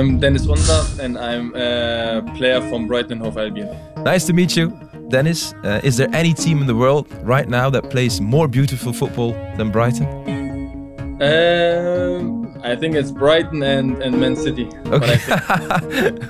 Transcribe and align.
I'm 0.00 0.18
Dennis 0.18 0.46
Undaff 0.46 0.98
and 0.98 1.18
I'm 1.18 1.54
a 1.54 2.22
player 2.34 2.62
from 2.70 2.86
Brighton 2.86 3.20
Hove 3.20 3.36
Albion. 3.36 3.68
Nice 3.98 4.24
to 4.28 4.32
meet 4.32 4.56
you, 4.56 4.68
Dennis. 5.10 5.52
Uh, 5.62 5.82
is 5.84 5.98
there 5.98 6.08
any 6.14 6.32
team 6.32 6.62
in 6.62 6.66
the 6.66 6.74
world 6.74 7.06
right 7.22 7.46
now 7.46 7.68
that 7.68 7.90
plays 7.90 8.18
more 8.18 8.48
beautiful 8.48 8.94
football 8.94 9.32
than 9.58 9.70
Brighton? 9.70 10.06
Um, 11.20 12.58
I 12.64 12.76
think 12.76 12.94
it's 12.94 13.10
Brighton 13.10 13.62
and, 13.62 14.02
and 14.02 14.18
Man 14.18 14.36
City. 14.36 14.70
Okay. 14.86 15.18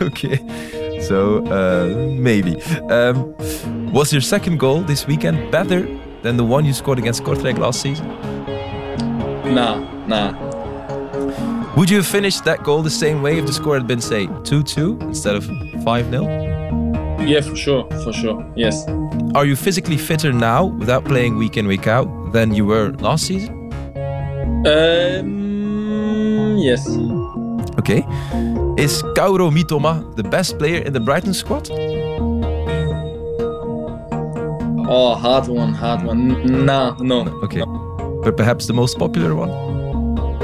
okay. 0.02 1.00
So 1.00 1.46
uh, 1.46 1.94
maybe. 2.18 2.60
Um, 2.90 3.36
was 3.92 4.12
your 4.12 4.20
second 4.20 4.58
goal 4.58 4.80
this 4.80 5.06
weekend 5.06 5.52
better 5.52 5.82
than 6.22 6.36
the 6.36 6.44
one 6.44 6.64
you 6.64 6.72
scored 6.72 6.98
against 6.98 7.22
Kortrijk 7.22 7.58
last 7.58 7.80
season? 7.80 8.08
Nah, 9.54 9.78
nah. 10.08 10.49
Would 11.76 11.88
you 11.88 11.98
have 11.98 12.06
finished 12.06 12.44
that 12.44 12.64
goal 12.64 12.82
the 12.82 12.90
same 12.90 13.22
way 13.22 13.38
if 13.38 13.46
the 13.46 13.52
score 13.52 13.74
had 13.74 13.86
been, 13.86 14.00
say, 14.00 14.26
2 14.44 14.62
2 14.62 14.98
instead 15.02 15.36
of 15.36 15.44
5 15.84 16.10
0? 16.10 16.24
Yeah, 17.20 17.40
for 17.42 17.54
sure, 17.54 17.88
for 18.02 18.12
sure, 18.12 18.44
yes. 18.56 18.88
Are 19.34 19.46
you 19.46 19.54
physically 19.54 19.96
fitter 19.96 20.32
now 20.32 20.64
without 20.64 21.04
playing 21.04 21.36
week 21.36 21.56
in, 21.56 21.68
week 21.68 21.86
out 21.86 22.32
than 22.32 22.54
you 22.54 22.66
were 22.66 22.90
last 22.98 23.26
season? 23.26 23.72
Um, 24.66 26.56
yes. 26.58 26.86
Okay. 27.78 28.04
Is 28.76 29.02
Kauro 29.14 29.50
Mitoma 29.50 30.16
the 30.16 30.24
best 30.24 30.58
player 30.58 30.82
in 30.82 30.92
the 30.92 31.00
Brighton 31.00 31.34
squad? 31.34 31.68
Oh, 34.92 35.14
hard 35.14 35.46
one, 35.46 35.72
hard 35.72 36.02
one. 36.02 36.64
Nah, 36.66 36.96
no. 36.98 37.28
Okay. 37.44 37.60
No. 37.60 38.20
But 38.24 38.36
perhaps 38.36 38.66
the 38.66 38.72
most 38.74 38.98
popular 38.98 39.36
one? 39.36 39.79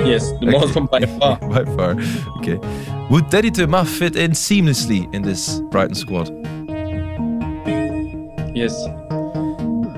Yes, 0.04 0.30
the 0.40 0.46
most 0.46 0.74
one 0.74 0.86
by 0.86 1.00
far. 1.18 1.38
by 1.38 1.64
far. 1.76 1.96
Okay. 2.38 2.58
Would 3.10 3.30
Teddy 3.30 3.50
Thomas 3.50 3.88
fit 3.98 4.16
in 4.16 4.32
seamlessly 4.32 5.12
in 5.14 5.22
this 5.22 5.60
Brighton 5.70 5.94
squad? 5.94 6.28
Yes. 8.54 8.72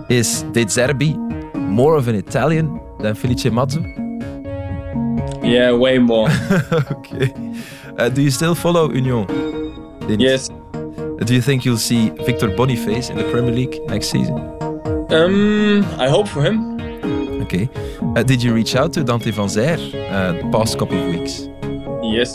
Is 0.08 0.42
De 0.52 0.64
Zerbi 0.64 1.14
more 1.54 1.96
of 1.96 2.08
an 2.08 2.14
Italian 2.14 2.80
than 3.00 3.14
Felice 3.14 3.44
Mazzu? 3.44 3.82
Yeah, 5.42 5.72
way 5.72 5.98
more. 5.98 6.28
okay. 6.92 7.32
Uh, 7.98 8.08
do 8.08 8.22
you 8.22 8.30
still 8.30 8.54
follow 8.54 8.90
Union? 8.92 9.26
Dennis? 10.00 10.18
Yes. 10.20 10.48
Do 11.24 11.34
you 11.34 11.42
think 11.42 11.64
you'll 11.64 11.76
see 11.76 12.10
Victor 12.24 12.48
Boniface 12.48 13.10
in 13.10 13.16
the 13.16 13.24
Premier 13.30 13.52
League 13.52 13.80
next 13.88 14.10
season? 14.10 14.38
Um, 15.10 15.84
I 15.98 16.08
hope 16.08 16.28
for 16.28 16.42
him. 16.42 16.77
Okay. 17.48 17.66
Uh, 18.14 18.22
did 18.22 18.42
you 18.42 18.52
reach 18.52 18.76
out 18.76 18.92
to 18.92 19.02
Dante 19.02 19.30
van 19.30 19.48
Zer 19.48 19.72
uh, 19.72 20.32
the 20.32 20.48
past 20.52 20.78
couple 20.78 20.98
of 20.98 21.06
weeks? 21.14 21.48
Yes. 22.02 22.34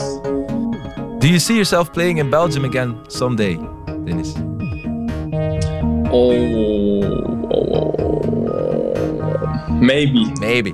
Do 1.20 1.30
you 1.30 1.38
see 1.38 1.56
yourself 1.56 1.94
playing 1.94 2.18
in 2.18 2.32
Belgium 2.32 2.66
again 2.66 2.98
someday, 3.10 3.54
Dennis? 4.06 4.34
Oh, 6.12 7.04
maybe. 9.80 10.26
Maybe. 10.40 10.74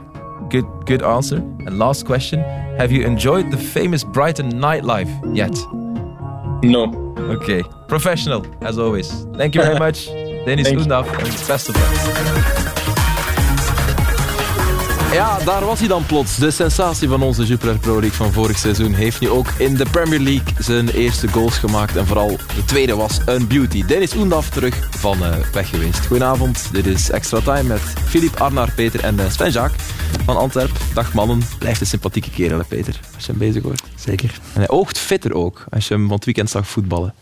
Good, 0.50 0.66
good 0.85 1.03
answer. 1.03 1.38
And 1.66 1.77
last 1.77 2.06
question: 2.06 2.39
Have 2.79 2.94
you 2.94 3.03
enjoyed 3.06 3.51
the 3.51 3.57
famous 3.57 4.06
Brighton 4.06 4.53
nightlife 4.53 5.11
yet? 5.35 5.53
No. 6.63 6.94
Okay. 7.17 7.61
Professional, 7.89 8.45
as 8.61 8.79
always. 8.79 9.25
Thank 9.35 9.53
you 9.53 9.61
very 9.63 9.79
much, 9.85 10.07
Dennis 10.45 10.69
Undaff, 10.69 11.07
and 11.09 11.47
best 11.47 11.67
of 11.67 11.75
luck. 11.75 12.78
Ja, 15.11 15.39
daar 15.39 15.65
was 15.65 15.79
hij 15.79 15.87
dan 15.87 16.05
plots. 16.05 16.37
De 16.37 16.51
sensatie 16.51 17.07
van 17.07 17.21
onze 17.21 17.45
Jupiler 17.45 17.79
Pro 17.79 17.99
League 17.99 18.11
van 18.17 18.31
vorig 18.31 18.57
seizoen 18.57 18.93
heeft 18.93 19.19
nu 19.19 19.29
ook 19.29 19.47
in 19.57 19.75
de 19.75 19.85
Premier 19.91 20.19
League 20.19 20.53
zijn 20.59 20.89
eerste 20.89 21.27
goals 21.27 21.57
gemaakt. 21.57 21.95
En 21.95 22.07
vooral 22.07 22.27
de 22.27 22.65
tweede 22.65 22.95
was 22.95 23.19
een 23.25 23.47
beauty. 23.47 23.85
Dennis 23.85 24.15
Oendaf 24.15 24.49
terug 24.49 24.89
van 24.97 25.17
uh, 25.17 25.35
weg 25.53 25.69
geweest. 25.69 26.05
Goedenavond, 26.05 26.69
dit 26.71 26.85
is 26.85 27.09
Extra 27.09 27.39
Time 27.39 27.63
met 27.63 27.81
Filip, 27.81 28.35
Arnar, 28.35 28.71
Peter 28.71 28.99
en 28.99 29.15
uh, 29.15 29.29
Sven 29.29 29.51
Jacques 29.51 29.87
van 30.25 30.37
Antwerp. 30.37 30.71
Dag 30.93 31.13
mannen, 31.13 31.41
blijft 31.59 31.81
een 31.81 31.87
sympathieke 31.87 32.29
kerel, 32.29 32.63
Peter, 32.67 32.99
als 33.15 33.25
je 33.25 33.31
hem 33.31 33.39
bezig 33.39 33.63
hoort. 33.63 33.83
Zeker. 33.95 34.29
En 34.53 34.59
hij 34.59 34.69
oogt 34.69 34.97
fitter 34.97 35.33
ook, 35.33 35.65
als 35.69 35.87
je 35.87 35.93
hem 35.93 36.07
van 36.07 36.15
het 36.15 36.25
weekend 36.25 36.49
zag 36.49 36.67
voetballen 36.67 37.13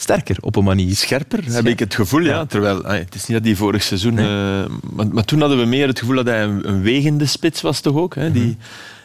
sterker 0.00 0.36
op 0.40 0.56
een 0.56 0.64
manier. 0.64 0.96
Scherper, 0.96 1.52
heb 1.52 1.66
ik 1.66 1.78
het 1.78 1.94
gevoel, 1.94 2.20
ja. 2.20 2.46
Terwijl, 2.46 2.84
het 2.84 3.14
is 3.14 3.26
niet 3.26 3.36
dat 3.36 3.46
hij 3.46 3.56
vorig 3.56 3.82
seizoen... 3.82 4.14
Nee. 4.14 4.26
Uh, 4.26 4.64
maar, 4.92 5.06
maar, 5.08 5.24
toen 5.24 5.40
hadden 5.40 5.58
we 5.58 5.64
meer 5.64 5.86
het 5.86 5.98
gevoel 5.98 6.16
dat 6.16 6.26
hij 6.26 6.42
een, 6.42 6.68
een 6.68 6.82
wegende 6.82 7.26
spits 7.26 7.60
was 7.60 7.80
toch 7.80 7.96
ook. 7.96 8.14
Hè, 8.14 8.32
die, 8.32 8.42
mm 8.42 8.48
-hmm. 8.48 8.58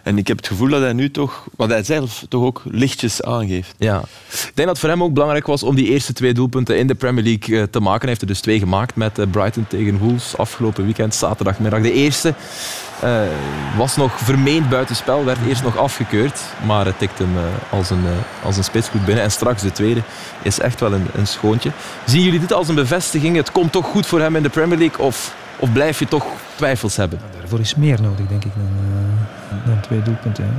En 0.06 0.18
ik 0.18 0.28
heb 0.28 0.38
het 0.38 0.48
gevoel 0.48 0.70
dat 0.70 0.82
hij 0.82 0.94
nu 0.94 1.12
toch, 1.12 1.48
wat 1.56 1.70
hij 1.70 1.84
zelf 1.84 2.26
toch 2.30 2.44
ook 2.44 2.62
lichtjes 2.66 3.24
aangeeft. 3.24 3.74
Ja. 3.78 3.98
Ik 4.32 4.52
denk 4.54 4.56
dat 4.56 4.68
het 4.68 4.80
voor 4.80 4.90
hem 4.90 5.04
ook 5.04 5.14
belangrijk 5.14 5.48
was 5.48 5.64
om 5.64 5.76
die 5.76 5.90
eerste 5.90 6.14
twee 6.14 6.34
doelpunten 6.34 6.78
in 6.78 6.88
de 6.88 6.96
Premier 6.96 7.24
League 7.24 7.56
uh, 7.56 7.64
te 7.64 7.80
maken. 7.80 8.00
Hij 8.00 8.10
heeft 8.10 8.22
er 8.22 8.28
dus 8.28 8.40
twee 8.40 8.60
gemaakt 8.60 8.96
met 8.96 9.20
uh, 9.20 9.26
Brighton 9.32 9.68
tegen 9.68 9.98
Wolves 9.98 10.38
afgelopen 10.38 10.84
weekend, 10.84 11.16
zaterdagmiddag. 11.16 11.82
De 11.82 11.92
eerste 11.92 12.34
uh, 13.04 13.22
was 13.78 13.96
nog 13.96 14.20
vermeend 14.20 14.70
buitenspel, 14.70 15.26
werd 15.26 15.38
eerst 15.48 15.64
nog 15.64 15.78
afgekeurd, 15.78 16.40
maar 16.66 16.86
het 16.86 17.00
tikt 17.00 17.20
hem 17.20 17.30
als, 17.70 17.90
een, 17.90 18.04
als 18.44 18.58
een 18.58 18.64
spitsgoed 18.64 19.06
binnen. 19.06 19.24
En 19.24 19.32
straks 19.32 19.62
de 19.62 19.72
tweede 19.72 20.02
is 20.42 20.60
echt 20.60 20.80
wel 20.80 20.94
een, 20.94 21.06
een 21.16 21.28
schoontje. 21.28 21.72
Zien 22.06 22.22
jullie 22.22 22.40
dit 22.40 22.54
als 22.54 22.68
een 22.68 22.76
bevestiging? 22.76 23.36
Het 23.36 23.52
komt 23.52 23.72
toch 23.72 23.86
goed 23.86 24.06
voor 24.06 24.20
hem 24.20 24.36
in 24.36 24.44
de 24.44 24.50
Premier 24.50 24.78
League? 24.78 25.06
Of, 25.06 25.36
of 25.60 25.72
blijf 25.72 26.00
je 26.00 26.08
toch 26.08 26.26
twijfels 26.56 26.96
hebben? 26.96 27.20
Daarvoor 27.40 27.60
is 27.60 27.76
meer 27.76 28.02
nodig, 28.02 28.28
denk 28.28 28.46
ik, 28.46 28.52
dan, 28.56 28.70
uh, 28.80 29.45
dan 29.66 29.80
twee 29.82 30.02
doelpunten. 30.02 30.44
Hè. 30.44 30.52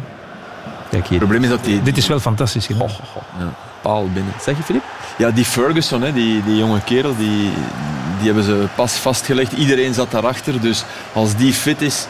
Kijk 0.91 1.07
hier. 1.07 1.19
Het 1.19 1.29
probleem 1.29 1.43
is 1.43 1.49
dat 1.49 1.65
die... 1.65 1.83
Dit 1.83 1.97
is 1.97 2.07
wel 2.07 2.21
fantastisch 2.21 2.67
gedaan. 2.67 2.83
Oh, 2.83 3.17
oh, 3.17 3.23
ja. 3.39 3.55
Paal 3.83 4.09
binnen. 4.13 4.33
Zeg 4.41 4.57
je, 4.57 4.63
Filip? 4.63 4.83
Ja, 5.19 5.31
die 5.31 5.45
Ferguson, 5.45 6.03
hè, 6.03 6.13
die, 6.13 6.45
die 6.45 6.57
jonge 6.57 6.81
kerel, 6.81 7.17
die, 7.17 7.51
die 8.19 8.27
hebben 8.27 8.45
ze 8.45 8.67
pas 8.75 8.93
vastgelegd. 8.93 9.53
Iedereen 9.53 9.95
zat 9.95 10.11
daarachter, 10.11 10.61
dus 10.61 10.85
als 11.13 11.37
die 11.37 11.53
fit 11.53 11.83
is, 11.83 12.07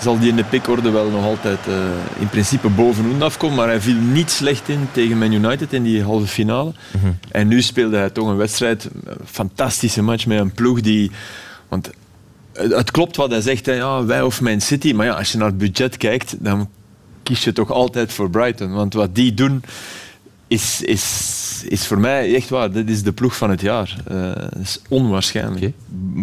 zal 0.00 0.18
die 0.18 0.28
in 0.28 0.36
de 0.36 0.44
pickorde 0.44 0.90
wel 0.90 1.10
nog 1.10 1.24
altijd 1.24 1.58
uh, 1.68 1.74
in 2.18 2.28
principe 2.28 2.68
bovenaan 2.68 3.22
afkomen. 3.22 3.56
Maar 3.56 3.68
hij 3.68 3.80
viel 3.80 4.00
niet 4.00 4.30
slecht 4.30 4.68
in 4.68 4.88
tegen 4.92 5.18
Man 5.18 5.32
United 5.32 5.72
in 5.72 5.82
die 5.82 6.02
halve 6.02 6.26
finale. 6.26 6.72
Mm 6.92 7.00
-hmm. 7.00 7.18
En 7.30 7.48
nu 7.48 7.62
speelde 7.62 7.96
hij 7.96 8.10
toch 8.10 8.28
een 8.28 8.36
wedstrijd, 8.36 8.84
een 9.04 9.16
fantastische 9.24 10.02
match 10.02 10.26
met 10.26 10.38
een 10.38 10.52
ploeg 10.52 10.80
die... 10.80 11.10
Want 11.68 11.90
het 12.56 12.90
klopt 12.90 13.16
wat 13.16 13.30
hij 13.30 13.40
zegt, 13.40 13.66
hè, 13.66 13.72
ja, 13.72 14.04
wij 14.04 14.22
of 14.22 14.40
Man 14.40 14.60
City. 14.60 14.92
Maar 14.92 15.06
ja, 15.06 15.12
als 15.12 15.32
je 15.32 15.38
naar 15.38 15.46
het 15.46 15.58
budget 15.58 15.96
kijkt, 15.96 16.34
dan 16.38 16.68
kies 17.22 17.44
je 17.44 17.52
toch 17.52 17.70
altijd 17.70 18.12
voor 18.12 18.30
Brighton. 18.30 18.72
Want 18.72 18.94
wat 18.94 19.14
die 19.14 19.34
doen, 19.34 19.62
is, 20.48 20.82
is, 20.82 21.64
is 21.68 21.86
voor 21.86 21.98
mij 21.98 22.34
echt 22.34 22.48
waar. 22.48 22.70
Dit 22.70 22.90
is 22.90 23.02
de 23.02 23.12
ploeg 23.12 23.36
van 23.36 23.50
het 23.50 23.60
jaar. 23.60 23.96
Uh, 24.12 24.34
dat 24.34 24.58
is 24.60 24.80
onwaarschijnlijk. 24.88 25.56
Okay. 25.56 25.74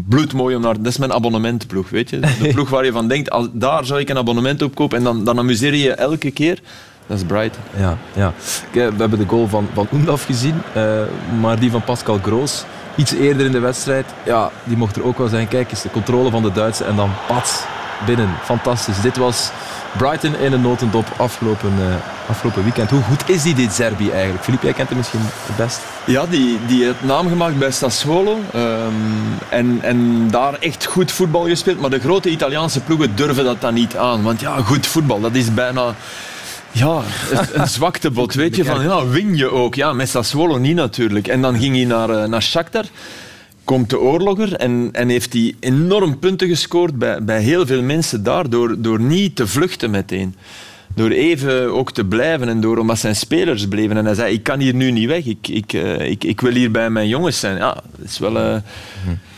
Bloedmooi 0.09 0.55
om 0.55 0.61
naar... 0.61 0.77
Dat 0.77 0.85
is 0.85 0.97
mijn 0.97 1.13
abonnementploeg, 1.13 1.89
weet 1.89 2.09
je. 2.09 2.19
De 2.19 2.49
ploeg 2.53 2.69
waar 2.69 2.85
je 2.85 2.91
van 2.91 3.07
denkt, 3.07 3.29
als, 3.29 3.47
daar 3.51 3.85
zou 3.85 3.99
ik 3.99 4.09
een 4.09 4.17
abonnement 4.17 4.61
op 4.61 4.75
kopen 4.75 4.97
en 4.97 5.03
dan, 5.03 5.23
dan 5.23 5.39
amuseer 5.39 5.73
je 5.73 5.83
je 5.83 5.93
elke 5.93 6.31
keer. 6.31 6.59
Dat 7.07 7.17
is 7.17 7.23
Brighton. 7.23 7.63
Ja, 7.77 7.97
ja. 8.15 8.33
We 8.71 8.79
hebben 8.79 9.19
de 9.19 9.27
goal 9.27 9.47
van, 9.47 9.67
van 9.73 9.87
Oendaf 9.93 10.23
gezien, 10.23 10.61
uh, 10.77 11.01
maar 11.41 11.59
die 11.59 11.71
van 11.71 11.83
Pascal 11.83 12.19
Groos 12.21 12.65
iets 12.95 13.13
eerder 13.13 13.45
in 13.45 13.51
de 13.51 13.59
wedstrijd, 13.59 14.05
ja, 14.25 14.49
die 14.63 14.77
mocht 14.77 14.95
er 14.95 15.05
ook 15.05 15.17
wel 15.17 15.27
zijn. 15.27 15.47
Kijk 15.47 15.71
eens, 15.71 15.81
de 15.81 15.91
controle 15.91 16.29
van 16.31 16.43
de 16.43 16.51
Duitsers 16.51 16.89
en 16.89 16.95
dan 16.95 17.11
pats 17.27 17.63
binnen. 18.05 18.29
Fantastisch. 18.43 19.01
Dit 19.01 19.17
was 19.17 19.49
Brighton 19.97 20.35
in 20.35 20.53
een 20.53 20.61
notendop 20.61 21.05
afgelopen, 21.17 21.73
uh, 21.79 21.85
afgelopen 22.29 22.63
weekend. 22.63 22.89
Hoe 22.89 23.01
goed 23.01 23.29
is 23.29 23.43
die 23.43 23.53
dit 23.53 23.73
Zerbi 23.73 24.11
eigenlijk? 24.11 24.43
Filip, 24.43 24.61
jij 24.61 24.73
kent 24.73 24.89
hem 24.89 24.97
misschien 24.97 25.19
het 25.23 25.55
best. 25.55 25.79
Ja, 26.05 26.25
die, 26.29 26.59
die 26.67 26.83
heeft 26.83 27.03
naam 27.03 27.27
gemaakt 27.27 27.59
bij 27.59 27.71
Sassuolo. 27.71 28.39
Um, 28.55 29.37
en, 29.49 29.79
en 29.81 30.27
daar 30.31 30.53
echt 30.53 30.85
goed 30.85 31.11
voetbal 31.11 31.45
gespeeld. 31.45 31.79
Maar 31.79 31.89
de 31.89 31.99
grote 31.99 32.29
Italiaanse 32.29 32.79
ploegen 32.79 33.15
durven 33.15 33.43
dat 33.43 33.61
dan 33.61 33.73
niet 33.73 33.97
aan. 33.97 34.23
Want 34.23 34.39
ja, 34.39 34.61
goed 34.61 34.87
voetbal, 34.87 35.21
dat 35.21 35.35
is 35.35 35.53
bijna... 35.53 35.93
Ja, 36.73 37.01
een 37.53 37.67
zwaktebod, 37.67 38.33
weet 38.33 38.55
je. 38.55 38.65
Van, 38.65 38.83
ja, 38.83 39.07
win 39.07 39.35
je 39.35 39.51
ook. 39.51 39.75
Ja, 39.75 39.93
met 39.93 40.09
Sassuolo 40.09 40.57
niet 40.57 40.75
natuurlijk. 40.75 41.27
En 41.27 41.41
dan 41.41 41.59
ging 41.59 41.75
hij 41.75 41.85
naar, 41.85 42.29
naar 42.29 42.41
Shakhtar. 42.41 42.85
Komt 43.63 43.89
de 43.89 43.99
oorloger 43.99 44.55
en, 44.55 44.89
en 44.91 45.09
heeft 45.09 45.33
hij 45.33 45.55
enorm 45.59 46.19
punten 46.19 46.47
gescoord 46.47 46.97
bij, 46.99 47.23
bij 47.23 47.41
heel 47.41 47.65
veel 47.65 47.81
mensen 47.81 48.23
daar 48.23 48.49
door, 48.49 48.81
door 48.81 48.99
niet 48.99 49.35
te 49.35 49.47
vluchten 49.47 49.89
meteen. 49.89 50.35
door 50.95 51.09
even 51.09 51.73
ook 51.73 51.91
te 51.91 52.05
blijven 52.05 52.49
en 52.49 52.61
door 52.61 52.77
omdat 52.77 52.99
zijn 52.99 53.15
spelers 53.15 53.67
bleven. 53.67 53.97
En 53.97 54.05
hij 54.05 54.13
zei, 54.13 54.33
ik 54.33 54.43
kan 54.43 54.59
hier 54.59 54.73
nu 54.73 54.91
niet 54.91 55.07
weg, 55.07 55.25
ik, 55.25 55.47
ik, 55.47 55.73
eh, 55.73 56.09
ik, 56.09 56.23
ik 56.23 56.41
wil 56.41 56.51
hier 56.51 56.71
bij 56.71 56.89
mijn 56.89 57.07
jongens 57.07 57.39
zijn. 57.39 57.57
Ja, 57.57 57.73
dat 57.73 58.09
is 58.09 58.19
wel 58.19 58.37
een 58.37 58.63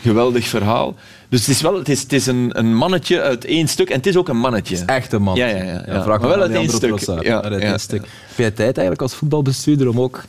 geweldig 0.02 0.46
verhaal. 0.46 0.94
Dus 1.28 1.40
het 1.40 1.48
is, 1.48 1.60
wel, 1.60 1.78
het 1.78 1.88
is, 1.88 2.02
het 2.02 2.12
is 2.12 2.26
een, 2.26 2.50
een 2.52 2.74
mannetje 2.74 3.20
uit 3.20 3.44
één 3.44 3.68
stuk 3.68 3.90
en 3.90 3.96
het 3.96 4.06
is 4.06 4.16
ook 4.16 4.28
een 4.28 4.36
mannetje. 4.36 4.82
Echt 4.86 5.12
een 5.12 5.22
man. 5.22 5.36
Ja, 5.36 5.46
ja, 5.46 5.56
ja, 5.56 5.84
ja. 5.86 6.02
vraag 6.02 6.20
Maar 6.20 6.28
wel 6.28 6.40
uit 6.40 6.52
één 6.52 6.70
stuk. 6.70 7.22
Ja, 7.22 7.42
uit 7.42 7.62
één 7.62 7.80
stuk. 7.80 8.00
Heb 8.00 8.36
jij 8.36 8.50
tijd 8.50 8.78
eigenlijk 8.78 9.02
als 9.02 9.14
voetbalbestuurder 9.14 9.88
om 9.88 10.00
ook 10.00 10.24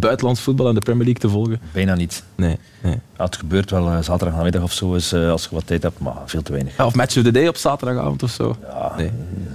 buitenlands 0.00 0.40
voetbal 0.40 0.68
en 0.68 0.74
de 0.74 0.80
Premier 0.80 1.04
League 1.04 1.20
te 1.22 1.28
volgen? 1.28 1.60
Bijna 1.72 1.94
niet. 1.94 2.22
Nee. 2.34 2.58
nee. 2.82 2.98
Ja, 3.18 3.24
het 3.24 3.36
gebeurt 3.36 3.70
wel 3.70 3.86
uh, 3.86 3.98
zaterdagnamiddag 4.00 4.62
of 4.62 4.72
zo, 4.72 4.94
is, 4.94 5.12
uh, 5.12 5.30
als 5.30 5.42
je 5.42 5.48
wat 5.54 5.66
tijd 5.66 5.82
hebt, 5.82 5.98
maar 5.98 6.14
veel 6.26 6.42
te 6.42 6.52
weinig. 6.52 6.76
Ja, 6.76 6.86
of 6.86 6.94
match 6.94 7.16
of 7.16 7.22
the 7.22 7.30
day 7.30 7.48
op 7.48 7.56
zaterdagavond 7.56 8.22
of 8.22 8.30
zo? 8.30 8.56
Ja, 8.62 8.92
Nee. 8.96 9.10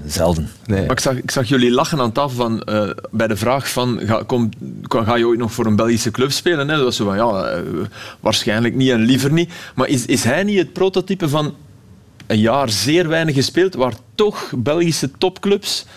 zelden. 0.06 0.50
Nee. 0.66 0.82
Maar 0.82 0.92
ik 0.92 1.00
zag, 1.00 1.16
ik 1.16 1.32
zag 1.32 1.48
jullie 1.48 1.72
lachen 1.72 2.00
aan 2.00 2.12
tafel 2.12 2.36
van, 2.38 2.62
eh, 2.62 2.90
bij 3.12 3.28
de 3.28 3.36
vraag 3.36 3.70
van 3.70 4.00
ga, 4.04 4.24
kom, 4.26 4.50
ga 4.88 5.16
je 5.16 5.28
ooit 5.28 5.40
nog 5.40 5.52
voor 5.54 5.66
een 5.66 5.76
Belgische 5.76 6.12
club 6.12 6.32
spelen? 6.32 6.68
Hè? 6.70 6.76
Dat 6.76 6.84
was 6.84 6.96
zo 6.96 7.06
van 7.06 7.16
ja, 7.16 7.44
eh, 7.44 7.62
waarschijnlijk 8.20 8.76
niet 8.76 8.90
en 8.90 9.00
liever 9.00 9.32
niet. 9.32 9.52
Maar 9.76 9.88
is, 9.88 10.06
is 10.06 10.24
hij 10.24 10.44
niet 10.44 10.58
het 10.58 10.74
prototype 10.74 11.30
van 11.30 11.56
een 12.28 12.40
jaar 12.40 12.70
zeer 12.70 13.08
weinig 13.08 13.36
gespeeld, 13.36 13.76
waar 13.76 13.94
toch 14.16 14.52
Belgische 14.58 15.12
topclubs 15.18 15.86
eh, 15.86 15.92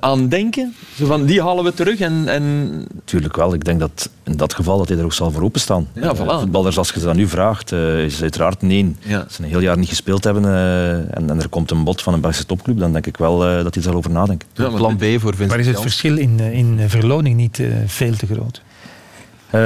aan 0.00 0.28
denken? 0.28 0.74
Zo 0.96 1.06
van 1.06 1.24
die 1.24 1.42
halen 1.42 1.64
we 1.64 1.74
terug 1.74 2.00
en, 2.00 2.28
en 2.28 2.86
Tuurlijk 3.04 3.36
wel. 3.36 3.54
Ik 3.54 3.64
denk 3.64 3.80
dat 3.80 4.10
in 4.22 4.36
dat 4.36 4.54
geval 4.54 4.78
dat 4.78 4.88
hij 4.88 4.98
er 4.98 5.04
ook 5.04 5.12
zal 5.12 5.30
voor 5.30 5.42
openstaan. 5.42 5.88
Ja, 5.92 6.00
Eh, 6.02 6.14
voilà. 6.20 6.40
Voetballers, 6.40 6.78
als 6.78 6.90
je 6.90 7.00
ze 7.00 7.06
dat 7.06 7.14
nu 7.14 7.28
vraagt, 7.28 7.72
eh, 7.72 8.04
is 8.04 8.22
uiteraard 8.22 8.62
nee. 8.62 8.96
Ja. 9.00 9.18
Als 9.18 9.34
ze 9.34 9.42
een 9.42 9.48
heel 9.48 9.60
jaar 9.60 9.78
niet 9.78 9.88
gespeeld 9.88 10.24
hebben 10.24 10.44
eh, 10.44 10.92
en, 10.92 11.30
en 11.30 11.40
er 11.40 11.48
komt 11.48 11.70
een 11.70 11.84
bod 11.84 12.02
van 12.02 12.14
een 12.14 12.20
Belgische 12.20 12.46
topclub, 12.46 12.78
dan 12.78 12.92
denk 12.92 13.06
ik 13.06 13.16
wel 13.16 13.46
eh, 13.46 13.54
dat 13.62 13.74
hij 13.74 13.82
er 13.82 13.82
zal 13.82 13.94
over 13.94 14.10
nadenken. 14.10 14.48
Ja, 14.54 14.68
maar 14.68 14.78
Plan 14.78 14.96
B 14.96 15.02
voor 15.02 15.18
Vincent 15.34 15.48
Maar 15.48 15.58
is 15.58 15.66
het 15.66 15.80
verschil 15.80 16.16
in, 16.16 16.36
eh, 16.40 16.52
in 16.52 16.76
eh, 16.78 16.84
verloning 16.88 17.36
niet 17.36 17.58
eh, 17.58 17.66
veel 17.86 18.16
te 18.16 18.26
groot? 18.26 18.62
Eh, 19.52 19.60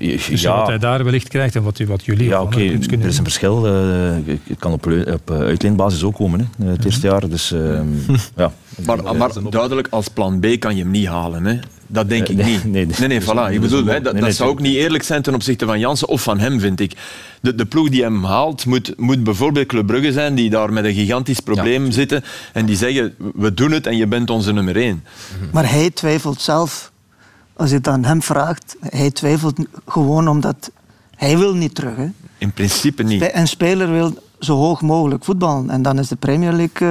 Dus 0.00 0.28
wat 0.28 0.40
ja, 0.40 0.64
hij 0.64 0.78
daar 0.78 1.04
wellicht 1.04 1.28
krijgt 1.28 1.56
en 1.56 1.62
wat, 1.62 1.78
wat 1.78 2.04
jullie 2.04 2.28
ja 2.28 2.42
oké, 2.42 2.58
er 2.58 3.06
is 3.06 3.18
een 3.18 3.22
verschil. 3.24 3.66
eh, 3.66 3.72
het 4.48 4.58
kan 4.58 4.72
op, 4.72 4.86
op 5.12 5.30
eh, 5.30 5.38
uitleenbasis 5.38 6.02
ook 6.02 6.14
komen, 6.14 6.50
hè, 6.58 6.70
het 6.70 6.84
eerste 6.84 7.06
jaar. 7.06 7.28
Dus 7.28 7.52
ehm, 7.52 7.86
ja. 8.36 8.52
Maar, 8.84 9.16
maar 9.16 9.30
duidelijk, 9.50 9.86
als 9.90 10.08
plan 10.08 10.40
B 10.40 10.46
kan 10.58 10.76
je 10.76 10.82
hem 10.82 10.90
niet 10.90 11.06
halen. 11.06 11.44
Hè? 11.46 11.58
Dat 11.86 12.08
denk 12.08 12.28
Eh, 12.28 12.30
ik 12.38 12.44
nee, 12.44 12.52
niet. 12.52 12.64
nee, 12.64 12.86
nee, 12.98 13.08
nee, 13.08 13.18
dus- 13.18 13.28
voilà. 13.28 13.52
Ik 13.52 13.60
bedoel, 13.60 13.84
hè, 13.84 13.92
dat, 13.92 14.02
nee, 14.02 14.12
dat 14.12 14.22
nee, 14.22 14.32
zou 14.32 14.50
ook 14.50 14.60
niet 14.60 14.76
eerlijk 14.76 15.02
zijn 15.02 15.22
ten 15.22 15.34
opzichte 15.34 15.66
van 15.66 15.78
Jansen 15.78 16.08
of 16.08 16.22
van 16.22 16.38
hem, 16.38 16.60
vind 16.60 16.80
ik. 16.80 16.92
De, 17.40 17.54
de 17.54 17.64
ploeg 17.66 17.88
die 17.88 18.02
hem 18.02 18.24
haalt, 18.24 18.66
moet, 18.66 18.92
moet 18.96 19.24
bijvoorbeeld 19.24 19.66
Club 19.66 19.86
Brugge 19.86 20.12
zijn, 20.12 20.34
die 20.34 20.50
daar 20.50 20.72
met 20.72 20.84
een 20.84 20.94
gigantisch 20.94 21.40
probleem 21.40 21.90
zitten 21.90 22.24
en 22.52 22.66
die 22.66 22.76
zeggen, 22.76 23.14
we 23.34 23.54
doen 23.54 23.70
het 23.72 23.86
en 23.86 23.96
je 23.96 24.06
bent 24.06 24.30
onze 24.30 24.52
nummer 24.52 24.76
één. 24.76 25.04
Maar 25.52 25.70
hij 25.70 25.90
twijfelt 25.90 26.40
zelf. 26.40 26.92
Als 27.56 27.70
je 27.70 27.76
het 27.76 27.88
aan 27.88 28.04
hem 28.04 28.22
vraagt, 28.22 28.76
hij 28.80 29.10
twijfelt 29.10 29.54
gewoon 29.86 30.28
omdat 30.28 30.70
hij 31.16 31.38
wil 31.38 31.54
niet 31.54 31.74
terug. 31.74 31.96
Hè. 31.96 32.06
In 32.38 32.52
principe 32.52 33.02
niet. 33.02 33.22
Spe- 33.22 33.36
Een 33.36 33.48
speler 33.48 33.90
wil 33.92 34.14
zo 34.38 34.56
hoog 34.56 34.80
mogelijk 34.82 35.24
voetballen. 35.24 35.70
En 35.70 35.82
dan 35.82 35.98
is 35.98 36.08
de 36.08 36.16
Premier 36.16 36.52
League 36.52 36.88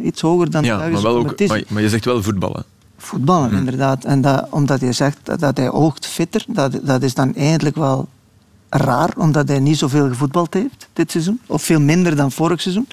eh, 0.00 0.06
iets 0.06 0.20
hoger 0.20 0.50
dan 0.50 0.62
de 0.62 0.68
Ja, 0.68 0.76
maar, 0.76 0.84
Belgische 0.84 1.06
wel 1.08 1.16
ook, 1.16 1.48
maar, 1.48 1.62
maar 1.68 1.82
je 1.82 1.88
zegt 1.88 2.04
wel 2.04 2.22
voetballen. 2.22 2.64
Voetballen, 2.96 3.52
inderdaad. 3.52 4.04
En 4.04 4.20
dat, 4.20 4.46
omdat 4.50 4.80
je 4.80 4.92
zegt 4.92 5.18
dat, 5.22 5.40
dat 5.40 5.56
hij 5.56 5.70
oogt 5.70 6.06
fitter, 6.06 6.44
dat, 6.48 6.78
dat 6.82 7.02
is 7.02 7.14
dan 7.14 7.34
eigenlijk 7.34 7.76
wel 7.76 8.08
raar, 8.68 9.10
omdat 9.16 9.48
hij 9.48 9.58
niet 9.58 9.78
zoveel 9.78 10.08
gevoetbald 10.08 10.54
heeft 10.54 10.88
dit 10.92 11.10
seizoen. 11.10 11.40
Of 11.46 11.62
veel 11.62 11.80
minder 11.80 12.16
dan 12.16 12.32
vorig 12.32 12.60
seizoen. 12.60 12.88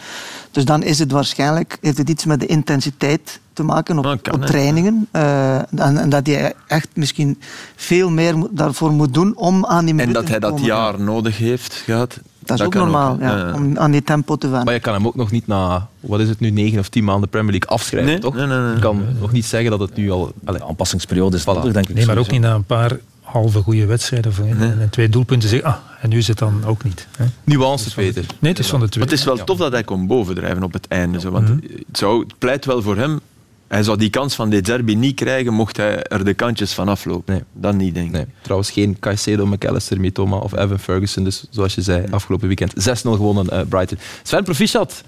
Dus 0.51 0.65
dan 0.65 0.83
is 0.83 0.99
het 0.99 1.11
waarschijnlijk, 1.11 1.77
heeft 1.81 1.97
het 1.97 2.09
iets 2.09 2.25
met 2.25 2.39
de 2.39 2.45
intensiteit 2.45 3.39
te 3.53 3.63
maken 3.63 3.97
op, 3.97 4.19
kan, 4.21 4.33
op 4.33 4.45
trainingen. 4.45 5.07
Eh, 5.11 5.55
en, 5.55 5.97
en 5.97 6.09
dat 6.09 6.27
hij 6.27 6.53
echt 6.67 6.87
misschien 6.93 7.39
veel 7.75 8.09
meer 8.09 8.35
daarvoor 8.51 8.91
moet 8.91 9.13
doen 9.13 9.35
om 9.35 9.65
aan 9.65 9.85
die 9.85 9.89
En 9.89 9.95
minuten 9.95 10.13
dat 10.21 10.29
hij 10.29 10.39
dat 10.39 10.59
jaar 10.59 11.01
nodig 11.01 11.37
heeft 11.37 11.73
gehad. 11.73 12.19
Dat 12.39 12.59
is 12.59 12.65
ook 12.65 12.73
normaal, 12.73 13.17
ja, 13.19 13.53
om 13.53 13.77
aan 13.77 13.91
die 13.91 14.03
tempo 14.03 14.35
te 14.35 14.47
wennen. 14.47 14.65
Maar 14.65 14.73
je 14.73 14.79
kan 14.79 14.93
hem 14.93 15.07
ook 15.07 15.15
nog 15.15 15.31
niet 15.31 15.47
na, 15.47 15.87
wat 15.99 16.19
is 16.19 16.29
het 16.29 16.39
nu, 16.39 16.49
negen 16.49 16.79
of 16.79 16.89
tien 16.89 17.03
maanden 17.03 17.29
Premier 17.29 17.51
League 17.51 17.69
afschrijven, 17.69 18.11
Nee, 18.11 18.19
toch? 18.19 18.35
nee, 18.35 18.47
nee, 18.47 18.57
nee. 18.57 18.73
Je 18.73 18.79
kan 18.79 19.05
nog 19.19 19.31
niet 19.31 19.45
zeggen 19.45 19.71
dat 19.71 19.79
het 19.79 19.95
nu 19.95 20.11
al... 20.11 20.33
Allee, 20.45 20.59
De 20.59 20.65
aanpassingsperiode 20.65 21.37
is 21.37 21.41
Voilà. 21.41 21.71
denk 21.71 21.89
ik. 21.89 21.95
Nee, 21.95 22.05
maar 22.05 22.17
ook 22.17 22.31
niet 22.31 22.41
na 22.41 22.53
een 22.53 22.63
paar 22.63 22.97
halve 23.33 23.61
goede 23.61 23.85
wedstrijden 23.85 24.33
voor, 24.33 24.45
en, 24.45 24.81
en 24.81 24.89
twee 24.89 25.09
doelpunten 25.09 25.49
zeggen, 25.49 25.69
ah, 25.69 25.77
en 26.01 26.09
nu 26.09 26.17
is 26.17 26.27
het 26.27 26.37
dan 26.37 26.65
ook 26.65 26.83
niet. 26.83 27.07
Hè? 27.17 27.25
nuance, 27.43 27.93
Peter. 27.93 28.25
Nee, 28.39 28.51
het 28.51 28.59
is 28.59 28.67
van 28.67 28.79
de 28.79 28.89
twee. 28.89 29.03
Maar 29.03 29.13
het 29.13 29.21
is 29.21 29.25
wel 29.25 29.43
tof 29.43 29.57
dat 29.57 29.71
hij 29.71 29.83
kon 29.83 30.07
bovendrijven 30.07 30.63
op 30.63 30.73
het 30.73 30.87
einde. 30.87 31.19
Zo, 31.19 31.31
want 31.31 31.47
het, 31.47 31.83
zou, 31.91 32.19
het 32.19 32.37
pleit 32.37 32.65
wel 32.65 32.81
voor 32.81 32.97
hem. 32.97 33.19
Hij 33.67 33.83
zou 33.83 33.97
die 33.97 34.09
kans 34.09 34.35
van 34.35 34.49
De 34.49 34.59
Zerbi 34.63 34.95
niet 34.95 35.15
krijgen 35.15 35.53
mocht 35.53 35.77
hij 35.77 36.03
er 36.03 36.25
de 36.25 36.33
kantjes 36.33 36.73
van 36.73 36.87
aflopen. 36.87 37.33
Nee. 37.33 37.43
Dat 37.53 37.75
niet, 37.75 37.93
denk 37.93 38.07
ik. 38.07 38.11
Nee, 38.11 38.25
trouwens 38.41 38.71
geen 38.71 38.99
Caicedo, 38.99 39.45
McAllister, 39.45 39.99
Mitoma 39.99 40.37
of 40.37 40.57
Evan 40.57 40.79
Ferguson. 40.79 41.23
Dus 41.23 41.45
zoals 41.49 41.75
je 41.75 41.81
zei, 41.81 42.05
afgelopen 42.11 42.47
weekend 42.47 42.73
6-0 42.73 42.75
gewonnen 43.01 43.49
eh, 43.49 43.61
Brighton. 43.69 43.97
Sven, 44.23 44.43
proficiat 44.43 45.03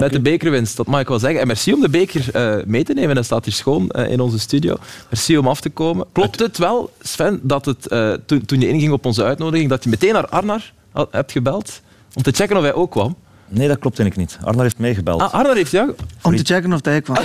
met 0.00 0.12
de 0.12 0.20
bekerwinst, 0.20 0.76
dat 0.76 0.86
mag 0.86 1.00
ik 1.00 1.08
wel 1.08 1.18
zeggen. 1.18 1.40
En 1.40 1.46
merci 1.46 1.72
om 1.72 1.80
de 1.80 1.88
beker 1.88 2.24
eh, 2.32 2.64
mee 2.66 2.84
te 2.84 2.92
nemen. 2.92 3.14
Hij 3.14 3.24
staat 3.24 3.44
hier 3.44 3.54
schoon 3.54 3.88
eh, 3.90 4.10
in 4.12 4.20
onze 4.20 4.38
studio. 4.38 4.76
Merci 5.10 5.38
om 5.38 5.46
af 5.48 5.60
te 5.60 5.70
komen. 5.70 6.06
Klopt 6.12 6.38
het 6.38 6.58
wel, 6.58 6.90
Sven, 7.00 7.40
dat 7.42 7.64
het, 7.64 7.86
eh, 7.88 8.12
toen, 8.26 8.44
toen 8.44 8.60
je 8.60 8.68
inging 8.68 8.92
op 8.92 9.04
onze 9.06 9.24
uitnodiging, 9.24 9.70
dat 9.70 9.84
je 9.84 9.90
meteen 9.90 10.12
naar 10.12 10.26
Arnar 10.28 10.72
had- 10.92 11.08
hebt 11.12 11.32
gebeld 11.32 11.80
om 12.14 12.22
te 12.22 12.30
checken 12.32 12.56
of 12.56 12.62
hij 12.62 12.74
ook 12.74 12.90
kwam? 12.90 13.16
Nee, 13.48 13.68
dat 13.68 13.78
klopt 13.78 13.98
eigenlijk 13.98 14.30
niet. 14.30 14.38
Arnar 14.46 14.62
heeft 14.62 14.78
mij 14.78 14.94
gebeld. 14.94 15.20
Ah, 15.20 15.32
Arnar 15.34 15.54
heeft 15.56 15.70
jou... 15.70 15.94
Om 16.22 16.36
te 16.36 16.44
checken 16.44 16.72
of 16.72 16.84
hij 16.84 17.00
kwam. 17.00 17.16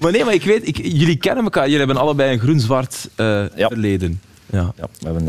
Maar 0.00 0.12
nee, 0.12 0.24
maar 0.24 0.34
ik 0.34 0.44
weet, 0.44 0.68
ik, 0.68 0.76
jullie 0.76 1.16
kennen 1.16 1.44
elkaar. 1.44 1.64
Jullie 1.64 1.78
hebben 1.78 1.96
allebei 1.96 2.32
een 2.32 2.38
groen-zwart 2.38 3.08
eh, 3.16 3.26
Ja. 3.56 3.68
verleden. 3.68 4.20
Ja. 4.52 4.72
Ja, 4.76 4.86
we 5.00 5.06
hebben 5.06 5.28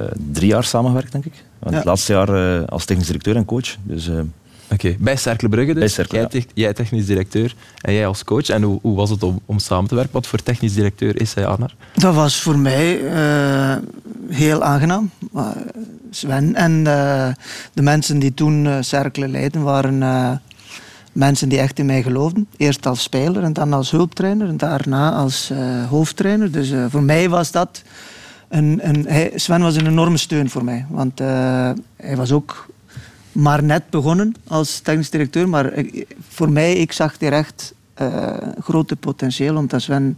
eh, 0.00 0.06
drie 0.32 0.48
jaar 0.48 0.64
samengewerkt, 0.64 1.12
denk 1.12 1.24
ik. 1.24 1.32
Ja. 1.64 1.70
Het 1.76 1.84
laatste 1.84 2.12
jaar 2.12 2.58
eh, 2.60 2.66
als 2.68 2.84
technisch 2.84 3.06
directeur 3.06 3.36
en 3.36 3.44
coach. 3.44 3.76
Dus 3.82 4.08
Oké, 4.72 4.96
bij 4.98 5.16
Cercle 5.16 5.48
Brugge 5.48 5.72
dus. 5.72 5.78
Bij 5.78 5.88
Cercle, 5.88 6.18
jij, 6.18 6.40
ja. 6.40 6.44
jij 6.54 6.72
technisch 6.72 7.06
directeur 7.06 7.54
en 7.80 7.92
jij 7.92 8.06
als 8.06 8.24
coach. 8.24 8.48
En 8.48 8.62
hoe, 8.62 8.78
hoe 8.82 8.96
was 8.96 9.10
het 9.10 9.22
om, 9.22 9.40
om 9.46 9.58
samen 9.58 9.88
te 9.88 9.94
werken? 9.94 10.12
Wat 10.12 10.26
voor 10.26 10.42
technisch 10.42 10.74
directeur 10.74 11.20
is 11.20 11.34
hij, 11.34 11.46
Arnar? 11.46 11.74
Dat 11.94 12.14
was 12.14 12.40
voor 12.40 12.58
mij 12.58 13.08
eh, 13.08 13.76
heel 14.28 14.62
aangenaam. 14.62 15.10
Sven 16.10 16.54
en 16.54 16.86
eh, 16.86 17.28
de 17.72 17.82
mensen 17.82 18.18
die 18.18 18.34
toen 18.34 18.66
eh 18.66 18.76
Cercle 18.80 19.28
leidden 19.28 19.62
waren 19.62 20.02
eh, 20.02 20.32
mensen 21.16 21.48
die 21.48 21.58
echt 21.58 21.78
in 21.78 21.86
mij 21.86 22.02
geloofden. 22.02 22.48
Eerst 22.56 22.86
als 22.86 23.02
speler 23.02 23.42
en 23.42 23.52
dan 23.52 23.72
als 23.72 23.90
hulptrainer 23.90 24.48
en 24.48 24.56
daarna 24.56 25.12
als 25.12 25.50
eh, 25.50 25.88
hoofdtrainer. 25.88 26.50
Dus 26.50 26.70
eh, 26.70 26.84
voor 26.88 27.02
mij 27.02 27.28
was 27.28 27.50
dat 27.50 27.82
een, 28.48 28.80
een, 28.82 29.06
hij, 29.08 29.32
Sven 29.34 29.60
was 29.60 29.76
een 29.76 29.86
enorme 29.86 30.16
steun 30.16 30.50
voor 30.50 30.64
mij. 30.64 30.86
Want 30.88 31.20
eh, 31.20 31.70
hij 31.96 32.16
was 32.16 32.32
ook 32.32 32.66
maar 33.36 33.62
net 33.62 33.90
begonnen 33.90 34.34
als 34.46 34.78
technisch 34.78 35.10
directeur. 35.10 35.48
Maar 35.48 35.72
voor 36.28 36.50
mij, 36.50 36.76
ik 36.76 36.92
zag 36.92 37.18
direct 37.18 37.74
eh 37.94 38.36
grote 38.60 38.96
potentieel, 38.96 39.56
omdat 39.56 39.82
Sven 39.82 40.16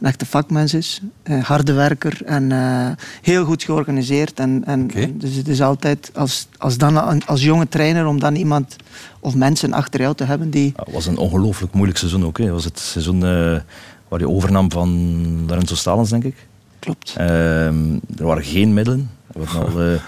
een 0.00 0.06
echte 0.06 0.26
vakmens 0.26 0.74
is. 0.74 1.00
Een 1.22 1.42
harde 1.42 1.72
werker 1.72 2.22
en 2.24 2.52
eh, 2.52 2.90
heel 3.22 3.44
goed 3.44 3.62
georganiseerd. 3.62 4.38
En, 4.38 4.62
en, 4.66 4.86
dus 5.12 5.34
het 5.34 5.48
is 5.48 5.62
altijd, 5.62 6.10
als, 6.14 6.48
als, 6.58 6.78
dan, 6.78 7.24
als 7.26 7.42
jonge 7.42 7.68
trainer, 7.68 8.06
om 8.06 8.20
dan 8.20 8.34
iemand 8.34 8.76
of 9.20 9.34
mensen 9.34 9.72
achter 9.72 10.00
jou 10.00 10.14
te 10.14 10.24
hebben 10.24 10.50
die... 10.50 10.72
het 10.76 10.92
was 10.92 11.06
een 11.06 11.16
ongelooflijk 11.16 11.72
moeilijk 11.72 11.98
seizoen 11.98 12.24
ook. 12.24 12.38
hè. 12.38 12.44
Het 12.44 12.52
was 12.52 12.64
het 12.64 12.78
seizoen 12.78 13.24
eh, 13.24 13.60
waar 14.08 14.18
je 14.18 14.28
overnam 14.28 14.70
van 14.70 15.44
Lorenzo 15.46 15.74
Stalens, 15.74 16.10
denk 16.10 16.24
ik. 16.24 16.46
Klopt. 16.78 17.14
Ehm, 17.16 17.94
er 18.18 18.24
waren 18.24 18.44
geen 18.44 18.74
middelen. 18.74 19.10
We 19.26 19.44
hebben 19.44 19.72
al, 19.72 19.80
eh, 19.80 20.00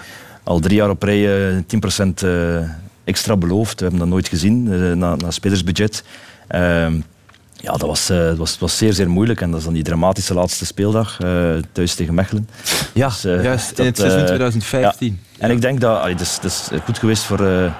al 0.43 0.59
drie 0.59 0.75
jaar 0.75 0.89
op 0.89 1.03
rij 1.03 1.47
eh, 1.49 1.55
10% 1.57 2.13
eh, 2.23 2.69
extra 3.03 3.37
beloofd. 3.37 3.75
We 3.79 3.81
hebben 3.81 3.99
dat 3.99 4.09
nooit 4.09 4.27
gezien, 4.27 4.67
eh, 4.73 4.91
na, 4.91 5.15
na 5.15 5.31
spelersbudget. 5.31 6.03
Ehm, 6.47 6.93
ja, 7.55 7.71
dat 7.71 7.81
was, 7.81 8.09
eh, 8.09 8.33
was, 8.33 8.59
was 8.59 8.77
zeer, 8.77 8.93
zeer 8.93 9.09
moeilijk. 9.09 9.41
En 9.41 9.49
dat 9.49 9.59
is 9.59 9.65
dan 9.65 9.73
die 9.73 9.83
dramatische 9.83 10.33
laatste 10.33 10.65
speeldag 10.65 11.19
eh, 11.19 11.49
thuis 11.71 11.95
tegen 11.95 12.13
Mechelen. 12.13 12.49
Ja, 12.93 13.07
Dus, 13.07 13.25
eh, 13.25 13.43
juist. 13.43 13.79
In 13.79 13.85
het 13.85 13.97
seizoen 13.97 14.19
eh, 14.19 14.25
2015. 14.25 15.19
En 15.37 15.51
ik 15.51 15.61
denk 15.61 15.81
dat 15.81 15.99
allee, 15.99 16.13
het, 16.13 16.21
is, 16.21 16.33
het 16.41 16.43
is 16.43 16.69
goed 16.85 16.97
geweest 16.97 17.23
voor... 17.23 17.45
eh, 17.47 17.71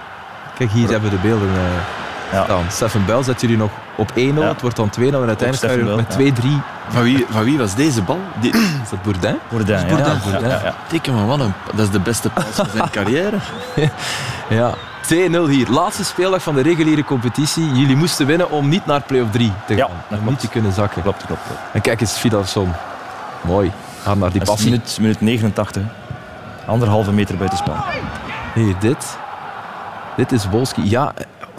Kijk, 0.57 0.71
hier 0.71 0.89
hebben 0.89 1.09
we 1.09 1.15
de 1.15 1.21
beelden 1.21 1.47
eh 1.49 2.01
Ja. 2.33 2.43
staan. 2.43 2.63
Stefan 2.71 3.05
Bel 3.05 3.23
zet 3.23 3.41
jullie 3.41 3.57
nog 3.57 3.71
op 3.95 4.11
1-0. 4.11 4.13
Ja. 4.15 4.41
Het 4.47 4.61
wordt 4.61 4.75
dan 4.75 4.89
2-0 4.99 5.03
en 5.03 5.27
uiteindelijk 5.27 5.73
gaan 5.89 5.95
met 5.95 6.39
2-3. 6.39 6.47
Van, 6.89 7.03
wie, 7.03 7.25
van 7.29 7.43
wie 7.43 7.57
was 7.57 7.75
deze 7.75 8.01
bal? 8.01 8.19
Die, 8.41 8.51
Is 8.83 8.89
dat 8.89 9.01
Bourdin? 9.01 9.37
Bourdin, 9.49 9.79
ja. 9.79 9.85
Bourdin, 9.85 10.05
Ja, 10.13 10.19
Bourdin. 10.23 10.49
ja, 10.49 10.59
ja. 10.63 10.73
Dikke 10.89 11.11
man, 11.11 11.27
wat 11.27 11.39
een, 11.39 11.53
dat 11.75 11.85
is 11.85 11.91
de 11.91 11.99
beste 11.99 12.29
pas 12.29 12.43
van 12.53 12.65
zijn 12.75 12.89
carrière. 12.97 13.37
Ja. 14.49 14.73
2-0 15.03 15.15
hier. 15.49 15.69
Laatste 15.69 16.03
speeldag 16.03 16.43
van 16.43 16.55
de 16.55 16.61
reguliere 16.61 17.03
competitie. 17.03 17.71
Jullie 17.73 17.95
moesten 17.95 18.25
winnen 18.25 18.51
om 18.51 18.69
niet 18.69 18.85
naar 18.85 19.01
play-off 19.01 19.31
3 19.31 19.51
te 19.67 19.75
Ja, 19.75 19.85
gaan. 19.85 19.95
dat 20.09 20.19
om 20.19 20.25
niet 20.25 20.39
te 20.39 20.47
kunnen 20.47 20.71
zakken. 20.73 21.01
Klopt, 21.01 21.25
klopt. 21.25 21.41
klopt. 21.47 21.59
En 21.71 21.81
kijk 21.81 22.01
eens, 22.01 22.11
Fidelson. 22.17 22.71
Mooi. 23.41 23.71
Ga 24.03 24.13
naar 24.13 24.29
die 24.29 24.39
Dat 24.39 24.47
passie. 24.49 24.69
minuut, 24.69 24.97
minuut 24.99 25.21
89. 25.21 25.81
Anderhalve 26.65 27.11
meter 27.11 27.37
buitenspel. 27.37 27.75
Hier, 28.53 28.75
dit. 28.79 29.17
Dit 30.15 30.31
is 30.31 30.45
Wolski. 30.49 30.89
Ja, 30.89 31.13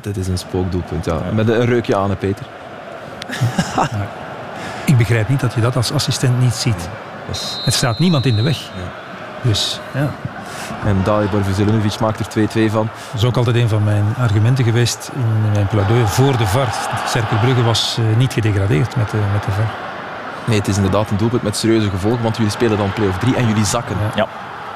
dit 0.04 0.16
is 0.16 0.28
een 0.28 0.38
spookdoelpunt. 0.38 1.04
Ja. 1.04 1.18
Met 1.32 1.49
een 1.49 1.64
reukje 1.64 1.96
aan, 1.96 2.16
Peter. 2.16 2.46
Ik 4.87 4.96
begrijp 4.96 5.28
niet 5.28 5.40
dat 5.40 5.54
je 5.54 5.61
dat 5.61 5.76
als 5.76 5.92
assistent 5.92 6.40
niet 6.40 6.54
ziet. 6.54 6.88
Dus- 7.28 7.61
Het 7.64 7.75
staat 7.75 7.99
niemand 7.99 8.26
in 8.26 8.37
de 8.37 8.42
weg. 8.42 8.58
Dus 9.42 9.80
ja, 9.94 10.08
En 10.84 10.96
Dalibor 11.04 11.40
maakt 12.00 12.20
er 12.37 12.49
2-2 12.68 12.70
van. 12.70 12.88
dat 13.11 13.20
is 13.20 13.25
ook 13.25 13.37
altijd 13.37 13.56
een 13.56 13.68
van 13.68 13.84
mijn 13.84 14.04
argumenten 14.18 14.64
geweest 14.64 15.11
in 15.14 15.50
mijn 15.52 15.66
pleidooi 15.66 16.06
voor 16.06 16.37
de 16.37 16.46
VAR. 16.46 16.68
Cercle 17.06 17.38
Brugge 17.38 17.62
was 17.62 17.96
eh, 17.99 18.16
niet 18.16 18.32
gedegradeerd 18.32 18.96
met 18.96 19.11
de, 19.11 19.16
met 19.32 19.44
de 19.44 19.50
VAR. 19.50 19.70
Nee, 20.46 20.58
het 20.58 20.68
is 20.68 20.76
inderdaad 20.76 21.11
een 21.11 21.16
doelpunt 21.16 21.42
met 21.42 21.56
serieuze 21.56 21.90
gevolgen, 21.90 22.23
want 22.23 22.37
jullie 22.37 22.50
spelen 22.52 22.78
dan 22.78 22.92
play-off 22.92 23.18
3 23.18 23.37
en 23.37 23.49
jullie 23.49 23.64
zakken 23.64 23.96
Ja. 24.14 24.26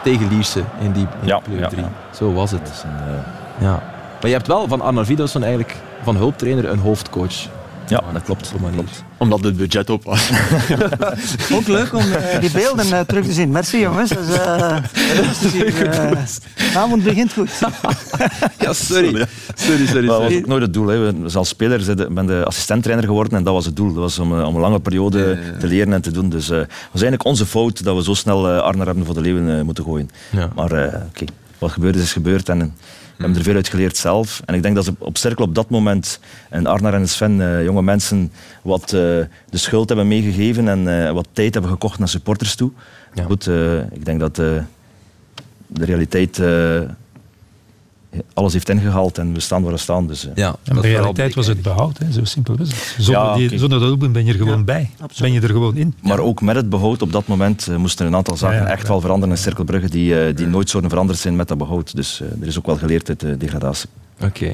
tegen 0.02 0.28
Lierse 0.28 0.62
in 0.78 0.92
die, 0.92 1.06
in 1.20 1.26
Ja, 1.26 1.38
play-off 1.38 1.62
ja, 1.64 1.68
3. 1.68 1.82
ja. 1.82 1.88
Zo 2.10 2.32
was 2.32 2.50
het. 2.50 2.60
Dat 2.64 2.72
is 2.74 2.82
een, 2.82 3.14
eh, 3.14 3.66
Ja. 3.68 3.78
Maar 4.20 4.30
je 4.30 4.36
hebt 4.36 4.46
wel 4.46 4.68
van 4.68 4.80
Arnar 4.80 5.04
Vidosson 5.06 5.42
eigenlijk 5.42 5.76
van 6.02 6.16
hulptrainer 6.16 6.68
een 6.68 6.78
hoofdcoach. 6.78 7.34
ja, 7.88 8.02
dat 8.12 8.22
klopt. 8.22 8.52
Manier. 8.60 8.84
Omdat 9.16 9.44
het 9.44 9.56
budget 9.56 9.90
op 9.90 10.04
was. 10.04 10.30
Ook 11.54 11.66
leuk 11.66 11.94
om 11.94 12.12
eh, 12.12 12.40
die 12.40 12.50
beelden 12.50 12.92
eh, 12.92 13.00
terug 13.00 13.24
te 13.24 13.32
zien. 13.32 13.50
Merci 13.50 13.80
jongens. 13.80 14.10
Eh, 14.10 14.76
eh. 14.76 14.82
de 16.72 16.78
avond 16.78 17.04
begint 17.04 17.32
goed. 17.32 17.50
Ja, 18.58 18.72
sorry. 18.72 19.26
Sorry, 19.54 19.86
sorry, 19.86 20.06
Maar 20.06 20.18
dat 20.18 20.30
was 20.30 20.38
ook 20.38 20.46
nooit 20.46 20.62
het 20.62 20.72
doel. 20.72 20.86
Hè. 20.86 21.20
Dus 21.22 21.36
als 21.36 21.48
speler 21.48 22.12
ben 22.12 22.26
de 22.26 22.44
assistenttrainer 22.44 23.06
geworden 23.06 23.38
en 23.38 23.44
dat 23.44 23.54
was 23.54 23.64
het 23.64 23.76
doel. 23.76 23.92
Dat 23.92 24.02
was 24.02 24.18
om, 24.18 24.32
om 24.32 24.54
een 24.54 24.60
lange 24.60 24.80
periode 24.80 25.38
te 25.58 25.66
leren 25.66 25.92
en 25.92 26.02
te 26.02 26.10
doen. 26.10 26.28
Dus 26.28 26.50
eh, 26.50 26.58
het 26.58 26.68
was 26.68 27.02
eigenlijk 27.02 27.24
onze 27.24 27.46
fout 27.46 27.84
dat 27.84 27.96
we 27.96 28.02
zo 28.02 28.14
snel 28.14 28.48
Arner 28.48 28.86
hebben 28.86 29.04
voor 29.04 29.14
de 29.14 29.20
Leeuwen 29.20 29.64
moeten 29.64 29.84
gooien. 29.84 30.10
Ja. 30.30 30.48
Maar 30.54 30.72
eh, 30.72 31.00
oké, 31.08 31.24
wat 31.58 31.70
gebeurd 31.70 31.94
is, 31.94 32.02
is 32.02 32.12
gebeurd. 32.12 32.48
En, 32.48 32.74
hebben 33.18 33.38
er 33.38 33.44
veel 33.44 33.54
uit 33.54 33.68
geleerd 33.68 33.96
zelf. 33.96 34.42
En 34.44 34.54
ik 34.54 34.62
denk 34.62 34.74
dat 34.74 34.84
ze 34.84 34.92
op 34.98 35.16
Cirkel 35.16 35.44
op 35.44 35.54
dat 35.54 35.70
moment, 35.70 36.20
en 36.48 36.66
Arnar 36.66 36.94
en 36.94 37.08
Sven, 37.08 37.40
eh, 37.40 37.64
jonge 37.64 37.82
mensen, 37.82 38.32
wat 38.62 38.82
eh, 38.82 38.90
de 38.90 39.28
schuld 39.50 39.88
hebben 39.88 40.08
meegegeven 40.08 40.68
en 40.68 41.06
eh, 41.06 41.12
wat 41.12 41.28
tijd 41.32 41.52
hebben 41.52 41.72
gekocht 41.72 41.98
naar 41.98 42.08
supporters 42.08 42.54
toe. 42.54 42.70
Ja. 43.14 43.24
Goed, 43.24 43.46
ik 43.92 44.04
denk 44.04 44.20
dat 44.20 44.34
de 44.34 44.64
realiteit 45.84 46.36
alles 48.34 48.52
heeft 48.52 48.68
ingehaald 48.68 49.18
en 49.18 49.32
we 49.32 49.40
staan 49.40 49.62
waar 49.62 49.72
we 49.72 49.78
staan. 49.78 50.06
Dus, 50.06 50.26
eh, 50.26 50.32
Ja, 50.34 50.56
En 50.64 50.74
de 50.74 50.80
realiteit 50.80 51.34
was 51.34 51.46
het 51.46 51.62
behoud, 51.62 51.98
hè. 51.98 52.12
zo 52.12 52.24
simpel 52.24 52.54
is 52.60 52.68
het. 52.68 52.94
Zonder, 52.98 53.22
Ja, 53.22 53.34
die, 53.36 53.58
zonder 53.58 53.78
dat 53.78 53.88
doelpunt 53.88 54.12
ben 54.12 54.24
je 54.24 54.32
er 54.32 54.38
gewoon 54.38 54.64
bij. 54.64 54.90
Ben 55.18 55.32
je 55.32 55.40
er 55.40 55.48
gewoon 55.48 55.76
in. 55.76 55.94
Maar 56.02 56.18
ook 56.18 56.40
met 56.40 56.56
het 56.56 56.68
behoud 56.70 57.02
op 57.02 57.12
dat 57.12 57.26
moment 57.26 57.68
eh, 57.68 57.76
moesten 57.76 58.04
er 58.04 58.10
een 58.10 58.16
aantal 58.16 58.36
zaken 58.36 58.56
Ja, 58.56 58.62
ja, 58.64 58.70
echt 58.70 58.82
ja. 58.82 58.88
wel 58.88 59.00
veranderen 59.00 59.34
in 59.34 59.40
Cirkelbrugge 59.42 59.88
die, 59.88 60.20
eh, 60.20 60.36
die 60.36 60.46
nooit 60.46 60.68
zouden 60.70 60.90
veranderd 60.90 61.18
zijn 61.18 61.36
met 61.36 61.48
dat 61.48 61.58
behoud. 61.58 61.96
Dus 61.96 62.20
er 62.40 62.46
is 62.46 62.58
ook 62.58 62.66
wel 62.66 62.76
geleerd 62.76 63.08
uit 63.08 63.20
de 63.20 63.36
degradatie. 63.36 63.88
Oké. 64.24 64.52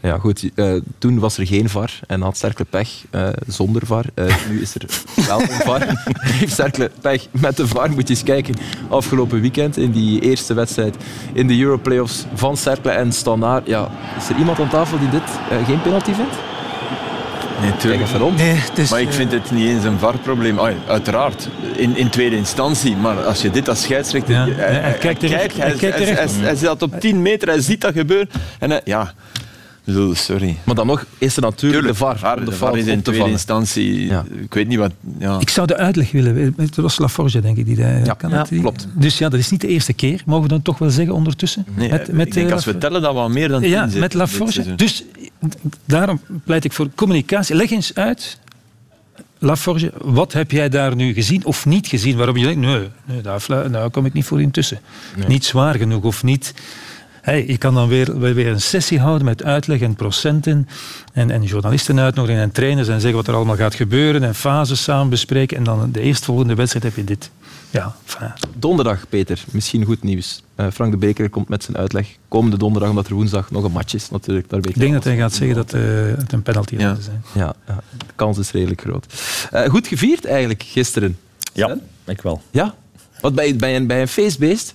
Ja, 0.00 0.18
goed. 0.18 0.50
eh, 0.54 0.72
toen 0.98 1.18
was 1.18 1.38
er 1.38 1.46
geen 1.46 1.68
VAR 1.68 2.00
en 2.06 2.20
had 2.20 2.36
Cercle 2.36 2.64
pech 2.64 3.04
eh, 3.10 3.28
zonder 3.46 3.86
VAR. 3.86 4.04
Eh, 4.14 4.34
nu 4.48 4.60
is 4.60 4.74
er 4.74 4.86
wel 5.26 5.40
een 5.40 5.48
VAR. 5.48 5.86
Heeft 6.38 6.54
Cercle 6.54 6.90
pech 7.00 7.26
met 7.30 7.56
de 7.56 7.66
VAR. 7.66 7.90
Moet 7.90 8.08
je 8.08 8.14
eens 8.14 8.22
kijken. 8.22 8.54
Afgelopen 8.88 9.40
weekend 9.40 9.76
in 9.76 9.90
die 9.90 10.20
eerste 10.20 10.54
wedstrijd 10.54 10.96
in 11.32 11.46
de 11.46 11.60
Europlayoffs 11.60 12.24
van 12.34 12.56
Cercle 12.56 12.90
en 12.90 13.12
Standaard. 13.12 13.66
Ja, 13.66 13.90
is 14.18 14.28
er 14.28 14.36
iemand 14.36 14.60
aan 14.60 14.68
tafel 14.68 14.98
die 14.98 15.10
dit 15.10 15.22
geen 15.66 15.82
penalty 15.82 16.12
vindt? 16.12 16.34
Nee, 17.60 17.68
Kijk 17.70 17.80
tuurlijk. 17.80 18.02
even 18.02 18.18
rond. 18.18 18.36
Nee, 18.36 18.54
het 18.54 18.78
is, 18.78 18.90
Maar 18.90 19.00
ik 19.00 19.12
vind 19.12 19.32
het 19.32 19.50
niet 19.50 19.68
eens 19.68 19.84
een 19.84 19.98
VAR-probleem. 19.98 20.58
Uiteraard, 20.88 21.48
in, 21.76 21.96
in 21.96 22.08
tweede 22.10 22.36
instantie. 22.36 22.96
Maar 22.96 23.24
als 23.24 23.42
je 23.42 23.50
dit 23.50 23.68
als 23.68 23.82
scheidsrechter... 23.82 24.34
Ja. 24.34 24.44
je- 24.44 24.54
Nee, 24.54 24.64
hij 24.64 24.92
kijkt 24.92 25.20
terecht. 25.20 25.38
kijkt, 25.40 25.56
Hij 25.56 25.66
hij, 25.68 25.76
kijkt 25.76 25.96
hij, 25.98 26.04
hij- 26.14 26.28
hij 26.46 26.56
zit 26.56 26.82
op 26.82 27.00
10 27.00 27.22
meter, 27.22 27.48
hij 27.48 27.60
ziet 27.60 27.80
dat 27.80 27.92
gebeuren. 27.94 28.28
En 28.58 28.70
hij, 28.70 28.80
ja, 28.84 29.12
Ik 29.84 30.16
sorry. 30.16 30.56
Maar 30.64 30.74
dan 30.74 30.86
nog 30.86 31.04
is 31.18 31.36
er 31.36 31.42
natuurlijk 31.42 31.82
Tuurlijk, 31.82 31.98
de 31.98 32.18
VAR. 32.18 32.38
de 32.38 32.44
de 32.44 32.52
VAR 32.52 32.76
is 32.76 32.86
in 32.86 33.02
tweede 33.02 33.30
instantie... 33.30 34.06
Ja. 34.06 34.24
Ik 34.42 34.54
weet 34.54 34.68
niet 34.68 34.78
wat... 34.78 34.92
Ja. 35.18 35.36
Ik 35.40 35.48
zou 35.50 35.66
de 35.66 35.76
uitleg 35.76 36.10
willen. 36.12 36.54
Het 36.56 36.76
was 36.76 36.98
Laforge, 36.98 37.40
denk 37.40 37.56
ik. 37.56 37.64
Die, 37.66 37.76
dat- 37.76 38.06
Ja, 38.06 38.14
kan 38.14 38.30
ja, 38.30 38.42
die- 38.48 38.60
klopt. 38.60 38.86
Dus 38.94 39.18
ja, 39.18 39.28
dat 39.28 39.38
is 39.40 39.50
niet 39.50 39.60
de 39.60 39.68
eerste 39.68 39.92
keer, 39.92 40.22
mogen 40.26 40.42
we 40.42 40.48
dan 40.48 40.62
toch 40.62 40.78
wel 40.78 40.90
zeggen 40.90 41.14
ondertussen? 41.14 41.66
Nee, 41.74 41.90
Met- 41.90 42.08
ik 42.08 42.14
met, 42.14 42.32
denk 42.32 42.46
eh, 42.48 42.52
als 42.54 42.64
we 42.64 42.78
tellen 42.78 43.02
dat 43.02 43.12
we 43.12 43.18
al 43.18 43.28
meer 43.28 43.48
dan 43.48 43.60
tien 43.60 43.70
Ja, 43.70 43.88
met 43.96 44.14
Laforge. 44.14 44.74
Dus 44.74 45.04
daarom 45.84 46.20
pleit 46.44 46.64
ik 46.64 46.72
voor 46.72 46.88
communicatie. 46.94 47.54
Leg 47.54 47.70
eens 47.70 47.94
uit, 47.94 48.38
Laforge, 49.38 49.92
wat 50.02 50.32
heb 50.32 50.50
jij 50.50 50.68
daar 50.68 50.96
nu 50.96 51.12
gezien 51.12 51.44
of 51.44 51.66
niet 51.66 51.86
gezien? 51.86 52.16
Waarom 52.16 52.36
je 52.36 52.44
denkt, 52.44 52.60
nee, 52.60 52.88
nee 53.04 53.20
daar, 53.70 53.90
kom 53.90 54.06
ik 54.06 54.12
niet 54.12 54.24
voor 54.24 54.40
intussen. 54.40 54.80
Niet 55.26 55.44
zwaar 55.44 55.74
genoeg 55.74 56.02
of 56.02 56.22
niet... 56.22 56.54
Hey, 57.20 57.46
je 57.46 57.58
kan 57.58 57.74
dan 57.74 57.88
weer, 57.88 58.18
weer 58.18 58.34
weer 58.34 58.46
een 58.46 58.60
sessie 58.60 58.98
houden 58.98 59.24
met 59.24 59.44
uitleg 59.44 59.80
en 59.80 59.94
procenten 59.94 60.68
en, 61.12 61.30
en 61.30 61.42
journalisten 61.42 62.00
uitnodigen 62.00 62.40
en 62.40 62.50
trainers 62.50 62.88
en 62.88 63.00
zeggen 63.00 63.18
wat 63.18 63.28
er 63.28 63.34
allemaal 63.34 63.56
gaat 63.56 63.74
gebeuren 63.74 64.22
en 64.22 64.34
fases 64.34 64.82
samen 64.82 65.08
bespreken 65.08 65.56
en 65.56 65.64
dan 65.64 65.92
de 65.92 66.00
eerstvolgende 66.00 66.54
wedstrijd 66.54 66.84
heb 66.84 66.96
je 66.96 67.04
dit. 67.04 67.30
Ja, 67.70 67.94
enfin, 68.06 68.32
Donderdag, 68.58 69.08
Peter, 69.08 69.44
misschien 69.50 69.84
goed 69.84 70.02
nieuws. 70.02 70.42
Eh, 70.54 70.66
Frank 70.72 70.90
de 70.90 70.96
Beker 70.96 71.30
komt 71.30 71.48
met 71.48 71.64
zijn 71.64 71.76
uitleg 71.76 72.16
komende 72.28 72.56
donderdag, 72.58 72.90
omdat 72.90 73.06
er 73.06 73.14
woensdag 73.14 73.50
nog 73.50 73.64
een 73.64 73.72
match 73.72 73.94
is. 73.94 74.10
Natuurlijk, 74.10 74.48
daar 74.50 74.60
weet 74.60 74.74
ik 74.74 74.80
denk 74.80 74.92
dat 74.92 75.04
hij 75.04 75.16
gaat 75.16 75.32
zeggen 75.34 75.56
dat 75.56 75.72
eh, 75.72 75.80
het 76.18 76.32
een 76.32 76.42
penalty 76.42 76.76
Ja. 76.76 76.88
had 76.88 77.02
zijn. 77.02 77.22
Ja, 77.32 77.54
ja, 77.66 77.82
de 77.98 78.04
kans 78.14 78.38
is 78.38 78.50
redelijk 78.50 78.80
groot. 78.80 79.06
Eh, 79.50 79.68
goed 79.68 79.86
gevierd 79.86 80.24
eigenlijk 80.24 80.62
gisteren. 80.62 81.18
Ja, 81.52 81.66
Sven? 81.66 81.80
ik 82.06 82.22
wel. 82.22 82.42
Ja? 82.50 82.74
Wat 83.20 83.34
bij, 83.34 83.56
bij, 83.56 83.76
een, 83.76 83.86
bij 83.86 84.00
een 84.00 84.08
feestbeest? 84.08 84.74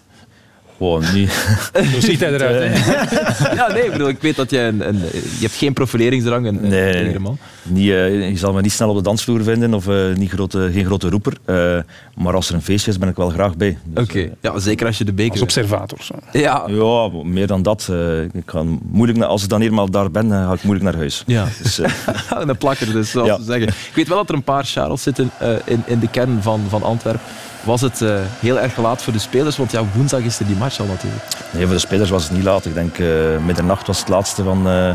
Gewoon 0.77 1.03
niet. 1.13 1.31
Zo 1.93 1.99
ziet 1.99 2.19
hij 2.19 2.33
eruit. 2.33 2.73
hè. 2.75 2.95
ja, 3.55 3.71
nee, 3.71 3.83
ik, 3.85 3.91
bedoel, 3.91 4.07
ik 4.07 4.21
weet 4.21 4.35
dat 4.35 4.49
jij 4.49 4.67
een, 4.67 4.87
een, 4.87 4.97
je 5.13 5.39
hebt 5.39 5.53
geen 5.55 5.73
profileringsdrang. 5.73 6.45
Een, 6.47 6.63
een 6.63 6.69
Nee, 6.69 7.19
man. 7.19 7.37
niet, 7.63 7.89
eh, 7.89 8.29
je 8.29 8.37
zal 8.37 8.53
me 8.53 8.61
niet 8.61 8.71
snel 8.71 8.89
op 8.89 8.95
de 8.95 9.01
dansvloer 9.01 9.43
vinden 9.43 9.73
of 9.73 9.87
eh, 9.87 10.13
niet 10.15 10.31
grote, 10.31 10.69
geen 10.73 10.85
grote 10.85 11.09
roeper. 11.09 11.33
Eh, 11.45 11.77
maar 12.15 12.33
als 12.33 12.49
er 12.49 12.55
een 12.55 12.61
feestje 12.61 12.91
is, 12.91 12.97
ben 12.97 13.09
ik 13.09 13.15
wel 13.15 13.29
graag 13.29 13.57
bij. 13.57 13.77
Dus, 13.83 14.03
Oké, 14.03 14.29
ja, 14.41 14.59
zeker 14.59 14.85
als 14.87 14.97
je 14.97 15.03
de 15.03 15.13
beker... 15.13 15.31
Als 15.31 15.41
observator. 15.41 15.97
Zo. 16.01 16.13
Ja, 16.31 16.63
Ja, 16.67 17.09
meer 17.23 17.47
dan 17.47 17.61
dat. 17.63 17.87
eh, 17.91 18.21
ik 18.23 18.29
ga 18.45 18.63
moeilijk 18.91 19.19
naar, 19.19 19.27
als 19.27 19.43
ik 19.43 19.49
dan 19.49 19.61
eenmaal 19.61 19.89
daar 19.89 20.11
ben, 20.11 20.29
ga 20.29 20.53
ik 20.53 20.63
moeilijk 20.63 20.85
naar 20.89 20.95
huis. 20.99 21.23
Ja. 21.25 21.45
Dus, 21.63 21.79
eh, 21.79 21.91
een 22.29 22.57
plakker 22.57 22.91
dus, 22.91 23.09
zoals 23.11 23.27
Ja. 23.27 23.37
ze 23.37 23.43
zeggen. 23.43 23.67
Ik 23.67 23.91
weet 23.95 24.07
wel 24.07 24.17
dat 24.17 24.29
er 24.29 24.35
een 24.35 24.43
paar 24.43 24.63
Charles 24.65 25.03
zitten 25.03 25.29
eh, 25.39 25.49
in, 25.65 25.83
in 25.85 25.99
de 25.99 26.07
kern 26.09 26.41
van, 26.41 26.61
van 26.69 26.83
Antwerpen. 26.83 27.21
Was 27.65 27.81
het 27.81 28.01
eh, 28.01 28.19
heel 28.39 28.59
erg 28.59 28.77
laat 28.77 29.01
voor 29.01 29.13
de 29.13 29.19
spelers? 29.19 29.57
Want 29.57 29.71
ja, 29.71 29.83
woensdag 29.95 30.21
is 30.21 30.39
er 30.39 30.45
die 30.47 30.55
match 30.55 30.79
al 30.79 30.85
natuurlijk. 30.85 31.23
nee, 31.51 31.65
voor 31.65 31.73
de 31.73 31.79
spelers 31.79 32.09
was 32.09 32.23
het 32.23 32.31
niet 32.31 32.43
laat. 32.43 32.65
Ik 32.65 32.73
denk 32.73 32.97
uh, 32.97 33.37
middernacht 33.45 33.87
was 33.87 33.99
het 33.99 34.07
laatste 34.07 34.43
van... 34.43 34.67
eh, 34.67 34.87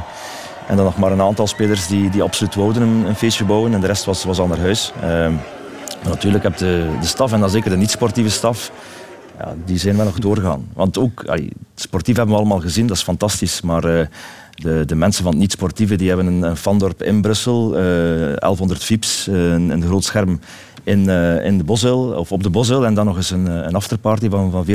en 0.66 0.76
dan 0.76 0.84
nog 0.84 0.98
maar 0.98 1.12
een 1.12 1.20
aantal 1.20 1.46
spelers 1.46 1.86
die, 1.86 2.10
die 2.10 2.22
absoluut 2.22 2.54
wouden 2.54 2.82
een, 2.82 3.06
een 3.06 3.14
feestje 3.14 3.44
bouwen. 3.44 3.74
En 3.74 3.80
de 3.80 3.86
rest 3.86 4.04
was, 4.04 4.24
was 4.24 4.38
al 4.38 4.46
naar 4.46 4.58
huis. 4.58 4.92
Maar 5.00 6.10
natuurlijk 6.10 6.42
heb 6.42 6.56
de, 6.56 6.88
de 7.00 7.06
staf, 7.06 7.32
en 7.32 7.40
dan 7.40 7.50
zeker 7.50 7.70
de 7.70 7.76
niet-sportieve 7.76 8.30
staf... 8.30 8.70
Ja, 9.38 9.54
die 9.64 9.78
zijn 9.78 9.96
wel 9.96 10.04
nog 10.04 10.18
doorgaan. 10.18 10.68
Want 10.74 10.98
ook, 10.98 11.24
sportief 11.74 12.16
hebben 12.16 12.34
we 12.34 12.40
allemaal 12.40 12.60
gezien, 12.60 12.86
dat 12.86 12.96
is 12.96 13.02
fantastisch. 13.02 13.60
Maar 13.60 14.08
de, 14.54 14.84
de 14.86 14.94
mensen 14.94 15.22
van 15.22 15.32
het 15.32 15.40
niet-sportieve, 15.40 15.96
die 15.96 16.08
hebben 16.08 16.26
een, 16.26 16.42
een 16.42 16.56
fandorp 16.56 17.02
in 17.02 17.20
Brussel. 17.20 17.78
Uh, 17.78 17.82
1100 18.36 18.84
fiets, 18.84 19.26
een, 19.26 19.70
een 19.70 19.82
groot 19.82 20.04
scherm 20.04 20.40
in, 20.90 21.08
uh, 21.08 21.44
in 21.44 21.58
de 21.58 21.64
Bosuil, 21.64 22.12
of 22.12 22.32
op 22.32 22.42
de 22.42 22.50
Bosuil. 22.50 22.86
En 22.86 22.94
dan 22.94 23.06
nog 23.06 23.16
eens 23.16 23.30
een, 23.30 23.46
een 23.46 23.74
afterparty 23.74 24.28
van, 24.28 24.50
van 24.50 24.66
14.000, 24.66 24.70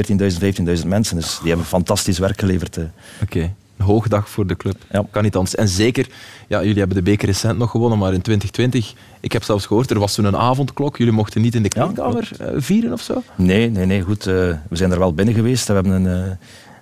15.000 0.82 0.88
mensen. 0.88 1.16
Dus 1.16 1.38
die 1.40 1.48
hebben 1.48 1.66
fantastisch 1.66 2.20
werk 2.20 2.40
geleverd. 2.40 2.78
Oké, 2.78 2.92
okay. 3.22 3.54
een 3.78 3.86
hoogdag 3.86 4.30
voor 4.30 4.48
de 4.48 4.56
club. 4.56 4.76
Ja. 4.92 5.06
Kan 5.12 5.24
niet 5.24 5.36
anders. 5.36 5.56
En 5.56 5.68
zeker, 5.68 6.08
ja, 6.48 6.62
jullie 6.62 6.80
hebben 6.80 6.98
de 6.98 7.04
beker 7.04 7.28
recent 7.28 7.58
nog 7.58 7.72
gewonnen, 7.72 8.00
maar 8.00 8.14
in 8.14 8.22
2020, 8.22 8.94
ik 9.20 9.32
heb 9.32 9.44
zelfs 9.44 9.66
gehoord, 9.66 9.90
er 9.90 10.00
was 10.00 10.14
toen 10.14 10.26
een 10.26 10.38
avondklok. 10.38 10.98
Jullie 10.98 11.14
mochten 11.14 11.42
niet 11.42 11.56
in 11.56 11.64
de 11.64 11.70
kleedkamer 11.70 12.32
ja, 12.40 12.52
vieren 12.56 12.94
of 12.94 13.02
zo? 13.02 13.24
Nee, 13.36 13.70
nee, 13.70 13.86
nee, 13.86 14.02
goed. 14.02 14.28
Uh, 14.28 14.34
we 14.70 14.76
zijn 14.76 14.92
er 14.92 15.00
wel 15.00 15.14
binnen 15.14 15.36
geweest. 15.36 15.68
We 15.68 15.74
hebben 15.74 15.92
een... 15.92 16.28
Uh, 16.28 16.32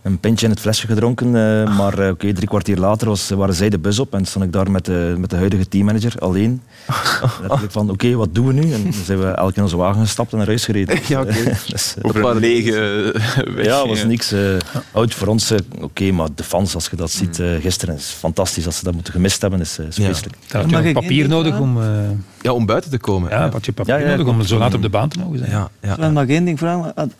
een 0.03 0.19
pintje 0.19 0.45
in 0.45 0.51
het 0.51 0.62
flesje 0.62 0.88
gedronken. 0.88 1.27
Uh, 1.27 1.77
maar 1.77 2.00
uh, 2.00 2.10
okay, 2.10 2.33
drie 2.33 2.48
kwartier 2.48 2.77
later 2.77 3.07
was, 3.07 3.29
waren 3.29 3.55
zij 3.55 3.69
de 3.69 3.79
bus 3.79 4.00
op 4.00 4.13
en 4.13 4.25
stond 4.25 4.45
ik 4.45 4.51
daar 4.51 4.72
met 4.72 4.86
de, 4.86 5.15
met 5.17 5.29
de 5.29 5.36
huidige 5.36 5.67
teammanager 5.67 6.15
alleen. 6.19 6.62
ik 7.63 7.72
van, 7.72 7.83
oké, 7.83 7.91
okay, 7.91 8.15
wat 8.15 8.36
doen 8.36 8.48
we 8.48 8.53
nu? 8.53 8.74
En 8.74 8.83
dan 8.83 8.93
zijn 8.93 9.19
we 9.19 9.27
elk 9.27 9.55
in 9.55 9.63
onze 9.63 9.77
wagen 9.77 10.01
gestapt 10.01 10.31
en 10.31 10.38
naar 10.38 10.48
huis 10.48 10.65
gereden. 10.65 11.00
ja, 11.07 11.22
okay. 11.22 11.43
dus, 11.67 11.95
Over 12.01 12.25
een 12.25 12.38
lege 12.38 12.72
weg. 13.55 13.65
Ja, 13.65 13.88
was 13.88 14.03
niks. 14.03 14.33
Uh, 14.33 14.57
oud 14.91 15.13
voor 15.13 15.27
ons, 15.27 15.51
oké, 15.51 15.63
okay, 15.81 16.10
maar 16.10 16.27
de 16.36 16.43
fans, 16.43 16.75
als 16.75 16.88
je 16.89 16.95
dat 16.95 17.12
ziet 17.12 17.41
gisteren, 17.60 17.95
is 17.95 18.05
fantastisch. 18.05 18.65
Als 18.65 18.77
ze 18.77 18.83
dat 18.83 18.93
moeten 18.93 19.13
gemist 19.13 19.41
hebben, 19.41 19.60
is, 19.60 19.79
is 19.79 19.95
vreselijk. 19.95 20.36
Ja. 20.48 20.69
Had 20.69 20.83
je 20.83 20.91
papier 20.91 21.27
nodig 21.27 21.60
om... 21.60 21.79
ja, 22.41 22.53
om 22.53 22.65
buiten 22.65 22.91
te 22.91 22.98
komen. 22.98 23.29
Ja, 23.29 23.50
had 23.50 23.65
je 23.65 23.72
papier 23.72 24.00
ja, 24.00 24.07
nodig 24.07 24.27
om 24.27 24.41
zo 24.41 24.57
laat 24.57 24.74
op 24.74 24.81
de 24.81 24.89
baan 24.89 25.10
te 25.10 25.19
mogen 25.19 25.38
zijn. 25.38 25.51
Ja, 25.51 25.69
ja. 25.81 25.93
Sven, 25.93 26.13
mag 26.13 26.24
ik 26.24 26.29
één 26.29 26.45
ding 26.45 26.60
vragen? 26.60 27.12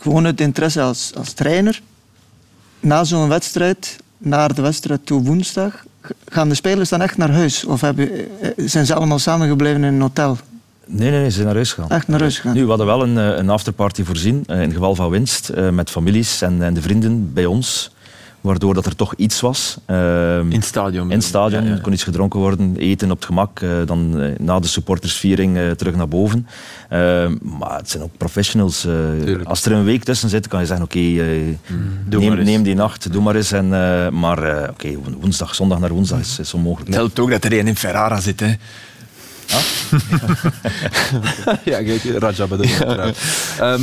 Gewoon 0.00 0.26
uit 0.26 0.40
interesse 0.40 0.80
als, 0.80 1.12
als 1.16 1.32
trainer 1.32 1.80
na 2.80 3.04
zo'n 3.04 3.28
wedstrijd, 3.28 3.96
naar 4.18 4.54
de 4.54 4.62
wedstrijd 4.62 5.06
toe 5.06 5.22
woensdag, 5.22 5.84
gaan 6.28 6.48
de 6.48 6.54
spelers 6.54 6.88
dan 6.88 7.02
echt 7.02 7.16
naar 7.16 7.30
huis? 7.30 7.64
Of 7.64 7.80
hebben, 7.80 8.10
zijn 8.56 8.86
ze 8.86 8.94
allemaal 8.94 9.18
samengebleven 9.18 9.84
in 9.84 9.94
een 9.94 10.00
hotel? 10.00 10.38
Nee, 10.86 11.10
nee, 11.10 11.20
nee, 11.20 11.28
ze 11.28 11.34
zijn 11.34 11.46
naar 11.46 11.54
huis 11.54 11.72
gegaan. 11.72 11.90
Echt 11.90 12.08
naar 12.08 12.20
huis 12.20 12.36
gegaan? 12.36 12.54
Nu, 12.54 12.62
we 12.62 12.68
hadden 12.68 12.86
wel 12.86 13.02
een, 13.02 13.16
een 13.16 13.50
afterparty 13.50 14.04
voorzien, 14.04 14.44
in 14.46 14.72
geval 14.72 14.94
van 14.94 15.10
winst, 15.10 15.50
met 15.70 15.90
families 15.90 16.42
en, 16.42 16.62
en 16.62 16.74
de 16.74 16.82
vrienden 16.82 17.32
bij 17.32 17.46
ons. 17.46 17.90
Waardoor 18.40 18.74
dat 18.74 18.86
er 18.86 18.96
toch 18.96 19.14
iets 19.16 19.40
was. 19.40 19.76
Ehm, 19.86 20.40
In 20.50 20.56
het 20.56 20.64
stadion. 20.64 21.10
in 21.10 21.16
het 21.16 21.24
stadion 21.26 21.62
Ja, 21.62 21.68
ja. 21.68 21.74
er 21.74 21.80
kon 21.80 21.92
iets 21.92 22.02
gedronken 22.04 22.40
worden, 22.40 22.76
eten 22.76 23.10
op 23.10 23.16
het 23.16 23.24
gemak, 23.26 23.60
eh, 23.60 23.70
dan 23.86 24.20
eh, 24.20 24.28
na 24.38 24.58
de 24.60 24.66
supportersviering 24.66 25.56
eh, 25.56 25.70
terug 25.70 25.94
naar 25.94 26.08
boven. 26.08 26.46
Ehm, 26.88 27.36
maar 27.58 27.76
het 27.76 27.90
zijn 27.90 28.02
ook 28.02 28.16
professionals. 28.16 28.84
eh, 28.84 28.92
als 29.44 29.64
er 29.64 29.72
een 29.72 29.84
week 29.84 30.04
tussen 30.04 30.28
zit, 30.28 30.48
kan 30.48 30.60
je 30.60 30.66
zeggen, 30.66 30.84
oké, 30.84 30.98
eh, 30.98 31.16
Doe 32.06 32.20
neem, 32.20 32.28
maar 32.28 32.38
eens. 32.38 32.48
neem 32.48 32.62
die 32.62 32.74
nacht, 32.74 33.12
doe 33.12 33.22
maar 33.22 33.34
eens. 33.36 33.52
En, 33.52 33.64
eh, 33.64 34.08
maar 34.08 34.42
eh, 34.42 34.68
oké, 34.70 34.88
woensdag, 35.20 35.54
zondag 35.54 35.78
naar 35.80 35.90
woensdag 35.92 36.18
is, 36.20 36.38
is 36.38 36.54
onmogelijk. 36.54 36.86
Het 36.86 36.96
helpt 36.96 37.18
ook 37.18 37.30
dat 37.30 37.44
er 37.44 37.58
een 37.58 37.66
in 37.66 37.76
Ferrara 37.76 38.20
zit. 38.20 38.40
Hè. 38.40 38.52
Ja, 41.64 41.80
Raja 42.18 42.46
bedoel. 42.46 42.66
Ehm, 43.58 43.80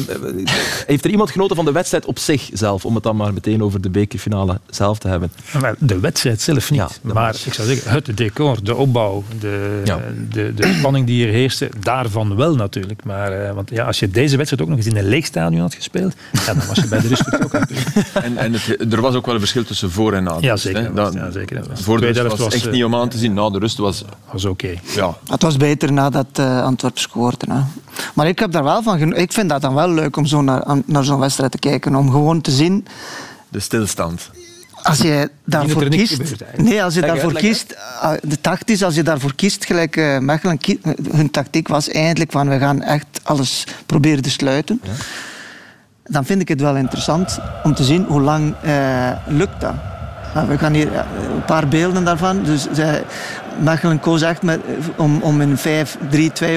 heeft 0.88 1.05
er 1.05 1.12
iemand 1.12 1.31
genoten 1.31 1.55
van 1.55 1.65
de 1.65 1.71
wedstrijd 1.71 2.05
op 2.05 2.19
zichzelf? 2.19 2.86
Om 2.86 2.95
het 2.95 3.03
dan 3.03 3.15
maar 3.15 3.33
meteen 3.33 3.63
over 3.63 3.81
de 3.81 3.89
bekerfinale 3.89 4.59
zelf 4.69 4.97
te 5.00 5.07
hebben. 5.07 5.31
Maar 5.62 5.75
de 5.79 6.00
wedstrijd 6.00 6.41
zelf 6.41 6.71
niet. 6.71 6.79
Ja, 6.79 6.89
maar 7.13 7.36
ik 7.45 7.53
zou 7.53 7.67
zeggen, 7.67 7.91
het 7.91 8.17
decor, 8.17 8.63
de 8.63 8.75
opbouw, 8.75 9.24
de, 9.39 9.81
Ja. 9.86 10.00
de, 10.31 10.53
de 10.53 10.74
spanning 10.77 11.05
die 11.07 11.25
er 11.27 11.31
heerste, 11.33 11.69
daarvan 11.79 12.36
wel 12.36 12.55
natuurlijk. 12.55 13.03
Maar 13.03 13.31
eh, 13.31 13.53
want 13.53 13.69
ja, 13.69 13.86
als 13.86 14.00
je 14.00 14.09
deze 14.09 14.36
wedstrijd 14.38 14.62
ook 14.63 14.69
nog 14.69 14.77
eens 14.77 14.88
in 14.88 14.97
een 14.97 15.07
leeg 15.09 15.25
stadion 15.25 15.62
had 15.62 15.74
gespeeld, 15.74 16.13
ja, 16.31 16.53
dan 16.53 16.67
was 16.67 16.77
je 16.77 16.88
bij 16.88 17.01
de 17.01 17.07
rust 17.07 17.24
vertrokken. 17.24 17.59
natuurlijk. 17.69 18.07
En, 18.13 18.38
en 18.38 18.53
het, 18.53 18.93
er 18.93 19.01
was 19.01 19.15
ook 19.15 19.25
wel 19.25 19.33
een 19.33 19.39
verschil 19.39 19.63
tussen 19.63 19.91
voor 19.91 20.13
en 20.13 20.24
na. 20.24 20.36
de 20.38 20.45
Ja, 20.45 20.55
zeker. 20.55 20.81
hè. 20.93 21.01
Ja, 21.01 21.12
Voor 21.74 21.95
de 21.95 22.01
tweede 22.01 22.05
rust 22.05 22.15
helft 22.15 22.29
was 22.29 22.39
was, 22.39 22.53
echt 22.53 22.65
eh, 22.65 22.71
niet 22.71 22.83
om 22.83 22.95
aan 22.95 23.09
te 23.09 23.17
zien. 23.17 23.33
Na 23.33 23.50
de 23.50 23.59
rust 23.59 23.77
was... 23.77 24.03
was 24.31 24.45
oké. 24.45 24.74
Ja, 24.95 25.17
Het 25.29 25.41
was 25.41 25.56
beter 25.57 25.93
nadat 25.93 26.39
uh, 26.39 26.63
Antwerpen 26.63 27.01
scoorde. 27.01 27.45
Hè. 27.53 27.61
Maar 28.13 28.27
ik 28.27 28.39
heb 28.39 28.51
daar 28.51 28.63
wel 28.63 28.83
van 28.83 29.15
Ik 29.15 29.33
vind 29.33 29.49
dat 29.49 29.61
dan 29.61 29.73
wel 29.73 29.89
leuk 29.89 30.17
om 30.17 30.25
zo 30.25 30.41
naar, 30.41 30.63
naar 30.85 31.03
zo'n 31.03 31.19
wedstrijd 31.19 31.51
te 31.51 31.59
kijken. 31.59 31.95
Om 31.95 32.11
gewoon 32.11 32.41
te 32.41 32.51
zien, 32.51 32.85
de 33.49 33.59
stilstand. 33.59 34.29
als 34.81 34.97
je 34.97 35.29
daarvoor 35.45 35.81
er 35.81 35.89
kiest. 35.89 36.11
gebeurt 36.13 36.57
nee, 36.57 36.83
als 36.83 36.93
je 36.93 37.01
daarvoor 37.01 37.33
kiest. 37.33 37.75
ah, 38.01 38.17
De 38.23 38.41
tactisch, 38.41 38.83
als 38.83 38.95
je 38.95 39.03
daarvoor 39.03 39.35
kiest, 39.35 39.65
gelijk 39.65 39.95
eh, 39.95 40.17
Mechelen, 40.17 40.59
hun 41.11 41.31
tactiek 41.31 41.67
was 41.67 41.89
eigenlijk 41.89 42.31
van 42.31 42.49
we 42.49 42.59
gaan 42.59 42.81
echt 42.81 43.19
alles 43.23 43.63
proberen 43.85 44.21
te 44.21 44.29
sluiten. 44.29 44.81
Dan 46.03 46.25
vind 46.25 46.41
ik 46.41 46.47
het 46.47 46.61
wel 46.61 46.75
interessant 46.75 47.39
om 47.63 47.73
te 47.73 47.83
zien 47.83 48.03
hoe 48.03 48.21
lang 48.21 48.55
eh, 48.61 49.11
lukt 49.27 49.61
dat. 49.61 49.73
Ja, 50.34 50.46
we 50.46 50.57
gaan 50.57 50.74
hier 50.74 50.91
ja, 50.91 51.05
een 51.34 51.46
paar 51.46 51.67
beelden 51.67 52.03
daarvan. 52.03 52.43
Dus 52.43 52.67
zij, 52.72 53.03
Mechelen 53.60 54.00
koos 54.00 54.22
echt 54.22 54.41
met, 54.41 54.60
om, 54.96 55.22
om 55.22 55.41
in 55.41 55.57
5-3-2 55.57 55.62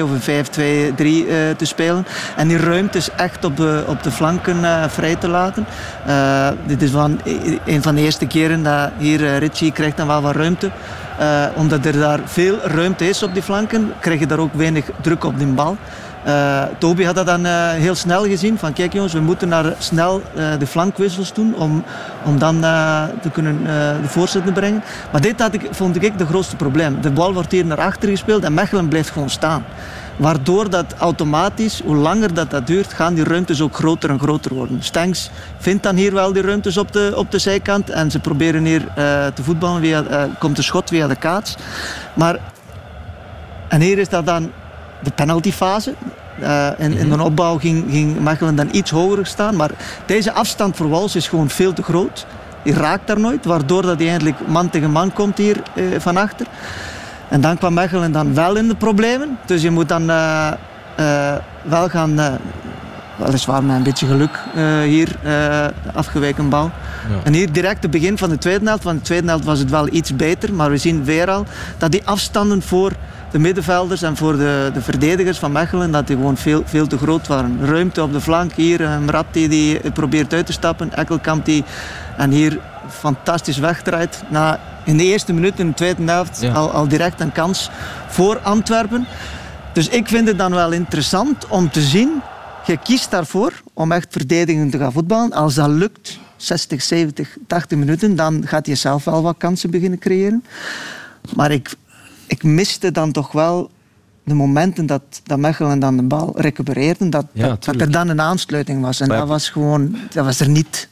of 0.03 0.27
een 0.27 0.45
5-2-3 0.45 0.57
eh, 0.57 1.35
te 1.57 1.65
spelen. 1.65 2.05
En 2.35 2.47
die 2.47 2.57
ruimtes 2.57 3.09
echt 3.15 3.45
op 3.45 3.57
de, 3.57 3.83
op 3.87 4.03
de 4.03 4.11
flanken 4.11 4.65
eh, 4.65 4.83
vrij 4.87 5.15
te 5.15 5.27
laten. 5.27 5.65
Eh, 6.05 6.49
dit 6.65 6.81
is 6.81 6.91
van, 6.91 7.19
een 7.65 7.81
van 7.81 7.95
de 7.95 8.01
eerste 8.01 8.27
keren 8.27 8.63
dat 8.63 8.89
hier 8.97 9.25
eh, 9.25 9.37
Ritchie 9.37 9.71
krijgt 9.71 9.97
dan 9.97 10.07
wel 10.07 10.21
wat 10.21 10.35
ruimte. 10.35 10.71
Eh, 11.17 11.45
omdat 11.55 11.85
er 11.85 11.99
daar 11.99 12.19
veel 12.25 12.57
ruimte 12.63 13.09
is 13.09 13.23
op 13.23 13.33
die 13.33 13.43
flanken, 13.43 13.93
krijg 13.99 14.19
je 14.19 14.27
daar 14.27 14.39
ook 14.39 14.53
weinig 14.53 14.85
druk 15.01 15.23
op 15.23 15.37
die 15.37 15.47
bal. 15.47 15.77
Eh, 16.23 16.63
Toby 16.77 17.03
had 17.03 17.15
dat 17.15 17.25
dan 17.25 17.45
eh, 17.45 17.69
heel 17.69 17.95
snel 17.95 18.25
gezien. 18.25 18.57
Van 18.57 18.73
kijk 18.73 18.93
jongens, 18.93 19.13
we 19.13 19.19
moeten 19.19 19.47
naar 19.47 19.73
snel 19.77 20.21
eh, 20.35 20.45
de 20.59 20.67
flankwissels 20.67 21.33
doen 21.33 21.55
om, 21.55 21.83
om 22.25 22.39
dan 22.39 22.59
te 23.21 23.29
kunnen 23.31 23.63
de 24.01 24.07
voorzet 24.07 24.45
te 24.45 24.51
brengen. 24.51 24.83
Maar 25.11 25.21
dit 25.21 25.39
had 25.39 25.53
ik, 25.53 25.67
vond 25.71 26.03
ik 26.03 26.17
de 26.17 26.25
grootste 26.25 26.55
probleem. 26.55 27.01
De 27.01 27.11
bal 27.11 27.33
wordt 27.33 27.51
hier 27.51 27.65
naar 27.65 27.81
achter 27.81 28.09
gespeeld 28.09 28.43
en 28.43 28.53
Mechelen 28.53 28.87
blijft 28.87 29.09
gewoon 29.09 29.29
staan. 29.29 29.65
Waardoor 30.15 30.69
dat 30.69 30.85
automatisch, 30.97 31.81
hoe 31.85 31.95
langer 31.95 32.33
dat, 32.33 32.49
dat 32.49 32.67
duurt, 32.67 32.93
gaan 32.93 33.13
die 33.13 33.23
ruimtes 33.23 33.61
ook 33.61 33.75
groter 33.75 34.09
en 34.09 34.19
groter 34.19 34.53
worden. 34.53 34.83
Stengs 34.83 35.29
vindt 35.57 35.83
dan 35.83 35.95
hier 35.95 36.13
wel 36.13 36.33
die 36.33 36.41
ruimtes 36.41 36.77
op 36.77 36.91
de, 36.91 37.13
op 37.15 37.31
de 37.31 37.39
zijkant 37.39 37.89
en 37.89 38.11
ze 38.11 38.19
proberen 38.19 38.65
hier 38.65 38.85
te 39.33 39.43
voetballen. 39.43 39.81
Via, 39.81 40.27
komt 40.39 40.55
de 40.55 40.61
schot 40.61 40.89
via 40.89 41.07
de 41.07 41.15
kaats. 41.15 41.55
Maar, 42.13 42.39
en 43.67 43.81
hier 43.81 43.97
is 43.97 44.09
dat 44.09 44.25
dan 44.25 44.51
de 45.03 45.11
penaltyfase. 45.11 45.93
Uh, 46.41 46.67
in, 46.77 46.97
in 46.97 47.09
de 47.09 47.21
opbouw 47.21 47.57
ging, 47.57 47.85
ging 47.89 48.19
Mechelen 48.19 48.55
dan 48.55 48.67
iets 48.71 48.91
hoger 48.91 49.25
staan. 49.25 49.55
Maar 49.55 49.69
deze 50.05 50.31
afstand 50.31 50.75
voor 50.75 50.89
Wals 50.89 51.15
is 51.15 51.27
gewoon 51.27 51.49
veel 51.49 51.73
te 51.73 51.83
groot. 51.83 52.25
Die 52.63 52.73
raakt 52.73 53.07
daar 53.07 53.19
nooit, 53.19 53.45
waardoor 53.45 53.81
dat 53.81 53.99
hij 53.99 54.09
eindelijk 54.09 54.47
man 54.47 54.69
tegen 54.69 54.91
man 54.91 55.13
komt 55.13 55.37
hier 55.37 55.61
uh, 55.75 55.99
van 55.99 56.17
achter. 56.17 56.45
En 57.29 57.41
dan 57.41 57.57
kwam 57.57 57.73
Mechelen 57.73 58.11
dan 58.11 58.33
wel 58.33 58.55
in 58.55 58.67
de 58.67 58.75
problemen. 58.75 59.37
Dus 59.45 59.61
je 59.61 59.71
moet 59.71 59.89
dan 59.89 60.09
uh, 60.09 60.51
wel 61.63 61.89
gaan, 61.89 62.39
weliswaar 63.15 63.63
met 63.63 63.75
een 63.75 63.83
beetje 63.83 64.07
geluk, 64.07 64.39
hier 64.85 65.15
afgeweken 65.93 66.49
bal. 66.49 66.71
Ja. 67.09 67.15
En 67.23 67.33
hier 67.33 67.51
direct 67.51 67.81
het 67.81 67.91
begin 67.91 68.17
van 68.17 68.29
de 68.29 68.37
tweede 68.37 68.65
helft. 68.65 68.83
Van 68.83 68.95
de 68.95 69.01
tweede 69.01 69.27
helft 69.27 69.45
was 69.45 69.59
het 69.59 69.69
wel 69.69 69.87
iets 69.93 70.15
beter. 70.15 70.53
Maar 70.53 70.69
we 70.69 70.77
zien 70.77 71.03
weer 71.03 71.29
al 71.29 71.45
dat 71.77 71.91
die 71.91 72.01
afstanden 72.05 72.61
voor 72.61 72.91
de 73.31 73.39
middenvelders 73.39 74.01
en 74.01 74.17
voor 74.17 74.37
de, 74.37 74.71
de 74.73 74.81
verdedigers 74.81 75.39
van 75.39 75.51
Mechelen, 75.51 75.91
dat 75.91 76.07
die 76.07 76.15
gewoon 76.15 76.37
veel, 76.37 76.61
veel 76.65 76.87
te 76.87 76.97
groot 76.97 77.27
waren. 77.27 77.65
Ruimte 77.65 78.01
op 78.01 78.13
de 78.13 78.21
flank 78.21 78.53
hier, 78.53 78.89
Mratti 79.05 79.47
die 79.47 79.91
probeert 79.91 80.33
uit 80.33 80.45
te 80.45 80.51
stappen, 80.51 80.93
Ekkelkamp 80.93 81.45
die 81.45 81.63
en 82.17 82.31
hier 82.31 82.59
fantastisch 82.89 83.57
wegdraait. 83.57 84.23
Na, 84.29 84.59
in 84.85 84.97
de 84.97 85.03
eerste 85.03 85.33
minuut 85.33 85.59
in 85.59 85.67
de 85.67 85.73
tweede 85.73 86.03
helft 86.03 86.41
ja. 86.41 86.53
al, 86.53 86.71
al 86.71 86.87
direct 86.87 87.21
een 87.21 87.31
kans 87.31 87.69
voor 88.07 88.39
Antwerpen. 88.39 89.07
Dus 89.73 89.87
ik 89.87 90.07
vind 90.07 90.27
het 90.27 90.37
dan 90.37 90.53
wel 90.53 90.71
interessant 90.71 91.47
om 91.47 91.69
te 91.69 91.81
zien, 91.81 92.21
je 92.65 92.77
kiest 92.77 93.11
daarvoor 93.11 93.53
om 93.73 93.91
echt 93.91 94.07
verdedigend 94.09 94.71
te 94.71 94.77
gaan 94.77 94.91
voetballen. 94.91 95.31
Als 95.31 95.55
dat 95.55 95.69
lukt, 95.69 96.19
60, 96.35 96.81
70, 96.81 97.37
80 97.47 97.77
minuten, 97.77 98.15
dan 98.15 98.47
gaat 98.47 98.67
je 98.67 98.75
zelf 98.75 99.03
wel 99.03 99.21
wat 99.21 99.35
kansen 99.37 99.71
beginnen 99.71 99.99
creëren. 99.99 100.43
Maar 101.35 101.51
ik, 101.51 101.69
ik 102.31 102.43
miste 102.43 102.91
dan 102.91 103.11
toch 103.11 103.31
wel 103.31 103.69
de 104.23 104.33
momenten 104.33 104.85
dat, 104.85 105.01
dat 105.23 105.39
Mechelen 105.39 105.79
dan 105.79 105.97
de 105.97 106.03
bal 106.03 106.33
recupereerde, 106.35 107.09
dat, 107.09 107.25
ja, 107.33 107.47
dat, 107.47 107.63
dat, 107.63 107.81
er 107.81 107.91
dan 107.91 108.07
een 108.07 108.21
aansluiting 108.21 108.81
was. 108.81 108.99
En 108.99 109.07
maar 109.07 109.17
dat 109.17 109.27
was 109.27 109.49
gewoon, 109.49 109.95
dat 110.13 110.25
was 110.25 110.39
er 110.39 110.49
niet. 110.49 110.89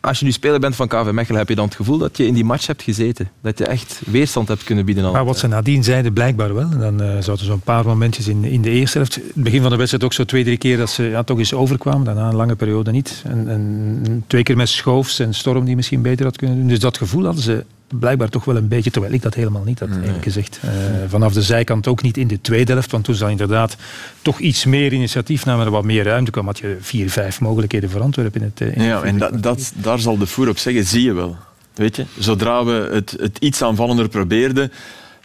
Als 0.00 0.18
je 0.18 0.24
nu 0.24 0.32
speler 0.32 0.60
bent 0.60 0.76
van 0.76 0.88
KV 0.88 1.10
Mechelen, 1.12 1.38
heb 1.38 1.48
je 1.48 1.54
dan 1.54 1.64
het 1.64 1.74
gevoel 1.74 1.98
dat 1.98 2.16
je 2.16 2.26
in 2.26 2.34
die 2.34 2.44
match 2.44 2.66
hebt 2.66 2.82
gezeten? 2.82 3.30
Dat 3.40 3.58
je 3.58 3.66
echt 3.66 4.00
weerstand 4.06 4.48
hebt 4.48 4.64
kunnen 4.64 4.84
bieden? 4.84 5.04
Al. 5.04 5.12
Maar 5.12 5.24
wat 5.24 5.38
ze 5.38 5.46
nadien 5.46 5.84
zeiden, 5.84 6.12
blijkbaar 6.12 6.54
wel. 6.54 6.70
En 6.70 6.78
dan 6.78 7.02
uh, 7.02 7.08
zaten 7.20 7.44
zo'n 7.44 7.60
paar 7.60 7.84
momentjes 7.84 8.28
in, 8.28 8.44
in 8.44 8.62
de 8.62 8.70
eerste 8.70 8.98
helft. 8.98 9.14
Het 9.14 9.24
begin 9.34 9.60
van 9.60 9.70
de 9.70 9.76
wedstrijd 9.76 10.04
ook 10.04 10.12
zo 10.12 10.24
twee, 10.24 10.44
drie 10.44 10.56
keer 10.56 10.76
dat 10.76 10.90
ze 10.90 11.02
ja, 11.02 11.22
toch 11.22 11.38
eens 11.38 11.54
overkwamen. 11.54 12.04
Daarna 12.04 12.28
een 12.28 12.34
lange 12.34 12.56
periode 12.56 12.90
niet. 12.90 13.22
En, 13.24 13.48
en 13.48 14.24
twee 14.26 14.42
keer 14.42 14.56
met 14.56 14.68
Schoofs 14.68 15.18
en 15.18 15.34
Storm 15.34 15.64
die 15.64 15.76
misschien 15.76 16.02
beter 16.02 16.24
had 16.24 16.36
kunnen 16.36 16.56
doen. 16.56 16.68
Dus 16.68 16.80
dat 16.80 16.98
gevoel 16.98 17.24
hadden 17.24 17.42
ze 17.42 17.64
blijkbaar 17.98 18.28
toch 18.28 18.44
wel 18.44 18.56
een 18.56 18.68
beetje, 18.68 18.90
terwijl 18.90 19.12
ik 19.12 19.22
dat 19.22 19.34
helemaal 19.34 19.62
niet 19.64 19.78
had 19.78 19.88
nee. 19.88 20.02
eerlijk 20.02 20.22
gezegd. 20.22 20.60
Uh, 20.64 20.70
vanaf 21.08 21.32
de 21.32 21.42
zijkant 21.42 21.86
ook 21.86 22.02
niet 22.02 22.16
in 22.16 22.26
de 22.26 22.40
tweede 22.40 22.72
helft, 22.72 22.90
want 22.90 23.04
toen 23.04 23.14
ze 23.14 23.28
inderdaad 23.28 23.76
toch 24.22 24.38
iets 24.38 24.64
meer 24.64 24.92
initiatief 24.92 25.44
namen 25.44 25.66
en 25.66 25.72
wat 25.72 25.84
meer 25.84 26.04
ruimte 26.04 26.30
kwam, 26.30 26.46
had 26.46 26.58
je 26.58 26.76
vier, 26.80 27.10
vijf 27.10 27.40
mogelijkheden 27.40 27.90
voor 27.90 28.00
Antwerpen 28.00 28.40
in 28.40 28.52
het 28.54 28.76
in 28.76 28.82
Ja, 28.82 29.02
en 29.02 29.18
dat, 29.18 29.42
dat, 29.42 29.72
daar 29.74 29.98
zal 29.98 30.18
de 30.18 30.26
voer 30.26 30.48
op 30.48 30.58
zeggen, 30.58 30.84
zie 30.84 31.02
je 31.02 31.12
wel. 31.12 31.36
Weet 31.74 31.96
je, 31.96 32.04
zodra 32.18 32.64
we 32.64 32.88
het, 32.92 33.16
het 33.20 33.38
iets 33.38 33.62
aanvallender 33.62 34.08
probeerden, 34.08 34.72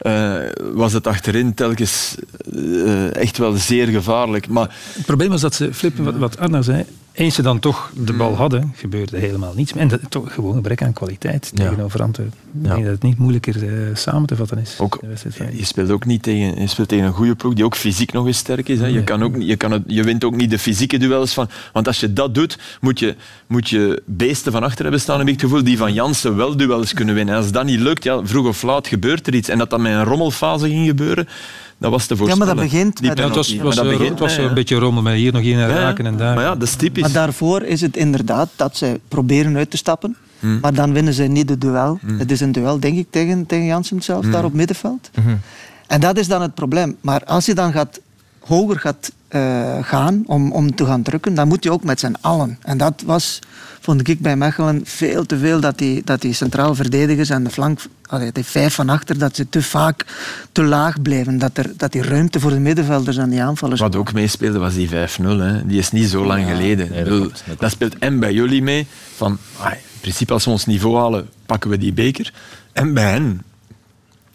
uh, 0.02 0.36
was 0.74 0.94
het 0.94 1.08
achterin 1.08 1.54
telkens 1.54 2.16
uh, 2.54 3.16
echt 3.16 3.38
wel 3.38 3.54
zeer 3.54 3.88
gevaarlijk. 3.88 4.48
Maar, 4.48 4.76
het 4.94 5.06
probleem 5.06 5.30
was 5.30 5.42
dat 5.42 5.56
ze, 5.56 5.74
Flip, 5.74 5.98
wat, 5.98 6.16
wat 6.16 6.38
Arna 6.38 6.62
zei, 6.62 6.86
eens 7.16 7.36
ze 7.36 7.42
dan 7.42 7.60
toch 7.60 7.92
de 7.96 8.14
bal 8.14 8.36
hadden, 8.36 8.74
gebeurde 8.76 9.18
helemaal 9.18 9.54
niets. 9.56 9.74
En 9.74 9.88
dat 9.88 10.00
toch 10.10 10.34
gewoon 10.34 10.50
een 10.50 10.56
gebrek 10.56 10.84
aan 10.84 10.94
kwaliteit 10.94 11.52
ja. 11.54 11.64
tegenover 11.64 12.02
Antwerpen. 12.02 12.38
Ik 12.54 12.64
denk 12.64 12.84
dat 12.84 12.92
het 12.92 13.04
niet 13.04 13.18
moeilijker 13.18 13.64
uh, 13.64 13.96
samen 13.96 14.28
te 14.28 14.36
vatten 14.36 14.58
is. 14.58 14.76
Ook, 14.80 15.00
je 15.52 15.66
speelt 15.66 15.90
ook 15.90 16.06
niet 16.06 16.24
tegen, 16.24 16.62
je 16.62 16.68
speelt 16.68 16.88
tegen 16.88 17.06
een 17.06 17.14
goede 17.14 17.36
ploeg 17.36 17.54
die 17.54 17.66
ook 17.66 17.76
fysiek 17.76 18.12
nog 18.12 18.26
eens 18.26 18.38
sterk 18.38 18.70
is. 18.70 18.80
Hè. 18.80 18.88
Je, 18.88 19.04
kan 19.04 19.24
ook, 19.24 19.36
je, 19.40 19.56
kan 19.56 19.72
het, 19.72 19.84
je 19.88 20.04
wint 20.04 20.24
ook 20.24 20.36
niet 20.36 20.50
de 20.50 20.60
fysieke 20.60 20.98
duels 20.98 21.34
van... 21.34 21.50
Want 21.74 21.88
als 21.88 22.00
je 22.00 22.14
dat 22.14 22.36
doet, 22.36 22.60
moet 22.82 23.00
je, 23.00 23.16
moet 23.48 23.70
je 23.70 24.02
beesten 24.06 24.52
van 24.52 24.64
achter 24.64 24.82
hebben 24.82 25.02
staan, 25.02 25.18
heb 25.18 25.28
ik 25.28 25.34
het 25.34 25.44
gevoel, 25.44 25.64
die 25.64 25.78
van 25.78 25.94
Jansen 25.94 26.36
wel 26.36 26.58
duels 26.58 26.94
kunnen 26.94 27.16
winnen. 27.16 27.34
En 27.34 27.42
als 27.42 27.52
dat 27.52 27.66
niet 27.66 27.80
lukt, 27.80 28.04
ja, 28.04 28.26
vroeg 28.26 28.48
of 28.48 28.62
laat 28.62 28.88
gebeurt 28.88 29.28
er 29.28 29.36
iets. 29.36 29.50
En 29.50 29.58
dat 29.58 29.70
dat 29.70 29.80
met 29.80 29.92
een 29.92 30.04
rommelfase 30.04 30.68
ging 30.68 30.88
gebeuren, 30.88 31.28
dat 31.78 31.92
was 31.92 32.06
te 32.06 32.16
voorstellen. 32.16 32.48
Ja, 32.48 32.54
maar 32.54 32.64
dat 32.64 32.72
begint. 32.72 33.00
Ja, 33.02 33.10
het 33.10 33.36
was, 33.36 33.56
was, 33.56 33.76
dat 33.76 33.90
begint, 33.90 34.10
het 34.10 34.20
was 34.20 34.38
een 34.38 34.54
beetje 34.54 34.76
rommel, 34.76 35.02
met 35.02 35.16
hier 35.16 35.34
nog 35.34 35.44
naar 35.44 35.70
raken 35.70 36.06
en 36.06 36.18
daar. 36.18 36.36
Maar 36.36 36.44
ja, 36.44 36.56
dat 36.56 36.68
is 36.68 36.76
typisch. 36.76 37.02
Maar 37.02 37.12
daarvoor 37.12 37.62
is 37.62 37.82
het 37.82 37.98
inderdaad 37.98 38.50
dat 38.56 38.78
ze 38.78 39.00
proberen 39.08 39.58
uit 39.58 39.70
te 39.70 39.78
stappen. 39.78 40.16
Hmm. 40.40 40.60
Maar 40.62 40.74
dan 40.74 40.94
winnen 40.94 41.14
ze 41.14 41.24
niet 41.24 41.50
het 41.50 41.62
duel. 41.62 42.00
Hmm. 42.02 42.20
Het 42.20 42.32
is 42.32 42.40
een 42.40 42.52
duel, 42.52 42.80
denk 42.80 42.98
ik, 42.98 43.08
tegen, 43.10 43.46
tegen 43.46 43.66
Jansen 43.66 44.02
zelf, 44.02 44.22
hmm. 44.22 44.32
daar 44.32 44.44
op 44.44 44.54
middenveld. 44.54 45.10
En 45.88 46.00
dat 46.00 46.18
is 46.18 46.28
dan 46.28 46.42
het 46.42 46.54
probleem. 46.54 46.96
Maar 47.02 47.24
als 47.26 47.46
je 47.46 47.54
dan 47.54 47.72
gaat, 47.72 48.00
hoger 48.40 48.80
gaat 48.80 49.12
uh, 49.36 49.78
gaan 49.82 50.24
om, 50.26 50.52
om 50.52 50.76
te 50.76 50.86
gaan 50.86 51.02
drukken, 51.02 51.34
dan 51.34 51.48
moet 51.48 51.64
je 51.64 51.72
ook 51.72 51.84
met 51.84 52.00
z'n 52.00 52.16
allen. 52.22 52.58
En 52.62 52.78
dat 52.78 53.04
was, 53.06 53.40
vond 53.80 54.08
ik 54.08 54.20
bij 54.20 54.36
Mechelen, 54.36 54.82
veel 54.84 55.26
te 55.26 55.38
veel 55.38 55.60
dat 55.60 55.78
die, 55.78 56.02
dat 56.04 56.22
die 56.22 56.34
centraal 56.34 56.76
verdedigers 56.76 57.30
en 57.30 57.44
de 57.44 57.50
flank, 57.50 57.80
allee, 58.06 58.32
die 58.32 58.44
vijf 58.44 58.74
van 58.74 58.90
achter, 58.90 59.18
dat 59.18 59.36
ze 59.36 59.50
te 59.50 59.62
vaak 59.62 60.06
te 60.52 60.64
laag 60.64 61.02
bleven. 61.02 61.38
Dat, 61.38 61.58
er, 61.58 61.72
dat 61.78 61.92
die 61.92 62.02
ruimte 62.02 62.40
voor 62.40 62.52
de 62.52 62.60
middenvelders 62.60 63.18
en 63.18 63.30
die 63.30 63.44
aanvallers... 63.44 63.80
Wat 63.80 63.96
ook 63.96 64.14
meespeelde 64.14 64.60
was 64.60 64.74
die 64.74 64.90
5-0. 64.90 64.94
Die 65.66 65.80
is 65.80 65.92
niet 65.92 66.10
zo 66.10 66.26
lang 66.26 66.48
ja, 66.48 66.56
geleden. 66.56 66.90
Nee, 66.90 67.04
dat, 67.04 67.14
bedoel, 67.14 67.32
dat 67.58 67.72
speelt 67.72 67.98
en 67.98 68.20
bij 68.20 68.34
jullie 68.34 68.62
mee 68.62 68.88
van... 69.16 69.38
Ai, 69.62 69.76
principe, 70.02 70.34
als 70.34 70.46
we 70.46 70.52
ons 70.52 70.66
niveau 70.66 70.98
halen, 70.98 71.30
pakken 71.46 71.70
we 71.70 71.78
die 71.78 71.94
beker. 71.94 72.34
En 72.74 72.94
bij 72.94 73.12
hen 73.12 73.42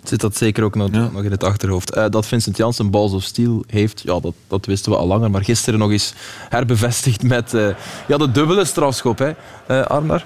Zit 0.03 0.21
dat 0.21 0.37
zeker 0.37 0.65
ook 0.65 0.75
nog, 0.75 0.89
Ja. 0.93 1.09
nog 1.13 1.23
in 1.23 1.31
het 1.31 1.45
achterhoofd. 1.45 1.91
Eh, 1.95 2.05
dat 2.11 2.27
Vincent 2.27 2.57
Janssen 2.57 2.91
Balls 2.91 3.13
of 3.13 3.23
Steel 3.23 3.65
heeft, 3.67 4.01
ja, 4.05 4.21
dat, 4.21 4.35
dat 4.49 4.67
wisten 4.67 4.93
we 4.93 4.99
al 4.99 5.07
langer. 5.07 5.31
Maar 5.31 5.45
gisteren 5.45 5.79
nog 5.79 5.91
eens 5.91 6.15
herbevestigd 6.49 7.23
met 7.23 7.55
eh, 7.55 7.67
ja, 8.07 8.17
de 8.17 8.31
dubbele 8.31 8.65
strafschop, 8.65 9.19
hè, 9.19 9.31
eh, 9.67 9.83
Arnar. 9.87 10.25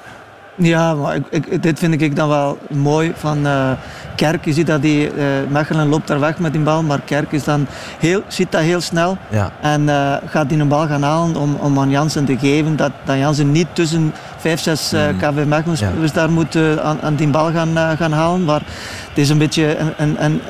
Ja, 0.56 0.94
maar 0.94 1.16
ik, 1.16 1.26
ik- 1.46 1.62
dit 1.62 1.78
vind 1.78 2.00
ik 2.00 2.16
dan 2.16 2.28
wel 2.28 2.58
mooi 2.70 3.12
van 3.16 3.46
eh, 3.46 3.70
Kerk. 4.16 4.44
Je 4.44 4.52
ziet 4.52 4.66
dat 4.66 4.82
die, 4.82 5.10
eh, 5.10 5.24
Mechelen 5.48 5.88
loopt 5.88 6.06
daar 6.06 6.20
weg 6.20 6.38
met 6.38 6.52
die 6.52 6.60
bal, 6.62 6.82
maar 6.82 7.00
Kerk 7.00 7.32
is 7.32 7.44
dan 7.44 7.66
heel, 7.98 8.22
ziet 8.28 8.52
dat 8.52 8.60
heel 8.60 8.80
snel. 8.80 9.16
Ja. 9.30 9.52
En 9.60 9.88
eh, 9.88 10.14
gaat 10.26 10.48
die 10.48 10.58
een 10.58 10.68
bal 10.68 10.86
gaan 10.86 11.02
halen 11.02 11.36
om, 11.36 11.54
om 11.54 11.78
aan 11.78 11.90
Jansen 11.90 12.24
te 12.24 12.38
geven. 12.38 12.76
Dat, 12.76 12.90
dat 13.04 13.16
Jansen 13.16 13.52
niet 13.52 13.66
tussen 13.72 14.12
vijf, 14.44 14.60
zes 14.60 14.92
eh, 14.92 15.08
KV 15.18 15.44
Mechelen 15.46 15.76
spelers 15.76 16.12
daar 16.12 16.30
moet 16.30 16.54
eh, 16.54 16.76
aan, 16.76 17.00
aan 17.02 17.14
die 17.14 17.28
bal 17.28 17.52
gaan, 17.52 17.76
eh, 17.76 17.90
gaan 17.90 18.12
halen. 18.12 18.44
Maar 18.44 18.60
het 19.08 19.18
is 19.18 19.28
een 19.28 19.38
beetje 19.38 19.76
een, 19.76 19.92
een, 19.96 20.24
een 20.24 20.40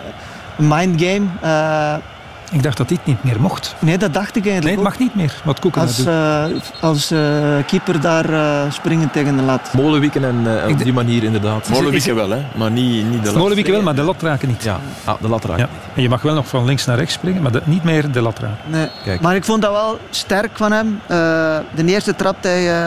mind 0.57 1.03
game. 1.03 1.27
Eh, 1.41 1.95
Ik 2.55 2.63
dacht 2.63 2.77
dat 2.77 2.89
dit 2.89 2.99
niet 3.05 3.25
meer 3.25 3.41
mocht. 3.41 3.75
nee, 3.79 3.99
dat 3.99 4.15
dacht 4.15 4.37
ik 4.37 4.43
Nee, 4.45 4.53
eigenlijk 4.53 4.81
het 4.81 4.87
ook. 4.87 4.99
mag 4.99 5.07
niet 5.07 5.15
meer, 5.15 5.35
wat 5.45 5.61
Koeken 5.61 5.81
Als, 5.81 6.05
eh, 6.05 6.45
als 6.81 7.11
eh, 7.11 7.19
keeper 7.67 8.01
daar 8.01 8.33
eh, 8.33 8.73
springen 8.73 9.11
tegen 9.11 9.37
de 9.37 9.43
lat. 9.43 9.73
Molenwieken 9.73 10.25
en 10.25 10.63
eh, 10.63 10.71
op 10.71 10.79
die 10.79 10.93
manier 10.93 11.23
inderdaad. 11.23 11.69
Molenwieken 11.69 12.15
wel, 12.15 12.31
hè, 12.31 12.43
maar 12.57 12.71
niet, 12.71 13.11
niet 13.11 13.21
de 13.25 13.27
lat. 13.31 13.37
Molenwieken 13.37 13.73
wel, 13.73 13.83
maar 13.83 13.95
de 13.95 14.03
lat 14.03 14.23
raken 14.23 14.49
niet. 14.49 14.63
Ja, 14.63 14.79
ah, 15.05 15.15
de 15.21 15.29
lat 15.29 15.45
raakt. 15.45 15.61
Ja. 15.61 15.69
En 15.95 16.03
je 16.03 16.09
mag 16.09 16.23
wel 16.23 16.35
nog 16.35 16.47
van 16.47 16.65
links 16.65 16.85
naar 16.85 16.97
rechts 16.97 17.15
springen, 17.15 17.43
maar 17.43 17.53
dat, 17.53 17.67
niet 17.67 17.85
meer 17.85 18.13
de 18.13 18.21
lat 18.21 18.39
raken. 18.39 18.59
Nee. 18.67 18.89
Kijk. 19.05 19.21
Maar 19.21 19.35
ik 19.37 19.45
vond 19.45 19.63
dat 19.63 19.71
wel 19.71 19.99
sterk 20.11 20.51
van 20.55 20.73
hem. 20.73 21.01
Eh, 21.07 21.17
de 21.75 21.85
eerste 21.85 22.15
trapte 22.15 22.49
hij 22.49 22.87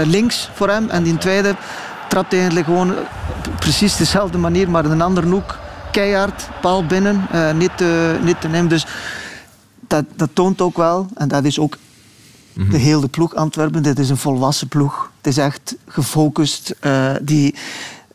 eh, 0.00 0.06
links 0.06 0.50
voor 0.54 0.68
hem. 0.68 0.90
En 0.90 1.02
die 1.02 1.18
tweede 1.18 1.54
trapte 2.08 2.36
hij 2.36 2.44
eigenlijk 2.44 2.66
gewoon 2.66 2.90
op 3.48 3.56
precies 3.58 3.96
dezelfde 3.96 4.38
manier, 4.38 4.70
maar 4.70 4.84
in 4.84 4.90
een 4.90 5.02
andere 5.02 5.26
hoek. 5.26 5.58
Keihard, 5.92 6.48
paal 6.60 6.86
binnen, 6.86 7.26
eh, 7.32 7.52
niet, 7.52 7.70
te, 7.76 8.18
niet 8.22 8.40
te 8.40 8.48
nemen. 8.48 8.68
Dus 8.68 8.86
dat, 9.88 10.04
dat 10.16 10.28
toont 10.32 10.60
ook 10.60 10.76
wel, 10.76 11.06
en 11.16 11.28
dat 11.28 11.44
is 11.44 11.58
ook 11.58 11.76
de 12.70 12.76
hele 12.78 13.08
ploeg 13.08 13.34
Antwerpen. 13.34 13.82
Dit 13.82 13.98
is 13.98 14.10
een 14.10 14.16
volwassen 14.16 14.68
ploeg. 14.68 15.10
Het 15.16 15.26
is 15.26 15.36
echt 15.38 15.76
gefocust. 15.88 16.74
eh, 16.80 17.10
die, 17.22 17.54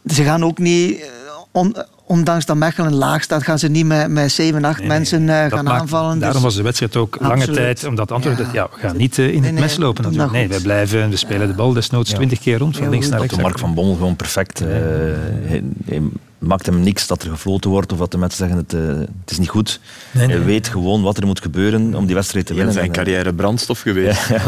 ze 0.07 0.23
gaan 0.23 0.43
ook 0.43 0.57
niet, 0.57 0.99
eh, 0.99 1.07
on- 1.51 1.75
ondanks 2.05 2.45
dat 2.45 2.55
Mechelen 2.57 2.93
laag 2.93 3.23
staat, 3.23 3.43
gaan 3.43 3.59
ze 3.59 3.67
niet 3.67 3.85
met, 3.85 4.09
met 4.09 4.31
7, 4.31 4.65
8 4.65 4.79
Nee, 4.79 4.87
mensen 4.87 5.29
eh, 5.29 5.51
gaan 5.51 5.63
maakt- 5.63 5.81
aanvallen. 5.81 6.19
Daarom 6.19 6.35
Dus- 6.37 6.43
was 6.43 6.55
de 6.55 6.63
wedstrijd 6.63 6.95
ook 6.95 7.17
lange 7.19 7.51
tijd, 7.51 7.85
omdat 7.85 8.11
Antwerpen 8.11 8.47
Ja. 8.53 8.67
we 8.73 8.79
gaan 8.87 8.97
niet 8.97 9.17
in 9.17 9.25
Nee, 9.41 9.51
het 9.51 9.59
mes 9.59 9.77
lopen 9.77 10.03
natuurlijk. 10.03 10.31
Nee, 10.31 10.47
wij 10.47 10.59
blijven, 10.59 11.09
we 11.09 11.15
spelen 11.15 11.47
de 11.47 11.53
bal 11.53 11.73
desnoods 11.73 12.09
Ja. 12.09 12.15
twintig 12.15 12.39
keer 12.39 12.57
rond, 12.57 12.77
van 12.77 12.89
links 12.89 13.09
Dat 13.09 13.29
de 13.29 13.41
Mark 13.41 13.59
van 13.59 13.73
Bommel 13.73 13.95
gewoon 13.95 14.15
perfect. 14.15 14.61
eh, 14.61 14.67
maakt 16.43 16.65
hem 16.65 16.79
niks 16.79 17.07
dat 17.07 17.23
er 17.23 17.29
gefloten 17.29 17.69
wordt 17.69 17.91
of 17.91 17.97
dat 17.97 18.11
de 18.11 18.17
mensen 18.17 18.37
zeggen 18.37 18.57
het, 18.57 18.73
eh, 18.73 18.99
het 19.21 19.31
is 19.31 19.37
niet 19.39 19.49
goed. 19.49 19.79
Nee, 20.11 20.27
nee. 20.27 20.35
Hij 20.35 20.45
weet 20.45 20.67
gewoon 20.67 21.01
wat 21.01 21.17
er 21.17 21.25
moet 21.25 21.41
gebeuren 21.41 21.95
om 21.95 22.05
die 22.05 22.15
wedstrijd 22.15 22.45
te 22.45 22.51
In 22.51 22.57
winnen. 22.57 22.73
zijn 22.75 22.85
En, 22.87 22.93
eh, 22.93 22.97
carrière 23.03 23.33
brandstof 23.33 23.79
geweest. 23.81 24.27
Ja, 24.27 24.41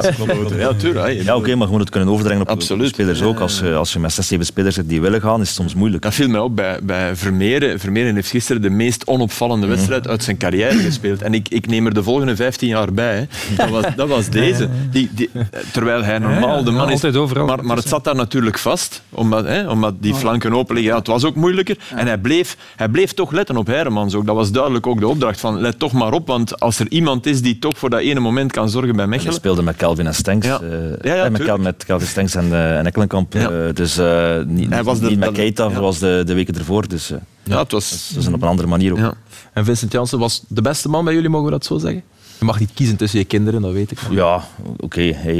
ja 0.57 0.73
tuurlijk. 0.73 1.05
hè. 1.05 1.11
Ja, 1.11 1.35
oké, 1.35 1.55
maar 1.55 1.65
je 1.65 1.71
moet 1.71 1.81
het 1.81 1.89
kunnen 1.89 2.09
overdringen 2.09 2.41
op 2.41 2.49
Absoluut. 2.49 2.87
op 2.87 2.93
spelers 2.93 3.21
ook. 3.21 3.39
Als 3.39 3.59
je, 3.59 3.73
als 3.73 3.93
je 3.93 3.99
met 3.99 4.13
zes, 4.13 4.27
zeven 4.27 4.45
spelers 4.45 4.75
hebt 4.75 4.89
die 4.89 5.01
willen 5.01 5.21
gaan, 5.21 5.41
is 5.41 5.47
het 5.47 5.55
soms 5.55 5.73
moeilijk. 5.75 6.03
Dat 6.03 6.13
viel 6.13 6.27
mij 6.27 6.39
op 6.39 6.55
bij, 6.55 6.79
bij 6.83 7.15
Vermeeren. 7.15 7.79
Vermeeren 7.79 8.15
heeft 8.15 8.29
gisteren 8.29 8.61
de 8.61 8.69
meest 8.69 9.07
onopvallende 9.07 9.67
wedstrijd 9.67 10.07
uit 10.07 10.23
zijn 10.23 10.37
carrière 10.37 10.77
gespeeld. 10.77 11.21
En 11.21 11.33
ik, 11.33 11.49
ik 11.49 11.67
neem 11.67 11.85
er 11.85 11.93
de 11.93 12.03
volgende 12.03 12.35
15 12.35 12.67
jaar 12.67 12.93
bij. 12.93 13.15
Hè. 13.15 13.55
Dat, 13.55 13.69
was, 13.69 13.85
dat 13.95 14.07
was 14.07 14.29
deze. 14.29 14.69
Die, 14.91 15.09
die, 15.15 15.29
terwijl 15.71 16.03
hij 16.03 16.17
normaal 16.19 16.57
Ja, 16.57 16.63
de 16.63 16.71
man 16.71 16.81
ja, 16.81 16.87
is. 16.87 16.93
altijd 16.93 17.15
overal. 17.15 17.45
Maar, 17.45 17.65
maar 17.65 17.77
het 17.77 17.87
zat 17.87 18.03
daar 18.03 18.15
natuurlijk 18.15 18.57
vast, 18.57 19.01
omdat, 19.09 19.45
hè, 19.45 19.69
omdat 19.69 19.93
die 19.99 20.13
flanken 20.13 20.53
open 20.53 20.75
liggen. 20.75 20.91
Ja, 20.93 20.99
het 20.99 21.07
was 21.07 21.23
ook 21.23 21.35
moeilijker. 21.35 21.77
En 21.95 22.07
hij 22.07 22.17
bleef, 22.17 22.57
hij 22.75 22.89
bleef 22.89 23.13
toch 23.13 23.31
letten 23.31 23.57
op 23.57 23.67
Heremans 23.67 24.15
ook. 24.15 24.25
Dat 24.25 24.35
was 24.35 24.51
duidelijk 24.51 24.87
ook 24.87 24.99
de 24.99 25.07
opdracht 25.07 25.39
van 25.39 25.59
let 25.61 25.79
toch 25.79 25.91
maar 25.91 26.13
op, 26.13 26.27
want 26.27 26.59
als 26.59 26.79
er 26.79 26.89
iemand 26.91 27.25
is 27.25 27.41
die 27.41 27.59
toch 27.59 27.77
voor 27.77 27.89
dat 27.89 27.99
ene 27.99 28.19
moment 28.19 28.51
kan 28.51 28.69
zorgen 28.69 28.91
bij 28.95 29.03
En 29.03 29.09
hij 29.09 29.17
Mechelen. 29.17 29.33
speelde 29.39 29.61
met 29.61 29.75
Calvin 29.75 30.07
en 30.07 30.15
Stenks. 30.15 30.45
Ja. 30.47 30.59
eh, 30.61 30.69
Ja, 31.01 31.15
ja, 31.15 31.23
eh, 31.25 31.31
met. 31.31 31.43
Cal- 31.43 31.57
met 31.57 31.85
Calvin 31.85 32.07
Stenks 32.07 32.35
en, 32.35 32.53
en 32.77 32.85
Ekkelenkamp. 32.85 33.33
Ja. 33.33 33.49
eh, 33.49 33.73
dus 33.73 33.99
niet, 34.47 34.69
Hij 34.69 34.83
was 34.83 34.99
de- 34.99 35.07
niet 35.09 35.19
met 35.19 35.31
Keita 35.31 35.69
zoals 35.69 35.99
de, 35.99 36.23
de 36.25 36.33
weken 36.33 36.55
ervoor. 36.57 36.87
Dus 36.87 37.11
Ja, 37.43 37.59
het 37.59 37.71
was... 37.71 38.09
dat 38.13 38.21
is 38.23 38.27
op 38.27 38.41
een 38.41 38.47
andere 38.47 38.67
manier 38.67 38.91
ook. 38.91 39.15
En 39.53 39.65
Vincent 39.65 39.91
Janssen 39.91 40.19
was 40.19 40.43
de 40.47 40.61
beste 40.61 40.89
man 40.89 41.05
bij 41.05 41.13
jullie, 41.13 41.29
mogen 41.29 41.45
we 41.45 41.51
dat 41.51 41.65
zo 41.65 41.77
zeggen? 41.77 42.03
Je 42.39 42.45
mag 42.45 42.59
niet 42.59 42.71
kiezen 42.73 42.95
tussen 42.95 43.19
je 43.19 43.25
kinderen, 43.25 43.61
dat 43.61 43.71
weet 43.71 43.91
ik. 43.91 43.99
Ja, 44.09 44.43
oké. 44.79 45.01
Hij, 45.01 45.35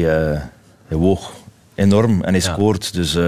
hij 0.88 0.96
woog 0.96 1.30
enorm 1.76 2.22
en 2.22 2.32
hij 2.34 2.42
Ja. 2.42 2.52
scoort. 2.52 2.94
Dus, 2.94 3.14
eh, 3.14 3.22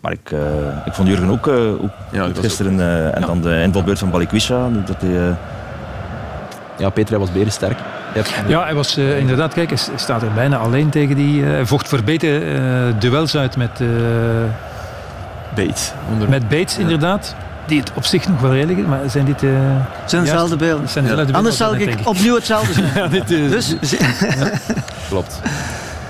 maar 0.00 0.12
ik, 0.12 0.30
eh, 0.32 0.38
ik 0.84 0.92
vond 0.92 1.08
Jurgen 1.08 1.30
ook, 1.30 1.46
eh, 1.46 1.54
ook 1.82 1.90
Ja, 2.10 2.28
gisteren. 2.40 2.80
eh, 2.80 3.14
en 3.16 3.20
dan 3.20 3.40
de 3.40 3.62
invalbeurt 3.62 3.98
van 3.98 4.10
Balikwisha. 4.10 4.68
Dat 4.86 4.96
hij, 5.00 5.16
eh, 5.28 5.34
Ja, 6.78 6.90
Peter, 6.90 7.10
hij 7.10 7.18
was 7.18 7.32
berensterk. 7.32 7.78
Ja, 8.46 8.64
hij 8.64 8.74
was 8.74 8.96
inderdaad, 8.96 9.54
kijk, 9.54 9.68
hij 9.68 9.78
staat 9.96 10.22
er 10.22 10.32
bijna 10.34 10.56
alleen 10.56 10.88
tegen 10.90 11.16
die... 11.16 11.44
eh, 11.44 11.50
hij 11.50 11.66
vocht 11.66 11.88
voor 11.88 12.02
beter 12.04 12.54
eh, 12.56 12.94
duels 12.98 13.36
uit 13.36 13.56
met, 13.56 13.80
eh, 13.80 13.86
Bates. 15.54 15.92
Onder... 16.12 16.28
met 16.28 16.48
Bates, 16.48 16.78
inderdaad. 16.78 17.34
Die 17.66 17.80
het 17.80 17.90
op 17.94 18.04
zich 18.04 18.28
nog 18.28 18.40
wel 18.40 18.52
redelijk 18.52 18.78
is, 18.78 18.84
maar 18.86 18.98
zijn 19.06 19.24
dit... 19.24 19.42
eh, 19.42 19.50
Het 20.00 20.10
zijn 20.10 20.24
dezelfde 20.24 20.56
beelden. 20.56 21.34
Anders 21.34 21.56
zal 21.56 21.74
ik 21.76 21.98
opnieuw 22.04 22.34
hetzelfde 22.34 22.72
zijn. 22.72 22.90
Ja, 23.02 23.06
dit 23.06 23.30
is... 23.30 23.50
Dus 23.78 23.94
Klopt. 25.08 25.40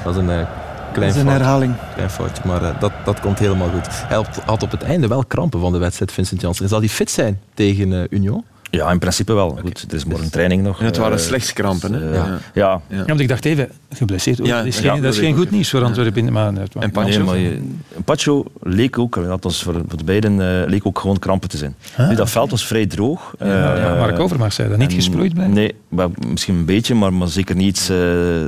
Dat 0.05 0.17
is 0.17 0.21
een 0.23 0.47
dat 0.95 1.03
klein, 1.03 1.11
is 1.11 1.17
een 1.17 1.27
foutje, 1.27 1.43
herhaling. 1.43 1.75
klein 1.95 2.11
foutje, 2.11 2.43
maar 2.47 2.63
eh, 2.63 2.81
dat, 2.81 2.93
dat 3.05 3.21
komt 3.21 3.39
helemaal 3.39 3.69
goed. 3.69 3.87
Hij 3.91 4.17
had, 4.17 4.41
had 4.47 4.63
op 4.63 4.71
het 4.71 4.83
einde 4.83 5.07
wel 5.07 5.25
krampen 5.25 5.61
van 5.61 5.73
de 5.73 5.79
wedstrijd, 5.79 6.13
Vincent 6.13 6.41
Janssen. 6.41 6.69
Zal 6.69 6.79
hij 6.79 6.89
fit 6.89 7.11
zijn 7.11 7.41
tegen 7.55 7.93
eh, 7.93 8.05
Union? 8.11 8.45
ja, 8.71 8.91
in 8.91 8.99
principe 8.99 9.33
wel. 9.33 9.59
Goed, 9.61 9.81
het 9.81 9.93
is 9.93 10.05
morgen 10.05 10.31
training 10.31 10.63
nog. 10.63 10.79
Ja, 10.79 10.85
het 10.85 10.97
waren 10.97 11.19
Eh, 11.19 11.25
slechts 11.25 11.53
krampen. 11.53 11.93
Hè? 11.93 12.15
Ja. 12.15 12.27
ja. 12.55 12.81
Ja, 12.89 13.05
want 13.05 13.21
ik 13.21 13.29
dacht 13.29 13.45
even, 13.45 13.69
geblesseerd. 13.93 14.39
Ja, 14.47 14.57
dat 14.57 14.67
is 14.67 14.77
ja, 14.79 14.83
geen, 14.83 14.93
dat 14.93 15.03
dat 15.03 15.13
is 15.13 15.19
weet 15.19 15.27
geen 15.27 15.35
ik 15.37 15.43
goed 15.43 15.51
nieuws 15.51 15.71
voor 15.71 15.83
Antwerpen. 15.85 16.33
Maar, 16.33 16.53
En 16.79 16.91
Pancho? 16.91 17.19
Nee, 17.19 17.23
maar 17.27 17.39
je, 17.39 17.61
Pacho 18.05 18.45
leek 18.63 18.99
ook, 18.99 19.15
dat 19.15 19.45
was 19.45 19.63
voor, 19.63 19.75
voor 19.89 19.99
de 19.99 20.05
beiden, 20.05 20.41
eh, 20.63 20.69
leek 20.69 20.87
ook 20.87 20.99
gewoon 20.99 21.19
krampen 21.19 21.49
te 21.49 21.57
zijn. 21.57 21.75
nu, 21.97 22.15
dat 22.15 22.31
veld 22.31 22.51
was 22.51 22.67
vrij 22.67 22.87
droog. 22.87 23.35
Ja, 23.39 23.77
ja, 23.77 23.95
Mark 23.95 24.19
Overmars 24.19 24.55
zei 24.55 24.69
dat. 24.69 24.79
Niet 24.79 24.89
en- 24.91 24.95
gesproeid 24.95 25.35
blijven? 25.35 25.55
Nee, 25.55 25.75
maar 25.89 26.09
misschien 26.29 26.55
een 26.55 26.65
beetje, 26.65 26.95
maar, 26.95 27.13
maar 27.13 27.29
zeker 27.29 27.57
niet 27.57 27.69
iets 27.69 27.89
eh, 27.89 27.97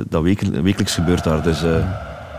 dat 0.09 0.23
wekel- 0.23 0.61
wekelijks 0.61 0.93
gebeurt 0.93 1.23
daar. 1.23 1.43
Dus, 1.43 1.63
eh, 1.63 1.75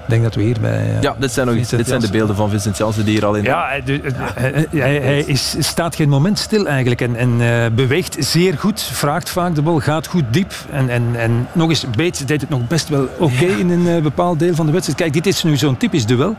denk 0.09 0.23
dat 0.23 0.35
we 0.35 0.43
hier 0.43 0.57
bij... 0.61 0.95
eh, 0.95 1.01
Ja, 1.03 1.15
dit 1.19 1.33
zijn, 1.33 1.47
nog, 1.47 1.55
Vincent 1.55 1.79
dit 1.79 1.89
zijn 1.89 2.01
de 2.01 2.11
beelden 2.11 2.37
van 2.37 2.51
Vincent 2.51 2.77
Janssen 2.77 3.05
die 3.05 3.15
hier 3.15 3.25
al 3.27 3.35
in... 3.35 3.43
Ja, 3.43 3.67
hij, 3.69 3.83
de- 3.83 4.01
hij, 4.35 4.67
hij, 4.71 4.95
hij 5.01 5.19
is, 5.21 5.55
staat 5.59 5.97
geen 5.97 6.09
moment 6.09 6.39
stil 6.39 6.67
eigenlijk 6.67 7.01
en, 7.01 7.17
en 7.17 7.41
eh, 7.41 7.71
beweegt 7.73 8.17
zeer 8.19 8.59
goed, 8.59 8.83
vraagt 8.83 9.31
vaak 9.31 9.55
de 9.55 9.63
bal, 9.63 9.79
gaat 9.79 10.07
goed 10.07 10.25
diep. 10.31 10.53
En, 10.71 10.89
en, 10.89 11.03
en 11.17 11.49
nog 11.53 11.69
eens, 11.69 11.85
Bates 11.97 12.27
deed 12.27 12.41
het 12.41 12.51
nog 12.51 12.67
best 12.67 12.89
wel 12.89 13.09
oké 13.19 13.45
in 13.45 13.71
een 13.71 13.89
eh, 13.97 14.03
bepaald 14.03 14.39
deel 14.39 14.55
van 14.55 14.67
de 14.67 14.73
wedstrijd. 14.73 15.01
Kijk, 15.01 15.13
dit 15.13 15.27
is 15.27 15.43
nu 15.43 15.57
zo'n 15.57 15.77
typisch 15.77 16.07
duel. 16.07 16.37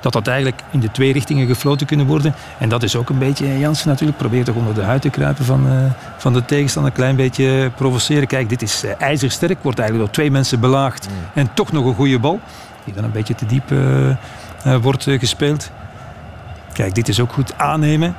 Dat 0.00 0.12
dat 0.12 0.26
eigenlijk 0.26 0.62
in 0.70 0.80
de 0.80 0.90
twee 0.90 1.12
richtingen 1.12 1.46
gefloten 1.46 1.86
kunnen 1.86 2.06
worden. 2.06 2.34
En 2.58 2.68
dat 2.68 2.82
is 2.82 2.96
ook 2.96 3.08
een 3.08 3.18
beetje, 3.18 3.58
Jansen 3.58 3.88
natuurlijk, 3.88 4.18
probeert 4.18 4.46
toch 4.46 4.54
onder 4.54 4.74
de 4.74 4.82
huid 4.82 5.02
te 5.02 5.08
kruipen 5.10 5.44
van, 5.44 5.66
eh, 5.68 5.74
van 6.16 6.32
de 6.32 6.44
tegenstander. 6.44 6.90
Een 6.90 6.96
klein 6.96 7.16
beetje 7.16 7.70
provoceren. 7.76 8.26
Kijk, 8.26 8.48
dit 8.48 8.62
is 8.62 8.84
ijzersterk, 8.98 9.58
wordt 9.62 9.78
eigenlijk 9.78 10.08
door 10.08 10.16
twee 10.16 10.30
mensen 10.30 10.60
belaagd. 10.60 11.08
En 11.34 11.50
toch 11.54 11.72
nog 11.72 11.84
een 11.84 11.94
goede 11.94 12.18
bal. 12.18 12.40
Die 12.84 12.94
dan 12.94 13.04
een 13.04 13.10
beetje 13.10 13.34
te 13.34 13.46
diep 13.46 13.70
eh, 13.70 14.10
eh, 14.10 14.16
wordt 14.82 15.06
eh, 15.06 15.18
gespeeld. 15.18 15.70
Kijk, 16.72 16.94
dit 16.94 17.08
is 17.08 17.20
ook 17.20 17.32
goed 17.32 17.58
aannemen, 17.58 18.14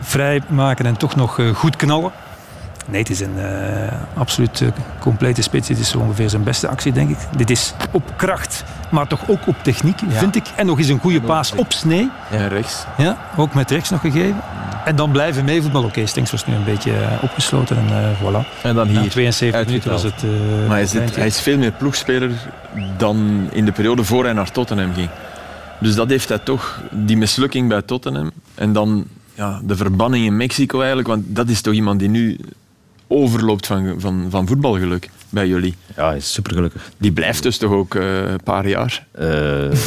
vrij 0.00 0.42
maken 0.48 0.86
en 0.86 0.96
toch 0.96 1.16
nog 1.16 1.40
goed 1.54 1.76
knallen. 1.76 2.12
Nee, 2.88 3.00
het 3.00 3.10
is 3.10 3.20
een 3.20 3.38
eh, 3.38 3.92
absoluut 4.14 4.60
eh, 4.60 4.68
complete 4.98 5.42
spits. 5.42 5.68
Dit 5.68 5.78
is 5.78 5.94
ongeveer 5.94 6.30
zijn 6.30 6.42
beste 6.42 6.68
actie, 6.68 6.92
denk 6.92 7.10
ik. 7.10 7.16
Dit 7.36 7.50
is 7.50 7.74
op 7.90 8.12
kracht, 8.16 8.64
maar 8.90 9.06
toch 9.06 9.28
ook 9.28 9.46
op 9.46 9.56
techniek, 9.62 9.98
vind 10.08 10.36
ik. 10.36 10.46
En 10.56 10.66
nog 10.66 10.78
eens 10.78 10.88
een 10.88 10.98
goede 10.98 11.20
paas 11.20 11.52
op 11.52 11.72
snee. 11.72 12.10
En 12.30 12.48
rechts. 12.48 12.84
Ja, 12.96 13.18
ook 13.36 13.54
met 13.54 13.70
rechts 13.70 13.90
nog 13.90 14.00
gegeven. 14.00 14.40
En 14.84 14.96
dan 14.96 15.10
blijven 15.10 15.44
meevoetballen. 15.44 15.88
Oké, 15.88 16.06
Stenks 16.06 16.30
was 16.30 16.46
nu 16.46 16.54
een 16.54 16.64
beetje 16.64 16.92
eh, 16.92 17.22
opgesloten 17.22 17.76
en 17.76 18.16
voilà. 18.16 18.62
En 18.62 18.74
dan 18.74 18.92
Na 18.92 19.00
hier. 19.00 19.10
72 19.10 19.66
minuten 19.66 19.90
was 19.90 20.02
het... 20.02 20.22
Maar 20.68 20.78
eindje. 20.78 21.00
hij 21.14 21.26
is 21.26 21.40
veel 21.40 21.58
meer 21.58 21.72
ploegspeler 21.72 22.30
dan 22.96 23.48
in 23.52 23.64
de 23.64 23.72
periode 23.72 24.04
voor 24.04 24.24
hij 24.24 24.32
naar 24.32 24.50
Tottenham 24.50 24.94
ging. 24.94 25.08
Dus 25.78 25.94
dat 25.94 26.08
heeft 26.08 26.28
hij 26.28 26.38
toch, 26.38 26.80
die 26.90 27.16
mislukking 27.16 27.68
bij 27.68 27.82
Tottenham. 27.82 28.30
En 28.54 28.72
dan 28.72 29.04
ja, 29.34 29.60
de 29.64 29.76
verbanning 29.76 30.26
in 30.26 30.36
Mexico 30.36 30.78
eigenlijk. 30.78 31.08
Want 31.08 31.24
dat 31.26 31.48
is 31.48 31.60
toch 31.60 31.74
iemand 31.74 31.98
die 31.98 32.08
nu 32.08 32.38
overloopt 33.14 33.66
van, 33.66 33.94
van, 33.98 34.26
van 34.30 34.46
voetbalgeluk 34.46 35.08
bij 35.34 35.46
jullie. 35.48 35.74
ja, 35.96 36.08
hij 36.08 36.16
is 36.16 36.32
supergelukkig. 36.32 36.90
Die 36.98 37.12
blijft 37.12 37.42
dus 37.42 37.58
toch 37.58 37.72
ook 37.72 37.94
eh, 37.94 38.30
een 38.30 38.42
paar 38.44 38.68
jaar. 38.68 39.06
Eh, 39.12 39.26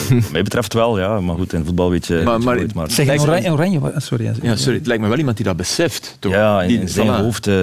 wat 0.10 0.32
mij 0.32 0.44
betreft 0.44 0.74
wel, 0.74 1.00
ja. 1.00 1.20
Maar 1.20 1.36
goed, 1.36 1.54
in 1.54 1.66
voetbal 1.66 1.90
weet 1.90 2.08
je, 2.08 2.14
Maar- 2.14 2.24
weet 2.34 2.40
je 2.40 2.46
maar- 2.48 2.56
nooit, 2.56 2.74
maar 2.74 2.92
Zeg, 2.92 3.22
oranje, 3.52 3.92
sorry. 3.98 4.32
Ja, 4.42 4.56
sorry, 4.56 4.78
het 4.78 4.88
lijkt 4.88 5.02
me 5.04 5.10
wel 5.10 5.18
iemand 5.18 5.38
die 5.38 5.46
dat 5.46 5.58
beseft. 5.58 6.18
Toch? 6.20 6.32
Ja, 6.32 6.62
in, 6.62 6.68
Die- 6.68 6.80
in 6.80 6.90
zijn 6.90 7.08
voilà. 7.08 7.22
hoofd 7.22 7.48
eh, 7.48 7.56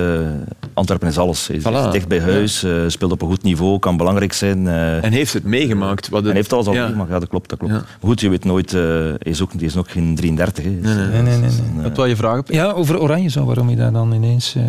Antwerpen 0.74 1.08
is 1.08 1.18
alles. 1.18 1.46
Hij 1.46 1.56
is 1.56 1.62
Voilà. 1.62 1.90
dicht 1.90 2.08
bij 2.08 2.20
huis, 2.20 2.62
eh, 2.62 2.72
speelt 2.86 3.12
op 3.12 3.22
een 3.22 3.28
goed 3.28 3.42
niveau, 3.42 3.78
kan 3.78 3.96
belangrijk 3.96 4.32
zijn. 4.32 4.68
eh, 4.68 5.04
En 5.04 5.12
heeft 5.12 5.32
het 5.32 5.44
meegemaakt. 5.44 6.08
Wat 6.08 6.20
het- 6.20 6.30
en 6.30 6.36
heeft 6.36 6.52
alles 6.52 6.66
al 6.66 6.74
ja. 6.74 6.80
meegemaakt. 6.82 7.10
Ja, 7.10 7.18
dat 7.18 7.28
klopt. 7.28 7.48
Dat 7.48 7.58
klopt. 7.58 7.74
Ja. 7.74 7.78
Maar 7.80 8.10
goed, 8.10 8.20
je 8.20 8.28
weet 8.28 8.44
nooit, 8.44 8.74
eh, 8.74 8.80
hij, 8.82 9.16
is 9.18 9.42
ook, 9.42 9.52
hij 9.52 9.62
is 9.62 9.74
nog 9.74 9.92
geen 9.92 10.14
33. 10.14 10.64
Hè. 10.64 10.80
Dus, 10.80 10.94
Nee, 10.94 10.94
nee. 11.06 11.06
Nee, 11.06 11.22
nee, 11.22 11.38
nee. 11.38 11.50
nee. 11.74 11.82
Wat 11.82 11.96
wil 11.96 12.04
je 12.06 12.16
vragen? 12.16 12.44
Ja, 12.46 12.70
over 12.70 13.00
Oranje 13.00 13.28
zo, 13.30 13.44
waarom 13.44 13.70
je 13.70 13.76
daar 13.76 13.92
dan 13.92 14.12
ineens... 14.12 14.54
eh 14.54 14.62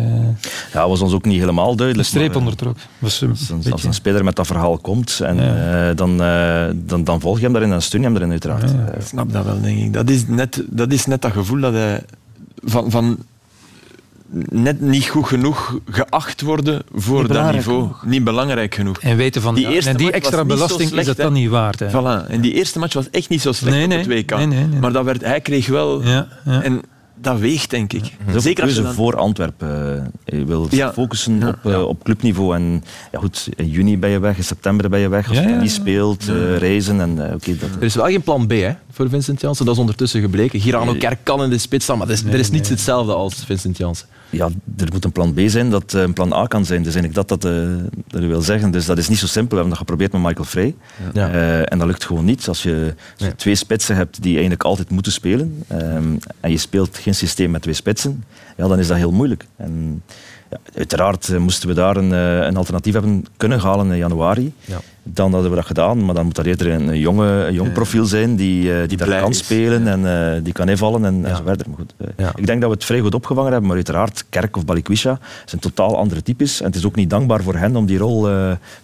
Ja, 0.72 0.88
was 0.88 1.00
ons 1.00 1.12
ook 1.12 1.24
niet 1.24 1.38
helemaal 1.40 1.76
duidelijk. 1.76 2.08
streep 2.08 2.26
maar, 2.26 2.32
eh, 2.36 2.38
onder 2.42 2.56
trok. 2.56 2.76
Was 3.06 3.20
een 3.20 3.30
Als 3.30 3.48
een, 3.48 3.56
beetje- 3.56 3.72
als 3.72 3.84
een 3.84 3.94
speler 3.94 4.24
met 4.24 4.36
dat 4.36 4.46
verhaal 4.46 4.78
komt, 4.78 5.20
en, 5.20 5.36
Ja. 5.36 5.88
eh, 5.90 5.96
dan, 5.96 6.22
eh, 6.22 6.64
dan, 6.74 7.04
dan 7.04 7.20
volg 7.20 7.36
je 7.38 7.42
hem 7.44 7.52
daarin 7.52 7.72
en 7.72 7.82
steun 7.82 8.00
je 8.00 8.06
hem 8.06 8.14
daarin 8.14 8.32
uiteraard. 8.32 8.70
Ja, 8.70 8.92
Ik 8.98 9.06
snap 9.06 9.32
dat 9.32 9.44
wel, 9.44 9.60
denk 9.60 9.78
ik. 9.78 9.92
Dat 9.92 10.10
is 10.10 10.26
net 10.26 10.62
dat, 10.66 10.92
is 10.92 11.06
net 11.06 11.22
dat 11.22 11.32
gevoel 11.32 11.60
dat 11.60 11.72
hij 11.72 12.02
van, 12.64 12.90
van 12.90 13.18
net 14.50 14.80
niet 14.80 15.06
goed 15.06 15.26
genoeg 15.26 15.78
geacht 15.90 16.40
worden 16.42 16.82
voor 16.94 17.28
dat 17.28 17.52
niveau. 17.52 17.80
genoeg. 17.82 18.04
Niet 18.06 18.24
belangrijk 18.24 18.74
genoeg. 18.74 19.00
En 19.00 19.16
weten 19.16 19.42
van, 19.42 19.54
Die 19.54 19.64
ja, 19.64 19.70
eerste 19.70 19.90
en 19.90 19.96
die 19.96 20.04
match 20.06 20.16
extra 20.18 20.36
was 20.36 20.46
niet 20.46 20.52
zo 20.58 20.64
belasting 20.64 20.88
slecht, 20.88 21.00
is 21.02 21.06
dat 21.06 21.16
hè. 21.16 21.22
dan 21.22 21.32
niet 21.32 21.50
waard. 21.50 21.80
Hè? 21.80 21.88
Voilà. 21.90 22.30
En 22.30 22.40
die 22.40 22.52
eerste 22.52 22.78
match 22.78 22.94
was 22.94 23.10
echt 23.10 23.28
niet 23.28 23.40
zo 23.42 23.52
slecht 23.52 23.74
Nee, 23.74 23.82
op 23.84 23.88
nee. 23.88 23.98
het 23.98 24.06
WK. 24.30 24.36
Nee, 24.36 24.46
nee, 24.46 24.64
nee. 24.66 24.80
Maar 24.80 24.92
dat 24.92 25.04
werd, 25.04 25.24
hij 25.24 25.40
kreeg 25.40 25.66
wel... 25.66 26.02
Ja, 26.02 26.26
ja. 26.44 26.62
En 26.62 26.80
dat 27.20 27.38
weegt, 27.38 27.70
denk 27.70 27.92
ik. 27.92 28.12
Zeker 28.36 28.64
als 28.64 28.74
je 28.74 28.82
dan... 28.82 28.94
voor 28.94 29.16
Antwerpen. 29.16 29.96
Eh, 29.96 30.02
Hij 30.34 30.46
wil 30.46 30.66
Ja. 30.70 30.92
focussen 30.92 31.38
Ja, 31.40 31.48
op, 31.48 31.56
eh, 31.64 31.70
ja. 31.72 31.82
op 31.82 32.02
clubniveau. 32.04 32.54
En 32.54 32.84
ja, 33.12 33.18
goed, 33.18 33.48
in 33.56 33.68
juni 33.68 33.98
ben 33.98 34.10
je 34.10 34.18
weg, 34.18 34.36
in 34.36 34.44
september 34.44 34.90
ben 34.90 35.00
je 35.00 35.08
weg. 35.08 35.28
Als 35.28 35.36
Ja, 35.38 35.42
je 35.48 35.54
niet 35.54 35.70
ja. 35.74 35.80
speelt, 35.80 36.28
eh, 36.28 36.56
reizen. 36.56 37.00
En, 37.00 37.10
oké, 37.34 37.56
dat, 37.56 37.68
Er 37.78 37.82
is 37.82 37.94
wel 37.94 38.04
geen 38.06 38.22
plan 38.22 38.46
B 38.46 38.50
hè, 38.50 38.70
voor 38.90 39.08
Vincent 39.08 39.40
Janssen. 39.40 39.64
Dat 39.66 39.74
is 39.74 39.80
ondertussen 39.80 40.20
gebleken. 40.20 40.60
Girano 40.60 40.94
Kerk 40.94 41.18
kan 41.22 41.42
in 41.42 41.50
de 41.50 41.58
spits 41.58 41.84
staan, 41.84 41.98
maar 41.98 42.06
er 42.06 42.12
is, 42.12 42.22
er 42.24 42.34
is 42.38 42.50
niets 42.50 42.68
hetzelfde 42.68 43.12
als 43.14 43.34
Vincent 43.46 43.76
Janssen. 43.76 44.06
Ja, 44.30 44.48
er 44.76 44.88
moet 44.92 45.04
een 45.04 45.12
plan 45.12 45.32
B 45.32 45.40
zijn 45.46 45.70
dat 45.70 45.94
eh, 45.94 46.00
een 46.02 46.12
plan 46.12 46.32
A 46.32 46.46
kan 46.46 46.64
zijn. 46.64 46.82
Dus 46.82 46.94
eigenlijk 46.94 47.28
dat 47.28 47.42
dat, 47.42 47.52
eh, 47.52 47.68
dat 48.08 48.22
ik 48.22 48.28
wil 48.28 48.40
zeggen. 48.42 48.70
Dus 48.70 48.86
dat 48.86 48.98
is 48.98 49.08
niet 49.08 49.18
zo 49.18 49.26
simpel. 49.26 49.48
We 49.48 49.54
hebben 49.62 49.70
dat 49.70 49.78
geprobeerd 49.78 50.12
met 50.12 50.22
Michael 50.22 50.44
Frey. 50.44 50.74
Ja. 51.12 51.30
Eh, 51.30 51.72
en 51.72 51.78
dat 51.78 51.86
lukt 51.86 52.04
gewoon 52.04 52.24
niet. 52.24 52.48
Als 52.48 52.62
je, 52.62 52.94
Nee. 53.18 53.34
twee 53.34 53.54
spitsen 53.54 53.96
hebt 53.96 54.22
die 54.22 54.32
eigenlijk 54.32 54.62
altijd 54.64 54.90
moeten 54.90 55.12
spelen 55.12 55.64
ehm, 55.68 56.16
en 56.40 56.50
je 56.50 56.58
speelt 56.58 56.98
geen 56.98 57.14
systeem 57.14 57.50
met 57.50 57.62
twee 57.62 57.74
spitsen, 57.74 58.24
ja, 58.56 58.68
dan 58.68 58.78
is 58.78 58.86
dat 58.86 58.96
heel 58.96 59.12
moeilijk. 59.12 59.46
En, 59.56 60.02
ja, 60.50 60.58
uiteraard 60.74 61.38
moesten 61.38 61.68
we 61.68 61.74
daar 61.74 61.96
een, 61.96 62.10
een 62.46 62.56
alternatief 62.56 62.92
hebben 62.92 63.24
kunnen 63.36 63.58
halen 63.58 63.90
in 63.90 63.96
januari. 63.96 64.52
Ja. 64.64 64.80
Dan 65.08 65.32
hadden 65.32 65.50
we 65.50 65.56
dat 65.56 65.66
gedaan, 65.66 66.04
maar 66.04 66.14
dan 66.14 66.24
moet 66.24 66.34
dat 66.34 66.46
eerder 66.46 66.72
een, 66.72 66.88
een 66.88 66.98
jonge, 66.98 67.26
een 67.26 67.54
jong 67.54 67.72
profiel 67.72 68.04
zijn 68.04 68.36
die, 68.36 68.72
eh, 68.72 68.88
die, 68.88 68.96
daar 68.96 69.20
kan 69.20 69.30
is. 69.30 69.38
spelen 69.38 69.88
en 69.88 70.34
eh, 70.34 70.42
die 70.44 70.52
kan 70.52 70.68
invallen 70.68 71.04
en, 71.04 71.24
en 71.24 71.36
zo 71.36 71.42
verder. 71.44 71.66
Maar 71.68 71.76
goed, 71.78 71.94
eh. 72.16 72.28
Ik 72.34 72.46
denk 72.46 72.60
dat 72.60 72.70
we 72.70 72.76
het 72.76 72.84
vrij 72.84 73.00
goed 73.00 73.14
opgevangen 73.14 73.50
hebben, 73.50 73.68
maar 73.68 73.76
uiteraard 73.76 74.24
Kerk 74.28 74.56
of 74.56 74.64
Balikwisha 74.64 75.18
zijn 75.44 75.60
totaal 75.60 75.96
andere 75.96 76.22
types. 76.22 76.60
En 76.60 76.66
het 76.66 76.74
is 76.74 76.84
ook 76.84 76.94
niet 76.94 77.10
dankbaar 77.10 77.42
voor 77.42 77.54
hen 77.54 77.76
om 77.76 77.86
die 77.86 77.98
rol 77.98 78.28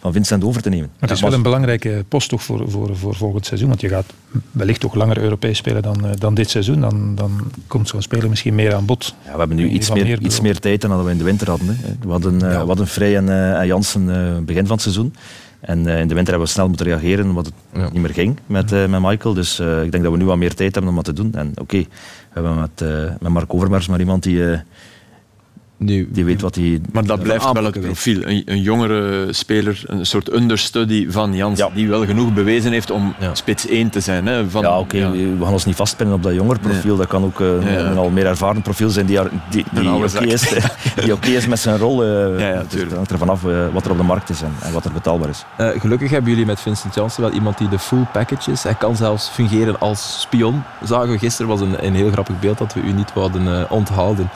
van 0.01 0.13
Vincent 0.13 0.45
over 0.45 0.63
te 0.63 0.69
nemen. 0.69 0.91
Maar 0.93 1.09
het 1.09 1.19
is 1.19 1.25
wel 1.25 1.33
een 1.33 1.43
belangrijke 1.43 2.05
post 2.09 2.29
toch 2.29 2.43
voor, 2.43 2.71
voor, 2.71 2.97
voor 2.97 3.15
volgend 3.15 3.47
seizoen. 3.47 3.69
Want 3.69 3.81
je 3.81 3.89
gaat 3.89 4.13
wellicht 4.51 4.81
toch 4.81 4.95
langer 4.95 5.19
Europees 5.19 5.59
spelen 5.59 5.83
dan, 5.83 6.05
dan 6.19 6.35
dit 6.35 6.51
seizoen. 6.51 6.81
Dan, 6.81 7.15
dan 7.15 7.51
komt 7.67 7.89
zo'n 7.89 8.03
speler 8.03 8.29
misschien 8.29 8.55
meer 8.55 8.75
aan 8.75 8.87
bod. 8.87 9.15
Ja, 9.25 9.33
we 9.33 9.39
hebben 9.39 9.57
nu 9.57 9.69
iets 9.69 9.93
meer, 9.93 10.05
meer 10.05 10.21
iets 10.21 10.41
meer 10.41 10.59
tijd 10.59 10.81
dan 10.81 10.91
dat 10.91 11.05
we 11.05 11.11
in 11.11 11.19
de 11.19 11.25
winter 11.25 11.49
hadden. 11.49 11.67
Hè. 11.67 11.95
We 12.01 12.11
hadden, 12.11 12.39
we 12.39 12.47
hadden 12.47 12.87
Vrij 12.87 13.17
en, 13.17 13.29
en 13.59 13.67
Jansen 13.67 14.45
begin 14.45 14.67
van 14.67 14.73
het 14.73 14.83
seizoen. 14.83 15.15
En 15.63 15.87
eh, 15.87 16.01
in 16.01 16.09
de 16.09 16.15
winter 16.15 16.33
hebben 16.33 16.47
we 16.47 16.53
snel 16.53 16.69
moeten 16.69 16.87
reageren, 16.87 17.29
omdat 17.29 17.47
het 17.47 17.55
Ja. 17.73 17.89
niet 17.93 18.03
meer 18.03 18.11
ging 18.15 18.39
met, 18.47 18.73
eh, 18.73 18.87
met 18.87 19.01
Michael. 19.01 19.35
Dus 19.35 19.59
eh, 19.59 19.83
ik 19.83 19.91
denk 19.91 20.03
dat 20.03 20.13
we 20.13 20.19
nu 20.19 20.25
wat 20.25 20.37
meer 20.37 20.55
tijd 20.55 20.73
hebben 20.75 20.91
om 20.91 20.97
wat 20.97 21.05
te 21.05 21.13
doen. 21.13 21.35
En 21.35 21.53
oké, 21.61 21.79
we 21.79 21.87
hebben 22.33 22.55
met, 22.61 22.85
met 23.21 23.33
Mark 23.33 23.55
Overmars 23.55 23.89
maar 23.89 24.01
iemand 24.01 24.23
die, 24.23 24.43
Nu, 25.85 26.09
die 26.13 26.25
weet 26.25 26.41
wat 26.41 26.55
hij... 26.55 26.81
Maar 26.93 27.05
dat 27.07 27.23
blijft 27.23 27.53
wel 27.53 27.65
het 27.65 27.81
profiel. 27.81 28.21
Een, 28.23 28.43
een 28.45 28.61
jongere 28.61 29.33
speler, 29.33 29.83
een 29.87 30.07
soort 30.07 30.33
understudy 30.33 31.07
van 31.11 31.35
Jans, 31.35 31.59
Ja. 31.59 31.69
die 31.75 31.89
wel 31.89 32.05
genoeg 32.07 32.33
bewezen 32.35 32.73
heeft 32.73 32.91
om 32.91 33.15
Ja. 33.21 33.35
spits 33.35 33.67
1 33.69 33.91
te 33.91 34.01
zijn. 34.01 34.27
Hè, 34.27 34.51
van, 34.51 34.63
Ja, 34.63 34.79
oké, 34.79 34.97
ja. 34.97 35.11
we 35.11 35.37
gaan 35.43 35.53
ons 35.53 35.65
niet 35.65 35.77
vastpinnen 35.77 36.15
op 36.15 36.23
dat 36.23 36.35
jonger 36.35 36.59
profiel. 36.59 36.97
Dat 36.97 37.07
kan 37.07 37.25
ook 37.25 37.41
eh, 37.41 37.47
een, 37.47 37.63
Ja, 37.63 37.71
ja. 37.71 37.79
een 37.79 37.97
al 37.97 38.11
meer 38.11 38.27
ervaren 38.27 38.63
profiel 38.63 38.91
zijn 38.91 39.07
die, 39.07 39.19
die, 39.51 39.65
die 39.73 39.81
Een 39.81 39.87
oude 39.87 40.17
oké 40.17 40.25
is, 40.27 40.55
die 41.05 41.13
oké 41.13 41.29
is 41.29 41.47
met 41.47 41.59
zijn 41.59 41.79
rol. 41.79 42.05
eh 42.05 42.39
Ja, 42.39 42.49
ja, 42.49 42.63
dus 42.69 42.81
het 42.81 42.93
hangt 42.93 43.11
er 43.11 43.19
vanaf 43.19 43.45
eh, 43.45 43.67
wat 43.73 43.85
er 43.85 43.91
op 43.91 43.97
de 43.97 44.03
markt 44.03 44.31
is 44.31 44.43
en, 44.43 44.53
en 44.61 44.73
wat 44.73 44.85
er 44.85 44.93
betaalbaar 44.93 45.29
is. 45.29 45.45
Eh, 45.57 45.69
gelukkig 45.81 46.11
hebben 46.11 46.31
jullie 46.31 46.47
met 46.47 46.61
Vincent 46.61 46.95
Janssen 46.95 47.23
wel 47.23 47.33
iemand 47.33 47.59
die 47.59 47.69
de 47.69 47.79
full 47.79 48.07
package 48.13 48.51
is. 48.51 48.63
Hij 48.63 48.75
kan 48.75 48.97
zelfs 48.97 49.29
fungeren 49.29 49.79
als 49.81 50.21
spion. 50.21 50.63
Zagen 50.85 51.11
we 51.11 51.19
gisteren, 51.19 51.49
was 51.51 51.61
een, 51.61 51.87
een 51.87 51.95
heel 51.95 52.11
grappig 52.11 52.41
beeld 52.41 52.59
dat 52.59 52.75
we 52.75 52.81
u 52.81 52.93
niet 52.93 53.13
wouden 53.13 53.59
eh, 53.59 53.73
onthouden. 53.73 54.31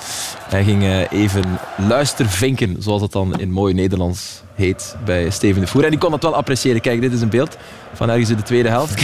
Hij 0.48 0.64
ging 0.64 0.82
eh, 0.82 1.12
even 1.36 1.58
luistervinken, 1.88 2.76
zoals 2.78 3.02
het 3.02 3.12
dan 3.12 3.38
in 3.40 3.50
mooi 3.50 3.74
Nederlands 3.74 4.42
heet, 4.54 4.96
bij 5.04 5.30
Steven 5.30 5.60
de 5.60 5.66
Voer. 5.66 5.84
En 5.84 5.90
die 5.90 5.98
kon 5.98 6.10
dat 6.10 6.22
wel 6.22 6.34
appreciëren. 6.34 6.80
Kijk, 6.80 7.00
dit 7.00 7.12
is 7.12 7.20
een 7.20 7.28
beeld 7.28 7.56
van 7.92 8.10
ergens 8.10 8.30
in 8.30 8.36
de 8.36 8.42
tweede 8.42 8.68
helft. 8.68 9.02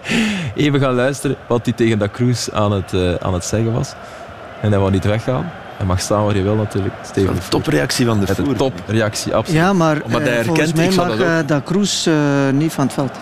even 0.54 0.80
gaan 0.80 0.94
luisteren 0.94 1.36
wat 1.48 1.64
hij 1.64 1.74
tegen 1.74 1.98
Da 1.98 2.08
Cruz 2.08 2.48
aan 2.48 2.72
het, 2.72 2.92
eh, 2.92 3.14
aan 3.14 3.34
het 3.34 3.44
zeggen 3.44 3.72
was. 3.72 3.92
En 4.62 4.70
hij 4.70 4.78
wou 4.78 4.90
niet 4.90 5.04
weggaan. 5.04 5.50
Hij 5.76 5.86
mag 5.86 6.00
staan 6.00 6.24
waar 6.24 6.36
je 6.36 6.42
wil 6.42 6.54
natuurlijk. 6.54 6.94
Steven 7.02 7.34
de 7.34 7.40
Voer. 7.40 7.50
Topreactie 7.50 8.06
van 8.06 8.20
de 8.20 8.24
Met 8.28 8.38
een 8.38 8.44
Voer. 8.44 8.56
topreactie, 8.56 9.34
absoluut. 9.34 9.60
Ja, 9.60 9.72
maar 9.72 10.02
Omdat 10.02 10.20
eh, 10.20 10.26
hij 10.26 10.44
volgens 10.44 10.56
herkent, 10.70 10.76
mij 10.76 10.86
ik 10.86 10.92
zou 10.92 11.08
mag 11.08 11.16
dat 11.16 11.26
ook- 11.26 11.32
eh, 11.42 11.46
Da 11.46 11.60
Cruz 11.64 12.06
eh, 12.06 12.14
niet 12.52 12.72
van 12.72 12.84
het 12.84 12.92
veld. 12.94 13.12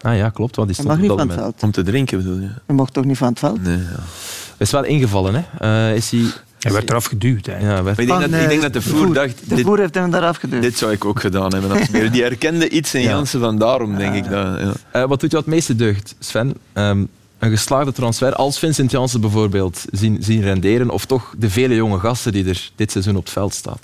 Ah 0.00 0.16
ja, 0.16 0.28
klopt, 0.28 0.56
want 0.56 0.68
die 0.68 0.76
Hij 0.76 0.84
stond 0.84 0.88
mag 0.88 0.96
op 0.96 1.00
niet 1.00 1.08
dat 1.08 1.18
van 1.18 1.28
het 1.28 1.36
moment. 1.36 1.54
veld. 1.60 1.62
Om 1.62 1.70
te 1.84 1.90
drinken 1.90 2.18
bedoel 2.18 2.38
je? 2.38 2.48
Hij 2.66 2.74
mocht 2.76 2.92
toch 2.92 3.04
niet 3.04 3.18
van 3.18 3.28
het 3.28 3.38
veld? 3.38 3.62
Nee, 3.62 3.76
ja. 3.76 3.82
Hij 3.82 4.66
is 4.66 4.70
wel 4.70 4.84
ingevallen, 4.84 5.34
hè? 5.34 5.42
Eh, 5.90 5.96
is 5.96 6.10
hij... 6.10 6.24
Hij 6.62 6.72
werd 6.72 6.90
eraf 6.90 7.04
geduwd. 7.04 7.46
Hè. 7.46 7.58
Ja, 7.58 7.82
werd- 7.82 7.98
ik 7.98 8.06
denk, 8.06 8.20
Van, 8.20 8.30
dat, 8.30 8.38
eh, 8.38 8.42
ik 8.42 8.48
denk 8.48 8.62
dat 8.62 8.72
de 8.72 8.82
Voer 8.82 9.14
dacht, 9.14 9.48
De 9.48 9.54
dit, 9.54 9.64
Voer 9.64 9.78
heeft 9.78 9.94
hem 9.94 10.10
daar 10.10 10.22
afgeduwd. 10.24 10.62
dit 10.62 10.78
zou 10.78 10.92
ik 10.92 11.04
ook 11.04 11.20
gedaan 11.20 11.52
hebben. 11.54 11.80
Die 12.12 12.22
herkende 12.22 12.68
iets 12.68 12.94
in 12.94 13.00
Ja. 13.02 13.08
Jansen, 13.08 13.40
van 13.40 13.58
daarom 13.58 13.96
denk 13.96 14.14
ik 14.14 14.22
dat... 14.30 14.58
Ja. 14.60 14.72
Eh, 14.92 15.04
wat 15.04 15.20
doet 15.20 15.30
je 15.30 15.36
het 15.36 15.46
meeste 15.46 15.76
deugd, 15.76 16.14
Sven? 16.18 16.54
Ehm, 16.72 17.04
een 17.38 17.50
geslaagde 17.50 17.92
transfer 17.92 18.34
als 18.34 18.58
Vincent 18.58 18.90
Janssen 18.90 19.20
bijvoorbeeld 19.20 19.84
zien, 19.90 20.16
zien 20.20 20.42
renderen 20.42 20.90
of 20.90 21.04
toch 21.04 21.34
de 21.38 21.50
vele 21.50 21.74
jonge 21.74 21.98
gasten 21.98 22.32
die 22.32 22.48
er 22.48 22.70
dit 22.76 22.90
seizoen 22.90 23.16
op 23.16 23.24
het 23.24 23.32
veld 23.32 23.54
staan? 23.54 23.76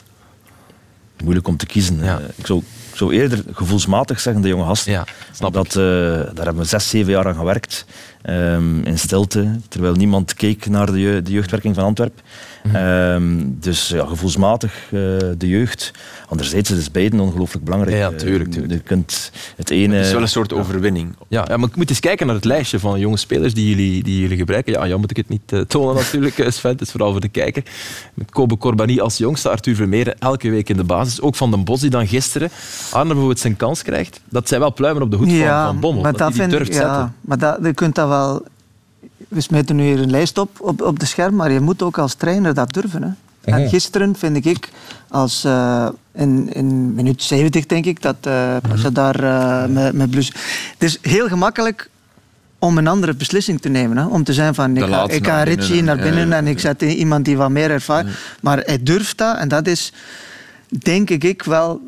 Moeilijk 1.22 1.48
om 1.48 1.56
te 1.56 1.66
kiezen. 1.66 1.98
Ja. 2.04 2.20
Ik, 2.36 2.46
zou, 2.46 2.58
ik 2.90 2.96
zou 2.96 3.12
eerder 3.14 3.42
gevoelsmatig 3.52 4.20
zeggen 4.20 4.42
de 4.42 4.48
jonge 4.48 4.64
gasten. 4.64 4.92
Ja, 4.92 5.04
snap 5.32 5.52
dat, 5.52 5.66
ik. 5.66 5.70
eh, 5.72 5.78
daar 6.34 6.44
hebben 6.44 6.56
we 6.56 6.64
zes, 6.64 6.88
zeven 6.88 7.12
jaar 7.12 7.26
aan 7.26 7.34
gewerkt. 7.34 7.84
ehm, 8.22 8.80
in 8.80 8.98
stilte, 8.98 9.58
terwijl 9.68 9.94
niemand 9.94 10.34
keek 10.34 10.66
naar 10.68 10.92
de, 10.92 11.00
je- 11.00 11.22
de 11.22 11.30
jeugdwerking 11.32 11.74
van 11.74 11.84
Antwerpen. 11.84 12.20
Mhm. 12.68 12.76
Ehm, 12.76 13.44
dus 13.60 13.88
ja, 13.88 14.06
gevoelsmatig 14.06 14.72
eh, 14.84 14.90
de 15.38 15.48
jeugd. 15.48 15.90
Anderzijds 16.28 16.70
is 16.70 16.82
het 16.84 16.92
beiden 16.92 17.20
ongelooflijk 17.20 17.64
belangrijk. 17.64 17.96
Ja, 17.96 18.10
Eh, 18.10 18.16
tuurlijk, 18.16 18.50
tuurlijk. 18.50 18.72
Je 18.72 18.78
kunt 18.78 19.30
het 19.56 19.70
ene... 19.70 19.94
Het 19.94 20.06
is 20.06 20.12
wel 20.12 20.20
een 20.22 20.28
soort 20.28 20.52
overwinning. 20.52 21.16
Ja, 21.28 21.44
ja, 21.48 21.56
maar 21.56 21.68
ik 21.68 21.76
moet 21.76 21.90
eens 21.90 22.00
kijken 22.00 22.26
naar 22.26 22.34
het 22.34 22.44
lijstje 22.44 22.78
van 22.78 23.00
jonge 23.00 23.16
spelers 23.16 23.54
die 23.54 23.68
jullie, 23.68 24.02
die 24.02 24.20
jullie 24.20 24.36
gebruiken. 24.36 24.72
Ja, 24.72 24.86
Jan 24.86 25.00
moet 25.00 25.10
ik 25.10 25.16
het 25.16 25.28
niet 25.28 25.52
eh, 25.52 25.60
tonen 25.60 25.94
natuurlijk, 25.94 26.44
Sven. 26.48 26.70
Het 26.70 26.80
is 26.80 26.90
vooral 26.90 27.10
voor 27.10 27.20
de 27.20 27.28
kijker. 27.28 27.62
Met 28.14 28.30
Kobe 28.30 28.56
Corbani 28.58 29.00
als 29.00 29.16
jongste, 29.16 29.48
Arthur 29.48 29.74
Vermeeren 29.74 30.18
elke 30.18 30.50
week 30.50 30.68
in 30.68 30.76
de 30.76 30.84
basis. 30.84 31.20
Ook 31.20 31.34
Van 31.36 31.50
den 31.50 31.64
Bos 31.64 31.80
die 31.80 31.90
dan 31.90 32.06
gisteren, 32.06 32.50
Arne 32.90 33.06
bijvoorbeeld 33.08 33.38
zijn 33.38 33.56
kans 33.56 33.82
krijgt. 33.82 34.20
Dat 34.30 34.48
zijn 34.48 34.60
wel 34.60 34.72
pluimen 34.72 35.02
op 35.02 35.10
de 35.10 35.16
hoed 35.16 35.32
van, 35.32 35.64
van 35.64 35.80
Bommel. 35.80 36.02
maar 36.02 36.10
dat 36.12 36.20
dat 36.20 36.28
die 36.32 36.40
vind 36.40 36.50
durft 36.52 36.68
ik, 36.68 36.74
zetten. 36.74 37.14
maar 37.20 37.38
dat, 37.38 37.58
je 37.62 37.74
kunt 37.74 37.94
dat 37.94 38.08
wel... 38.08 38.42
We 39.28 39.40
smeten 39.40 39.76
nu 39.76 39.82
hier 39.82 40.00
een 40.00 40.10
lijst 40.10 40.38
op, 40.38 40.60
op, 40.60 40.82
op 40.82 40.98
de 40.98 41.06
scherm, 41.06 41.34
maar 41.34 41.52
je 41.52 41.60
moet 41.60 41.82
ook 41.82 41.98
als 41.98 42.14
trainer 42.14 42.54
dat 42.54 42.72
durven. 42.72 43.02
Hè. 43.02 43.10
En 43.52 43.68
gisteren 43.68 44.16
vind 44.16 44.46
ik, 44.46 44.68
als, 45.08 45.44
eh, 45.44 45.88
in, 46.14 46.52
in 46.52 46.94
minuut 46.94 47.22
70 47.22 47.66
denk 47.66 47.84
ik, 47.84 48.02
dat 48.02 48.16
eh 48.20 48.56
Pasha 48.68 48.90
daar 48.90 49.24
eh, 49.24 49.68
met, 49.68 49.92
met 49.92 50.10
blus... 50.10 50.26
Het 50.78 50.82
is 50.82 50.98
heel 51.02 51.28
gemakkelijk 51.28 51.90
om 52.58 52.78
een 52.78 52.86
andere 52.86 53.14
beslissing 53.14 53.60
te 53.60 53.68
nemen. 53.68 53.96
Hè? 53.96 54.06
Om 54.06 54.24
te 54.24 54.32
zijn 54.32 54.54
van, 54.54 54.76
ik 54.76 54.84
ga, 54.84 55.08
ik 55.08 55.26
ga 55.26 55.32
naar 55.32 55.44
binnen, 55.44 55.66
Richie 55.66 55.82
naar 55.82 55.96
binnen 55.96 56.32
en 56.32 56.46
ik 56.46 56.58
zet 56.58 56.82
iemand 56.82 57.24
die 57.24 57.36
wat 57.36 57.50
meer 57.50 57.70
ervaart. 57.70 58.06
Maar 58.40 58.58
hij 58.58 58.82
durft 58.82 59.18
dat 59.18 59.36
en 59.36 59.48
dat 59.48 59.66
is, 59.66 59.92
denk 60.68 61.10
ik 61.10 61.42
wel... 61.42 61.80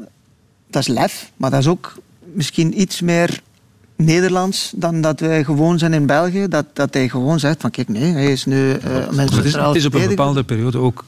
Dat 0.70 0.82
is 0.82 0.88
lef, 0.88 1.30
maar 1.36 1.50
dat 1.50 1.60
is 1.60 1.66
ook 1.66 1.98
misschien 2.32 2.80
iets 2.80 3.00
meer 3.00 3.40
Nederlands 4.04 4.72
dan 4.76 5.00
dat 5.00 5.20
wij 5.20 5.44
gewoon 5.44 5.78
zijn 5.78 5.92
in 5.92 6.06
België. 6.06 6.48
Dat, 6.48 6.66
dat 6.72 6.94
hij 6.94 7.08
gewoon 7.08 7.38
zegt 7.38 7.60
van 7.60 7.70
kijk, 7.70 7.88
nee, 7.88 8.12
hij 8.12 8.32
is 8.32 8.44
nu 8.44 8.68
uh, 8.68 8.74
Het 9.16 9.30
is, 9.30 9.42
centraal 9.42 9.68
het 9.68 9.76
is 9.76 9.86
op 9.86 9.94
een 9.94 10.08
bepaalde 10.08 10.44
periode 10.44 10.78
ook 10.78 11.04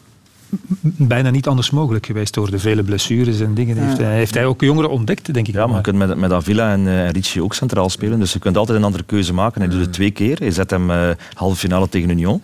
bijna 0.96 1.30
niet 1.30 1.46
anders 1.46 1.70
mogelijk 1.70 2.06
geweest 2.06 2.34
door 2.34 2.50
de 2.50 2.58
vele 2.58 2.82
blessures 2.82 3.40
en 3.40 3.54
dingen. 3.54 3.76
Heeft, 3.76 3.98
hij, 3.98 4.14
heeft 4.14 4.34
hij 4.34 4.44
ook 4.46 4.60
jongeren 4.60 4.90
ontdekt, 4.90 5.34
denk 5.34 5.48
ik. 5.48 5.54
Ja, 5.54 5.66
maar 5.66 5.76
je 5.76 5.82
kunt 5.82 5.96
met, 5.96 6.16
met 6.16 6.32
Avila 6.32 6.72
en, 6.72 6.86
eh, 6.86 7.06
en 7.06 7.12
Ricci 7.12 7.42
ook 7.42 7.54
centraal 7.54 7.90
spelen. 7.90 8.18
Dus 8.18 8.32
je 8.32 8.38
kunt 8.38 8.56
altijd 8.56 8.78
een 8.78 8.84
andere 8.84 9.04
keuze 9.04 9.34
maken. 9.34 9.60
Hij 9.60 9.70
doet 9.70 9.80
het 9.80 9.92
twee 9.92 10.10
keer. 10.10 10.38
Hij 10.38 10.50
zet 10.50 10.70
hem 10.70 10.90
eh, 10.90 11.10
halve 11.34 11.56
finale 11.56 11.88
tegen 11.88 12.10
Union. 12.10 12.42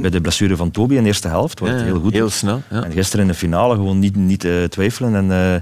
Bij 0.00 0.10
de 0.10 0.20
blessure 0.20 0.56
van 0.56 0.70
Toby 0.70 0.94
in 0.94 1.00
de 1.02 1.06
eerste 1.06 1.28
helft. 1.28 1.60
Ja, 1.60 1.66
ja, 1.66 1.82
heel 1.82 2.00
goed 2.00 2.12
heel 2.12 2.30
snel. 2.30 2.62
Ja. 2.70 2.84
En 2.84 2.92
gisteren 2.92 3.24
in 3.24 3.30
de 3.30 3.38
finale 3.38 3.74
gewoon 3.74 3.98
niet, 3.98 4.16
niet 4.16 4.44
eh, 4.44 4.64
twijfelen. 4.64 5.14
En, 5.14 5.30
eh, 5.30 5.60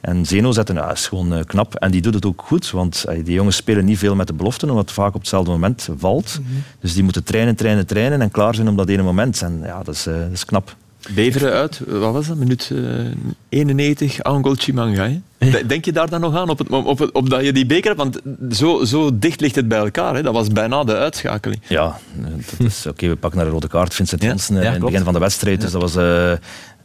en 0.00 0.26
Zeno 0.26 0.52
zetten, 0.52 0.74
ja, 0.74 0.92
is 0.92 1.06
gewoon 1.06 1.44
knap. 1.44 1.74
En 1.74 1.90
die 1.90 2.00
doet 2.00 2.14
het 2.14 2.26
ook 2.26 2.42
goed. 2.46 2.70
Want 2.70 3.04
die 3.24 3.34
jongens 3.34 3.56
spelen 3.56 3.84
niet 3.84 3.98
veel 3.98 4.14
met 4.14 4.26
de 4.26 4.32
beloften, 4.32 4.68
omdat 4.70 4.84
het 4.84 4.94
vaak 4.94 5.14
op 5.14 5.20
hetzelfde 5.20 5.50
moment 5.50 5.88
valt. 5.98 6.40
Dus 6.80 6.94
die 6.94 7.02
moeten 7.02 7.24
trainen, 7.24 7.56
trainen, 7.56 7.86
trainen 7.86 8.20
en 8.20 8.30
klaar 8.30 8.54
zijn 8.54 8.68
op 8.68 8.76
dat 8.76 8.88
ene 8.88 9.02
moment. 9.02 9.42
En 9.42 9.60
ja, 9.64 9.82
dat 9.82 9.94
is, 9.94 10.06
eh, 10.06 10.14
dat 10.14 10.32
is 10.32 10.44
knap. 10.44 10.76
Beveren 11.14 11.52
uit, 11.52 11.80
wat 11.86 12.12
was 12.12 12.26
dat? 12.26 12.36
Minuut 12.36 12.70
uh, 12.72 13.06
91, 13.48 14.22
Angol 14.22 14.54
Chimanga. 14.54 15.10
Hè? 15.38 15.66
Denk 15.66 15.84
je 15.84 15.92
daar 15.92 16.10
dan 16.10 16.20
nog 16.20 16.36
aan, 16.36 16.48
op, 16.48 16.58
het, 16.58 16.68
op, 16.68 16.98
het, 16.98 17.12
op 17.12 17.30
dat 17.30 17.44
je 17.44 17.52
die 17.52 17.66
beker 17.66 17.96
hebt? 17.96 17.98
Want 17.98 18.20
zo, 18.56 18.84
zo 18.84 19.18
dicht 19.18 19.40
ligt 19.40 19.54
het 19.54 19.68
bij 19.68 19.78
elkaar. 19.78 20.14
Hè? 20.14 20.22
Dat 20.22 20.34
was 20.34 20.48
bijna 20.48 20.84
de 20.84 20.96
uitschakeling. 20.96 21.60
Ja, 21.66 21.98
dat 22.14 22.66
is 22.66 22.86
oké. 22.86 23.08
we 23.08 23.16
pakken 23.16 23.38
naar 23.38 23.48
de 23.48 23.54
rode 23.54 23.68
kaart. 23.68 23.94
Vincent 23.94 24.22
Janssen 24.22 24.54
ja, 24.54 24.62
in 24.62 24.72
het 24.72 24.80
begin 24.80 25.04
van 25.04 25.12
de 25.12 25.18
wedstrijd. 25.18 25.60
Dus 25.60 25.70
dat 25.70 25.82
was... 25.82 25.96
Uh, 25.96 26.32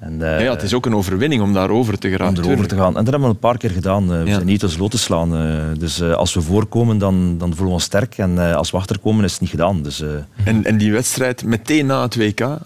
en, 0.01 0.13
uh, 0.19 0.41
ja, 0.41 0.51
het 0.51 0.63
is 0.63 0.73
ook 0.73 0.85
een 0.85 0.95
overwinning 0.95 1.41
om 1.41 1.53
daarover 1.53 1.97
te 1.97 2.09
gaan. 2.09 2.37
Om 2.37 2.43
erover 2.43 2.67
te 2.67 2.75
gaan. 2.75 2.97
En 2.97 3.03
dat 3.03 3.13
hebben 3.13 3.21
we 3.21 3.27
een 3.27 3.39
paar 3.39 3.57
keer 3.57 3.69
gedaan. 3.69 4.03
Uh, 4.03 4.23
we 4.23 4.29
zijn 4.29 4.45
niet 4.45 4.63
als 4.63 4.77
lood 4.77 4.91
te 4.91 4.97
slaan. 4.97 5.35
Uh, 5.35 5.63
dus 5.77 6.01
als 6.01 6.33
we 6.33 6.41
voorkomen, 6.41 6.97
dan, 6.97 7.37
dan 7.37 7.47
voelen 7.47 7.67
we 7.67 7.73
ons 7.73 7.83
sterk. 7.83 8.17
En 8.17 8.37
als 8.55 8.71
we 8.71 8.77
achterkomen, 8.77 9.23
is 9.23 9.31
het 9.31 9.41
niet 9.41 9.49
gedaan. 9.49 9.81
Dus, 9.81 10.03
en, 10.43 10.65
en 10.65 10.77
die 10.77 10.91
wedstrijd 10.91 11.43
meteen 11.43 11.85
na 11.85 12.01
het 12.01 12.15
WK, 12.15 12.57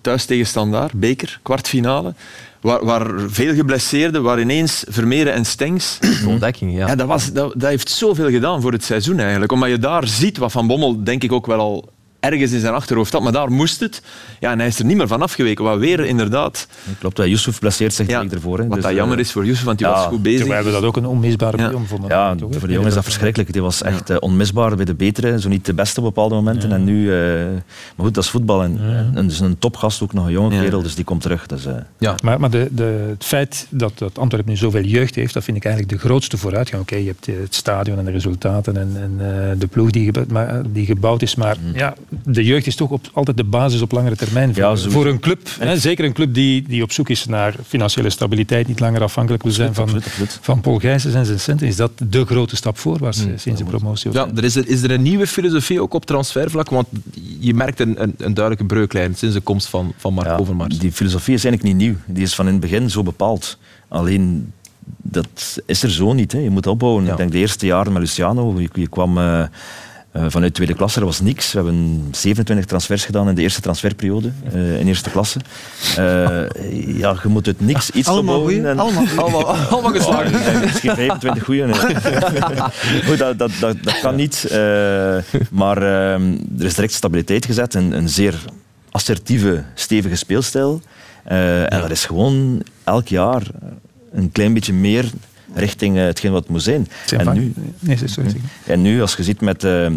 thuis 0.00 0.24
tegen 0.24 0.46
Standaard, 0.46 0.92
beker, 0.92 1.40
kwartfinale. 1.42 2.14
Waar, 2.60 2.84
waar, 2.84 3.10
veel 3.26 3.54
geblesseerden, 3.54 4.22
waar 4.22 4.40
ineens 4.40 4.84
Vermeeren 4.88 5.32
en 5.32 5.44
Stengs... 5.44 5.98
Ontdekking, 6.26 6.76
ja. 6.76 6.86
ja 6.86 6.94
dat, 6.94 7.06
was, 7.06 7.32
dat, 7.32 7.52
dat 7.56 7.68
heeft 7.68 7.90
zoveel 7.90 8.30
gedaan 8.30 8.60
voor 8.60 8.72
het 8.72 8.84
seizoen 8.84 9.18
eigenlijk. 9.18 9.52
Omdat 9.52 9.68
je 9.68 9.78
daar 9.78 10.06
ziet 10.06 10.38
wat 10.38 10.52
Van 10.52 10.66
Bommel, 10.66 11.04
denk 11.04 11.22
ik, 11.22 11.32
ook 11.32 11.46
wel 11.46 11.58
al 11.58 11.88
ergens 12.20 12.52
in 12.52 12.60
zijn 12.60 12.74
achterhoofd 12.74 13.12
had, 13.12 13.22
maar 13.22 13.32
daar 13.32 13.50
moest 13.50 13.80
het. 13.80 14.02
Ja, 14.40 14.50
en 14.50 14.58
hij 14.58 14.68
is 14.68 14.78
er 14.78 14.84
niet 14.84 14.96
meer 14.96 15.08
van 15.08 15.22
afgeweken. 15.22 15.64
Wat 15.64 15.78
weer 15.78 16.00
inderdaad... 16.00 16.68
Klopt, 16.98 17.16
Yusuf 17.16 17.58
blesseert 17.58 17.94
zich 17.94 18.06
ja, 18.06 18.24
ervoor. 18.30 18.58
Hè. 18.58 18.66
Wat 18.66 18.74
dus, 18.74 18.84
dat 18.84 18.94
jammer 18.94 19.16
eh, 19.16 19.22
is 19.22 19.32
voor 19.32 19.46
Yusuf, 19.46 19.64
want 19.64 19.80
hij 19.80 19.90
was 19.90 20.06
goed 20.06 20.22
bezig. 20.22 20.46
We 20.46 20.54
hebben 20.54 20.72
dat 20.72 20.82
ook 20.82 20.96
een 20.96 21.06
onmisbare 21.06 21.56
ja. 21.56 21.72
vonden. 21.86 22.08
Ja, 22.08 22.34
voor 22.38 22.68
de 22.68 22.72
jongen 22.72 22.88
is 22.88 22.94
dat 22.94 23.04
verschrikkelijk. 23.04 23.52
Die 23.52 23.62
was 23.62 23.82
echt 23.82 24.10
uh, 24.10 24.16
onmisbaar 24.20 24.76
bij 24.76 24.84
de 24.84 24.94
betere, 24.94 25.40
zo 25.40 25.48
niet 25.48 25.66
de 25.66 25.74
beste 25.74 26.00
op 26.00 26.06
bepaalde 26.06 26.34
momenten. 26.34 26.72
En 26.72 26.84
nu... 26.84 27.02
Uh, 27.02 27.44
maar 27.96 28.06
goed, 28.06 28.14
dat 28.14 28.24
is 28.24 28.30
voetbal. 28.30 28.62
En, 28.62 28.80
en 29.14 29.26
dus 29.26 29.40
een 29.40 29.58
topgast, 29.58 30.02
ook 30.02 30.12
nog 30.12 30.26
een 30.26 30.32
jonge 30.32 30.60
kerel, 30.60 30.82
dus 30.82 30.94
die 30.94 31.04
komt 31.04 31.22
terug. 31.22 31.46
Dus, 31.46 31.66
ja. 31.98 32.14
Maar, 32.22 32.40
maar 32.40 32.50
de, 32.50 32.68
de, 32.70 33.06
het 33.08 33.24
feit 33.24 33.66
dat, 33.70 33.98
dat 33.98 34.18
Antwerpen 34.18 34.50
nu 34.50 34.56
zoveel 34.56 34.84
jeugd 34.84 35.14
heeft, 35.14 35.34
dat 35.34 35.44
vind 35.44 35.56
ik 35.56 35.64
eigenlijk 35.64 35.94
de 35.94 36.08
grootste 36.08 36.36
vooruitgang. 36.36 36.82
Oké, 36.82 36.96
je 36.96 37.06
hebt 37.06 37.26
het 37.26 37.54
stadion 37.54 37.98
en 37.98 38.04
de 38.04 38.10
resultaten 38.10 38.76
en, 38.76 38.92
en 38.96 39.58
de 39.58 39.66
ploeg 39.66 39.90
die, 39.90 40.12
die 40.68 40.86
gebouwd 40.86 41.22
is, 41.22 41.34
maar 41.34 41.56
mm. 41.60 41.74
ja, 41.74 41.94
de 42.24 42.44
jeugd 42.44 42.66
is 42.66 42.74
toch 42.74 42.90
op, 42.90 43.10
altijd 43.12 43.36
de 43.36 43.44
basis 43.44 43.80
op 43.80 43.92
langere 43.92 44.16
termijn 44.16 44.54
voor, 44.54 44.78
voor 44.78 45.06
een 45.06 45.20
club. 45.20 45.48
Hè, 45.58 45.78
zeker 45.78 46.04
een 46.04 46.12
club 46.12 46.34
die, 46.34 46.62
die 46.62 46.82
op 46.82 46.92
zoek 46.92 47.08
is 47.08 47.26
naar 47.26 47.54
financiële 47.66 48.10
stabiliteit, 48.10 48.68
niet 48.68 48.80
langer 48.80 49.02
afhankelijk 49.02 49.42
wil 49.42 49.52
zijn 49.52 49.74
van, 49.74 50.02
van 50.40 50.60
Paul 50.60 50.78
Gijsens 50.78 51.14
en 51.14 51.26
zijn 51.26 51.40
centen. 51.40 51.66
Is 51.66 51.76
dat 51.76 51.90
de 52.08 52.24
grote 52.24 52.56
stap 52.56 52.78
voorwaarts 52.78 53.26
mm, 53.26 53.38
sinds 53.38 53.60
de 53.60 53.66
promotie? 53.66 54.12
Ja, 54.12 54.28
er 54.34 54.44
is, 54.44 54.56
er, 54.56 54.68
is 54.68 54.82
er 54.82 54.90
een 54.90 55.02
nieuwe 55.02 55.26
filosofie 55.26 55.82
ook 55.82 55.94
op 55.94 56.06
transfervlak? 56.06 56.70
Want 56.70 56.86
je 57.40 57.54
merkt 57.54 57.80
een, 57.80 58.02
een, 58.02 58.14
een 58.18 58.34
duidelijke 58.34 58.74
breuklijn 58.74 59.14
sinds 59.14 59.34
de 59.34 59.40
komst 59.40 59.68
van, 59.68 59.92
van 59.96 60.14
Mark 60.14 60.28
ja, 60.28 60.36
Overmars. 60.36 60.78
Die 60.78 60.92
filosofie 60.92 61.34
is 61.34 61.44
eigenlijk 61.44 61.74
niet 61.74 61.88
nieuw. 61.88 61.96
Die 62.06 62.22
is 62.22 62.34
van 62.34 62.46
in 62.46 62.52
het 62.52 62.60
begin 62.60 62.90
zo 62.90 63.02
bepaald. 63.02 63.58
Alleen 63.88 64.52
dat 65.02 65.60
is 65.66 65.82
er 65.82 65.90
zo 65.90 66.12
niet. 66.12 66.32
Hè. 66.32 66.38
Je 66.38 66.50
moet 66.50 66.66
opbouwen. 66.66 67.06
Ik 67.06 67.16
denk 67.16 67.32
de 67.32 67.38
eerste 67.38 67.66
jaren 67.66 67.92
met 67.92 68.02
Luciano, 68.02 68.60
je, 68.60 68.68
je 68.72 68.88
kwam... 68.88 69.18
Uh, 69.18 69.42
uh, 70.16 70.24
vanuit 70.28 70.54
tweede 70.54 70.74
klasse, 70.74 71.00
er 71.00 71.06
was 71.06 71.20
niks. 71.20 71.52
We 71.52 71.58
hebben 71.58 72.08
27 72.10 72.64
transfers 72.64 73.04
gedaan 73.04 73.28
in 73.28 73.34
de 73.34 73.42
eerste 73.42 73.60
transferperiode, 73.60 74.30
uh, 74.54 74.80
in 74.80 74.86
eerste 74.86 75.10
klasse. 75.10 75.38
Uh, 75.98 76.04
ja, 76.98 77.16
je 77.22 77.28
moet 77.28 77.46
uit 77.46 77.60
niks 77.60 77.90
iets 77.90 78.08
allemaal 78.08 78.38
opbouwen. 78.38 78.66
En... 78.68 78.78
Allemaal, 78.78 79.06
allemaal, 79.24 79.46
allemaal 79.46 79.92
geslagen. 79.92 80.54
Oh, 80.54 80.62
misschien 80.62 80.94
25 80.94 81.44
goeie. 81.44 81.64
Goed, 83.06 83.18
dat, 83.18 83.38
dat, 83.38 83.50
dat, 83.60 83.76
dat, 83.82 84.00
kan 84.00 84.14
niet. 84.14 84.46
maar 85.50 85.76
ehm, 85.76 86.32
er 86.58 86.64
is 86.64 86.74
direct 86.74 86.92
stabiliteit 86.92 87.46
gezet. 87.46 87.74
Een, 87.74 87.92
een 87.92 88.08
zeer 88.08 88.44
assertieve, 88.90 89.64
stevige 89.74 90.16
speelstijl. 90.16 90.82
en 91.24 91.80
dat 91.80 91.90
is 91.90 92.04
gewoon 92.04 92.62
elk 92.84 93.08
jaar 93.08 93.42
een 94.12 94.32
klein 94.32 94.54
beetje 94.54 94.72
meer 94.72 95.10
richting 95.54 95.96
uh, 95.96 96.02
hetgeen 96.02 96.32
wat 96.32 96.42
het 96.42 96.50
moet 96.50 96.62
zijn. 96.62 96.88
En 97.16 97.34
nu, 97.34 97.52
nee, 97.78 97.98
sorry. 98.04 98.40
en 98.66 98.82
nu, 98.82 99.00
als 99.00 99.16
je 99.16 99.22
ziet 99.22 99.40
met, 99.40 99.64
uh, 99.64 99.88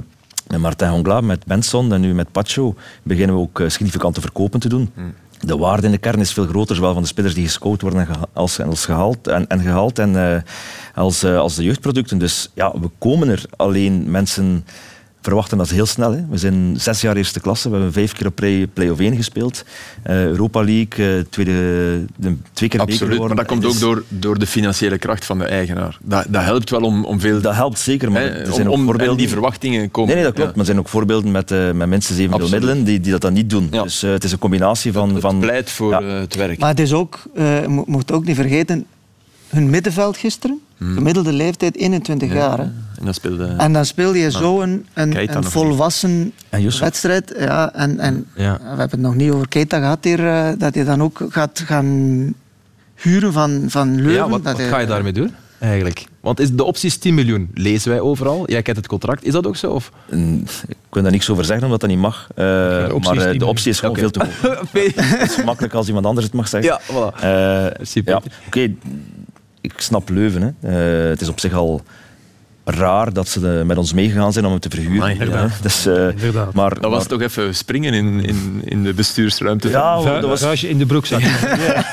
met 0.47 0.59
Martin 0.59 0.87
Hongla, 0.87 1.21
met 1.21 1.45
Benson 1.45 1.93
en 1.93 2.01
nu 2.01 2.13
met 2.13 2.31
Pacho, 2.31 2.75
beginnen 3.03 3.35
we 3.35 3.41
ook 3.41 3.59
uh, 3.59 3.69
significante 3.69 4.21
verkopen 4.21 4.59
te 4.59 4.69
doen. 4.69 4.91
Hmm. 4.93 5.13
De 5.39 5.57
waarde 5.57 5.85
in 5.85 5.91
de 5.91 5.97
kern 5.97 6.19
is 6.19 6.33
veel 6.33 6.45
groter, 6.45 6.75
zowel 6.75 6.93
van 6.93 7.01
de 7.01 7.07
spelers 7.07 7.33
die 7.33 7.45
gescout 7.45 7.81
worden 7.81 8.07
als, 8.33 8.59
als 8.59 8.85
gehaald 8.85 9.27
en, 9.27 9.47
en 9.47 9.59
gehaald 9.59 9.99
en 9.99 10.43
als, 10.95 11.23
als 11.23 11.55
de 11.55 11.63
jeugdproducten. 11.63 12.17
Dus 12.17 12.49
ja, 12.53 12.79
we 12.79 12.89
komen 12.97 13.29
er 13.29 13.43
alleen 13.55 14.11
mensen 14.11 14.65
verwachten 15.23 15.57
dat 15.57 15.69
heel 15.69 15.85
snel. 15.85 16.11
Hè. 16.11 16.25
We 16.29 16.37
zijn 16.37 16.75
zes 16.77 17.01
jaar 17.01 17.15
eerste 17.15 17.39
klasse, 17.39 17.69
we 17.69 17.75
hebben 17.75 17.93
vijf 17.93 18.11
keer 18.13 18.27
op 18.27 18.35
play-off 18.73 18.99
1 18.99 19.15
gespeeld. 19.15 19.65
Uh, 20.07 20.25
Europa 20.25 20.63
League, 20.63 21.17
uh, 21.17 21.23
tweede, 21.29 21.51
de, 22.15 22.35
twee 22.53 22.69
keer 22.69 22.79
Absoluut, 22.79 23.19
maar 23.19 23.35
dat 23.35 23.45
komt 23.45 23.65
ook 23.65 23.79
door, 23.79 24.03
door 24.07 24.39
de 24.39 24.47
financiële 24.47 24.97
kracht 24.97 25.25
van 25.25 25.37
de 25.37 25.45
eigenaar. 25.45 25.97
Dat, 26.01 26.25
dat 26.29 26.43
helpt 26.43 26.69
wel 26.69 26.81
om, 26.81 27.05
om 27.05 27.19
veel... 27.19 27.41
Dat 27.41 27.55
helpt 27.55 27.79
zeker, 27.79 28.11
maar 28.11 28.21
er 28.21 28.53
zijn 28.53 28.69
om, 28.69 28.79
ook 28.79 28.85
voorbeelden... 28.85 29.17
die 29.17 29.29
verwachtingen 29.29 29.91
komen. 29.91 30.15
Nee, 30.15 30.23
nee 30.23 30.31
dat 30.31 30.35
klopt. 30.35 30.51
Maar 30.51 30.59
er 30.59 30.65
zijn 30.65 30.79
ook 30.79 30.89
voorbeelden 30.89 31.31
met, 31.31 31.51
uh, 31.51 31.71
met 31.71 31.87
mensen 31.87 32.15
7 32.15 32.31
miljoen 32.31 32.51
middelen 32.51 32.83
die, 32.83 32.99
die 32.99 33.11
dat 33.11 33.21
dan 33.21 33.33
niet 33.33 33.49
doen. 33.49 33.67
Ja. 33.71 33.83
Dus 33.83 34.01
het 34.01 34.23
is 34.23 34.31
een 34.31 34.39
combinatie 34.39 34.91
van... 34.91 35.09
Het, 35.09 35.21
van, 35.21 35.39
pleit 35.39 35.71
voor 35.71 36.03
het 36.03 36.35
werk. 36.35 36.59
Maar 36.59 36.69
het 36.69 36.79
is 36.79 36.93
ook, 36.93 37.19
je 37.35 37.83
moet 37.85 38.11
ook 38.11 38.25
niet 38.25 38.35
vergeten, 38.35 38.85
hun 39.53 39.69
middenveld 39.69 40.17
gisteren, 40.17 40.59
hmm. 40.77 40.93
gemiddelde 40.93 41.33
leeftijd 41.33 41.75
21 41.75 42.33
jaar. 42.33 42.57
Hè. 42.57 42.63
En 42.63 43.05
dan 43.05 43.13
speelde... 43.13 43.45
En 43.57 43.73
dan 43.73 43.85
speel 43.85 44.13
je 44.13 44.31
zo 44.31 44.61
een, 44.61 44.85
een, 44.93 45.35
een 45.35 45.43
volwassen 45.43 46.33
wedstrijd. 46.79 47.33
Ja, 47.37 47.73
en, 47.73 47.99
en 47.99 48.25
ja. 48.35 48.57
we 48.57 48.67
hebben 48.67 48.89
het 48.89 48.99
nog 48.99 49.15
niet 49.15 49.31
over 49.31 49.47
Keita 49.47 49.79
gehad 49.79 50.03
hier, 50.03 50.19
uh, 50.19 50.49
dat 50.57 50.75
je 50.75 50.83
dan 50.83 51.03
ook 51.03 51.25
gaat 51.29 51.63
gaan 51.65 52.33
huren 52.95 53.33
van, 53.33 53.63
van 53.67 53.95
Leuven. 53.95 54.11
Ja, 54.11 54.29
wat, 54.29 54.41
wat 54.41 54.61
ga 54.61 54.79
je 54.79 54.87
daarmee 54.87 55.13
doen? 55.13 55.31
Eigenlijk. 55.63 56.05
Want 56.19 56.39
is 56.39 56.51
de 56.51 56.63
optie 56.63 56.89
is 56.89 56.97
10 56.97 57.13
miljoen, 57.13 57.49
lezen 57.53 57.89
wij 57.89 57.99
overal. 57.99 58.49
Jij 58.49 58.61
kent 58.61 58.77
het 58.77 58.87
contract, 58.87 59.23
is 59.23 59.31
dat 59.31 59.47
ook 59.47 59.55
zo? 59.55 59.71
Of? 59.71 59.91
Ik 60.67 60.77
kan 60.89 61.03
daar 61.03 61.11
niks 61.11 61.29
over 61.29 61.45
zeggen, 61.45 61.65
omdat 61.65 61.79
dat 61.79 61.89
niet 61.89 61.99
mag. 61.99 62.27
Uh, 62.29 62.35
de 62.35 62.97
maar 62.99 63.33
uh, 63.33 63.39
de 63.39 63.45
optie 63.45 63.71
is 63.71 63.79
gewoon 63.79 63.97
okay. 63.97 64.09
veel 64.09 64.11
te 64.11 64.47
hoog. 64.49 64.71
het 65.19 65.37
is 65.37 65.43
makkelijk 65.43 65.73
als 65.73 65.87
iemand 65.87 66.05
anders 66.05 66.25
het 66.25 66.35
mag 66.35 66.47
zeggen. 66.47 66.71
Ja, 66.71 66.81
voilà. 66.81 67.23
Uh, 67.23 68.03
ja, 68.05 68.21
Oké, 68.47 68.73
ik 69.63 69.73
snap 69.77 70.09
Leuven. 70.09 70.55
Hè. 70.61 70.69
het 71.09 71.21
is 71.21 71.29
op 71.29 71.39
zich 71.39 71.53
al 71.53 71.81
raar 72.65 73.13
dat 73.13 73.27
ze 73.27 73.63
met 73.65 73.77
ons 73.77 73.93
meegegaan 73.93 74.33
zijn 74.33 74.45
om 74.45 74.53
het 74.53 74.61
te 74.61 74.69
verhuren. 74.69 75.29
ja. 75.29 75.49
dus, 75.61 75.87
uh, 75.87 76.07
maar, 76.53 76.81
dat 76.81 76.91
was 76.91 77.07
toch 77.07 77.21
even 77.21 77.55
springen 77.55 77.93
in, 77.93 78.25
in, 78.25 78.61
in 78.63 78.83
de 78.83 78.93
bestuursruimte? 78.93 79.69
Ja, 79.69 80.19
dat 80.19 80.41
was... 80.41 80.63
in 80.63 80.77
de 80.77 80.85
broekzak. 80.85 81.21
ja. 81.21 81.85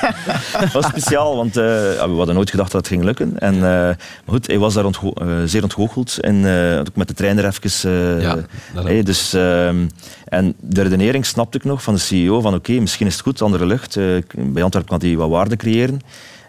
dat 0.59 0.71
was 0.71 0.85
speciaal, 0.85 1.35
want 1.35 1.57
uh, 1.57 1.63
we 1.63 2.13
hadden 2.17 2.35
nooit 2.35 2.49
gedacht 2.49 2.71
dat 2.71 2.81
het 2.81 2.89
ging 2.89 3.03
lukken. 3.03 3.39
En, 3.39 3.55
uh, 3.55 3.61
maar 3.61 3.95
goed, 4.25 4.47
hij 4.47 4.57
was 4.57 4.73
daar 4.73 4.85
ontgo 4.85 5.13
zeer 5.45 5.63
ontgoocheld. 5.63 6.17
En 6.19 6.37
ook 6.79 6.95
met 6.95 7.07
de 7.07 7.13
trainer 7.13 7.45
even... 7.45 8.21
ja, 8.21 8.37
hey, 8.73 9.03
dus, 9.03 9.33
ehm, 9.33 9.87
en 10.25 10.55
de 10.59 10.81
redenering 10.81 11.25
snapte 11.25 11.57
ik 11.57 11.63
nog 11.63 11.83
van 11.83 11.93
de 11.93 11.99
CEO 11.99 12.41
van 12.41 12.53
oké, 12.53 12.69
okay, 12.69 12.81
misschien 12.81 13.07
is 13.07 13.13
het 13.13 13.21
goed, 13.21 13.41
andere 13.41 13.65
lucht. 13.65 13.95
bij 14.35 14.63
Antwerpen 14.63 14.99
kan 14.99 15.09
hij 15.09 15.17
wat 15.17 15.29
waarde 15.29 15.55
creëren. 15.55 16.01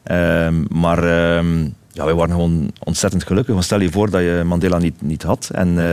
Ehm, 0.03 0.65
maar... 0.69 1.05
Ehm, 1.05 1.69
ja, 1.95 2.05
wij 2.05 2.15
waren 2.15 2.35
gewoon 2.35 2.71
ontzettend 2.79 3.25
gelukkig. 3.25 3.53
Want 3.53 3.65
stel 3.65 3.81
je 3.81 3.91
voor 3.91 4.11
dat 4.11 4.21
je 4.21 4.43
Mandela 4.47 4.79
niet, 4.79 5.03
niet 5.03 5.23
had. 5.23 5.51
En 5.53 5.69
uh, 5.69 5.91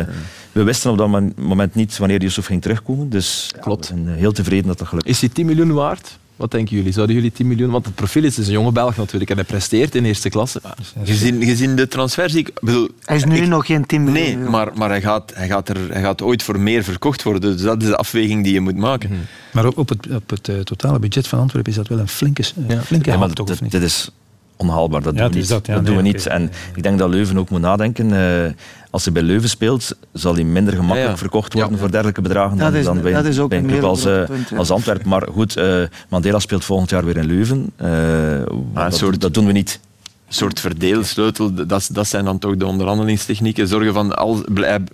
we 0.52 0.64
wisten 0.64 0.92
op 0.92 0.98
dat 0.98 1.08
moment 1.36 1.76
niet 1.76 1.98
wanneer 1.98 2.22
Yusuf 2.22 2.46
ging 2.46 2.62
terugkomen. 2.62 3.10
Dus 3.10 3.52
Klopt. 3.60 3.88
Ja, 3.88 3.96
we 3.96 4.04
zijn 4.04 4.18
heel 4.18 4.32
tevreden 4.32 4.68
dat 4.68 4.78
dat 4.78 4.88
gelukt 4.88 5.08
is. 5.08 5.14
Is 5.14 5.20
die 5.20 5.30
10 5.30 5.46
miljoen 5.46 5.74
waard? 5.74 6.18
Wat 6.40 6.52
denken 6.52 6.76
jullie? 6.76 6.92
Zouden 6.92 7.16
jullie 7.16 7.32
10 7.32 7.48
miljoen... 7.48 7.70
Want 7.70 7.86
het 7.86 7.96
profiel 7.96 8.24
is 8.24 8.36
dus 8.36 8.48
een 8.48 8.52
jonge 8.52 8.72
Belg 8.72 8.98
natuurlijk 8.98 9.30
en 9.30 9.36
hij 9.36 9.46
presteert 9.46 9.96
in 9.96 10.06
eerste 10.06 10.30
klasse. 10.30 10.62
Gezien, 11.04 11.44
gezien 11.44 11.76
de 11.76 11.88
transfers... 11.88 12.36
Ik 12.36 12.52
bedoel, 12.62 12.90
hij 13.04 13.16
is 13.16 13.24
nu 13.24 13.36
ik, 13.36 13.48
nog 13.48 13.66
geen 13.66 13.86
10 13.86 14.04
miljoen. 14.04 14.40
Nee, 14.40 14.50
maar, 14.50 14.72
maar 14.76 14.90
hij, 14.90 15.02
gaat, 15.02 15.32
hij, 15.36 15.48
gaat 15.48 15.70
er, 15.70 15.78
hij 15.92 16.02
gaat 16.02 16.22
ooit 16.22 16.44
voor 16.44 16.60
meer 16.60 16.84
verkocht 16.84 17.24
worden. 17.24 17.42
Dus 17.42 17.62
dat 17.62 17.82
is 17.82 17.88
de 17.88 17.96
afweging 17.96 18.44
die 18.44 18.54
je 18.54 18.60
moet 18.60 18.76
maken. 18.76 19.10
Hmm. 19.10 19.20
Maar 19.52 19.66
op, 19.66 19.78
op 19.78 19.90
het, 19.90 20.08
op 20.12 20.30
het 20.30 20.48
uh, 20.48 20.60
totale 20.60 21.00
budget 21.00 21.28
van 21.28 21.40
Antwerpen 21.40 21.72
is 21.72 21.78
dat 21.78 21.88
wel 21.88 22.00
een 22.00 22.08
flinke, 22.08 22.44
uh, 22.58 22.70
ja. 22.70 22.82
flinke 22.82 23.10
ja, 23.10 23.18
maar 23.18 23.34
toch, 23.34 23.58
dit 23.58 23.82
is 23.82 24.12
onhaalbaar. 24.60 25.02
Dat 25.02 25.18
doen 25.18 25.30
we 25.30 25.36
niet. 25.36 25.48
Dat, 25.48 25.66
ja, 25.66 25.74
dat 25.74 25.84
nee, 25.84 25.94
doen 25.94 26.04
we 26.04 26.10
niet. 26.10 26.28
En 26.28 26.52
ik 26.76 26.84
denk 26.84 27.00
dat 27.00 27.10
Leuven 27.10 27.38
ook 27.38 27.50
moet 27.50 27.62
nadenken. 27.62 28.10
Uh, 28.10 28.52
als 28.90 29.04
hij 29.04 29.14
bij 29.14 29.24
Leuven 29.24 29.50
speelt, 29.50 29.98
zal 30.14 30.34
hij 30.34 30.44
minder 30.44 30.74
gemakkelijk 30.74 31.18
verkocht 31.18 31.54
worden 31.54 31.78
voor 31.78 31.92
dergelijke 31.92 32.22
bedragen 32.22 32.58
dan, 32.58 32.76
is, 32.76 32.86
dan 32.86 33.02
bij, 33.02 33.14
dat 33.14 33.26
is 33.26 33.40
ook 33.40 33.50
bij 33.50 33.58
een 33.58 33.68
club 33.68 33.84
als, 33.84 34.06
uh, 34.06 34.22
als 34.58 34.72
Antwerpen. 34.72 35.10
Maar 35.10 35.28
goed, 35.32 35.58
uh, 35.58 35.84
Mandela 36.10 36.40
speelt 36.40 36.66
volgend 36.66 36.90
jaar 36.90 37.06
weer 37.06 37.18
in 37.18 37.26
Leuven. 37.26 37.72
Dat, 38.74 38.96
soort, 38.96 39.22
dat 39.22 39.34
doen 39.34 39.46
we 39.46 39.52
niet 39.52 39.80
soort 40.30 40.60
verdeelsleutel, 40.60 41.54
dat, 41.68 41.90
dat 41.92 42.08
zijn 42.08 42.26
dan 42.26 42.40
toch 42.40 42.56
de 42.56 42.66
onderhandelingstechnieken. 42.66 43.68
Zorgen 43.68 43.94
van, 43.94 44.18
als, 44.18 44.42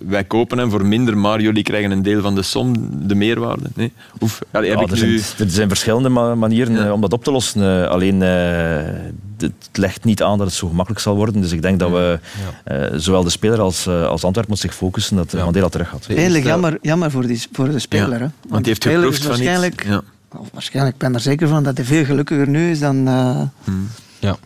wij 0.06 0.24
kopen 0.24 0.58
hem 0.58 0.70
voor 0.70 0.86
minder, 0.86 1.18
maar 1.18 1.40
jullie 1.40 1.62
krijgen 1.62 1.90
een 1.90 2.02
deel 2.02 2.22
van 2.22 2.34
de 2.34 2.42
som, 2.42 2.90
de 3.06 3.14
meerwaarde. 3.14 3.64
Nee? 3.74 3.92
Oef, 4.20 4.38
ja, 4.52 4.62
heb 4.62 4.80
ik 4.80 4.90
er, 4.90 5.06
nu... 5.06 5.18
zijn, 5.18 5.48
er 5.48 5.54
zijn 5.54 5.68
verschillende 5.68 6.08
manieren 6.08 6.92
om 6.92 7.00
dat 7.00 7.12
op 7.12 7.24
te 7.24 7.30
lossen. 7.30 7.90
alleen, 7.90 8.20
het 9.38 9.68
legt 9.72 10.04
niet 10.04 10.22
aan 10.22 10.38
dat 10.38 10.46
het 10.46 10.56
zo 10.56 10.68
gemakkelijk 10.68 11.00
zal 11.02 11.16
worden. 11.16 11.40
Dus 11.40 11.52
ik 11.52 11.62
denk 11.62 11.78
dat 11.78 11.90
we, 11.90 12.18
uh, 12.72 12.98
zowel 12.98 13.24
de 13.24 13.30
speler 13.30 13.60
als, 13.60 13.86
uh, 13.86 14.06
als 14.06 14.24
Antwerp 14.24 14.48
moet 14.48 14.58
zich 14.58 14.74
focussen 14.74 15.16
dat. 15.16 15.32
Mandela 15.32 15.68
terug 15.68 15.88
gaat. 15.88 16.06
Eigenlijk 16.08 16.44
jammer, 16.44 16.78
jammer 16.82 17.10
voor, 17.10 17.26
die, 17.26 17.42
voor 17.52 17.70
de 17.70 17.78
speler. 17.78 18.12
Hè? 18.12 18.18
Want, 18.18 18.32
Want 18.48 18.64
die 18.64 18.72
heeft 18.72 18.84
geproefd 18.84 19.18
van 19.18 19.28
waarschijnlijk 19.28 19.86
of 20.38 20.48
waarschijnlijk, 20.52 20.94
ik 20.94 21.00
ben 21.00 21.14
er 21.14 21.20
zeker 21.20 21.48
van, 21.48 21.62
dat 21.62 21.76
hij 21.76 21.86
veel 21.86 22.04
gelukkiger 22.04 22.48
nu 22.48 22.70
is 22.70 22.78
dan... 22.78 23.08
eh, 23.08 23.40
Ja. 24.18 24.36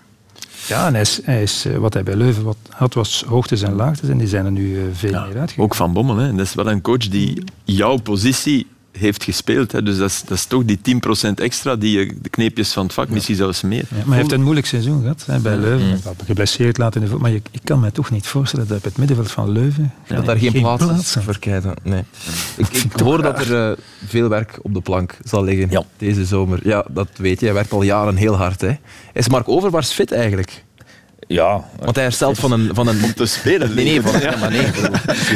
Ja, 0.68 0.86
en 0.86 0.92
hij 0.92 1.02
is, 1.02 1.20
hij 1.24 1.42
is, 1.42 1.64
eh, 1.64 1.76
wat 1.76 1.94
hij 1.94 2.02
bij 2.02 2.14
Leuven 2.14 2.44
wat 2.44 2.56
had, 2.68 2.94
was 2.94 3.24
hoogtes 3.26 3.62
en 3.62 3.72
laagtes. 3.72 4.08
En 4.08 4.18
die 4.18 4.28
zijn 4.28 4.44
er 4.44 4.50
nu 4.52 4.78
eh, 4.78 4.84
veel 4.92 5.10
meer 5.10 5.20
uitgekomen. 5.20 5.58
Ook 5.58 5.74
Van 5.74 5.92
Bommel. 5.92 6.16
Hè. 6.16 6.34
Dat 6.34 6.46
is 6.46 6.54
wel 6.54 6.70
een 6.70 6.80
coach 6.80 7.08
die 7.08 7.44
jouw 7.64 7.96
positie 7.96 8.66
heeft 8.92 9.24
gespeeld. 9.24 9.72
Hè. 9.72 9.82
Dus 9.82 9.96
dat 9.98 10.08
is, 10.10 10.22
dat 10.22 10.38
is 10.38 10.44
toch 10.44 10.64
die 10.64 10.78
10% 11.28 11.34
extra, 11.34 11.76
die 11.76 11.98
je, 11.98 12.14
de 12.22 12.28
kneepjes 12.28 12.72
van 12.72 12.84
het 12.84 12.92
vak, 12.92 13.08
misschien 13.08 13.36
zelfs 13.36 13.62
meer. 13.62 13.84
Ja, 13.90 13.96
maar 13.96 14.06
hij 14.06 14.16
heeft 14.16 14.32
een 14.32 14.42
moeilijk 14.42 14.66
seizoen 14.66 15.00
gehad 15.00 15.22
hè, 15.26 15.38
bij 15.38 15.56
Leuven. 15.56 15.88
Hij 15.88 15.98
was 16.02 16.14
geblesseerd 16.24 16.78
laten 16.78 17.00
in 17.00 17.06
de 17.06 17.12
vo- 17.12 17.18
Maar 17.18 17.30
je, 17.30 17.42
ik 17.50 17.60
kan 17.64 17.80
me 17.80 17.92
toch 17.92 18.10
niet 18.10 18.26
voorstellen 18.26 18.68
dat 18.68 18.76
op 18.76 18.84
het 18.84 18.96
middenveld 18.98 19.30
van 19.30 19.50
Leuven... 19.50 19.92
dat 20.08 20.24
daar 20.26 20.36
geen, 20.38 20.52
plaats, 20.52 20.84
is 20.84 21.16
is. 21.16 21.22
voor 21.24 21.38
Keita. 21.38 21.74
Nee. 21.82 22.02
Ik, 22.56 22.66
ik 22.68 23.00
hoor 23.00 23.22
dat 23.22 23.40
er 23.46 23.70
eh, 23.70 23.76
veel 24.06 24.28
werk 24.28 24.58
op 24.62 24.74
de 24.74 24.80
plank 24.80 25.16
zal 25.24 25.44
liggen 25.44 25.70
Ja. 25.70 25.82
deze 25.96 26.24
zomer. 26.24 26.60
Ja, 26.62 26.84
dat 26.90 27.08
weet 27.16 27.38
je. 27.40 27.44
Hij 27.44 27.54
werkt 27.54 27.72
al 27.72 27.82
jaren 27.82 28.16
heel 28.16 28.34
hard. 28.36 28.60
Hè. 28.60 28.72
Is 29.12 29.28
Mark 29.28 29.48
Overmars 29.48 29.90
fit 29.92 30.12
eigenlijk? 30.12 30.64
Ja, 31.32 31.64
Want 31.78 31.94
hij 31.94 32.04
herstelt 32.04 32.38
van 32.38 32.52
een... 32.52 32.70
Van 32.72 32.86
een 32.88 33.04
Om 33.04 33.14
te 33.14 33.26
spelen. 33.26 33.74
nee, 33.74 33.84
nee, 33.84 34.00
van 34.00 34.14
een, 34.14 34.38
maar 34.38 34.50
nee, 34.50 34.66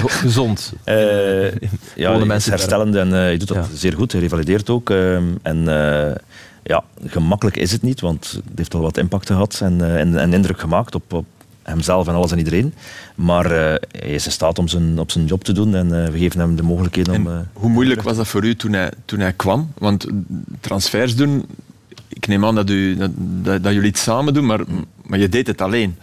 gezond. 0.07 0.73
Eh, 0.85 1.53
ja, 1.95 2.11
mensen 2.19 2.35
is 2.35 2.47
herstellend 2.47 2.95
en 2.95 3.07
eh, 3.07 3.13
hij 3.19 3.37
doet 3.37 3.49
dat 3.49 3.57
Ja. 3.57 3.77
zeer 3.77 3.93
goed. 3.93 4.13
Hij 4.13 4.21
revalideert 4.21 4.71
ook. 4.71 4.91
ehm, 4.91 5.25
en 5.43 5.69
eh, 5.69 6.15
ja, 6.63 6.85
gemakkelijk 7.07 7.57
is 7.57 7.73
het 7.73 7.83
niet, 7.83 8.01
want 8.01 8.31
het 8.33 8.43
heeft 8.59 8.75
al 8.75 8.81
wat 8.81 8.97
impact 8.97 9.27
gehad 9.27 9.61
en, 9.63 9.81
eh, 9.81 10.01
en, 10.01 10.19
en 10.19 10.33
indruk 10.33 10.61
gemaakt 10.61 10.95
op, 10.95 11.13
op 11.13 11.25
hemzelf 11.63 12.09
en 12.09 12.15
alles 12.15 12.33
en 12.33 12.39
iedereen. 12.39 12.75
Maar 13.15 13.45
eh, 13.47 13.75
hij 13.99 14.11
is 14.11 14.27
in 14.27 14.33
staat 14.33 14.59
om 14.59 14.69
zijn, 14.69 14.99
op 14.99 15.11
zijn 15.11 15.25
job 15.27 15.45
te 15.45 15.53
doen 15.53 15.75
en 15.75 16.05
eh, 16.05 16.11
we 16.11 16.19
geven 16.19 16.41
hem 16.41 16.57
de 16.57 16.63
mogelijkheden 16.63 17.15
om... 17.15 17.27
En 17.27 17.33
eh, 17.33 17.61
hoe 17.63 17.71
moeilijk 17.71 18.03
was 18.03 18.17
dat 18.17 18.27
voor 18.27 18.45
u 18.45 18.57
toen 18.57 18.73
hij, 18.73 18.91
toen 19.05 19.21
hij 19.21 19.33
kwam? 19.33 19.73
Want 19.79 20.07
transfers 20.61 21.17
doen, 21.17 21.47
ik 22.15 22.27
neem 22.27 22.45
aan 22.45 22.55
dat, 22.55 22.71
u, 22.71 22.97
dat, 22.97 23.11
dat, 23.17 23.63
dat 23.63 23.73
jullie 23.73 23.89
het 23.89 23.99
samen 23.99 24.35
doen, 24.35 24.47
maar, 24.47 24.61
maar 25.07 25.19
je 25.19 25.29
deed 25.29 25.47
het 25.47 25.61
alleen. 25.61 25.99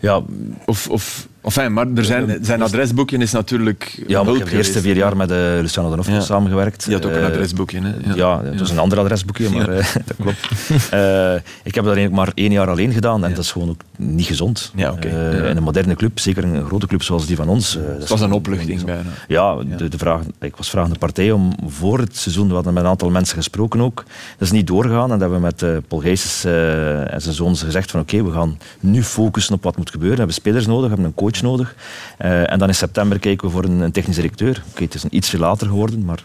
ja, 0.00 0.22
Of, 0.66 0.88
of, 0.88 1.28
enfin, 1.56 1.72
maar 1.72 1.86
er 1.94 2.04
zijn, 2.04 2.38
zijn 2.42 2.62
adresboekje 2.62 3.18
is 3.18 3.32
natuurlijk 3.32 4.02
ja, 4.06 4.22
maar 4.22 4.32
ik 4.32 4.38
heb 4.38 4.48
de 4.48 4.56
eerste 4.56 4.80
vier 4.80 4.96
jaar 4.96 5.16
met 5.16 5.30
uh, 5.30 5.36
Luciano 5.36 5.88
Donofrio 5.90 6.14
Ja. 6.16 6.20
samengewerkt. 6.20 6.84
Die 6.84 6.94
had 6.94 7.06
ook 7.06 7.12
een 7.12 7.18
Eh, 7.18 7.26
adresboekje. 7.26 7.80
Hè? 7.80 8.14
Ja, 8.14 8.42
het 8.44 8.60
was 8.60 8.70
een 8.70 8.78
ander 8.78 8.98
adresboekje, 8.98 9.50
maar 9.56 9.68
eh, 9.68 9.86
dat 10.06 10.16
klopt. 10.20 10.48
Ik 11.68 11.74
heb 11.74 11.84
dat 11.84 11.94
eigenlijk 11.96 12.12
maar 12.24 12.30
één 12.34 12.52
jaar 12.52 12.68
alleen 12.68 12.92
gedaan 12.92 13.24
en 13.24 13.30
dat 13.34 13.44
is 13.44 13.52
gewoon 13.52 13.68
ook 13.68 13.80
niet 13.96 14.26
gezond. 14.26 14.72
Ja, 14.74 14.92
oké. 14.92 15.08
Ja. 15.08 15.48
In 15.48 15.56
een 15.56 15.62
moderne 15.62 15.94
club, 15.94 16.18
zeker 16.18 16.44
een 16.44 16.64
grote 16.66 16.86
club 16.86 17.02
zoals 17.02 17.26
die 17.26 17.36
van 17.36 17.48
ons. 17.48 17.78
Het 17.98 18.08
was 18.08 18.20
een 18.20 18.32
opluchting 18.32 18.84
bijna. 18.84 19.02
Ja, 19.28 19.56
de, 19.76 19.88
de 19.88 19.98
vraag, 19.98 20.20
ik 20.40 20.56
was 20.56 20.70
vragende 20.70 20.98
partij 20.98 21.30
om 21.32 21.52
voor 21.66 21.98
het 21.98 22.16
seizoen, 22.16 22.48
we 22.48 22.54
hadden 22.54 22.72
met 22.74 22.82
een 22.82 22.88
aantal 22.88 23.10
mensen 23.10 23.36
gesproken 23.36 23.80
ook, 23.80 23.96
dat 24.38 24.48
is 24.48 24.50
niet 24.50 24.66
doorgegaan 24.66 25.02
en 25.12 25.18
dat 25.18 25.20
hebben 25.20 25.38
we 25.38 25.44
met 25.44 25.62
eh, 25.62 25.70
Paul 25.88 26.02
en 26.02 27.20
zijn 27.20 27.34
zoons 27.34 27.62
gezegd 27.62 27.90
van 27.90 28.00
oké, 28.00 28.24
we 28.24 28.30
gaan 28.32 28.58
nu 28.80 29.02
focussen 29.02 29.54
op 29.54 29.62
wat 29.62 29.76
moet 29.76 29.90
gebeuren. 29.90 30.16
We 30.16 30.22
hebben 30.22 30.40
spelers 30.42 30.66
nodig, 30.66 30.82
we 30.82 30.88
hebben 30.88 31.06
een 31.06 31.14
coach 31.14 31.37
nodig. 31.42 31.74
Eh, 32.18 32.52
en 32.52 32.58
dan 32.58 32.68
in 32.68 32.74
september 32.74 33.18
kijken 33.18 33.46
we 33.46 33.52
voor 33.52 33.64
een, 33.64 33.80
een 33.80 33.92
technisch 33.92 34.16
directeur. 34.16 34.62
Oké, 34.70 34.82
het 34.82 34.94
is 34.94 35.02
een 35.02 35.14
ietsje 35.16 35.38
later 35.38 35.66
geworden, 35.66 36.04
maar 36.04 36.24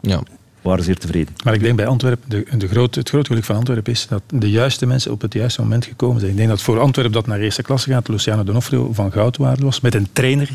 Ja. 0.00 0.18
we 0.18 0.70
waren 0.70 0.84
zeer 0.84 0.98
tevreden. 0.98 1.34
Maar 1.44 1.54
ik 1.54 1.60
denk 1.60 1.76
bij 1.76 1.86
Antwerpen, 1.86 2.28
de, 2.30 2.46
de 2.58 2.68
groot, 2.68 2.94
het 2.94 3.08
groot 3.08 3.26
geluk 3.26 3.44
van 3.44 3.56
Antwerpen 3.56 3.92
is 3.92 4.06
dat 4.06 4.22
de 4.34 4.50
juiste 4.50 4.86
mensen 4.86 5.12
op 5.12 5.20
het 5.20 5.32
juiste 5.32 5.60
moment 5.60 5.84
gekomen 5.84 6.18
zijn. 6.20 6.30
Ik 6.32 6.36
denk 6.36 6.48
dat 6.48 6.62
voor 6.62 6.80
Antwerpen 6.80 7.12
dat 7.12 7.26
naar 7.26 7.40
eerste 7.40 7.62
klasse 7.62 7.90
gaat, 7.90 8.08
Luciano 8.08 8.44
Donofrio 8.44 8.92
van 8.92 9.12
goud 9.12 9.36
waard 9.36 9.60
was, 9.60 9.80
met 9.80 9.94
een 9.94 10.08
trainer 10.12 10.48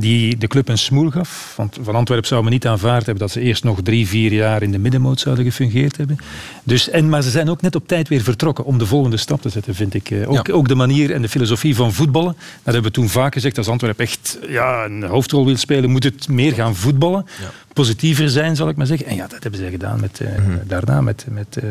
die 0.00 0.36
de 0.36 0.46
club 0.46 0.68
een 0.68 0.78
smoel 0.78 1.10
gaf. 1.10 1.52
Want 1.56 1.78
van 1.82 1.94
Antwerpen 1.94 2.28
zou 2.28 2.42
men 2.42 2.52
niet 2.52 2.66
aanvaard 2.66 3.06
hebben 3.06 3.22
dat 3.26 3.30
ze 3.32 3.40
eerst 3.40 3.64
nog 3.64 3.78
drie, 3.82 4.08
vier 4.08 4.32
jaar 4.32 4.62
in 4.62 4.70
de 4.72 4.78
middenmoot 4.78 5.20
zouden 5.20 5.44
gefungeerd 5.44 5.96
hebben. 5.96 6.18
Dus, 6.64 6.90
en, 6.90 7.08
maar 7.08 7.22
ze 7.22 7.30
zijn 7.30 7.50
ook 7.50 7.60
net 7.62 7.74
op 7.74 7.88
tijd 7.88 8.08
weer 8.08 8.22
vertrokken 8.22 8.64
om 8.64 8.78
de 8.78 8.86
volgende 8.86 9.16
stap 9.16 9.42
te 9.42 9.48
zetten, 9.48 9.74
vind 9.74 9.94
ik. 9.94 10.10
Eh, 10.10 10.28
Ook, 10.30 10.46
Ja. 10.46 10.52
ook 10.52 10.68
de 10.68 10.74
manier 10.74 11.12
en 11.12 11.22
de 11.22 11.28
filosofie 11.28 11.74
van 11.74 11.92
voetballen. 11.92 12.32
Dat 12.62 12.74
hebben 12.74 12.82
we 12.82 12.90
toen 12.90 13.08
vaak 13.08 13.32
gezegd, 13.32 13.58
als 13.58 13.68
Antwerpen 13.68 14.04
echt 14.04 14.38
ja, 14.48 14.84
een 14.84 15.02
hoofdrol 15.02 15.44
wil 15.44 15.56
spelen, 15.56 15.90
moet 15.90 16.04
het 16.04 16.28
meer 16.28 16.52
gaan 16.52 16.76
voetballen. 16.76 17.26
Positiever 17.72 18.28
zijn, 18.30 18.56
zal 18.56 18.68
ik 18.68 18.76
maar 18.76 18.86
zeggen. 18.86 19.06
En 19.06 19.14
ja, 19.16 19.26
dat 19.26 19.42
hebben 19.42 19.60
ze 19.60 19.70
gedaan 19.70 20.00
met, 20.00 20.20
eh, 20.20 20.28
daarna 20.66 21.00
met, 21.00 21.26
met 21.30 21.56
eh, 21.56 21.64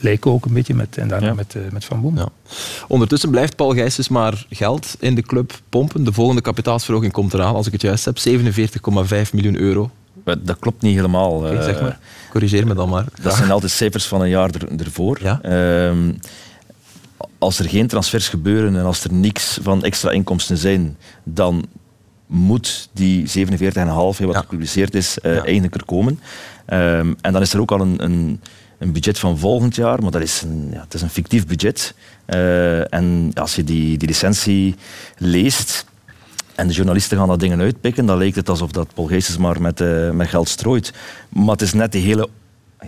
Leek 0.00 0.26
ook 0.26 0.44
een 0.44 0.52
beetje 0.52 0.74
met, 0.74 0.96
en 0.98 1.08
daarna 1.08 1.26
Ja. 1.26 1.34
met, 1.34 1.54
eh, 1.54 1.62
met 1.72 1.84
Van 1.84 2.00
Boom. 2.00 2.16
Ja. 2.16 2.28
Ondertussen 2.88 3.30
blijft 3.30 3.56
Paul 3.56 3.70
Gijsens 3.74 4.08
maar 4.08 4.46
geld 4.50 4.96
in 5.00 5.14
de 5.14 5.22
club 5.22 5.60
pompen. 5.68 6.04
De 6.04 6.12
volgende 6.12 6.40
kapitaalsverhoging 6.42 7.12
komt 7.12 7.34
eraan, 7.34 7.54
als 7.54 7.66
ik 7.66 7.72
het 7.72 7.82
juist 7.82 8.04
heb. 8.04 8.18
47,5 8.18 9.32
miljoen 9.32 9.56
euro. 9.56 9.90
Maar 10.24 10.42
Dat 10.44 10.58
klopt 10.58 10.82
niet 10.82 10.94
helemaal. 10.94 11.48
Eh, 11.48 11.62
zeg 11.62 11.80
maar. 11.80 11.98
Corrigeer 12.30 12.66
me 12.66 12.74
dan 12.74 12.88
maar. 12.88 13.04
Dat 13.22 13.34
zijn 13.34 13.50
altijd 13.50 13.72
cijfers 13.72 14.06
van 14.06 14.20
een 14.20 14.28
jaar 14.28 14.50
er, 14.54 14.80
ervoor. 14.80 15.18
Ja. 15.22 15.40
Ehm, 15.42 16.12
als 17.38 17.58
er 17.58 17.68
geen 17.68 17.86
transfers 17.86 18.28
gebeuren 18.28 18.76
en 18.76 18.84
als 18.84 19.04
er 19.04 19.12
niks 19.12 19.58
van 19.62 19.84
extra 19.84 20.10
inkomsten 20.10 20.56
zijn, 20.56 20.96
dan 21.24 21.64
moet 22.26 22.88
die 22.92 23.26
47,5 23.26 24.24
wat 24.26 24.34
Ja. 24.34 24.40
gepubliceerd 24.40 24.94
is, 24.94 25.18
eh, 25.18 25.34
Ja. 25.34 25.42
eigenlijk 25.42 25.74
er 25.74 25.84
komen. 25.84 26.20
Ehm, 26.66 27.12
en 27.20 27.32
dan 27.32 27.42
is 27.42 27.52
er 27.52 27.60
ook 27.60 27.70
al 27.72 27.80
een, 27.80 28.04
een, 28.04 28.40
een 28.78 28.92
budget 28.92 29.18
van 29.18 29.38
volgend 29.38 29.74
jaar, 29.74 30.02
maar 30.02 30.10
dat 30.10 30.22
is 30.22 30.42
een, 30.42 30.68
ja, 30.72 30.80
het 30.80 30.94
is 30.94 31.02
een 31.02 31.10
fictief 31.10 31.46
budget. 31.46 31.94
Eh, 32.24 32.94
en 32.94 33.30
als 33.34 33.54
je 33.54 33.64
die, 33.64 33.98
die 33.98 34.08
licentie 34.08 34.74
leest, 35.18 35.86
en 36.56 36.66
de 36.66 36.74
journalisten 36.74 37.18
gaan 37.18 37.28
dat 37.28 37.40
dingen 37.40 37.60
uitpikken, 37.60 38.06
dan 38.06 38.18
lijkt 38.18 38.36
het 38.36 38.48
alsof 38.48 38.70
dat 38.70 38.94
Paul 38.94 39.06
Geestes 39.06 39.36
maar 39.36 39.60
met, 39.60 39.80
eh, 39.80 40.10
met 40.10 40.28
geld 40.28 40.48
strooit. 40.48 40.92
Maar 41.28 41.52
het 41.52 41.62
is 41.62 41.72
net 41.72 41.92
die 41.92 42.02
hele, 42.02 42.28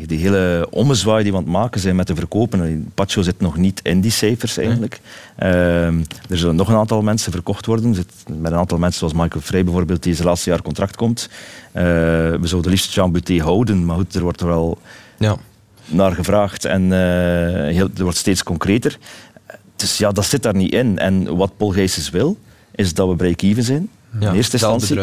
die 0.06 0.18
hele 0.18 0.66
ommezwaai 0.70 1.22
die 1.22 1.32
we 1.32 1.38
aan 1.38 1.44
het 1.44 1.52
maken 1.52 1.80
zijn 1.80 1.96
met 1.96 2.06
de 2.06 2.14
verkopen. 2.14 2.90
Pacho 2.94 3.22
zit 3.22 3.40
nog 3.40 3.56
niet 3.56 3.80
in 3.82 4.00
die 4.00 4.10
cijfers 4.10 4.56
eigenlijk. 4.56 5.00
Ehm, 5.36 6.02
er 6.28 6.38
zullen 6.38 6.56
nog 6.56 6.68
een 6.68 6.76
aantal 6.76 7.02
mensen 7.02 7.32
verkocht 7.32 7.66
worden. 7.66 7.94
Zit 7.94 8.12
met 8.38 8.52
een 8.52 8.58
aantal 8.58 8.78
mensen 8.78 8.98
zoals 8.98 9.14
Michael 9.14 9.44
Frey 9.44 9.64
bijvoorbeeld, 9.64 10.02
die 10.02 10.14
zijn 10.14 10.28
laatste 10.28 10.50
jaar 10.50 10.62
contract 10.62 10.96
komt. 10.96 11.28
Eh, 11.72 11.84
we 11.84 12.46
zouden 12.46 12.70
liefst 12.70 12.94
Jean 12.94 13.12
Buté 13.12 13.38
houden, 13.38 13.84
maar 13.84 13.96
goed, 13.96 14.14
er 14.14 14.22
wordt 14.22 14.40
er 14.40 14.46
wel 14.46 14.78
Ja. 15.18 15.36
Naar 15.88 16.12
gevraagd 16.12 16.64
en 16.64 16.82
eh, 16.82 17.74
heel, 17.74 17.86
het 17.86 17.98
wordt 17.98 18.18
steeds 18.18 18.42
concreter. 18.42 18.98
Dus 19.76 19.98
ja, 19.98 20.12
dat 20.12 20.24
zit 20.24 20.42
daar 20.42 20.54
niet 20.54 20.72
in. 20.72 20.98
En 20.98 21.36
wat 21.36 21.56
Paul 21.56 21.70
Gijsens 21.70 22.10
wil, 22.10 22.38
is 22.74 22.94
dat 22.94 23.08
we 23.08 23.16
break-even 23.16 23.62
zijn. 23.62 23.88
Ja, 24.20 24.28
in 24.28 24.34
eerste 24.34 24.52
instantie. 24.52 24.98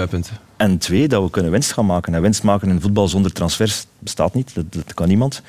En 0.58 0.78
twee, 0.78 1.08
dat 1.08 1.24
we 1.24 1.30
kunnen 1.30 1.52
winst 1.52 1.72
gaan 1.72 1.86
maken. 1.86 2.14
En 2.14 2.22
winst 2.22 2.44
maken 2.44 2.70
in 2.70 2.82
voetbal 2.82 3.08
zonder 3.08 3.32
transfers 3.32 3.86
bestaat 4.00 4.34
niet. 4.34 4.56
Dat, 4.56 4.66
dat 4.70 4.94
kan 4.94 5.08
niemand. 5.08 5.42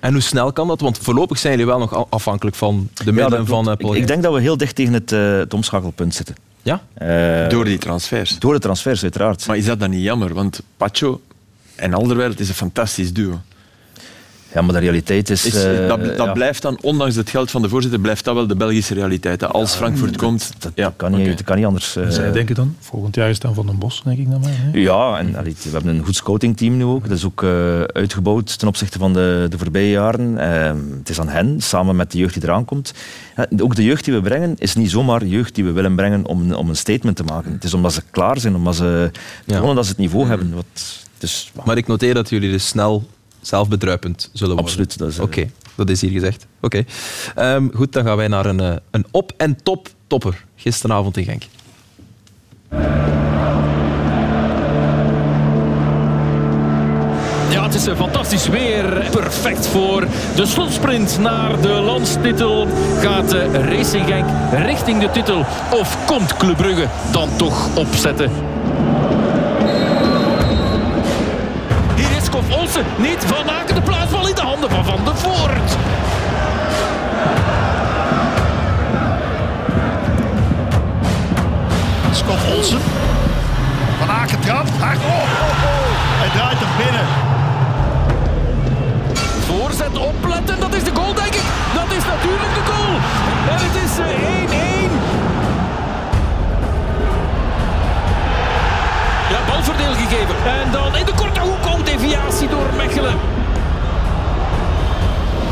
En 0.00 0.12
hoe 0.12 0.22
snel 0.22 0.52
kan 0.52 0.68
dat? 0.68 0.80
Want 0.80 0.98
voorlopig 0.98 1.38
zijn 1.38 1.52
jullie 1.52 1.66
wel 1.66 1.78
nog 1.78 2.10
afhankelijk 2.10 2.56
van 2.56 2.88
de 3.04 3.12
middelen 3.12 3.46
van 3.46 3.70
eh, 3.70 3.76
Paul 3.76 3.94
ik, 3.94 4.00
ik 4.00 4.06
denk 4.06 4.22
dat 4.22 4.34
we 4.34 4.40
heel 4.40 4.56
dicht 4.56 4.74
tegen 4.74 4.92
het, 4.92 5.12
eh, 5.12 5.36
het 5.36 5.54
omschakelpunt 5.54 6.14
zitten. 6.14 6.34
Ja? 6.62 6.82
Eh, 6.94 7.48
Door 7.48 7.64
die 7.64 7.78
transfers. 7.78 8.38
door 8.38 8.52
de 8.52 8.58
transfers, 8.58 9.02
uiteraard. 9.02 9.46
Maar 9.46 9.56
is 9.56 9.64
dat 9.64 9.80
dan 9.80 9.90
niet 9.90 10.02
jammer? 10.02 10.34
Want 10.34 10.62
Pacho 10.76 11.20
en 11.74 11.94
Alderweireld 11.94 12.40
is 12.40 12.48
een 12.48 12.54
fantastisch 12.54 13.12
duo. 13.12 13.40
Ja, 14.54 14.62
maar 14.62 14.72
de 14.74 14.80
realiteit 14.80 15.30
is... 15.30 15.46
Is, 15.46 15.64
eh, 15.64 15.88
dat, 15.88 16.04
dat 16.04 16.16
ja, 16.26 16.32
blijft 16.32 16.62
dan, 16.62 16.78
ondanks 16.82 17.14
het 17.16 17.30
geld 17.30 17.50
van 17.50 17.62
de 17.62 17.68
voorzitter, 17.68 18.00
blijft 18.00 18.24
dat 18.24 18.34
wel 18.34 18.46
de 18.46 18.56
Belgische 18.56 18.94
realiteit. 18.94 19.40
hè. 19.40 19.46
Als 19.46 19.74
Frankfurt 19.74 20.16
komt... 20.16 20.50
dat, 20.58 20.72
ja, 20.74 20.84
dat 20.84 20.92
kan 20.96 21.16
niet, 21.16 21.26
dat 21.26 21.42
kan 21.44 21.56
niet 21.56 21.64
anders. 21.66 21.96
eh. 21.96 22.08
Zij 22.08 22.32
denken 22.32 22.54
dan, 22.54 22.76
volgend 22.80 23.14
jaar 23.14 23.28
is 23.28 23.34
het 23.34 23.42
dan 23.42 23.54
Van 23.54 23.66
den 23.66 23.78
Bos, 23.78 24.02
denk 24.04 24.18
ik 24.18 24.30
dan 24.30 24.40
maar. 24.40 24.50
Hè? 24.52 24.78
Ja, 24.78 25.18
en 25.18 25.36
allee, 25.36 25.54
we 25.62 25.70
hebben 25.70 25.96
een 25.96 26.04
goed 26.04 26.16
scoutingteam 26.16 26.76
nu 26.76 26.84
ook. 26.84 27.08
Dat 27.08 27.16
is 27.16 27.24
ook 27.24 27.42
eh, 27.42 27.80
uitgebouwd 27.82 28.58
ten 28.58 28.68
opzichte 28.68 28.98
van 28.98 29.12
de, 29.12 29.46
de 29.48 29.58
voorbije 29.58 29.90
jaren. 29.90 30.38
Ehm, 30.38 30.76
het 30.98 31.08
is 31.08 31.20
aan 31.20 31.28
hen, 31.28 31.60
samen 31.60 31.96
met 31.96 32.12
de 32.12 32.18
jeugd 32.18 32.34
die 32.34 32.42
eraan 32.42 32.64
komt. 32.64 32.94
Ook 33.58 33.74
de 33.74 33.84
jeugd 33.84 34.04
die 34.04 34.14
we 34.14 34.20
brengen, 34.20 34.54
is 34.58 34.74
niet 34.74 34.90
zomaar 34.90 35.24
jeugd 35.26 35.54
die 35.54 35.64
we 35.64 35.72
willen 35.72 35.94
brengen 35.94 36.26
om, 36.26 36.52
om 36.52 36.68
een 36.68 36.76
statement 36.76 37.16
te 37.16 37.24
maken. 37.24 37.52
Het 37.52 37.64
is 37.64 37.74
omdat 37.74 37.92
ze 37.92 38.02
klaar 38.10 38.38
zijn, 38.40 38.54
omdat 38.54 38.76
ze 38.76 39.10
Ja. 39.46 39.56
gewoon 39.56 39.74
dat 39.74 39.84
ze 39.84 39.90
het 39.90 40.00
niveau 40.00 40.26
hebben. 40.28 40.54
Wat, 40.54 40.64
dus, 41.18 41.52
Maar 41.64 41.76
ik 41.76 41.86
noteer 41.86 42.14
dat 42.14 42.28
jullie 42.28 42.50
dus 42.50 42.66
snel 42.68 43.06
zelfbedruipend 43.46 44.30
zullen 44.32 44.54
worden. 44.54 44.64
Absoluut, 44.72 44.98
dat 44.98 45.08
is, 45.08 45.16
eh, 45.16 45.22
Oké, 45.22 45.50
dat 45.74 45.88
is 45.88 46.00
hier 46.00 46.10
gezegd. 46.10 46.46
Oké. 46.60 46.84
Ehm, 47.34 47.68
goed, 47.74 47.92
dan 47.92 48.04
gaan 48.04 48.16
wij 48.16 48.28
naar 48.28 48.46
een, 48.46 48.60
eh, 48.60 48.76
een 48.90 49.04
op- 49.10 49.32
en 49.36 49.62
top 49.62 49.88
topper. 50.06 50.44
Gisteravond 50.56 51.16
in 51.16 51.24
Genk. 51.24 51.42
Ja, 57.50 57.64
het 57.64 57.74
is 57.74 57.86
een 57.86 57.96
fantastisch 57.96 58.48
weer. 58.48 59.06
Perfect 59.10 59.66
voor 59.66 60.06
de 60.36 60.46
slotsprint 60.46 61.18
naar 61.18 61.60
de 61.60 61.68
landstitel. 61.68 62.66
Gaat 63.00 63.32
Racing 63.52 64.06
Genk 64.06 64.26
richting 64.52 65.00
de 65.00 65.10
titel? 65.10 65.38
Of 65.72 66.06
komt 66.06 66.36
Club 66.36 66.56
Brugge 66.56 66.86
dan 67.12 67.28
toch 67.36 67.76
opzetten? 67.76 68.30
Niet 72.96 73.24
Van 73.26 73.50
Aken. 73.50 73.74
De 73.74 73.80
plaatsbal 73.80 74.28
in 74.28 74.34
de 74.34 74.40
handen 74.40 74.70
van 74.70 74.84
Van 74.84 75.04
der 75.04 75.16
Voort. 75.16 75.70
Scott 82.12 82.38
Olsen. 82.56 82.80
Van 83.98 84.10
Aken 84.10 84.40
trapt. 84.40 84.70
Hard. 84.70 84.98
Oh, 84.98 85.04
oh, 85.04 85.12
oh. 85.12 85.86
Hij 86.20 86.28
draait 86.28 86.58
hem 86.58 86.84
binnen. 86.84 87.06
voorzet 89.46 89.98
opletten. 89.98 90.60
Dat 90.60 90.74
is 90.74 90.84
de 90.84 90.90
goal, 90.94 91.14
denk 91.14 91.34
ik. 91.34 91.46
Dat 91.74 91.96
is 91.96 92.04
natuurlijk 92.04 92.54
de 92.54 92.72
goal. 92.72 92.94
En 93.48 93.58
het 93.58 93.82
is 93.84 93.98
eh, 93.98 94.70
1-1. 94.70 94.73
Balverdeel 99.76 100.08
gegeven. 100.08 100.36
En 100.44 100.70
dan 100.72 100.96
in 100.96 101.06
de 101.06 101.12
korte 101.14 101.40
hoek 101.40 101.66
ook 101.66 101.86
deviatie 101.86 102.48
door 102.48 102.66
Mechelen. 102.76 103.14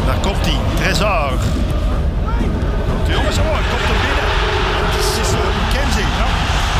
Daar 0.07 0.17
komt 0.21 0.47
hij, 0.47 0.59
Trezor. 0.75 1.33
De 3.07 3.13
jongens, 3.13 3.39
oh, 3.39 3.45
hij 3.45 3.63
komt 3.71 3.89
er 3.93 3.99
binnen. 4.05 4.27
Het 4.83 4.95
is, 5.01 5.09
is 5.21 5.33
uh, 5.33 5.39
McKenzie. 5.59 6.09
Ja. 6.19 6.27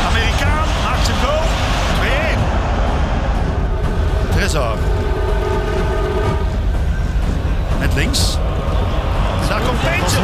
Amerikaan 0.09 0.67
maakt 0.83 1.05
zijn 1.05 1.17
goal. 1.23 1.43
2-1. 4.29 4.35
Trezor. 4.35 4.77
Met 7.79 7.93
links. 7.93 8.37
Daar 9.49 9.61
komt 9.61 9.81
Peentje. 9.81 10.17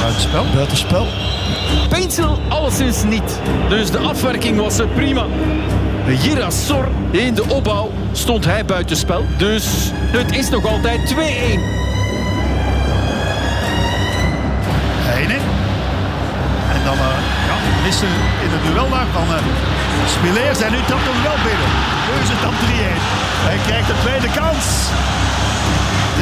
Buitenspel. 0.00 0.44
Buitenspel. 0.54 1.06
Peensel 1.88 2.38
alleszins 2.48 3.02
niet. 3.02 3.40
Dus 3.68 3.90
de 3.90 3.98
afwerking 3.98 4.56
was 4.56 4.78
eh, 4.78 4.86
prima. 4.94 5.26
Girasor 6.06 6.88
in 7.10 7.34
de 7.34 7.44
opbouw 7.48 7.90
stond 8.12 8.44
hij 8.44 8.64
buitenspel. 8.64 9.24
Dus 9.36 9.90
het 9.92 10.36
is 10.36 10.48
nog 10.48 10.66
altijd 10.66 11.00
2-1. 11.14 11.16
Heine. 15.10 15.34
En 16.74 16.80
dan 16.84 16.94
uh, 16.94 17.06
ja, 17.48 17.56
missen 17.84 18.08
in 18.44 18.50
het 18.50 18.72
duel 18.72 18.90
daar 18.90 19.06
van 19.12 19.22
uh, 19.22 19.36
Spileers. 20.06 20.60
En 20.60 20.72
nu 20.72 20.78
trapt 20.86 21.06
hem 21.10 21.22
wel 21.22 21.38
binnen. 21.48 21.70
Nu 22.06 22.22
is 22.22 22.28
het 22.28 22.42
dan 22.42 22.54
3-1. 22.54 22.56
Hij 23.48 23.58
krijgt 23.66 23.86
de 23.86 23.94
tweede 24.04 24.30
kans. 24.40 24.64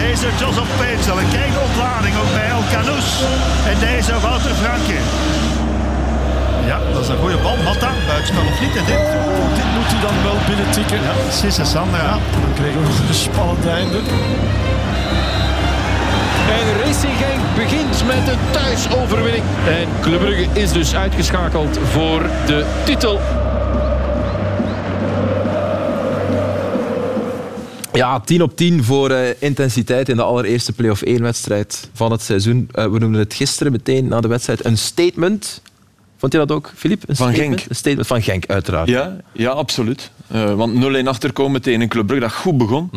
Deze 0.04 0.28
Joseph 0.40 0.70
Peensel. 0.80 1.18
En 1.18 1.28
kijk 1.36 1.52
de 1.56 1.62
ontlading 1.68 2.14
ook 2.22 2.32
bij 2.38 2.48
El 2.56 2.64
Canous. 2.72 3.08
En 3.70 3.76
deze 3.88 4.12
Wouter 4.20 4.54
Franke. 4.62 4.98
Ja, 6.70 6.78
dat 6.92 7.02
is 7.02 7.08
een 7.08 7.18
goede 7.24 7.36
bal. 7.44 7.56
Matta, 7.64 7.90
buitenspel 8.06 8.42
of 8.52 8.60
niet. 8.60 8.76
En 8.80 8.84
dit, 8.84 8.96
Oh, 8.96 9.54
dit 9.58 9.68
moet 9.76 9.88
hij 9.92 10.00
dan 10.06 10.16
wel 10.28 10.38
binnen 10.48 10.70
tikken. 10.70 11.00
ja, 11.08 11.14
Sisse 11.40 11.64
Sandra. 11.64 12.10
Dan 12.44 12.52
kregen 12.60 12.78
we 12.80 12.86
nog 12.88 12.98
een 13.08 13.14
spannend 13.14 13.66
einde. 13.78 13.98
En 16.58 16.66
Racing 16.84 17.12
Genk 17.22 17.42
begint 17.56 18.06
met 18.06 18.28
een 18.32 18.42
thuisoverwinning. 18.50 19.44
En 19.66 19.86
Club 20.00 20.20
Brugge 20.20 20.46
is 20.52 20.72
dus 20.72 20.94
uitgeschakeld 20.94 21.78
voor 21.92 22.22
de 22.46 22.64
titel. 22.84 23.20
Ja, 27.92 28.20
10 28.20 28.42
op 28.42 28.56
10 28.56 28.84
voor 28.84 29.10
eh, 29.10 29.34
intensiteit 29.38 30.08
in 30.08 30.16
de 30.16 30.22
allereerste 30.22 30.72
play-off 30.72 31.02
1-wedstrijd 31.06 31.90
van 31.92 32.12
het 32.12 32.22
seizoen. 32.22 32.68
Eh, 32.72 32.84
we 32.84 32.98
noemden 32.98 33.20
het 33.20 33.34
gisteren 33.34 33.72
meteen 33.72 34.08
na 34.08 34.20
de 34.20 34.28
wedstrijd 34.28 34.64
een 34.64 34.78
statement. 34.78 35.62
Vond 36.16 36.32
je 36.32 36.38
dat 36.38 36.52
ook, 36.52 36.72
Filip? 36.74 37.02
Een 37.06 37.16
Van 37.16 37.32
statement? 37.32 37.58
Genk. 37.58 37.70
Een 37.70 37.76
statement 37.76 38.06
van 38.06 38.22
Genk, 38.22 38.46
uiteraard. 38.46 38.88
Ja, 38.88 39.16
ja 39.32 39.50
absoluut. 39.50 40.10
Eh, 40.28 40.54
want 40.54 40.74
0-1 41.04 41.08
achterkomen 41.08 41.62
tegen 41.62 41.80
een 41.80 41.88
Club 41.88 42.06
Brugge 42.06 42.24
dat 42.24 42.34
goed 42.34 42.58
begon, 42.58 42.90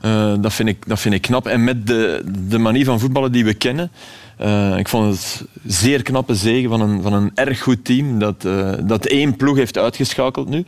eh, 0.00 0.34
dat, 0.40 0.52
vind 0.52 0.68
ik, 0.68 0.86
dat 0.86 1.00
vind 1.00 1.14
ik 1.14 1.22
knap. 1.22 1.46
En 1.46 1.64
met 1.64 1.86
de, 1.86 2.22
de 2.48 2.58
manier 2.58 2.84
van 2.84 3.00
voetballen 3.00 3.32
die 3.32 3.44
we 3.44 3.54
kennen, 3.54 3.90
eh, 4.38 4.76
ik 4.78 4.88
vond 4.88 5.10
het 5.14 5.44
zeer 5.66 6.02
knappe 6.02 6.34
zegen 6.34 6.68
van 6.70 6.80
een, 6.80 7.02
van 7.02 7.12
een 7.12 7.30
erg 7.34 7.60
goed 7.60 7.84
team 7.84 8.18
dat, 8.18 8.44
eh, 8.44 8.72
dat 8.82 9.06
één 9.06 9.36
ploeg 9.36 9.56
heeft 9.56 9.78
uitgeschakeld 9.78 10.48
nu. 10.48 10.64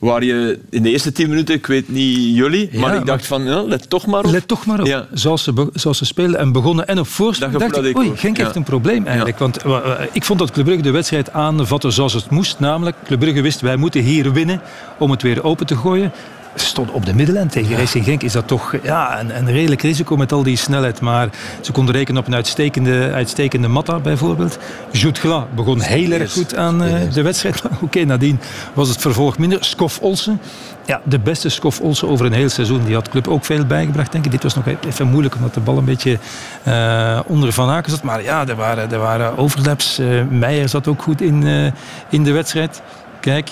Waar 0.00 0.24
je 0.24 0.58
in 0.70 0.82
de 0.82 0.90
eerste 0.90 1.12
tien 1.12 1.28
minuten, 1.28 1.54
ik 1.54 1.66
weet 1.66 1.88
niet 1.88 2.36
jullie, 2.36 2.78
maar 2.78 2.96
ik 2.96 3.06
dacht 3.06 3.26
van, 3.26 3.44
ja, 3.44 3.62
let 3.62 3.90
toch 3.90 4.06
maar 4.06 4.24
op. 4.24 4.30
Let 4.30 4.48
toch 4.48 4.66
maar 4.66 4.80
op. 4.80 4.86
Ja. 4.86 5.06
Zoals, 5.12 5.42
ze, 5.44 5.68
zoals 5.72 5.98
ze 5.98 6.04
spelen 6.04 6.38
en 6.38 6.52
begonnen 6.52 6.86
en 6.86 6.98
op 6.98 7.06
voorsprong. 7.06 7.52
Dat 7.52 7.60
dacht 7.72 7.86
ik, 7.86 7.96
oei. 7.98 8.12
Genk 8.16 8.36
Ja. 8.36 8.42
heeft 8.44 8.56
een 8.56 8.62
probleem 8.62 9.06
eigenlijk. 9.06 9.38
Want 9.38 9.62
wa- 9.62 9.82
wa- 9.82 9.98
ik 10.12 10.24
vond 10.24 10.38
dat 10.38 10.50
Club 10.50 10.64
Brugge 10.64 10.82
de 10.82 10.90
wedstrijd 10.90 11.32
aanvatte 11.32 11.90
zoals 11.90 12.12
het 12.12 12.30
moest. 12.30 12.58
Namelijk, 12.58 12.96
Club 13.04 13.18
Brugge 13.18 13.40
wist, 13.40 13.60
wij 13.60 13.76
moeten 13.76 14.02
hier 14.02 14.32
winnen 14.32 14.60
om 14.98 15.10
het 15.10 15.22
weer 15.22 15.44
open 15.44 15.66
te 15.66 15.76
gooien. 15.76 16.12
Stond 16.54 16.90
op 16.90 17.06
de 17.06 17.14
middenlijn. 17.14 17.48
Tegen 17.48 17.76
Racing 17.76 18.04
Genk 18.04 18.22
is 18.22 18.32
dat 18.32 18.48
toch 18.48 18.74
ja, 18.82 19.20
een, 19.20 19.36
een 19.36 19.50
redelijk 19.50 19.82
risico 19.82 20.16
met 20.16 20.32
al 20.32 20.42
die 20.42 20.56
snelheid. 20.56 21.00
Maar 21.00 21.28
ze 21.60 21.72
konden 21.72 21.94
rekenen 21.94 22.20
op 22.20 22.26
een 22.26 22.34
uitstekende, 22.34 23.10
uitstekende 23.12 23.68
Matta 23.68 23.98
bijvoorbeeld. 23.98 24.58
Jude 24.92 25.20
Gla 25.20 25.46
begon 25.54 25.80
heel 25.80 26.10
erg 26.10 26.32
goed 26.32 26.56
aan 26.56 26.82
eh, 26.82 27.12
de 27.12 27.22
wedstrijd. 27.22 27.62
Oké, 27.80 28.04
nadien 28.04 28.40
was 28.72 28.88
het 28.88 29.00
vervolg 29.00 29.38
minder. 29.38 29.64
Skof 29.64 29.98
Olsen. 30.00 30.40
Ja, 30.86 31.00
de 31.04 31.18
beste 31.18 31.48
Skof 31.48 31.80
Olsen 31.80 32.08
over 32.08 32.26
een 32.26 32.32
heel 32.32 32.48
seizoen. 32.48 32.84
Die 32.84 32.94
had 32.94 33.04
de 33.04 33.10
club 33.10 33.28
ook 33.28 33.44
veel 33.44 33.64
bijgebracht, 33.64 34.12
denk 34.12 34.24
ik. 34.24 34.30
Dit 34.30 34.42
was 34.42 34.54
nog 34.54 34.64
even 34.86 35.06
moeilijk, 35.06 35.34
omdat 35.34 35.54
de 35.54 35.60
bal 35.60 35.78
een 35.78 35.84
beetje 35.84 36.18
eh, 36.62 37.20
onder 37.26 37.52
Van 37.52 37.70
Aken 37.70 37.90
zat. 37.90 38.02
Maar 38.02 38.22
ja, 38.22 38.48
er 38.48 38.56
waren, 38.56 38.92
er 38.92 38.98
waren 38.98 39.38
overlaps. 39.38 39.98
Eh, 39.98 40.06
Meijer 40.28 40.68
zat 40.68 40.88
ook 40.88 41.02
goed 41.02 41.20
in, 41.20 41.72
in 42.08 42.24
de 42.24 42.32
wedstrijd. 42.32 42.82
Kijk, 43.20 43.50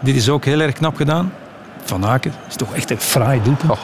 dit 0.00 0.16
is 0.16 0.28
ook 0.28 0.44
heel 0.44 0.60
erg 0.60 0.74
knap 0.74 0.96
gedaan. 0.96 1.32
Van 1.84 2.06
Aken 2.06 2.32
is 2.48 2.56
toch 2.56 2.74
echt 2.74 2.90
een 2.90 3.00
fraai 3.00 3.40
doelpunt. 3.42 3.70
Oh, 3.70 3.78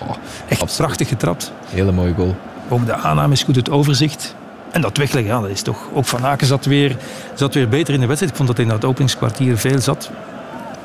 echt 0.49 0.61
absoluut. 0.63 0.77
prachtig 0.87 1.09
getrapt. 1.09 1.53
Hele 1.71 1.93
mooie 1.93 2.15
goal. 2.15 2.37
Ook 2.69 2.87
de 2.87 2.95
aanname 2.95 3.33
is 3.33 3.43
goed, 3.43 3.57
het 3.57 3.71
overzicht. 3.71 4.35
En 4.71 4.81
dat 4.81 4.97
wegleggen, 4.97 5.33
ja, 5.33 5.41
dat 5.41 5.51
is 5.51 5.63
toch... 5.63 5.79
Ook 5.93 6.05
Van 6.05 6.27
Aken 6.27 6.47
zat 6.47 6.65
weer, 6.65 6.97
zat 7.35 7.55
weer 7.55 7.69
beter 7.69 7.95
in 7.95 8.01
de 8.01 8.07
wedstrijd. 8.07 8.31
Ik 8.33 8.37
vond 8.39 8.49
dat 8.49 8.57
hij 8.59 8.67
in 8.67 8.73
dat 8.81 8.85
openingskwartier 8.85 9.59
veel 9.59 9.79
zat. 9.79 10.11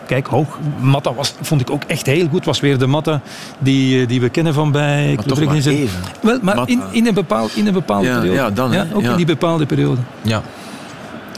Kijk, 0.08 0.28
hoog. 0.28 0.58
Matta 0.80 1.14
was, 1.14 1.34
vond 1.42 1.62
ik 1.62 1.70
ook 1.70 1.84
echt 1.88 2.06
heel 2.06 2.28
goed. 2.28 2.46
Was 2.46 2.60
weer 2.60 2.78
de 2.78 2.88
Matta 2.88 3.22
die, 3.60 4.02
eh, 4.02 4.08
die 4.08 4.22
we 4.22 4.30
kennen 4.30 4.54
van 4.54 4.72
bij 4.72 5.14
Club 5.16 5.28
toch 5.28 5.44
maar 5.46 5.56
even. 5.56 5.90
Wel, 6.22 6.40
maar 6.42 6.70
in, 6.70 6.82
in, 6.92 7.08
een 7.08 7.14
bepaald, 7.14 7.56
in 7.56 7.68
een 7.68 7.74
bepaalde 7.74 8.08
Ja, 8.08 8.16
periode. 8.20 8.38
ja, 8.40 8.50
dan, 8.50 8.72
hè. 8.74 8.84
ook 8.94 9.02
Ja. 9.02 9.10
in 9.12 9.16
die 9.18 9.26
bepaalde 9.26 9.66
periode. 9.66 10.02
Ja. 10.22 10.42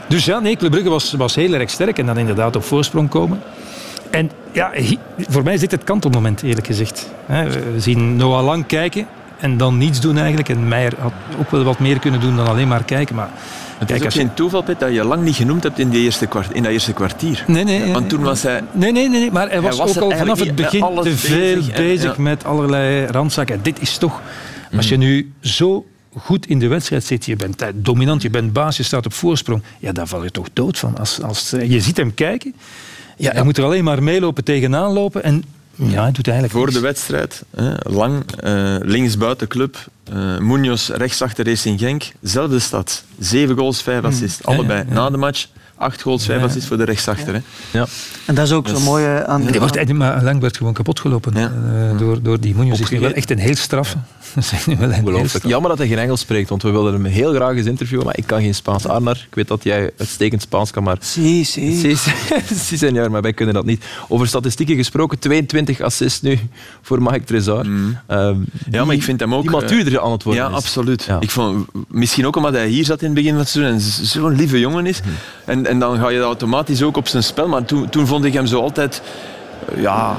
Dus 0.08 0.26
ja, 0.26 0.40
nee, 0.40 0.56
Club 0.56 0.72
Brugge 0.72 0.90
was, 0.90 1.14
was 1.14 1.36
heel 1.36 1.54
erg 1.54 1.70
sterk 1.70 1.98
en 2.00 2.06
dan 2.06 2.18
inderdaad 2.18 2.56
op 2.56 2.64
voorsprong 2.64 3.10
komen. 3.10 3.40
En 4.10 4.32
ja, 4.52 4.72
voor 5.18 5.44
mij 5.44 5.58
dit 5.58 5.72
het 5.72 5.84
kantelmoment, 5.84 6.44
eerlijk 6.44 6.66
gezegd. 6.68 7.10
We 7.28 7.74
zien 7.78 8.16
Noah 8.16 8.46
Lang 8.46 8.66
kijken 8.66 9.08
en 9.40 9.58
dan 9.58 9.78
niets 9.78 10.00
doen 10.02 10.18
eigenlijk. 10.18 10.50
En 10.50 10.68
Meijer 10.68 10.94
had 11.00 11.14
ook 11.40 11.52
wel 11.52 11.64
wat 11.64 11.80
meer 11.80 12.00
kunnen 12.00 12.20
doen 12.20 12.36
dan 12.36 12.48
alleen 12.48 12.68
maar 12.68 12.84
kijken. 12.84 13.16
Maar 13.16 13.30
Het 13.78 13.88
Kijk, 13.88 14.00
is 14.00 14.06
ook 14.06 14.12
je- 14.12 14.20
geen 14.20 14.34
toeval, 14.34 14.62
Pet, 14.64 14.80
dat 14.80 14.94
je 14.94 15.04
lang 15.04 15.24
niet 15.24 15.36
genoemd 15.36 15.64
hebt 15.64 15.80
in, 15.80 15.90
die 15.90 16.04
eerste 16.04 16.26
kwart, 16.28 16.52
in 16.54 16.64
dat 16.64 16.72
eerste 16.72 16.94
kwartier. 16.94 17.44
Nee, 17.48 17.64
nee. 17.64 17.92
Want 17.94 18.10
toen 18.10 18.22
was 18.22 18.44
hij... 18.44 18.62
Nee, 18.72 18.92
nee, 18.92 19.10
nee, 19.10 19.20
nee, 19.20 19.32
maar 19.32 19.50
hij 19.50 19.62
was, 19.62 19.78
was 19.78 19.98
ook 20.00 20.12
al 20.12 20.18
vanaf 20.18 20.40
het 20.40 20.56
begin 20.56 20.80
te 21.02 21.18
veel 21.18 21.56
bezig 21.56 21.76
bezig, 21.76 22.10
en- 22.10 22.16
ja. 22.18 22.30
met 22.30 22.46
allerlei 22.46 23.06
randzaken. 23.06 23.56
En 23.56 23.62
Dit 23.62 23.82
is 23.82 23.98
toch, 23.98 24.22
als 24.76 24.90
je 24.90 24.98
nu 24.98 25.32
zo 25.42 25.86
goed 26.18 26.46
in 26.48 26.60
de 26.60 26.68
wedstrijd 26.68 27.04
zit, 27.04 27.26
je 27.26 27.36
bent 27.36 27.64
dominant, 27.76 28.22
je 28.22 28.30
bent 28.30 28.54
baas, 28.54 28.78
je 28.78 28.84
staat 28.84 29.06
op 29.06 29.14
voorsprong, 29.14 29.62
ja, 29.80 29.92
daar 29.92 30.08
val 30.08 30.24
je 30.24 30.32
toch 30.32 30.48
dood 30.54 30.78
van. 30.78 30.98
Als, 30.98 31.22
als, 31.22 31.50
je 31.68 31.80
ziet 31.82 31.98
hem 31.98 32.14
kijken, 32.14 32.54
ja, 33.18 33.32
hij 33.32 33.44
moet 33.44 33.58
er 33.58 33.64
alleen 33.64 33.84
maar 33.84 34.04
meelopen, 34.04 34.44
tegenaan 34.44 34.94
lopen 34.94 35.24
en 35.24 35.44
ja, 35.76 36.02
hij 36.02 36.12
doet 36.12 36.28
eigenlijk 36.28 36.58
Voor 36.58 36.72
de 36.72 36.80
wedstrijd, 36.80 37.44
hè, 37.56 37.74
lang, 37.84 38.24
eh 38.40 38.76
linksbuiten 38.80 39.48
club, 39.48 39.78
eh 40.04 40.38
Munoz 40.38 40.90
rechtsachter 40.90 41.46
Racing 41.46 41.80
Genk, 41.80 42.12
zelfde 42.22 42.60
stad. 42.60 43.04
Zeven 43.20 43.58
goals, 43.58 43.82
vijf 43.82 44.04
assists, 44.04 44.44
allebei. 44.44 44.80
ja, 44.80 44.86
ja. 44.88 44.94
Na 44.94 45.10
de 45.10 45.18
match, 45.18 45.48
acht 45.78 46.02
goals, 46.02 46.26
vijf 46.26 46.40
Ja. 46.40 46.46
assists 46.46 46.68
voor 46.68 46.78
de 46.78 46.84
rechtsachter. 46.84 47.34
Hè. 47.34 47.40
Ja. 47.80 47.86
En 48.26 48.36
dat 48.36 48.46
is 48.46 48.52
ook 48.52 48.68
zo 48.68 48.80
mooi 48.80 49.06
eh, 49.06 49.20
aan... 49.22 49.44
Nee, 49.44 49.60
wacht, 49.60 49.94
maar 49.94 50.24
Lang 50.24 50.42
werd 50.42 50.58
gewoon 50.58 50.74
kapot 50.74 51.00
gelopen 51.00 51.34
Ja. 51.36 51.52
eh, 51.92 51.98
door, 52.00 52.22
door 52.22 52.40
die 52.40 52.56
Munoz. 52.56 52.80
is 52.80 52.90
nu 52.90 53.00
wel 53.00 53.12
echt 53.14 53.32
een 53.32 53.40
heel 53.40 53.56
straffe. 53.56 53.98
Dat 54.36 54.44
is 54.52 54.66
nu 54.66 54.76
wel 54.76 54.84
een 54.88 54.92
heel 54.92 55.00
Ongelooflijk. 55.00 55.28
straffe. 55.30 55.48
Jammer 55.48 55.70
dat 55.70 55.78
hij 55.80 55.88
geen 55.88 55.98
Engels 55.98 56.20
spreekt, 56.20 56.50
want 56.50 56.62
we 56.64 56.70
wilden 56.72 56.94
hem 56.94 57.06
heel 57.06 57.34
graag 57.34 57.56
eens 57.56 57.66
interviewen, 57.66 58.06
maar 58.06 58.18
ik 58.18 58.24
kan 58.28 58.42
geen 58.42 58.56
Spaans. 58.56 58.88
Arnar, 58.88 59.26
ik 59.30 59.36
weet 59.36 59.48
dat 59.48 59.64
jij 59.64 59.92
uitstekend 59.98 60.42
Spaans 60.42 60.72
kan, 60.72 60.84
maar... 60.84 60.98
Si, 61.00 61.44
si. 61.44 61.76
Si, 61.80 61.96
si, 62.56 62.78
senor, 62.78 63.12
maar 63.12 63.22
wij 63.22 63.34
kunnen 63.34 63.54
dat 63.56 63.66
niet. 63.66 63.86
Over 64.08 64.28
statistieken 64.28 64.76
gesproken, 64.76 65.20
22 65.20 65.82
assists 65.82 66.22
nu 66.22 66.40
voor 66.82 67.02
Mike 67.02 67.24
Trezor. 67.24 67.60
Ehm, 67.60 67.70
Mm. 67.70 67.98
Ja, 68.08 68.78
maar 68.78 68.86
die- 68.86 68.94
ik 68.98 69.04
vind 69.04 69.20
hem 69.20 69.34
ook... 69.36 69.42
Die 69.42 69.52
eh, 69.56 69.60
matuurder 69.62 70.00
aan 70.02 70.12
het 70.12 70.24
worden 70.24 70.44
Ja, 70.44 70.50
is. 70.50 70.56
absoluut. 70.56 71.04
Ja. 71.04 71.18
Ik 71.20 71.32
vond, 71.32 71.68
misschien 71.88 72.26
ook 72.28 72.36
omdat 72.36 72.54
hij 72.54 72.68
hier 72.68 72.86
zat 72.86 73.00
in 73.02 73.06
het 73.06 73.16
begin 73.16 73.30
van 73.32 73.40
het 73.40 73.50
seizoen 73.50 73.74
en 73.74 73.82
zo'n 74.06 74.36
lieve 74.36 74.60
jongen 74.60 74.86
is. 74.86 75.00
Mhm. 75.02 75.10
En, 75.46 75.66
en 75.68 75.80
dan 75.80 75.98
ga 76.00 76.10
je 76.10 76.20
automatisch 76.22 76.84
ook 76.84 76.98
op 76.98 77.08
zijn 77.08 77.24
spel. 77.24 77.48
Maar 77.48 77.66
toen, 77.66 77.90
toen 77.90 78.08
vond 78.08 78.26
ik 78.26 78.34
hem 78.34 78.46
zo 78.46 78.62
altijd... 78.62 79.02
eh, 79.76 79.82
Ja, 79.82 80.16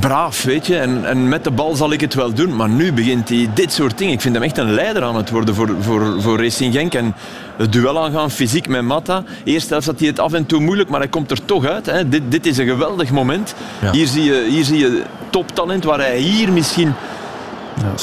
braaf, 0.00 0.42
weet 0.42 0.66
je. 0.66 0.76
En, 0.78 1.04
en 1.04 1.28
met 1.28 1.44
de 1.44 1.50
bal 1.50 1.74
zal 1.74 1.92
ik 1.92 2.00
het 2.00 2.14
wel 2.14 2.32
doen. 2.32 2.56
Maar 2.56 2.68
nu 2.68 2.92
begint 2.92 3.28
hij 3.28 3.50
dit 3.54 3.72
soort 3.72 3.98
dingen. 3.98 4.12
Ik 4.12 4.20
vind 4.20 4.34
hem 4.34 4.44
echt 4.44 4.58
een 4.58 4.74
leider 4.74 5.02
aan 5.02 5.16
het 5.16 5.30
worden 5.30 5.54
voor, 5.54 5.70
voor, 5.80 6.14
voor 6.18 6.38
Racing 6.42 6.74
Genk. 6.74 6.94
En 6.94 7.14
het 7.56 7.72
duel 7.72 8.04
aangaan, 8.04 8.30
fysiek 8.30 8.68
met 8.68 8.82
Matta. 8.82 9.22
Eerst 9.44 9.70
helft 9.70 9.86
had 9.86 9.98
hij 9.98 10.08
het 10.08 10.18
af 10.18 10.32
en 10.32 10.46
toe 10.46 10.60
moeilijk, 10.60 10.88
maar 10.88 11.00
hij 11.00 11.08
komt 11.08 11.30
er 11.30 11.44
toch 11.44 11.66
uit. 11.66 11.86
Hè. 11.86 12.08
Dit, 12.08 12.22
dit 12.28 12.46
is 12.46 12.58
een 12.58 12.66
geweldig 12.66 13.10
moment. 13.10 13.54
Ja. 13.80 13.90
Hier, 13.92 14.06
zie 14.06 14.24
je, 14.24 14.46
hier 14.50 14.64
zie 14.64 14.78
je 14.78 15.02
toptalent, 15.30 15.84
waar 15.84 15.98
hij 15.98 16.18
hier 16.18 16.52
misschien 16.52 16.92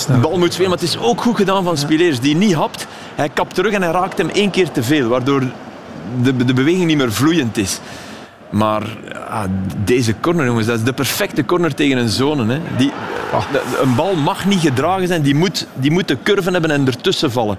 Ja, 0.07 0.17
bal 0.19 0.37
moet 0.37 0.53
spelen. 0.53 0.69
Maar 0.69 0.79
het 0.79 0.87
is 0.87 0.97
ook 0.97 1.21
goed 1.21 1.35
gedaan 1.35 1.63
van 1.63 1.77
Spileers, 1.77 2.19
die 2.19 2.35
niet 2.35 2.53
hapt. 2.53 2.87
Hij 3.15 3.29
kapt 3.29 3.55
terug 3.55 3.73
en 3.73 3.81
hij 3.81 3.91
raakt 3.91 4.17
hem 4.17 4.29
één 4.29 4.49
keer 4.49 4.71
te 4.71 4.83
veel, 4.83 5.07
waardoor 5.07 5.43
de, 6.23 6.35
de 6.45 6.53
beweging 6.53 6.85
niet 6.85 6.97
meer 6.97 7.11
vloeiend 7.13 7.57
is. 7.57 7.79
Maar 8.49 8.83
ah, 9.29 9.43
deze 9.83 10.13
corner, 10.21 10.45
jongens, 10.45 10.65
dat 10.67 10.77
is 10.77 10.83
de 10.83 10.93
perfecte 10.93 11.45
corner 11.45 11.73
tegen 11.75 11.97
een 11.97 12.09
zone. 12.09 12.53
Hè. 12.53 12.59
Die, 12.77 12.91
De- 13.51 13.61
Een 13.81 13.95
bal 13.95 14.15
mag 14.15 14.45
niet 14.45 14.59
gedragen 14.59 15.07
zijn, 15.07 15.21
die 15.21 15.35
moet, 15.35 15.67
die 15.73 15.91
moet 15.91 16.07
de 16.07 16.17
curve 16.23 16.51
hebben 16.51 16.71
en 16.71 16.87
ertussen 16.87 17.31
vallen. 17.31 17.57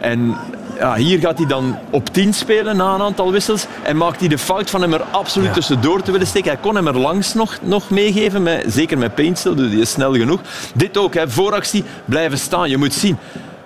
En 0.00 0.36
ja, 0.78 0.94
hier 0.94 1.18
gaat 1.18 1.38
hij 1.38 1.46
dan 1.46 1.78
op 1.90 2.08
10 2.12 2.34
spelen 2.34 2.76
na 2.76 2.94
een 2.94 3.00
aantal 3.02 3.32
wissels 3.32 3.66
en 3.82 3.96
maakt 3.96 4.20
hij 4.20 4.28
de 4.28 4.38
fout 4.38 4.70
van 4.70 4.80
hem 4.82 4.92
er 4.92 5.02
absoluut 5.10 5.52
tussendoor 5.54 6.02
te 6.02 6.12
willen 6.12 6.26
steken. 6.26 6.50
Hij 6.50 6.60
kon 6.60 6.74
hem 6.74 6.86
er 6.86 6.98
langs 6.98 7.34
nog, 7.34 7.58
nog 7.62 7.90
meegeven, 7.90 8.42
met, 8.42 8.64
zeker 8.68 8.98
met 8.98 9.14
Paintstil, 9.14 9.54
dus 9.54 9.70
die 9.70 9.80
is 9.80 9.90
snel 9.90 10.14
genoeg. 10.14 10.40
Dit 10.74 10.96
ook, 10.98 11.14
hè, 11.14 11.28
vooractie, 11.30 11.84
blijven 12.04 12.38
staan. 12.38 12.70
Je 12.70 12.76
moet 12.76 12.94
zien, 12.94 13.16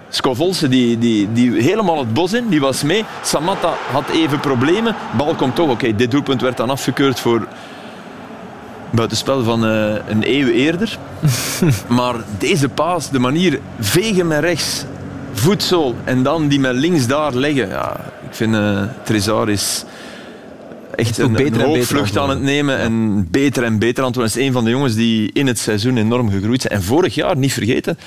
Scovolse 0.08 0.68
die, 0.68 0.98
die, 0.98 1.32
die 1.32 1.62
helemaal 1.62 1.98
het 1.98 2.12
bos 2.12 2.32
in, 2.32 2.48
die 2.48 2.60
was 2.60 2.82
mee. 2.82 3.04
Samatta 3.22 3.74
had 3.92 4.08
even 4.08 4.40
problemen. 4.40 4.94
Bal 5.16 5.34
komt 5.34 5.54
toch, 5.54 5.70
oké, 5.70 5.94
dit 5.96 6.10
doelpunt 6.10 6.40
werd 6.40 6.56
dan 6.56 6.70
afgekeurd 6.70 7.20
voor 7.20 7.46
buitenspel 8.90 9.44
van 9.44 9.66
eh, 9.66 9.94
een 10.08 10.22
eeuw 10.22 10.48
eerder. 10.48 10.98
maar 11.98 12.14
deze 12.38 12.68
paas, 12.68 13.10
de 13.10 13.18
manier 13.18 13.60
vegen 13.78 14.26
met 14.26 14.40
rechts, 14.40 14.84
voetzool 15.32 15.94
en 16.04 16.22
dan 16.22 16.48
die 16.48 16.60
met 16.60 16.74
links 16.74 17.06
daar 17.06 17.34
leggen. 17.34 17.68
Ja, 17.68 17.96
ik 18.28 18.34
vind 18.34 18.56
Trezor 19.04 19.50
is 19.50 19.84
echt 20.98 21.18
een, 21.18 21.32
beter 21.32 21.60
een 21.60 21.66
hoogvlucht 21.66 22.18
aan 22.18 22.30
het 22.30 22.40
nemen 22.40 22.78
en 22.78 23.26
beter 23.30 23.62
en 23.62 23.78
beter 23.78 24.02
aan 24.02 24.08
het 24.08 24.16
worden. 24.16 24.36
Is 24.36 24.46
een 24.46 24.52
van 24.52 24.64
de 24.64 24.70
jongens 24.70 24.94
die 24.94 25.30
in 25.32 25.46
het 25.46 25.58
seizoen 25.58 25.96
enorm 25.96 26.30
gegroeid 26.30 26.62
zijn. 26.62 26.74
En 26.74 26.82
vorig 26.82 27.14
jaar, 27.14 27.36
niet 27.36 27.52
vergeten, 27.52 27.98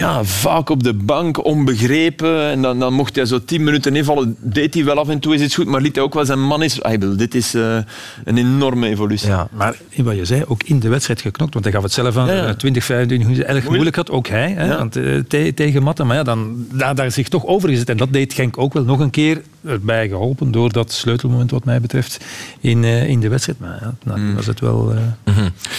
ja, 0.00 0.24
vaak 0.24 0.68
op 0.70 0.82
de 0.82 0.94
bank, 0.94 1.44
onbegrepen. 1.44 2.42
En 2.50 2.62
dan, 2.62 2.78
dan 2.78 2.92
mocht 2.92 3.16
hij 3.16 3.24
zo 3.26 3.44
tien 3.44 3.64
minuten 3.64 3.96
invallen. 3.96 4.36
Deed 4.40 4.74
hij 4.74 4.84
wel 4.84 4.98
af 4.98 5.08
en 5.08 5.18
toe 5.18 5.34
is 5.34 5.40
iets 5.40 5.54
goed, 5.54 5.66
maar 5.66 5.80
liet 5.80 5.94
hij 5.94 6.04
ook 6.04 6.14
wel 6.14 6.24
zijn 6.24 6.46
man 6.46 6.62
is. 6.62 6.82
Ah, 6.82 6.92
ik 6.92 7.00
bedoel, 7.00 7.16
dit 7.16 7.34
is 7.34 7.54
eh, 7.54 7.76
een 8.24 8.36
enorme 8.38 8.88
evolutie. 8.88 9.28
Ja. 9.28 9.48
Maar 9.52 9.74
in 9.88 10.04
wat 10.04 10.16
je 10.16 10.24
zei, 10.24 10.44
ook 10.46 10.62
in 10.62 10.80
de 10.80 10.88
wedstrijd 10.88 11.20
geknokt. 11.20 11.52
Want 11.52 11.64
hij 11.64 11.74
gaf 11.74 11.82
het 11.82 11.92
zelf 11.92 12.16
aan, 12.16 12.26
Ja, 12.26 12.32
ja. 12.34 12.46
eh, 12.46 12.54
20, 12.54 12.84
25 12.84 13.28
minuten. 13.28 13.48
Erg 13.54 13.68
moeilijk 13.68 13.96
had, 13.96 14.10
ook 14.10 14.28
hij. 14.28 14.50
Hè, 14.50 14.66
Ja. 14.66 14.76
want, 14.78 14.96
eh, 14.96 15.18
te- 15.28 15.52
tegen 15.54 15.82
Matten. 15.82 16.06
Maar 16.06 16.16
ja, 16.16 16.22
dan, 16.22 16.66
daar, 16.72 16.94
daar 16.94 17.10
zich 17.10 17.28
toch 17.28 17.46
over 17.46 17.68
gezet. 17.68 17.88
En 17.88 17.96
dat 17.96 18.12
deed 18.12 18.32
Genk 18.32 18.58
ook 18.58 18.72
wel 18.72 18.84
nog 18.84 18.98
een 19.00 19.10
keer 19.10 19.42
erbij 19.64 20.08
geholpen. 20.08 20.50
Door 20.52 20.72
dat 20.72 20.92
sleutelmoment 20.92 21.50
wat 21.50 21.64
mij 21.64 21.80
betreft 21.80 22.24
in, 22.60 22.84
eh, 22.84 23.08
in 23.08 23.20
de 23.20 23.28
wedstrijd. 23.28 23.60
Maar 23.60 23.78
ja, 23.80 23.94
nou, 24.04 24.20
Mm. 24.20 24.34
was 24.34 24.46
het 24.46 24.60
wel... 24.60 24.92
eh, 25.24 25.34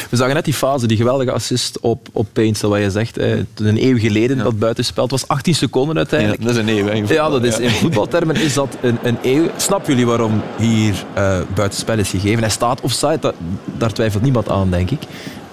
We 0.09 0.15
zagen 0.17 0.33
net 0.35 0.45
die 0.45 0.53
fase, 0.53 0.87
die 0.87 0.97
geweldige 0.97 1.31
assist 1.31 1.79
op, 1.79 2.07
op 2.11 2.27
Paintstil, 2.33 2.69
wat 2.69 2.79
je 2.79 2.91
zegt. 2.91 3.17
eh, 3.17 3.31
een 3.55 3.83
eeuw 3.85 3.97
geleden, 3.97 4.37
dat 4.37 4.59
buitenspel. 4.59 5.03
Het 5.03 5.11
was 5.11 5.27
18 5.27 5.55
seconden 5.55 5.93
Ja, 5.93 5.99
uiteindelijk. 5.99 6.41
dat 6.41 6.51
is 6.51 6.57
een 6.57 6.69
eeuw. 6.69 6.85
hè, 7.07 7.13
Ja, 7.13 7.29
dat 7.29 7.43
is, 7.43 7.59
in 7.59 7.69
voetbaltermen 7.69 8.35
is 8.35 8.53
dat 8.53 8.77
een, 8.81 8.97
een 9.03 9.17
eeuw. 9.21 9.49
Snappen 9.57 9.89
jullie 9.91 10.05
waarom 10.07 10.41
hier 10.57 11.03
eh 11.13 11.39
buitenspel 11.55 11.97
is 11.97 12.09
gegeven? 12.09 12.39
Hij 12.39 12.49
staat 12.49 12.81
offside, 12.81 13.17
dat, 13.19 13.35
daar 13.77 13.93
twijfelt 13.93 14.23
niemand 14.23 14.49
aan, 14.49 14.69
denk 14.71 14.91
ik. 14.91 14.99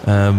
Ehm, 0.04 0.34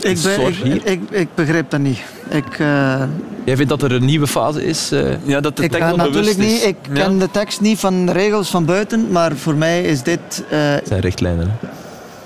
Ik, 0.00 0.18
ben, 0.22 0.40
ik, 0.46 0.54
hier. 0.54 0.80
ik, 0.86 1.00
ik 1.10 1.28
begrijp 1.34 1.70
dat 1.70 1.80
niet. 1.80 1.98
Ik, 2.28 2.58
eh, 2.58 3.02
jij 3.44 3.56
vindt 3.56 3.68
dat 3.68 3.82
er 3.82 3.92
een 3.92 4.04
nieuwe 4.04 4.26
fase 4.26 4.64
is? 4.64 4.92
eh? 4.92 5.00
Ja, 5.22 5.40
dat 5.40 5.56
de 5.56 5.62
ik 5.62 5.70
tackle 5.70 5.86
ga 5.88 5.96
natuurlijk 5.96 6.36
bewust 6.36 6.38
niet, 6.52 6.60
is. 6.60 6.64
ik 6.64 6.76
Ja. 6.92 7.04
ken 7.04 7.18
de 7.18 7.30
tekst 7.30 7.60
niet 7.60 7.78
van 7.78 8.06
de 8.06 8.12
regels 8.12 8.50
van 8.50 8.64
buiten, 8.64 9.10
maar 9.10 9.36
voor 9.36 9.54
mij 9.54 9.82
is 9.82 10.02
dit, 10.02 10.44
eh, 10.50 10.58
Het 10.60 10.88
zijn 10.88 11.00
richtlijnen. 11.00 11.56
Hè? 11.60 11.68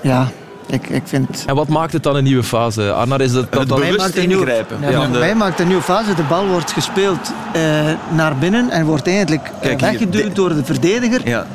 ja, 0.09 0.27
ik, 0.67 0.89
ik 0.89 1.01
vind... 1.05 1.43
En 1.47 1.55
wat 1.55 1.67
maakt 1.67 1.93
het 1.93 2.03
dan 2.03 2.15
een 2.15 2.23
nieuwe 2.23 2.43
fase? 2.43 2.91
Arnar, 2.93 3.21
is 3.21 3.31
dat, 3.31 3.51
dat, 3.51 3.59
Het 3.59 3.69
bewust 3.69 3.97
maakt 3.97 4.17
een 4.17 4.27
nieuw- 4.27 4.39
ingrijpen. 4.39 4.77
Ja, 4.81 4.89
Ja, 4.89 4.97
maar 4.97 5.11
de- 5.11 5.17
Mij 5.19 5.35
maakt 5.35 5.59
een 5.59 5.67
nieuwe 5.67 5.81
fase. 5.83 6.13
De 6.13 6.23
bal 6.29 6.47
wordt 6.47 6.71
gespeeld 6.71 7.31
eh, 7.53 7.61
naar 8.15 8.37
binnen 8.37 8.69
en 8.69 8.85
wordt 8.85 9.07
eigenlijk 9.07 9.51
hier, 9.61 9.77
weggeduwd 9.77 10.23
de- 10.23 10.31
door 10.33 10.49
de 10.55 10.63
verdediger. 10.65 11.27
Ja. 11.27 11.45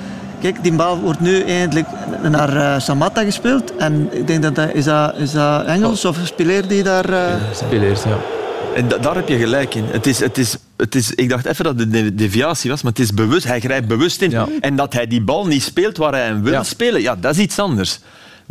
Kijk, 0.43 0.63
die 0.63 0.73
bal 0.73 0.99
wordt 0.99 1.21
nu 1.21 1.41
eigenlijk 1.43 1.87
naar 2.23 2.57
eh, 2.57 2.81
Samatta 2.81 3.23
gespeeld. 3.25 3.77
En 3.77 4.09
ik 4.13 4.27
denk 4.27 4.43
dat 4.43 4.55
dat... 4.55 4.75
Is 4.75 4.85
dat, 4.85 5.17
is 5.17 5.33
dat 5.33 5.65
Engels 5.65 6.05
of 6.05 6.17
speler 6.25 6.69
die 6.69 6.83
daar... 6.83 7.09
eh, 7.09 7.35
Speleers, 7.55 8.03
ja. 8.03 8.17
En 8.75 8.89
da- 8.89 8.99
daar 8.99 9.15
heb 9.15 9.29
je 9.29 9.37
gelijk 9.39 9.75
in. 9.75 9.85
Het 9.91 10.07
is, 10.07 10.21
het 10.21 10.39
is, 10.39 10.57
het 10.77 10.95
is, 10.95 11.15
ik 11.15 11.29
dacht 11.29 11.45
even 11.47 11.65
dat 11.65 11.79
het 11.79 11.95
een 11.95 12.17
deviatie 12.17 12.71
was, 12.71 12.83
maar 12.83 12.93
het 12.93 13.01
is 13.01 13.15
bewust. 13.15 13.47
Hij 13.47 13.61
grijpt 13.61 13.87
bewust 13.89 14.23
in. 14.23 14.31
Ja. 14.31 14.49
En 14.61 14.77
dat 14.77 14.93
hij 14.93 15.07
die 15.07 15.23
bal 15.23 15.47
niet 15.47 15.63
speelt 15.63 15.97
waar 15.97 16.13
hij 16.13 16.25
hem 16.25 16.43
wil 16.43 16.53
Ja. 16.53 16.63
spelen, 16.63 17.01
ja, 17.03 17.17
dat 17.21 17.35
is 17.35 17.39
iets 17.41 17.59
anders. 17.59 17.99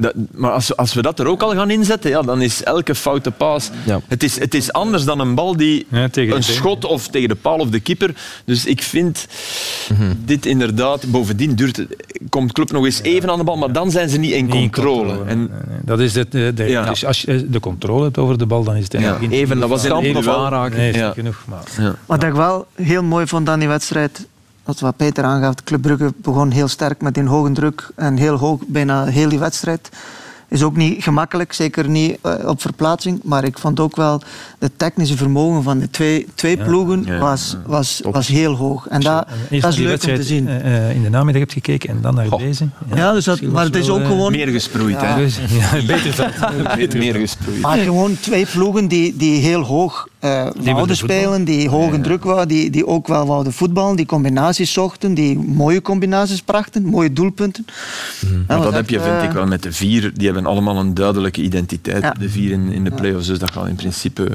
Dat, 0.02 0.14
maar 0.32 0.52
als, 0.52 0.68
we- 0.68 0.76
als 0.76 0.94
we 0.94 1.02
dat 1.02 1.20
er 1.20 1.28
ook 1.28 1.42
al 1.42 1.54
gaan 1.54 1.70
inzetten, 1.70 2.10
ja, 2.10 2.22
dan 2.22 2.42
is 2.42 2.64
elke 2.64 2.96
foute 2.96 3.32
paas... 3.32 3.70
Ja. 3.86 4.00
Het, 4.08 4.24
is, 4.24 4.40
het 4.40 4.54
is 4.54 4.72
anders 4.74 5.04
dan 5.04 5.20
een 5.20 5.36
bal 5.36 5.56
die 5.58 5.86
Ja, 5.90 6.10
tegen 6.10 6.36
een 6.36 6.44
schot 6.44 6.86
of 6.86 7.08
tegen 7.08 7.30
de 7.30 7.36
paal 7.36 7.58
of 7.58 7.70
de 7.70 7.80
keeper. 7.80 8.14
Dus 8.46 8.66
ik 8.66 8.82
vind 8.82 9.28
Mhm. 9.90 10.14
dit 10.26 10.46
inderdaad... 10.46 11.12
Bovendien 11.12 11.56
duurt 11.56 11.78
het, 11.78 11.88
komt 12.30 12.52
club 12.52 12.72
nog 12.72 12.86
eens 12.86 13.02
even 13.02 13.30
aan 13.30 13.38
de 13.38 13.44
bal, 13.44 13.58
maar 13.58 13.72
dan 13.72 13.92
zijn 13.92 14.10
ze 14.10 14.18
niet 14.18 14.32
in 14.32 14.46
niet 14.46 14.54
in 14.54 14.62
controle. 14.62 15.12
En, 15.26 15.38
Nee, 15.38 15.48
nee, 15.68 15.80
Dat 15.84 16.00
is 16.00 16.16
het, 16.16 16.36
eh, 16.36 16.48
de, 16.56 16.64
Ja. 16.64 16.86
Dus 16.86 17.06
als 17.06 17.22
je 17.22 17.50
de 17.50 17.60
controle 17.60 18.04
hebt 18.04 18.18
over 18.18 18.38
de 18.38 18.46
bal, 18.46 18.64
dan 18.64 18.76
is 18.76 18.84
het 18.84 18.94
eigenlijk 18.94 19.28
niet- 19.30 19.40
Even 19.40 19.60
Dat 19.60 19.70
was 19.70 19.84
in 19.86 19.94
aanraken. 20.30 20.78
Nee, 20.78 20.90
is 20.90 20.96
Ja. 20.96 21.12
genoeg. 21.12 21.44
Maar, 21.48 21.64
ja. 21.86 21.96
Wat 22.06 22.24
ik 22.24 22.34
wel 22.34 22.66
heel 22.76 23.04
mooi 23.04 23.28
vond 23.28 23.50
aan 23.50 23.60
die 23.60 23.68
wedstrijd, 23.68 24.28
dat 24.72 24.80
wat 24.80 24.96
Peter 24.98 25.24
aangaf, 25.24 25.54
Club 25.64 25.82
Brugge 25.82 26.14
begon 26.18 26.52
heel 26.52 26.68
sterk 26.68 27.02
met 27.02 27.14
die 27.14 27.24
hoge 27.24 27.52
druk 27.52 27.90
en 27.96 28.18
heel 28.18 28.36
hoog, 28.38 28.60
bijna 28.68 29.06
heel 29.06 29.30
die 29.30 29.40
wedstrijd. 29.40 29.90
Is 30.48 30.64
ook 30.64 30.76
niet 30.76 31.04
gemakkelijk, 31.04 31.54
zeker 31.54 31.90
niet 31.90 32.18
eh, 32.22 32.34
op 32.48 32.62
verplaatsing. 32.62 33.20
Maar 33.24 33.44
ik 33.44 33.58
vond 33.58 33.80
ook 33.80 33.96
wel 33.96 34.22
het 34.60 34.72
technische 34.78 35.18
vermogen 35.18 35.64
van 35.64 35.80
de 35.80 35.90
twee, 35.90 36.28
twee 36.36 36.58
ploegen 36.58 37.04
Ja, 37.06 37.18
was, 37.20 37.58
was, 37.66 38.02
was 38.12 38.28
heel 38.28 38.54
hoog. 38.56 38.88
En 38.88 39.02
dat, 39.02 39.28
Eerst 39.50 39.62
dat 39.62 39.72
is 39.72 39.78
die 39.78 39.88
leuk 39.88 40.04
om 40.04 40.16
te 40.16 40.24
zien. 40.24 40.48
eh, 40.48 40.90
eh, 40.90 40.96
in 40.96 41.04
de 41.04 41.10
namiddag 41.10 41.42
hebt 41.42 41.54
gekeken 41.54 41.90
en 41.90 42.02
dan 42.02 42.16
naar 42.16 42.26
Goh. 42.28 42.40
deze. 42.40 42.68
Ja, 42.96 43.14
dus 43.14 43.26
dat, 43.26 43.42
maar 43.42 43.64
het 43.66 43.76
is 43.76 43.90
ook 43.90 44.06
gewoon... 44.06 44.32
Meer 44.32 44.48
gesproeid, 44.48 45.02
Ja. 45.02 45.06
hè? 45.06 45.24
Dus, 45.24 45.40
ja, 45.50 45.70
beter 45.94 46.16
dat. 46.16 46.76
Meer, 46.78 46.98
meer 46.98 47.16
gesproeid. 47.16 47.62
Maar 47.62 47.78
gewoon 47.78 48.18
twee 48.20 48.46
ploegen 48.46 48.88
die, 48.88 49.16
die 49.18 49.42
heel 49.42 49.62
hoog 49.62 50.08
eh 50.22 50.44
wilden 50.44 50.74
wouden 50.74 50.96
spelen, 50.96 51.44
die 51.44 51.70
hoog 51.70 51.94
in 51.94 52.02
druk 52.02 52.24
waren, 52.24 52.48
die, 52.48 52.70
die 52.70 52.88
ook 52.88 53.08
wel 53.08 53.26
wouden 53.26 53.54
voetballen, 53.54 53.96
die 53.96 54.06
combinaties 54.06 54.74
zochten, 54.74 55.14
die 55.14 55.38
mooie 55.40 55.82
combinaties 55.82 56.42
brachten, 56.42 56.86
mooie 56.86 57.14
doelpunten. 57.14 57.66
Ja, 58.48 58.58
dat 58.58 58.74
heb 58.74 58.82
echt, 58.82 58.90
je, 58.90 59.00
vind 59.02 59.24
ik 59.24 59.32
wel, 59.32 59.46
met 59.46 59.64
de 59.64 59.72
vier. 59.72 60.12
Die 60.14 60.26
hebben 60.26 60.46
allemaal 60.46 60.78
een 60.78 60.94
duidelijke 60.94 61.42
identiteit. 61.42 62.02
Ja. 62.02 62.16
De 62.20 62.30
vier 62.30 62.52
in, 62.52 62.72
in 62.72 62.84
de 62.84 62.92
play-offs, 62.92 63.28
dus 63.28 63.40
dat 63.40 63.52
gaat 63.52 63.68
in 63.68 63.76
principe... 63.76 64.30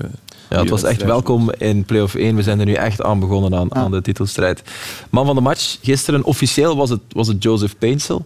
Ja, 0.50 0.60
het 0.60 0.70
was 0.70 0.82
echt 0.82 1.02
welkom 1.02 1.52
in 1.58 1.84
play-off 1.84 2.14
1. 2.14 2.36
We 2.36 2.42
zijn 2.42 2.60
er 2.60 2.66
nu 2.66 2.72
echt 2.72 3.02
aan 3.02 3.20
begonnen 3.20 3.54
aan, 3.54 3.74
aan 3.74 3.90
de 3.90 4.02
titelstrijd. 4.02 4.62
Man 5.10 5.26
van 5.26 5.34
de 5.34 5.40
match, 5.40 5.78
gisteren 5.82 6.24
officieel 6.24 6.76
was 6.76 6.90
het, 6.90 7.00
was 7.08 7.28
het 7.28 7.42
Joseph 7.42 7.78
Paintsel. 7.78 8.24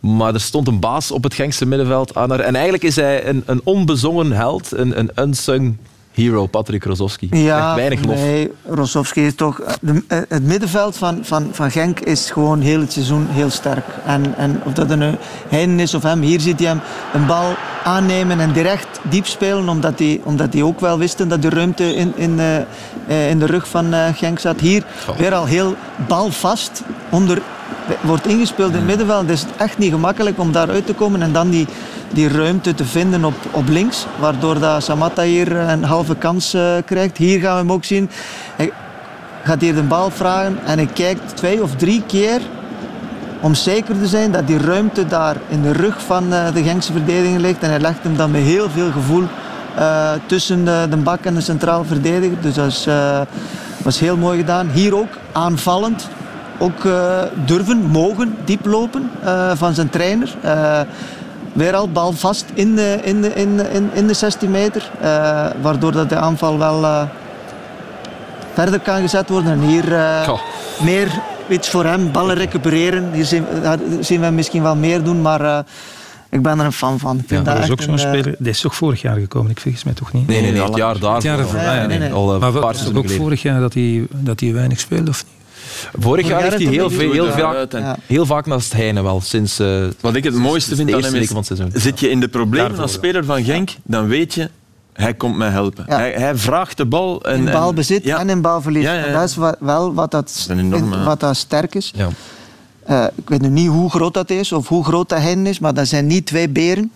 Maar 0.00 0.34
er 0.34 0.40
stond 0.40 0.68
een 0.68 0.80
baas 0.80 1.10
op 1.10 1.22
het 1.22 1.34
Genkse 1.34 1.66
middenveld. 1.66 2.14
Arnar. 2.14 2.40
En 2.40 2.54
eigenlijk 2.54 2.84
is 2.84 2.96
hij 2.96 3.26
een, 3.26 3.42
een 3.46 3.60
onbezongen 3.64 4.32
held, 4.32 4.72
een, 4.72 4.98
een 4.98 5.10
unsung 5.14 5.76
hero, 6.16 6.46
Patrick 6.46 6.84
Rozovski. 6.84 7.28
Ja, 7.30 7.74
weinig 7.74 8.04
lof. 8.04 8.14
nee, 8.14 8.52
Rosowski 8.68 9.26
is 9.26 9.34
toch... 9.34 9.60
de- 9.80 10.02
eh, 10.08 10.18
het 10.28 10.42
middenveld 10.42 10.96
van, 10.96 11.18
van, 11.22 11.48
van 11.52 11.70
Genk 11.70 12.00
is 12.00 12.30
gewoon 12.30 12.60
heel 12.60 12.80
het 12.80 12.92
seizoen 12.92 13.26
heel 13.30 13.50
sterk. 13.50 13.84
En, 14.06 14.34
en 14.36 14.60
of 14.64 14.72
dat 14.72 14.90
een 14.90 15.16
Heinen 15.48 15.80
is 15.80 15.94
of 15.94 16.02
hem, 16.02 16.20
hier 16.20 16.40
ziet 16.40 16.58
hij 16.58 16.68
hem 16.68 16.80
een 17.14 17.26
bal 17.26 17.54
aannemen 17.84 18.40
en 18.40 18.52
direct 18.52 19.00
diep 19.02 19.26
spelen, 19.26 19.68
omdat 19.68 19.98
hij, 19.98 20.20
omdat 20.24 20.52
hij 20.52 20.62
ook 20.62 20.80
wel 20.80 20.98
wisten 20.98 21.28
dat 21.28 21.42
de 21.42 21.48
ruimte 21.50 21.94
in, 21.94 22.12
in, 22.16 22.38
eh, 22.40 22.56
eh, 23.06 23.30
in 23.30 23.38
de 23.38 23.46
rug 23.46 23.68
van 23.68 23.92
eh, 23.94 24.04
Genk 24.14 24.38
zat. 24.38 24.60
Hier 24.60 24.84
weer 25.18 25.34
al 25.34 25.44
heel 25.44 25.74
balvast 26.08 26.82
onder 27.10 27.42
wordt 28.00 28.26
ingespeeld 28.26 28.70
in 28.70 28.76
het 28.76 28.86
middenveld. 28.86 29.20
Het 29.20 29.30
is 29.30 29.44
echt 29.56 29.78
niet 29.78 29.92
gemakkelijk 29.92 30.38
om 30.38 30.52
daaruit 30.52 30.86
te 30.86 30.94
komen 30.94 31.22
en 31.22 31.32
dan 31.32 31.50
die, 31.50 31.66
die 32.12 32.28
ruimte 32.28 32.74
te 32.74 32.84
vinden 32.84 33.24
op, 33.24 33.34
op 33.50 33.68
links, 33.68 34.06
waardoor 34.18 34.58
dat 34.58 34.84
Samatta 34.84 35.22
hier 35.22 35.56
een 35.56 35.84
halve 35.84 36.16
kans 36.16 36.54
eh, 36.54 36.72
krijgt. 36.84 37.16
Hier 37.16 37.40
gaan 37.40 37.52
we 37.52 37.58
hem 37.58 37.72
ook 37.72 37.84
zien. 37.84 38.10
Hij 38.56 38.72
gaat 39.42 39.60
hier 39.60 39.74
de 39.74 39.82
bal 39.82 40.10
vragen 40.10 40.58
en 40.64 40.78
hij 40.78 40.86
kijkt 40.86 41.36
twee 41.36 41.62
of 41.62 41.74
drie 41.76 42.02
keer 42.06 42.40
om 43.40 43.54
zeker 43.54 43.98
te 43.98 44.06
zijn 44.06 44.32
dat 44.32 44.46
die 44.46 44.58
ruimte 44.58 45.06
daar 45.06 45.36
in 45.48 45.62
de 45.62 45.72
rug 45.72 46.02
van 46.02 46.32
eh, 46.32 46.54
de 46.54 46.62
Genkse 46.62 46.92
verdediging 46.92 47.38
ligt. 47.38 47.62
En 47.62 47.70
hij 47.70 47.80
legt 47.80 48.02
hem 48.02 48.16
dan 48.16 48.30
met 48.30 48.42
heel 48.42 48.70
veel 48.70 48.90
gevoel 48.90 49.24
eh, 49.76 50.10
tussen 50.26 50.64
de, 50.64 50.86
de 50.90 50.96
bak 50.96 51.24
en 51.24 51.34
de 51.34 51.40
centraal 51.40 51.84
verdediger. 51.84 52.40
Dus 52.40 52.54
dat 52.54 52.66
is, 52.66 52.86
was 53.82 53.98
heel 53.98 54.16
mooi 54.16 54.38
gedaan. 54.38 54.68
Hier 54.68 54.96
ook 54.96 55.18
aanvallend. 55.32 56.08
Ook 56.58 56.84
eh, 56.84 57.22
durven, 57.46 57.78
mogen, 57.78 58.34
diep 58.44 58.64
lopen 58.66 59.10
eh, 59.24 59.50
van 59.54 59.74
zijn 59.74 59.90
trainer. 59.90 60.34
Eh, 60.42 60.80
weer 61.52 61.74
al 61.74 61.88
bal 61.90 62.12
vast 62.12 62.44
in 62.54 62.74
de, 62.74 62.98
in 63.02 63.20
de, 63.22 63.34
in, 63.34 63.56
de- 63.56 63.68
in, 63.72 63.90
in 63.92 64.06
de 64.06 64.14
16 64.14 64.50
meter. 64.50 64.90
eh, 65.00 65.46
waardoor 65.62 65.92
dat 65.92 66.08
de 66.08 66.16
aanval 66.16 66.58
wel 66.58 66.84
eh, 66.84 67.02
verder 68.54 68.80
kan 68.80 69.00
gezet 69.00 69.28
worden. 69.28 69.52
En 69.52 69.60
hier 69.60 69.94
eh, 69.94 70.26
meer 70.82 71.08
iets 71.48 71.68
voor 71.68 71.84
hem, 71.84 72.12
ballen 72.12 72.36
recupereren. 72.36 73.12
Hier 73.12 73.24
zien, 73.24 73.44
daar 73.62 73.78
zien 74.00 74.20
we 74.20 74.30
misschien 74.30 74.62
wel 74.62 74.76
meer 74.76 75.02
doen, 75.02 75.22
maar 75.22 75.40
eh, 75.40 75.58
ik 76.30 76.42
ben 76.42 76.58
er 76.58 76.64
een 76.64 76.72
fan 76.72 76.98
van. 76.98 77.18
Ik 77.18 77.24
vind 77.26 77.44
Dat 77.44 77.54
dat 77.54 77.64
is 77.64 77.70
ook 77.70 77.82
zo'n 77.82 77.98
speler. 77.98 78.34
Die 78.38 78.50
is 78.50 78.60
toch 78.60 78.74
vorig 78.74 79.00
jaar 79.02 79.16
gekomen? 79.16 79.50
Ik 79.50 79.60
vergis 79.60 79.84
mij 79.84 79.94
toch 79.94 80.12
niet? 80.12 80.26
Nee, 80.26 80.40
nee, 80.42 80.52
nee, 80.52 80.62
het 80.62 80.76
jaar 80.76 80.92
daarvoor. 80.98 81.14
Het 81.14 81.22
jaar 81.22 81.38
ervoor. 81.38 81.54
Nee, 81.60 81.64
ja, 81.64 81.86
nee, 81.86 82.38
Maar 82.38 82.52
was 82.52 82.80
het 82.80 82.96
ook 82.96 83.10
vorig 83.10 83.42
jaar 83.42 83.60
dat 83.60 83.74
hij, 83.74 84.06
dat 84.10 84.40
hij 84.40 84.52
weinig 84.52 84.80
speelde? 84.80 85.10
Of 85.10 85.24
niet? 85.24 85.34
Vorig 85.98 86.26
jaar 86.28 86.42
heeft 86.42 86.54
hij 86.62 86.64
heel, 86.72 86.90
veel, 86.90 87.12
heel, 87.12 87.30
vaak, 87.30 87.72
en- 87.72 87.96
heel 88.06 88.26
vaak 88.26 88.46
naast 88.46 88.72
Heine 88.72 89.02
wel. 89.02 89.20
Sinds, 89.20 89.58
eh, 89.58 89.84
Wat 90.00 90.14
ik 90.14 90.24
het 90.24 90.34
mooiste 90.34 90.76
vind 90.76 90.88
aan 90.88 90.94
eerste 90.94 91.12
hem 91.12 91.22
is, 91.22 91.28
weken 91.28 91.44
van 91.44 91.56
het 91.56 91.70
seizoen. 91.70 91.80
zit 91.90 92.00
je 92.00 92.10
in 92.10 92.20
de 92.20 92.28
problemen 92.28 92.66
Daarvoor, 92.66 92.82
als 92.82 92.92
speler 92.92 93.24
van 93.24 93.44
Genk, 93.44 93.70
dan 93.84 94.06
weet 94.06 94.34
je, 94.34 94.50
hij 94.92 95.14
komt 95.14 95.36
mij 95.36 95.48
helpen. 95.48 95.84
Ja. 95.88 95.96
Hij, 95.96 96.12
hij 96.12 96.36
vraagt 96.36 96.76
de 96.76 96.86
bal. 96.86 97.22
En, 97.24 97.36
in 97.38 97.46
en- 97.46 97.52
balbezit 97.52 98.04
ja. 98.04 98.18
en 98.18 98.28
in 98.28 98.40
balverlies. 98.40 98.82
Ja, 98.82 98.92
ja, 98.92 98.98
ja. 98.98 99.04
En 99.06 99.12
Dat 99.12 99.28
is 99.28 99.36
wa- 99.36 99.56
wel 99.60 99.94
wat, 99.94 100.10
dat, 100.10 100.46
enorme- 100.50 101.04
wat 101.04 101.20
dat 101.20 101.36
sterk 101.36 101.74
is. 101.74 101.92
ja. 101.96 102.08
Eh, 102.84 103.04
ik 103.14 103.28
weet 103.28 103.40
nu 103.40 103.48
niet 103.48 103.68
hoe 103.68 103.90
groot 103.90 104.14
dat 104.14 104.30
is 104.30 104.52
of 104.52 104.68
hoe 104.68 104.84
groot 104.84 105.08
dat 105.08 105.18
hen 105.20 105.46
is, 105.46 105.58
maar 105.58 105.74
dat 105.74 105.88
zijn 105.88 106.06
niet 106.06 106.26
twee 106.26 106.48
beren. 106.48 106.92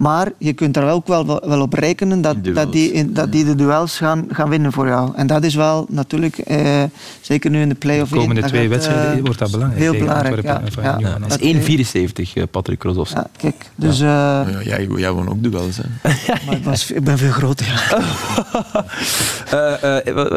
Maar 0.00 0.32
je 0.38 0.52
kunt 0.52 0.76
er 0.76 0.90
ook 0.90 1.06
wel, 1.06 1.26
wel 1.48 1.60
op 1.60 1.72
rekenen 1.72 2.20
dat, 2.20 2.36
dat, 2.44 2.72
die, 2.72 2.92
in- 2.92 3.12
dat 3.12 3.32
die 3.32 3.44
de 3.44 3.54
duels 3.54 3.96
gaan, 3.96 4.26
gaan 4.30 4.48
winnen 4.48 4.72
voor 4.72 4.86
jou. 4.86 5.12
En 5.14 5.26
dat 5.26 5.44
is 5.44 5.54
wel 5.54 5.86
natuurlijk, 5.88 6.38
eh, 6.38 6.82
zeker 7.20 7.50
nu 7.50 7.60
in 7.60 7.68
de 7.68 7.74
play-off 7.74 8.10
De 8.10 8.16
komende 8.18 8.42
twee 8.42 8.60
gaat, 8.60 8.70
wedstrijden 8.70 9.12
eh, 9.16 9.20
wordt 9.24 9.38
dat 9.38 9.50
belangrijk. 9.50 9.82
Heel 9.82 9.98
belangrijk, 9.98 10.42
ja. 10.42 11.18
Dat 11.18 11.40
is 11.40 11.92
1,74 12.32 12.34
eh, 12.34 12.42
Patrick 12.50 12.78
Krosowski. 12.78 13.16
Ja, 13.16 13.26
kijk, 13.36 13.70
dus, 13.74 14.00
eh, 14.00 14.06
Ja, 14.06 14.46
jij, 14.64 14.88
jij 14.96 15.12
won 15.12 15.28
ook 15.28 15.42
duels. 15.42 15.76
Hè. 15.76 15.82
maar 16.46 16.56
ik, 16.56 16.64
was, 16.64 16.90
ik 16.90 17.04
ben 17.04 17.18
veel 17.18 17.30
groter. 17.32 17.90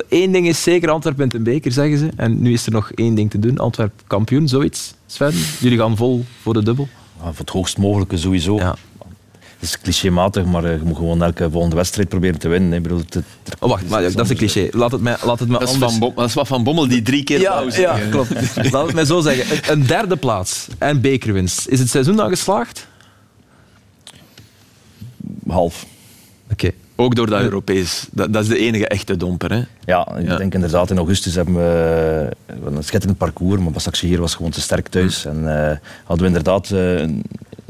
Eén 0.10 0.32
ding 0.32 0.48
is 0.48 0.64
zeker, 0.64 0.90
Antwerpen 0.90 1.22
wint 1.22 1.34
een 1.34 1.44
beker, 1.44 1.72
zeggen 1.72 1.98
ze. 1.98 2.10
En 2.16 2.42
nu 2.42 2.54
is 2.54 2.66
er 2.66 2.72
nog 2.72 2.92
één 2.92 3.16
ding 3.16 3.30
te 3.32 3.40
doen. 3.40 3.58
Antwerpen 3.58 4.00
kampioen, 4.08 4.48
zoiets. 4.48 4.94
Sven, 5.06 5.34
jullie 5.60 5.78
gaan 5.78 5.98
vol 5.98 6.26
voor 6.42 6.54
de 6.54 6.64
dubbel. 6.64 6.88
Ja, 7.18 7.24
voor 7.30 7.40
het 7.46 7.50
hoogst 7.50 7.78
mogelijke 7.78 8.18
sowieso. 8.18 8.56
Ja. 8.56 8.76
Het 9.64 9.72
is 9.72 9.82
clichématig, 9.82 10.46
maar 10.46 10.64
eh, 10.64 10.72
je 10.78 10.84
moet 10.84 10.96
gewoon 10.96 11.24
elke 11.24 11.50
volgende 11.52 11.76
wedstrijd 11.76 12.10
proberen 12.10 12.40
te 12.40 12.48
winnen. 12.48 12.70
hè. 12.72 12.76
Ik 12.78 12.84
bedoel, 12.84 12.98
het- 13.10 13.24
Oh, 13.60 13.70
wacht, 13.70 13.90
maar, 13.90 14.02
dat 14.02 14.20
is 14.26 14.30
een 14.30 14.36
cliché. 14.36 14.68
Laat 14.72 14.92
het 14.92 15.02
mij, 15.02 15.16
laat 15.26 15.40
het 15.40 15.50
mij 15.50 15.60
Dat, 15.60 15.68
is 15.68 15.74
anders... 15.74 15.92
van 15.92 16.00
Bom- 16.00 16.14
dat 16.16 16.28
is 16.28 16.34
wat 16.34 16.48
Van 16.48 16.64
Bommel 16.64 16.88
die 16.88 17.02
drie 17.02 17.24
keer 17.24 17.40
Ja, 17.40 17.52
pauze 17.54 17.82
ja, 17.82 17.98
klopt. 18.10 18.30
Laat 18.72 18.86
het 18.86 18.96
mij 18.96 19.06
zo 19.06 19.22
zeggen. 19.22 19.72
Een- 19.72 19.86
derde 19.86 20.16
plaats 20.16 20.68
en 20.78 21.02
bekerwinst. 21.02 21.68
Is 21.68 21.80
het 21.80 21.90
seizoen 21.90 22.16
dan 22.16 22.30
geslaagd? 22.30 22.88
half. 25.48 25.86
Oké. 26.52 26.72
Ook 26.96 27.16
door 27.16 27.28
dat 27.30 27.42
Europees. 27.42 28.08
Dat, 28.12 28.34
dat 28.34 28.44
is 28.44 28.50
de 28.50 28.58
enige 28.58 28.88
echte 28.88 29.18
domper. 29.18 29.52
Hè. 29.52 29.62
Ja, 29.86 30.16
ik 30.18 30.28
Ja. 30.28 30.38
denk 30.38 30.54
inderdaad 30.54 30.90
in 30.92 30.98
augustus 30.98 31.36
hebben 31.36 31.54
we 31.56 32.30
eh, 32.46 32.56
een 32.66 32.84
schitterend 32.84 33.18
parcours, 33.18 33.62
maar 33.62 33.72
Basaksehir 33.72 34.20
was 34.20 34.36
gewoon 34.36 34.52
te 34.52 34.62
sterk 34.62 34.88
thuis. 34.88 35.26
En 35.26 35.70
eh, 35.70 35.78
hadden 36.04 36.26
we 36.32 36.38
inderdaad 36.38 36.72
eh, 36.72 37.08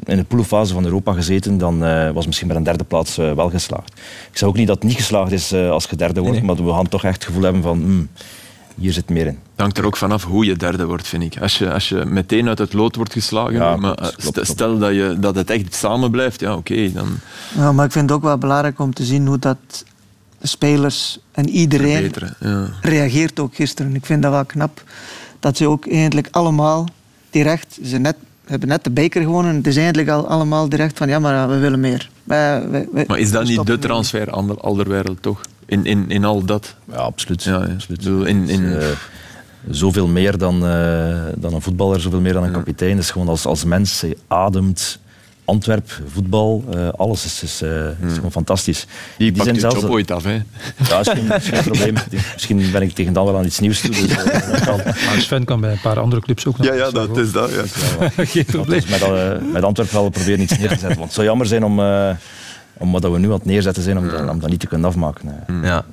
in 0.06 0.18
de 0.18 0.24
poolfase 0.24 0.74
van 0.74 0.86
Europa 0.86 1.14
gezeten, 1.14 1.58
dan 1.58 1.84
eh, 1.84 2.12
was 2.12 2.26
misschien 2.26 2.47
met 2.47 2.58
een 2.58 2.64
derde 2.64 2.84
plaats 2.84 3.18
eh, 3.18 3.34
wel 3.34 3.49
geslaagd. 3.49 3.93
Ik 4.32 4.38
zeg 4.38 4.49
ook 4.49 4.56
niet 4.56 4.68
dat 4.68 4.76
het 4.76 4.86
niet 4.86 4.95
geslaagd 4.95 5.32
is 5.32 5.51
eh, 5.51 5.70
als 5.70 5.86
je 5.89 5.95
derde 5.95 6.20
wordt, 6.22 6.36
nee. 6.36 6.45
maar 6.45 6.66
we 6.66 6.72
gaan 6.72 6.88
toch 6.89 7.04
echt 7.04 7.14
het 7.16 7.24
gevoel 7.26 7.43
hebben 7.43 7.62
van 7.62 7.80
hmm, 7.82 8.08
hier 8.76 8.93
zit 8.93 9.10
meer 9.10 9.26
in. 9.26 9.38
Het 9.51 9.62
hangt 9.62 9.78
er 9.78 9.86
ook 9.86 9.97
vanaf 9.97 10.24
hoe 10.24 10.45
je 10.45 10.56
derde 10.56 10.86
wordt, 10.86 11.08
vind 11.08 11.24
ik. 11.24 11.41
Als 11.41 11.58
je, 11.58 11.74
als 11.74 11.89
je 11.89 12.06
meteen 12.06 12.47
uit 12.47 12.58
het 12.58 12.74
lood 12.74 12.95
wordt 12.95 13.14
geslagen, 13.14 13.54
Ja, 13.54 13.76
maar 13.76 13.95
klopt, 13.95 14.16
klopt, 14.16 14.24
st- 14.24 14.32
klopt. 14.32 14.47
stel 14.47 14.78
dat, 14.78 14.93
je, 14.93 15.16
dat 15.20 15.36
het 15.36 15.49
echt 15.49 15.76
samen 15.76 16.12
blijft, 16.12 16.39
ja 16.39 16.56
oké, 16.56 16.91
dan 16.91 17.08
Ja, 17.56 17.72
maar 17.72 17.86
ik 17.86 17.91
vind 17.91 18.10
het 18.10 18.18
ook 18.18 18.24
wel 18.24 18.38
belangrijk 18.38 18.80
om 18.80 18.93
te 18.93 19.04
zien 19.04 19.28
hoe 19.28 19.39
dat 19.39 19.58
de 20.38 20.47
spelers 20.47 21.20
en 21.32 21.49
iedereen. 21.49 22.12
Ja. 22.39 22.70
reageert 22.82 23.39
ook 23.39 23.56
gisteren. 23.56 23.95
Ik 23.95 24.06
vind 24.06 24.22
dat 24.22 24.32
wel 24.32 24.45
knap. 24.45 24.84
Dat 25.39 25.58
ze 25.58 25.68
ook 25.68 25.88
eigenlijk 25.88 26.28
allemaal 26.32 26.88
direct, 27.30 27.78
ze 27.84 27.97
net, 27.97 28.16
hebben 28.45 28.67
net 28.67 28.83
de 28.83 28.91
beker 28.91 29.21
gewonnen. 29.21 29.55
Het 29.55 29.67
is 29.67 29.75
eigenlijk 29.77 30.09
al 30.09 30.27
allemaal 30.27 30.69
direct 30.69 30.97
van 30.97 31.07
ja, 31.07 31.19
maar 31.19 31.49
we 31.49 31.57
willen 31.57 31.79
meer. 31.79 32.09
Wij- 32.23 32.69
wij- 32.69 32.87
wij- 32.93 33.03
Maar 33.07 33.19
is 33.19 33.31
dat 33.31 33.47
we 33.47 33.53
niet 33.53 33.65
de 33.65 33.79
transfer 33.79 34.29
ander, 34.29 34.57
alderwereld 34.57 35.21
toch? 35.21 35.41
In, 35.65 35.85
in, 35.85 36.09
in 36.09 36.25
al 36.25 36.45
dat? 36.45 36.75
Ja, 36.91 36.95
absoluut. 36.95 37.43
Ja, 37.43 37.65
ja. 37.65 37.73
absoluut. 37.73 38.05
In, 38.27 38.49
in, 38.49 38.73
eh, 38.79 38.87
zoveel 39.69 40.07
meer 40.07 40.37
dan, 40.37 40.65
eh, 40.65 41.17
dan 41.37 41.53
een 41.53 41.61
voetballer, 41.61 42.01
zoveel 42.01 42.21
meer 42.21 42.33
dan 42.33 42.43
een 42.43 42.51
kapitein. 42.51 42.95
Dus 42.95 43.11
gewoon 43.11 43.27
als, 43.27 43.45
als 43.45 43.63
mens, 43.63 44.01
je 44.01 44.17
ademt 44.27 44.99
Antwerp, 45.45 46.01
voetbal, 46.13 46.63
eh, 46.73 46.87
alles 46.95 47.25
is, 47.25 47.43
is, 47.43 47.61
eh, 47.61 47.85
is 47.87 48.13
gewoon 48.15 48.31
fantastisch. 48.31 48.79
die 48.79 48.87
Die 49.17 49.31
pakt 49.31 49.43
zijn 49.43 49.53
je 49.55 49.59
zelfs- 49.61 49.81
job 49.81 49.89
ooit 49.89 50.11
af, 50.11 50.23
hè? 50.23 50.41
Ja, 50.89 50.99
is 50.99 51.07
geen, 51.07 51.31
is 51.31 51.47
geen 51.47 51.63
probleem. 51.63 51.93
Misschien 52.33 52.71
ben 52.71 52.81
ik 52.81 52.93
tegen 52.93 53.13
dan 53.13 53.25
wel 53.25 53.37
aan 53.37 53.45
iets 53.45 53.59
nieuws 53.59 53.81
toe. 53.81 53.89
Dus, 53.91 54.09
eh, 54.23 54.61
kan. 54.65 54.77
Maar 55.05 55.17
Sven 55.19 55.43
kan 55.45 55.61
bij 55.61 55.71
een 55.71 55.81
paar 55.81 55.99
andere 55.99 56.21
clubs 56.21 56.45
ook 56.45 56.57
nog. 56.57 56.67
Ja, 56.67 56.73
ja, 56.73 56.91
dat 56.91 57.17
is 57.17 57.31
dat. 57.31 57.51
Ja. 57.51 57.63
Geen 58.25 58.45
probleem. 58.45 58.81
Dus 58.81 58.99
met, 58.99 59.51
met 59.51 59.63
Antwerpen 59.63 59.95
wel 59.95 60.09
proberen 60.09 60.41
iets 60.41 60.57
neer 60.57 60.67
te 60.69 60.77
zetten. 60.79 60.87
Want 60.87 61.03
het 61.03 61.13
zou 61.13 61.25
jammer 61.27 61.47
zijn 61.47 61.63
om, 61.65 61.79
eh, 61.79 62.09
om 62.77 62.91
wat 62.91 63.03
we 63.03 63.19
nu 63.19 63.25
aan 63.27 63.33
het 63.33 63.45
neerzetten 63.45 63.83
zijn, 63.83 63.97
om, 63.97 64.09
dat, 64.09 64.29
om 64.29 64.39
dat 64.39 64.49
niet 64.49 64.59
te 64.59 64.67
kunnen 64.67 64.87
afmaken. 64.87 65.35
Ja. 65.63 65.85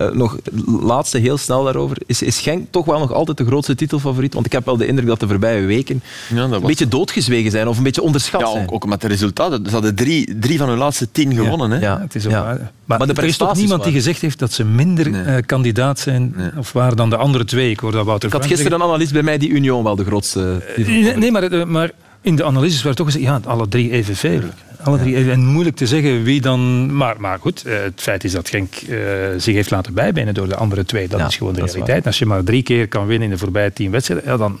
Eh, 0.00 0.10
nog 0.12 0.36
laatste 0.80 1.18
heel 1.18 1.36
snel 1.38 1.64
daarover. 1.64 1.96
Is, 2.06 2.22
is 2.22 2.38
Genk 2.40 2.66
toch 2.70 2.84
wel 2.84 2.98
nog 2.98 3.12
altijd 3.12 3.36
de 3.38 3.44
grootste 3.44 3.74
titelfavoriet? 3.74 4.34
Want 4.34 4.46
ik 4.46 4.52
heb 4.52 4.64
wel 4.64 4.76
de 4.76 4.86
indruk 4.86 5.06
dat 5.08 5.20
de 5.20 5.28
voorbije 5.28 5.66
weken 5.66 6.02
Ja, 6.28 6.34
dat 6.36 6.44
een 6.44 6.50
was- 6.50 6.60
beetje 6.60 6.88
doodgezwegen 6.88 7.50
zijn 7.50 7.68
of 7.68 7.76
een 7.76 7.82
beetje 7.82 8.02
onderschat 8.02 8.40
Ja, 8.40 8.50
zijn. 8.52 8.62
ook, 8.68 8.72
ook 8.74 8.86
met 8.86 9.00
de 9.00 9.08
resultaten. 9.08 9.64
Ze 9.66 9.70
hadden 9.72 9.94
drie, 9.94 10.38
drie 10.38 10.58
van 10.58 10.68
hun 10.68 10.78
laatste 10.78 11.08
tien 11.12 11.34
gewonnen. 11.34 11.70
Hè? 11.70 11.78
Ja. 11.78 12.00
Het 12.00 12.14
is 12.14 12.24
ook 12.26 12.32
Ja. 12.32 12.42
waar. 12.42 12.56
Maar, 12.84 12.98
Maar 12.98 13.06
de 13.06 13.12
er 13.14 13.24
is 13.24 13.36
toch 13.36 13.54
niemand 13.56 13.68
die 13.68 13.78
waren- 13.78 13.92
gezegd 13.92 14.20
heeft 14.20 14.38
dat 14.38 14.52
ze 14.52 14.64
minder 14.64 15.10
Nee. 15.10 15.22
eh, 15.22 15.42
kandidaat 15.46 15.98
zijn 15.98 16.34
of 16.58 16.72
waar 16.72 16.96
dan 16.96 17.10
de 17.10 17.16
andere 17.16 17.44
twee. 17.44 17.70
Ik 17.70 17.80
hoorde 17.80 17.96
dat 17.96 18.06
Wouter 18.06 18.28
Ik 18.28 18.34
had 18.34 18.46
gisteren 18.46 18.72
een 18.72 18.82
analist 18.86 19.12
bij 19.12 19.22
mij 19.22 19.38
die 19.38 19.48
Union 19.48 19.84
wel 19.84 19.96
de 19.96 20.04
grootste 20.04 20.62
titel 20.74 20.92
Nee, 20.92 21.16
nee, 21.16 21.30
maar, 21.30 21.42
eh, 21.42 21.64
maar 21.64 21.90
in 22.20 22.36
de 22.36 22.44
analyses 22.44 22.82
werd 22.82 22.96
toch 22.96 23.06
gezegd, 23.06 23.24
ja, 23.24 23.40
alle 23.44 23.68
drie 23.68 23.90
evenveel. 23.90 24.40
Alle 24.82 24.98
drie 24.98 25.16
even. 25.16 25.32
En 25.32 25.46
moeilijk 25.46 25.76
te 25.76 25.86
zeggen 25.86 26.22
wie 26.22 26.40
dan... 26.40 26.94
Maar, 26.96 27.14
maar 27.18 27.38
goed, 27.38 27.64
eh, 27.64 27.82
het 27.82 28.00
feit 28.00 28.24
is 28.24 28.32
dat 28.32 28.48
Genk 28.48 28.74
eh, 28.74 28.98
zich 29.36 29.54
heeft 29.54 29.70
laten 29.70 29.94
bijbenen 29.94 30.34
door 30.34 30.48
de 30.48 30.56
andere 30.56 30.84
twee. 30.84 31.08
Dat 31.08 31.20
Ja, 31.20 31.26
is 31.26 31.36
gewoon 31.36 31.54
de 31.54 31.64
realiteit. 31.64 32.06
Als 32.06 32.18
je 32.18 32.26
maar 32.26 32.44
drie 32.44 32.62
keer 32.62 32.88
kan 32.88 33.06
winnen 33.06 33.28
in 33.28 33.34
de 33.34 33.40
voorbije 33.40 33.72
tien 33.72 33.90
wedstrijden, 33.90 34.30
ja, 34.30 34.36
dan 34.36 34.60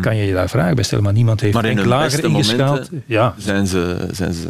kan 0.00 0.16
je 0.16 0.26
je 0.26 0.32
daar 0.32 0.48
vragen 0.48 0.74
bij 0.74 0.84
stellen. 0.84 1.04
Maar 1.04 1.12
niemand 1.12 1.40
heeft 1.40 1.54
Maar 1.54 1.64
in 1.64 1.76
Genk 1.76 1.88
lager 1.88 2.24
ingeschaald. 2.24 2.90
Ja, 3.06 3.34
zijn, 3.38 3.66
ze, 3.66 4.08
zijn, 4.12 4.34
ze, 4.34 4.48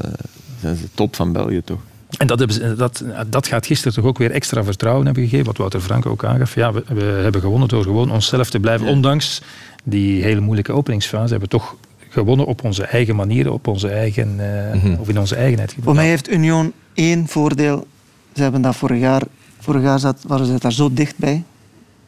zijn 0.60 0.76
ze 0.76 0.84
top 0.94 1.16
van 1.16 1.32
België, 1.32 1.62
toch? 1.64 1.80
En 2.18 2.26
dat, 2.26 2.38
hebben 2.38 2.56
ze, 2.56 2.74
dat, 2.74 3.04
dat 3.26 3.46
gaat 3.46 3.66
gisteren 3.66 3.94
toch 3.94 4.04
ook 4.04 4.18
weer 4.18 4.30
extra 4.30 4.64
vertrouwen 4.64 5.04
hebben 5.04 5.22
gegeven, 5.22 5.46
wat 5.46 5.56
Wouter 5.56 5.80
Frank 5.80 6.06
ook 6.06 6.24
aangaf. 6.24 6.54
Ja, 6.54 6.72
we, 6.72 6.82
we 6.86 7.04
hebben 7.04 7.40
gewonnen 7.40 7.68
door 7.68 7.82
gewoon 7.82 8.10
onszelf 8.10 8.50
te 8.50 8.60
blijven. 8.60 8.86
Ja. 8.86 8.92
Ondanks 8.92 9.42
die 9.84 10.22
hele 10.22 10.40
moeilijke 10.40 10.72
openingsfase 10.72 11.30
hebben 11.30 11.48
we 11.50 11.56
toch 11.56 11.76
gewonnen 12.16 12.46
op 12.46 12.64
onze 12.64 12.84
eigen 12.84 13.16
manier, 13.16 13.52
op 13.52 13.66
onze 13.66 13.88
eigen, 13.88 14.28
eh, 14.72 15.00
of 15.00 15.08
in 15.08 15.18
onze 15.18 15.34
eigenheid. 15.36 15.74
Voor 15.82 15.94
mij 15.94 16.08
heeft 16.08 16.30
Union 16.30 16.72
één 16.94 17.28
voordeel. 17.28 17.86
Ze 18.34 18.42
hebben 18.42 18.62
dat 18.62 18.76
vorig 18.76 19.00
jaar, 19.00 19.22
vorig 19.60 19.82
jaar 19.82 19.98
zat, 19.98 20.18
waren 20.26 20.46
ze 20.46 20.58
daar 20.58 20.72
zo 20.72 20.92
dichtbij. 20.92 21.42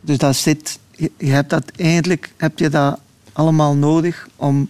Dus 0.01 0.19
dat 0.19 0.37
zit, 0.37 0.79
je, 0.97 1.11
je 1.19 1.31
hebt 1.31 1.51
dat 1.51 1.65
eigenlijk 1.77 2.33
heb 2.37 2.59
je 2.59 2.69
dat 2.69 2.99
allemaal 3.33 3.75
nodig 3.75 4.29
om 4.37 4.69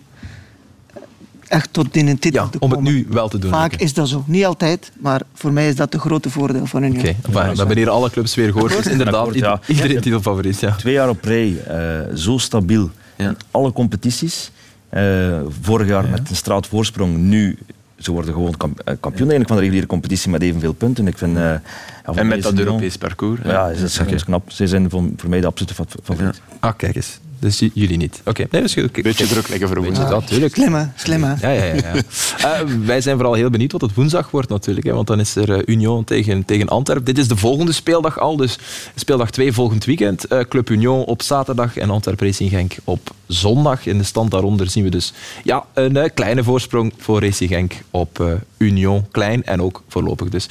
echt 1.49 1.73
tot 1.73 1.97
in 1.97 2.09
een 2.09 2.19
titel 2.19 2.43
Ja, 2.43 2.49
te 2.49 2.59
om 2.59 2.71
komen. 2.71 2.85
het 2.87 2.95
nu 2.95 3.07
wel 3.11 3.29
te 3.29 3.39
doen. 3.39 3.51
Vaak 3.51 3.75
is 3.77 3.95
dat 3.95 4.09
zo. 4.09 4.25
Niet 4.27 4.45
altijd, 4.45 4.93
maar 5.01 5.23
voor 5.35 5.53
mij 5.53 5.69
is 5.69 5.75
dat 5.77 5.93
de 5.93 5.99
grote 5.99 6.31
voordeel 6.31 6.67
van 6.67 6.83
Union. 6.83 6.99
Oké, 6.99 7.17
we 7.33 7.39
hebben 7.39 7.77
hier 7.77 7.91
alle 7.91 8.11
clubs 8.11 8.35
weer 8.35 8.53
gehoord. 8.53 8.77
Dus 8.77 8.87
inderdaad, 8.87 9.15
Akkoord, 9.15 9.35
ja. 9.39 9.61
ieder- 9.61 9.83
iedereen 9.83 10.03
titelfavoriet. 10.03 10.61
Ja. 10.61 10.75
Twee 10.77 10.93
jaar 10.95 11.09
op 11.09 11.25
rij, 11.25 11.57
eh, 11.67 12.15
zo 12.15 12.39
stabiel 12.39 12.91
Ja. 13.17 13.29
in 13.29 13.37
alle 13.51 13.73
competities. 13.73 14.51
Eh, 14.89 15.41
vorig 15.63 15.89
jaar 15.89 16.09
met 16.09 16.31
een 16.31 16.37
straatvoorsprong, 16.37 17.17
nu 17.17 17.59
ze 17.99 18.13
worden 18.13 18.33
gewoon 18.33 18.57
kamp- 18.57 18.79
eh, 18.81 18.85
kampioen 19.01 19.29
eigenlijk 19.31 19.47
van 19.49 19.57
de 19.57 19.63
reguliere 19.63 19.87
competitie 19.87 20.31
met 20.31 20.43
evenveel 20.43 20.73
punten. 20.73 21.07
Ik 21.07 21.19
vind, 21.19 21.37
eh, 21.37 21.43
ja, 21.43 21.61
mij 22.05 22.15
En 22.15 22.27
met 22.27 22.43
dat 22.43 22.59
Europees 22.59 22.97
parcours. 22.97 23.41
Ja, 23.45 23.67
dat 23.69 23.77
is, 23.77 23.95
dat 23.95 24.11
is 24.13 24.25
knap. 24.25 24.51
Zij 24.51 24.67
zijn 24.67 24.91
voor, 24.91 25.05
voor 25.17 25.29
mij 25.31 25.41
de 25.41 25.47
absolute 25.47 25.75
fa- 25.75 25.85
favoriet. 26.03 26.41
Ah, 26.61 26.73
kijk 26.77 26.97
eens. 26.97 27.21
Dus 27.39 27.59
jullie 27.75 27.97
niet. 27.97 28.21
Oké. 28.25 28.47
Nee, 28.51 28.63
dat 28.63 28.77
is 28.77 28.83
goed. 28.83 29.03
Beetje 29.03 29.27
druk 29.27 29.49
leggen 29.49 29.69
voor 29.69 29.77
Beetje, 29.77 29.93
woensdag. 29.93 30.11
dat, 30.11 30.21
natuurlijk. 30.21 30.55
Slim 30.55 30.75
hè? 30.75 30.85
Slim 30.97 31.23
hè? 31.25 31.35
Ja, 31.41 31.51
ja, 31.51 31.65
ja. 31.65 31.75
ja. 31.75 31.95
Eh, 32.39 32.61
wij 32.85 33.01
zijn 33.01 33.17
vooral 33.17 33.35
heel 33.35 33.51
benieuwd 33.51 33.73
wat 33.73 33.81
het 33.81 33.95
woensdag 33.95 34.31
wordt 34.31 34.49
natuurlijk. 34.49 34.87
Hè, 34.87 34.93
want 34.93 35.07
dan 35.07 35.21
is 35.21 35.37
er 35.37 35.53
eh, 35.53 35.63
Union 35.67 36.05
tegen, 36.05 36.45
tegen 36.45 36.69
Antwerpen. 36.69 37.05
Dit 37.05 37.19
is 37.19 37.29
de 37.29 37.37
volgende 37.37 37.73
speeldag 37.73 38.19
al. 38.19 38.37
Dus 38.37 38.59
speeldag 38.95 39.31
2 39.31 39.53
volgend 39.53 39.85
weekend. 39.85 40.27
Eh, 40.27 40.41
Club 40.49 40.71
Union 40.71 41.05
op 41.05 41.23
zaterdag 41.23 41.77
en 41.77 41.91
Antwerp 41.91 42.21
Racing 42.21 42.51
Genk 42.51 42.77
op 42.85 43.11
zondag. 43.27 43.87
In 43.87 43.99
de 43.99 44.05
stand 44.05 44.31
daaronder 44.31 44.71
zien 44.71 44.85
we 44.85 44.91
dus 44.91 45.13
ja, 45.45 45.65
een 45.75 45.97
eh, 45.97 46.11
kleine 46.15 46.45
voorsprong 46.45 46.93
voor 46.99 47.21
Racing 47.21 47.51
Genk 47.51 47.73
op 47.91 48.21
eh, 48.21 48.27
Union. 48.59 49.07
Klein 49.11 49.45
en 49.45 49.63
ook 49.63 49.83
voorlopig 49.89 50.29
dus. 50.29 50.49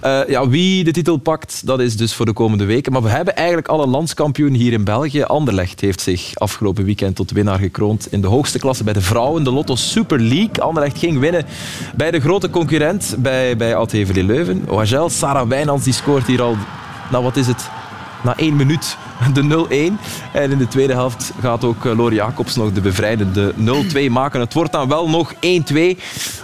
Eh, 0.00 0.20
ja, 0.28 0.48
wie 0.48 0.84
de 0.84 0.90
titel 0.90 1.16
pakt, 1.16 1.66
dat 1.66 1.80
is 1.80 1.96
dus 1.96 2.14
voor 2.14 2.26
de 2.26 2.32
komende 2.32 2.64
weken. 2.64 2.92
Maar 2.92 3.02
we 3.02 3.08
hebben 3.08 3.36
eigenlijk 3.36 3.68
al 3.68 3.82
een 3.82 3.88
landskampioen 3.88 4.52
hier 4.52 4.72
in 4.72 4.84
België. 4.84 5.22
Anderlecht 5.22 5.80
heeft 5.80 6.00
zich 6.00 6.30
afgelopen 6.34 6.84
weekend 6.84 7.16
tot 7.16 7.30
winnaar 7.30 7.58
gekroond 7.58 8.12
in 8.12 8.20
de 8.20 8.26
hoogste 8.26 8.58
klasse 8.58 8.84
bij 8.84 8.92
de 8.92 9.00
vrouwen. 9.00 9.44
De 9.44 9.52
Lotto 9.52 9.76
Super 9.76 10.20
League. 10.20 10.60
Anderlecht 10.60 10.98
ging 10.98 11.18
winnen 11.18 11.46
bij 11.96 12.10
de 12.10 12.20
grote 12.20 12.50
concurrent, 12.50 13.16
bij, 13.18 13.56
bij 13.56 13.76
Leuven. 14.12 14.64
OHL, 14.68 15.08
Sarah 15.08 15.48
Wijnands, 15.48 15.84
die 15.84 15.92
scoort 15.92 16.26
hier 16.26 16.42
al, 16.42 16.56
nou 17.10 17.24
wat 17.24 17.36
is 17.36 17.46
het, 17.46 17.70
na 18.22 18.36
één 18.36 18.56
minuut 18.56 18.96
de 19.32 19.66
0-1. 19.98 20.00
En 20.32 20.50
in 20.50 20.58
de 20.58 20.68
tweede 20.68 20.92
helft 20.92 21.32
gaat 21.40 21.64
ook 21.64 21.86
eh, 21.86 21.96
Lore 21.96 22.14
Jacobs 22.14 22.56
nog 22.56 22.72
de 22.72 22.80
bevrijdende 22.80 23.54
0-2 24.08 24.10
maken. 24.10 24.40
Het 24.40 24.54
wordt 24.54 24.72
dan 24.72 24.88
wel 24.88 25.08
nog 25.08 25.34
1-2. 25.34 25.38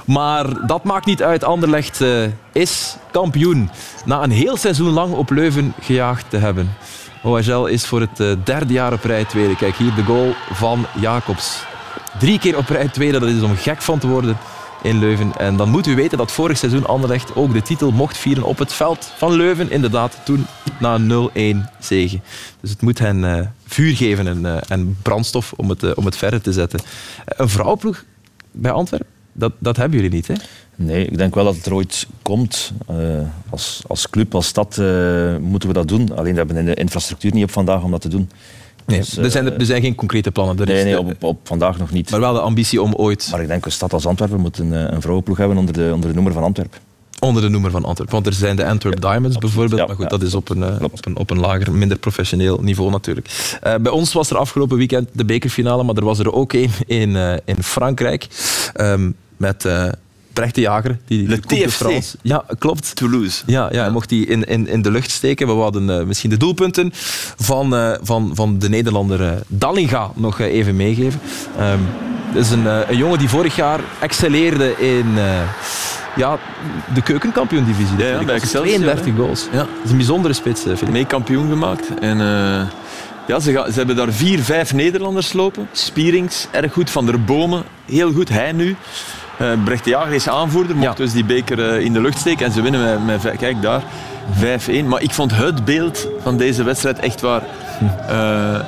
Maar 0.04 0.66
dat 0.66 0.84
maakt 0.84 1.06
niet 1.06 1.22
uit. 1.22 1.44
Anderlecht 1.44 2.00
eh, 2.00 2.10
is 2.52 2.96
kampioen. 3.10 3.70
Na 4.04 4.22
een 4.22 4.30
heel 4.30 4.56
seizoen 4.56 4.90
lang 4.90 5.14
op 5.14 5.30
Leuven 5.30 5.74
gejaagd 5.80 6.30
te 6.30 6.36
hebben. 6.36 6.74
OHL 7.22 7.64
is 7.64 7.86
voor 7.86 8.00
het 8.00 8.20
eh, 8.20 8.26
derde 8.44 8.72
jaar 8.72 8.92
op 8.92 9.04
rij 9.04 9.24
tweede. 9.24 9.56
Kijk 9.56 9.76
hier 9.76 9.94
de 9.94 10.04
goal 10.04 10.34
van 10.52 10.86
Jacobs. 11.00 11.64
Drie 12.18 12.38
keer 12.38 12.56
op 12.56 12.68
rij 12.68 12.88
tweede, 12.88 13.18
dat 13.18 13.28
is 13.28 13.42
om 13.42 13.56
gek 13.56 13.82
van 13.82 13.98
te 13.98 14.06
worden 14.06 14.36
in 14.86 14.98
Leuven. 14.98 15.32
En 15.36 15.56
dan 15.56 15.70
moet 15.70 15.86
u 15.86 15.94
weten 15.94 16.18
dat 16.18 16.32
vorig 16.32 16.58
seizoen 16.58 16.86
Anderlecht 16.86 17.34
ook 17.34 17.52
de 17.52 17.62
titel 17.62 17.90
mocht 17.90 18.16
vieren 18.16 18.44
op 18.44 18.58
het 18.58 18.72
veld 18.72 19.12
van 19.16 19.32
Leuven. 19.32 19.70
Inderdaad, 19.70 20.18
toen 20.24 20.46
na 20.80 20.98
0-1 20.98 21.56
zege. 21.78 22.20
Dus 22.60 22.70
het 22.70 22.82
moet 22.82 22.98
hen 22.98 23.24
eh, 23.24 23.46
vuur 23.66 23.96
geven 23.96 24.26
en, 24.26 24.46
eh, 24.46 24.56
en 24.68 24.96
brandstof 25.02 25.52
om 25.52 25.68
het, 25.68 25.82
eh, 25.82 25.90
om 25.94 26.04
het 26.04 26.16
verder 26.16 26.40
te 26.40 26.52
zetten. 26.52 26.80
een 27.24 27.48
vrouwenploeg 27.48 28.04
bij 28.50 28.70
Antwerpen, 28.70 29.08
dat, 29.32 29.52
dat 29.58 29.76
hebben 29.76 29.96
jullie 29.96 30.14
niet, 30.14 30.26
hè? 30.26 30.34
Nee, 30.76 31.04
ik 31.06 31.18
denk 31.18 31.34
wel 31.34 31.44
dat 31.44 31.54
het 31.54 31.66
er 31.66 31.74
ooit 31.74 32.06
komt. 32.22 32.72
Als, 33.50 33.82
als 33.86 34.10
club, 34.10 34.34
als 34.34 34.46
stad 34.46 34.76
moeten 35.40 35.68
we 35.68 35.74
dat 35.74 35.88
doen. 35.88 36.16
Alleen 36.16 36.32
we 36.32 36.38
hebben 36.38 36.64
de 36.64 36.74
infrastructuur 36.74 37.32
niet 37.32 37.44
op 37.44 37.50
vandaag 37.50 37.82
om 37.82 37.90
dat 37.90 38.00
te 38.00 38.08
doen. 38.08 38.30
Nee, 38.86 38.98
Dus, 38.98 39.16
er, 39.16 39.30
zijn, 39.30 39.52
eh, 39.52 39.60
er 39.60 39.66
zijn 39.66 39.82
geen 39.82 39.94
concrete 39.94 40.30
plannen. 40.30 40.58
Er 40.58 40.66
Nee, 40.66 40.76
is 40.76 40.84
nee 40.84 40.98
op, 40.98 41.24
op 41.24 41.38
vandaag 41.42 41.78
nog 41.78 41.90
niet. 41.90 42.10
Maar 42.10 42.20
wel 42.20 42.32
de 42.32 42.40
ambitie 42.40 42.82
om 42.82 42.94
ooit 42.94 43.28
Maar 43.30 43.40
ik 43.40 43.48
denk 43.48 43.64
een 43.64 43.72
stad 43.72 43.92
als 43.92 44.06
Antwerpen 44.06 44.40
moet 44.40 44.58
een, 44.58 44.72
eh, 44.72 44.80
een 44.80 45.00
vrouwenploeg 45.00 45.36
hebben 45.36 45.56
onder 45.56 45.74
de, 45.74 45.90
onder 45.94 46.08
de 46.08 46.14
noemer 46.14 46.32
van 46.32 46.42
Antwerpen. 46.42 46.78
onder 47.20 47.42
de 47.42 47.48
noemer 47.48 47.70
van 47.70 47.84
Antwerpen. 47.84 48.14
Want 48.14 48.26
er 48.26 48.32
zijn 48.32 48.56
de 48.56 48.66
Antwerp 48.66 49.00
Diamonds 49.00 49.38
bijvoorbeeld. 49.38 49.80
ja, 49.80 49.86
maar 49.86 49.96
goed, 49.96 50.04
ja. 50.04 50.10
dat 50.10 50.22
is 50.22 50.34
op 50.34 50.48
een, 50.48 50.62
eh, 50.62 50.82
op, 50.82 51.06
een, 51.06 51.16
op 51.16 51.30
een 51.30 51.38
lager, 51.38 51.72
minder 51.72 51.98
professioneel 51.98 52.58
niveau 52.62 52.90
natuurlijk. 52.90 53.58
Bij 53.60 53.92
ons 53.92 54.12
was 54.12 54.30
er 54.30 54.36
afgelopen 54.36 54.76
weekend 54.76 55.08
de 55.12 55.24
bekerfinale, 55.24 55.82
maar 55.82 55.94
er 55.94 56.04
was 56.04 56.18
er 56.18 56.32
ook 56.32 56.52
één 56.52 56.70
in, 56.86 57.16
in 57.44 57.62
Frankrijk. 57.62 58.26
Ehm, 58.74 59.10
met 59.36 59.64
Jager. 60.60 60.98
Die, 61.06 61.28
Le 61.28 61.40
de 61.40 61.46
TFC. 61.46 61.70
France- 61.70 62.16
Ja, 62.22 62.44
klopt. 62.58 62.96
Toulouse. 62.96 63.42
Ja, 63.46 63.68
ja, 63.72 63.80
hij 63.80 63.90
mocht 63.90 64.08
die 64.08 64.26
in, 64.26 64.44
in, 64.44 64.68
in 64.68 64.82
de 64.82 64.90
lucht 64.90 65.10
steken. 65.10 65.46
We 65.46 65.52
hadden 65.62 65.90
eh, 65.90 66.04
misschien 66.06 66.30
de 66.30 66.36
doelpunten 66.36 66.90
van, 67.36 67.76
eh, 67.76 67.92
van, 68.02 68.30
van 68.34 68.58
de 68.58 68.68
Nederlander 68.68 69.22
eh, 69.22 69.32
Dallinga 69.48 70.10
nog 70.14 70.38
even 70.40 70.76
meegeven. 70.76 71.20
Ehm 71.58 71.78
dat 72.34 72.44
is 72.44 72.50
een, 72.50 72.66
een 72.90 72.96
jongen 72.96 73.18
die 73.18 73.28
vorig 73.28 73.56
jaar 73.56 73.80
excelleerde 74.00 74.74
in 74.78 75.06
ja, 76.16 76.38
de 76.94 77.02
keukenkampioen-divisie. 77.02 77.96
Ja, 77.98 78.04
ja, 78.04 78.10
natuurlijk. 78.12 78.26
bij 78.26 78.34
Dat 78.34 78.44
is 78.44 78.52
Excelsior, 78.52 78.78
32 78.78 79.14
goals. 79.16 79.48
Ja. 79.52 79.58
Dat 79.58 79.68
is 79.84 79.90
een 79.90 79.96
bijzondere 79.96 80.34
spits, 80.34 80.62
vind 80.62 80.82
ik. 80.82 80.88
mee 80.88 81.06
kampioen 81.06 81.48
gemaakt. 81.48 81.88
En 82.00 82.18
ja, 83.26 83.40
ze, 83.40 83.52
gaan, 83.52 83.72
ze 83.72 83.78
hebben 83.78 83.96
daar 83.96 84.12
vier, 84.12 84.38
vijf 84.38 84.74
Nederlanders 84.74 85.32
lopen. 85.32 85.68
Spierings, 85.72 86.46
erg 86.50 86.72
goed. 86.72 86.90
Van 86.90 87.06
der 87.06 87.24
Bomen, 87.24 87.62
heel 87.84 88.12
goed. 88.12 88.28
Hij 88.28 88.52
nu. 88.52 88.76
Eh 89.38 89.52
Brecht 89.64 89.84
de 89.84 89.90
Jager 89.90 90.12
is 90.12 90.28
aanvoerder, 90.28 90.76
mocht 90.76 90.88
Ja. 90.98 91.04
dus 91.04 91.12
die 91.12 91.24
beker 91.24 91.68
eh, 91.70 91.84
in 91.84 91.92
de 91.92 92.00
lucht 92.00 92.18
steken. 92.18 92.46
En 92.46 92.52
ze 92.52 92.62
winnen 92.62 93.04
met, 93.04 93.20
kijk 93.38 93.62
daar, 93.62 93.82
5-1. 94.40 94.84
Maar 94.86 95.02
ik 95.02 95.10
vond 95.12 95.34
het 95.36 95.64
beeld 95.64 96.08
van 96.22 96.36
deze 96.36 96.62
wedstrijd 96.62 96.98
echt 96.98 97.20
waar... 97.20 97.42
eh, 98.08 98.60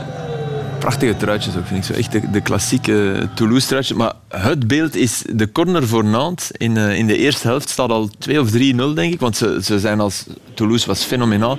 prachtige 0.79 1.16
truitjes 1.16 1.57
ook, 1.57 1.66
vind 1.66 1.79
ik 1.89 1.95
zo. 1.95 2.01
Echt 2.01 2.12
de, 2.12 2.31
de 2.31 2.41
klassieke 2.41 3.29
Toulouse-truitjes. 3.35 3.97
Maar 3.97 4.12
het 4.29 4.66
beeld 4.66 4.97
is 4.97 5.23
de 5.33 5.53
corner 5.53 5.87
voor 5.87 6.05
Nantes. 6.05 6.51
In, 6.53 6.77
in 6.77 7.07
de 7.07 7.16
eerste 7.16 7.47
helft 7.47 7.69
staat 7.69 7.91
al 7.91 8.11
2 8.19 8.41
of 8.41 8.49
3-0, 8.51 8.53
denk 8.95 9.12
ik. 9.12 9.21
Want 9.21 9.37
ze, 9.37 9.59
ze 9.62 9.79
zijn 9.79 10.01
als... 10.01 10.25
Toulouse 10.55 10.87
was 10.87 11.05
fenomenaal. 11.05 11.59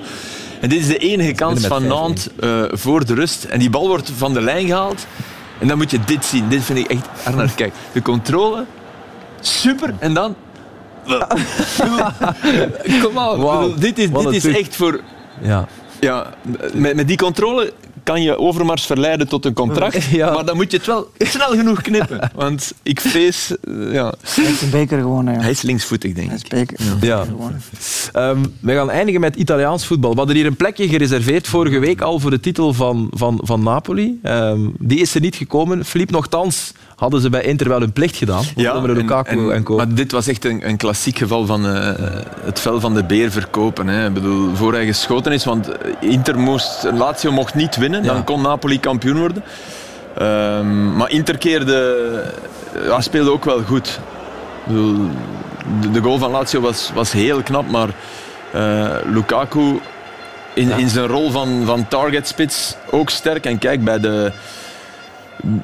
En 0.61 0.69
dit 0.69 0.79
is 0.79 0.87
de 0.87 0.97
enige 0.97 1.31
kans 1.31 1.65
van 1.67 1.83
5-1. 1.83 1.85
Nantes 1.87 2.27
voor 2.71 3.05
de 3.05 3.13
rust. 3.13 3.43
En 3.43 3.59
die 3.59 3.69
bal 3.69 3.87
wordt 3.87 4.11
van 4.17 4.33
de 4.33 4.41
lijn 4.41 4.67
gehaald. 4.67 5.05
En 5.59 5.67
dan 5.67 5.77
moet 5.77 5.91
je 5.91 5.99
dit 6.05 6.25
zien. 6.25 6.49
Dit 6.49 6.63
vind 6.63 6.79
ik 6.79 6.87
echt... 6.87 7.07
Arnaud, 7.23 7.55
kijk. 7.55 7.73
De 7.91 8.01
controle, 8.01 8.65
super. 9.41 9.93
En 9.99 10.13
dan... 10.13 10.35
Kom 13.03 13.13
bedoel, 13.13 13.79
Dit 13.79 13.99
is, 13.99 14.11
dit 14.11 14.33
is 14.33 14.45
echt 14.45 14.75
voor... 14.75 14.99
Ja. 15.41 15.67
Ja, 15.99 16.33
met, 16.73 16.95
met 16.95 17.07
die 17.07 17.17
controle 17.17 17.73
kan 18.09 18.21
je 18.21 18.37
Overmars 18.37 18.85
verleiden 18.85 19.27
tot 19.27 19.45
een 19.45 19.53
contract. 19.53 19.97
Ja. 20.11 20.31
Maar 20.33 20.45
dan 20.45 20.55
moet 20.55 20.71
je 20.71 20.77
het 20.77 20.85
wel 20.85 21.11
snel 21.17 21.49
genoeg 21.49 21.81
knippen. 21.81 22.31
Want 22.35 22.73
ik 22.83 22.99
vrees... 22.99 23.55
eh, 23.63 23.91
Ja, 23.93 24.13
Hij 24.21 24.45
heeft 24.45 24.61
een 24.61 24.69
beker 24.69 24.99
gewonnen. 24.99 25.33
Ja. 25.33 25.39
hij 25.39 25.51
is 25.51 25.61
linksvoetig, 25.61 26.13
denk 26.13 26.27
Hij 26.27 26.35
is 26.35 26.43
ik. 26.43 26.49
beker 26.49 26.77
Ja. 27.01 27.25
Ehm, 28.13 28.37
we 28.59 28.73
gaan 28.73 28.89
eindigen 28.89 29.21
met 29.21 29.35
Italiaans 29.35 29.85
voetbal. 29.85 30.11
We 30.11 30.17
hadden 30.17 30.35
hier 30.35 30.45
een 30.45 30.55
plekje 30.55 30.87
gereserveerd 30.87 31.47
vorige 31.47 31.79
week 31.79 32.01
al 32.01 32.19
voor 32.19 32.29
de 32.29 32.39
titel 32.39 32.73
van, 32.73 33.07
van, 33.13 33.39
van 33.43 33.63
Napoli. 33.63 34.19
Ehm, 34.23 34.59
die 34.79 34.99
is 34.99 35.15
er 35.15 35.21
niet 35.21 35.35
gekomen. 35.35 35.85
Philippe, 35.85 36.13
nogthans 36.13 36.71
hadden 36.95 37.21
ze 37.21 37.29
bij 37.29 37.43
Inter 37.43 37.67
wel 37.67 37.79
hun 37.79 37.93
plicht 37.93 38.15
gedaan. 38.15 38.43
Ja, 38.55 38.81
Lukaku 38.81 39.51
en, 39.51 39.63
co. 39.63 39.75
Maar 39.75 39.93
dit 39.93 40.11
was 40.11 40.27
echt 40.27 40.45
een, 40.45 40.67
een 40.69 40.77
klassiek 40.77 41.17
geval 41.17 41.45
van 41.45 41.67
eh, 41.67 41.91
het 42.43 42.59
vel 42.59 42.79
van 42.79 42.93
de 42.93 43.03
beer 43.03 43.31
verkopen. 43.31 43.87
Hè. 43.87 44.07
Ik 44.07 44.13
bedoel, 44.13 44.55
voor 44.55 44.73
hij 44.73 44.85
geschoten 44.85 45.31
is, 45.31 45.45
want 45.45 45.69
Inter 45.99 46.39
moest, 46.39 46.87
Lazio 46.93 47.31
mocht 47.31 47.55
niet 47.55 47.75
winnen, 47.75 47.98
Dan 48.03 48.23
kon 48.23 48.41
Napoli 48.41 48.79
kampioen 48.79 49.17
worden. 49.19 49.43
Ehm, 50.17 50.95
maar 50.95 51.09
Inter 51.09 51.37
keerde, 51.37 52.23
ja, 52.83 53.01
speelde 53.01 53.31
ook 53.31 53.45
wel 53.45 53.61
goed. 53.61 53.99
De, 54.67 55.07
de 55.91 56.01
goal 56.01 56.17
van 56.17 56.31
Lazio 56.31 56.61
was, 56.61 56.91
was 56.93 57.11
heel 57.11 57.41
knap, 57.41 57.69
maar 57.69 57.89
eh, 58.51 58.95
Lukaku 59.13 59.79
in, 60.53 60.71
in 60.71 60.89
zijn 60.89 61.07
rol 61.07 61.31
van, 61.31 61.61
van 61.65 61.87
target 61.87 62.27
spits 62.27 62.75
ook 62.89 63.09
sterk. 63.09 63.45
En 63.45 63.57
kijk, 63.57 63.83
bij 63.83 63.99
de, 63.99 64.31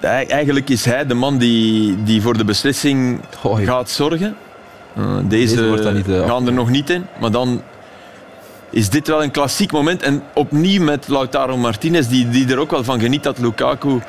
Ei- 0.02 0.26
Eigenlijk 0.28 0.70
is 0.70 0.86
hij 0.86 1.06
de 1.06 1.14
man 1.14 1.38
die, 1.38 2.04
die 2.04 2.22
voor 2.22 2.38
de 2.38 2.46
beslissing 2.46 3.20
Goh, 3.40 3.60
gaat 3.66 3.90
zorgen. 3.90 4.36
Uh, 4.98 5.16
deze 5.24 5.56
Deze 5.56 5.68
wordt 5.68 5.84
dan 5.84 5.94
niet, 5.94 6.10
eh, 6.10 6.28
gaan 6.28 6.48
er 6.48 6.54
nog 6.54 6.70
niet 6.70 6.90
in. 6.90 7.06
Maar 7.20 7.32
dan 7.32 7.62
is 8.76 8.90
dit 8.90 9.08
wel 9.08 9.24
een 9.24 9.32
klassiek 9.32 9.72
moment. 9.72 10.02
En 10.02 10.24
opnieuw 10.34 10.84
met 10.84 11.08
Lautaro 11.08 11.58
Martinez, 11.58 12.08
die, 12.08 12.30
die 12.30 12.48
er 12.52 12.60
ook 12.60 12.72
wel 12.72 12.84
van 12.84 13.00
geniet 13.00 13.24
dat 13.24 13.38
Lukaku 13.40 14.00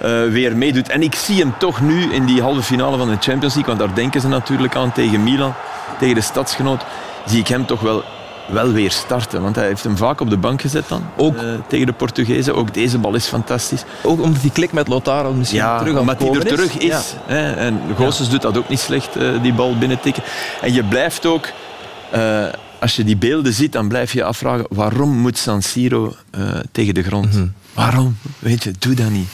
eh, 0.00 0.22
weer 0.28 0.56
meedoet. 0.56 0.88
En 0.88 1.02
ik 1.02 1.14
zie 1.14 1.38
hem 1.38 1.54
toch 1.58 1.80
nu 1.80 2.12
in 2.12 2.24
die 2.24 2.42
halve 2.42 2.62
finale 2.62 2.96
van 2.96 3.08
de 3.08 3.16
Champions 3.20 3.54
League, 3.54 3.76
want 3.76 3.78
daar 3.78 3.94
denken 3.94 4.20
ze 4.20 4.28
natuurlijk 4.28 4.76
aan 4.76 4.92
tegen 4.92 5.22
Milan, 5.22 5.54
tegen 5.98 6.14
de 6.14 6.20
stadsgenoot, 6.20 6.82
zie 7.26 7.40
ik 7.40 7.48
hem 7.48 7.66
toch 7.66 7.80
wel, 7.80 8.04
wel 8.48 8.72
weer 8.72 8.90
starten. 8.90 9.42
Want 9.42 9.56
hij 9.56 9.66
heeft 9.66 9.84
hem 9.84 9.96
vaak 9.96 10.20
op 10.20 10.30
de 10.30 10.36
bank 10.36 10.60
gezet 10.60 10.88
dan, 10.88 11.04
Ook- 11.16 11.36
eh, 11.36 11.44
tegen 11.68 11.86
de 11.86 11.92
Portugezen. 11.92 12.54
Ook 12.54 12.74
deze 12.74 12.98
bal 12.98 13.14
is 13.14 13.26
fantastisch. 13.26 13.84
Ook 14.02 14.20
omdat 14.22 14.42
die 14.42 14.52
klik 14.52 14.72
met 14.72 14.88
Lautaro 14.88 15.32
misschien 15.32 15.60
Ja, 15.60 15.78
terug 15.78 15.94
aan 15.94 16.00
omdat 16.00 16.18
hij 16.18 16.30
er 16.32 16.46
terug 16.46 16.78
is. 16.78 17.14
Hè, 17.26 17.52
en 17.52 17.80
Goossens 17.96 18.30
doet 18.30 18.42
dat 18.42 18.56
ook 18.56 18.68
niet 18.68 18.80
slecht, 18.80 19.16
eh, 19.16 19.28
die 19.42 19.52
bal 19.52 19.78
binnentikken. 19.78 20.22
En 20.60 20.72
je 20.72 20.84
blijft 20.84 21.26
ook, 21.26 21.46
als 22.80 22.96
je 22.96 23.04
die 23.04 23.16
beelden 23.16 23.52
ziet, 23.52 23.72
dan 23.72 23.88
blijf 23.88 24.12
je 24.12 24.24
afvragen 24.24 24.66
waarom 24.68 25.10
moet 25.16 25.38
San 25.38 25.62
Siro 25.62 26.16
eh, 26.30 26.58
tegen 26.72 26.94
de 26.94 27.02
grond? 27.02 27.34
Mhm. 27.34 27.46
Waarom? 27.74 28.16
Weet 28.38 28.62
je, 28.62 28.72
doe 28.78 28.94
dat 28.94 29.10
niet. 29.10 29.28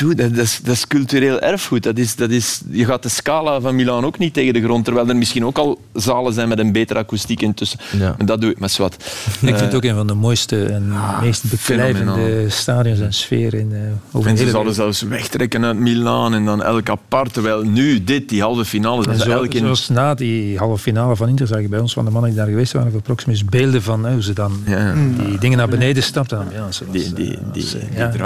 Doe 0.00 0.14
dat, 0.14 0.34
dat, 0.34 0.44
is, 0.44 0.60
dat 0.62 0.74
is 0.74 0.86
cultureel 0.86 1.40
erfgoed. 1.40 1.82
Dat 1.82 1.98
is, 1.98 2.16
dat 2.16 2.30
is, 2.30 2.60
je 2.70 2.84
gaat 2.84 3.02
de 3.02 3.08
scala 3.08 3.60
van 3.60 3.74
Milaan 3.74 4.04
ook 4.04 4.18
niet 4.18 4.34
tegen 4.34 4.52
de 4.52 4.62
grond, 4.62 4.84
terwijl 4.84 5.08
er 5.08 5.16
misschien 5.16 5.44
ook 5.44 5.58
al 5.58 5.80
zalen 5.92 6.32
zijn 6.32 6.48
met 6.48 6.58
een 6.58 6.72
betere 6.72 6.98
akoestiek 6.98 7.42
intussen. 7.42 7.78
Ja. 7.98 8.14
Maar 8.18 8.26
dat 8.26 8.40
doe 8.40 8.50
ik 8.50 8.60
met 8.60 8.70
zwart. 8.70 8.94
Ik 8.94 9.38
vind 9.38 9.60
het 9.60 9.74
ook 9.74 9.84
een 9.84 9.94
van 9.94 10.06
de 10.06 10.14
mooiste 10.14 10.64
en 10.64 10.92
meest 11.20 11.50
beklijvende 11.50 12.44
stadions 12.48 13.00
en 13.00 13.12
sfeer 13.12 13.54
in, 13.54 13.72
eh 13.72 13.78
over 14.12 14.28
En 14.28 14.34
de 14.34 14.40
ze 14.40 14.46
hele 14.46 14.50
zouden 14.50 14.74
zelfs 14.74 15.02
wegtrekken 15.02 15.64
uit 15.64 15.76
Milaan 15.78 16.34
en 16.34 16.44
dan 16.44 16.62
elk 16.62 16.88
apart. 16.88 17.32
Terwijl 17.32 17.62
nu, 17.62 18.04
dit, 18.04 18.28
die 18.28 18.42
halve 18.42 18.64
finale, 18.64 19.04
dat 19.04 19.20
zo, 19.20 19.30
elk 19.30 19.54
in... 19.54 19.60
Zoals 19.60 19.88
na 19.88 20.14
die 20.14 20.58
halve 20.58 20.82
finale 20.82 21.16
van 21.16 21.28
Inter 21.28 21.46
zag 21.46 21.60
je 21.60 21.68
bij 21.68 21.80
ons 21.80 21.92
van 21.92 22.04
de 22.04 22.10
mannen 22.10 22.30
die 22.30 22.38
daar 22.38 22.48
geweest 22.48 22.72
waren 22.72 22.92
voor 22.92 23.02
Proximus 23.02 23.44
beelden 23.44 23.82
van 23.82 24.04
hè, 24.04 24.12
hoe 24.12 24.22
ze 24.22 24.32
dan 24.32 24.62
Ja. 24.66 24.94
die 25.16 25.38
dingen 25.38 25.58
naar 25.58 25.68
beneden 25.68 26.02
stapten. 26.02 26.46
Ja, 26.52 26.72
ze 26.72 26.84
was, 26.84 26.94
Die, 26.94 27.12
die, 27.12 27.36
eh, 27.36 27.40
die, 27.52 27.64
eh, 27.64 28.12
die 28.12 28.18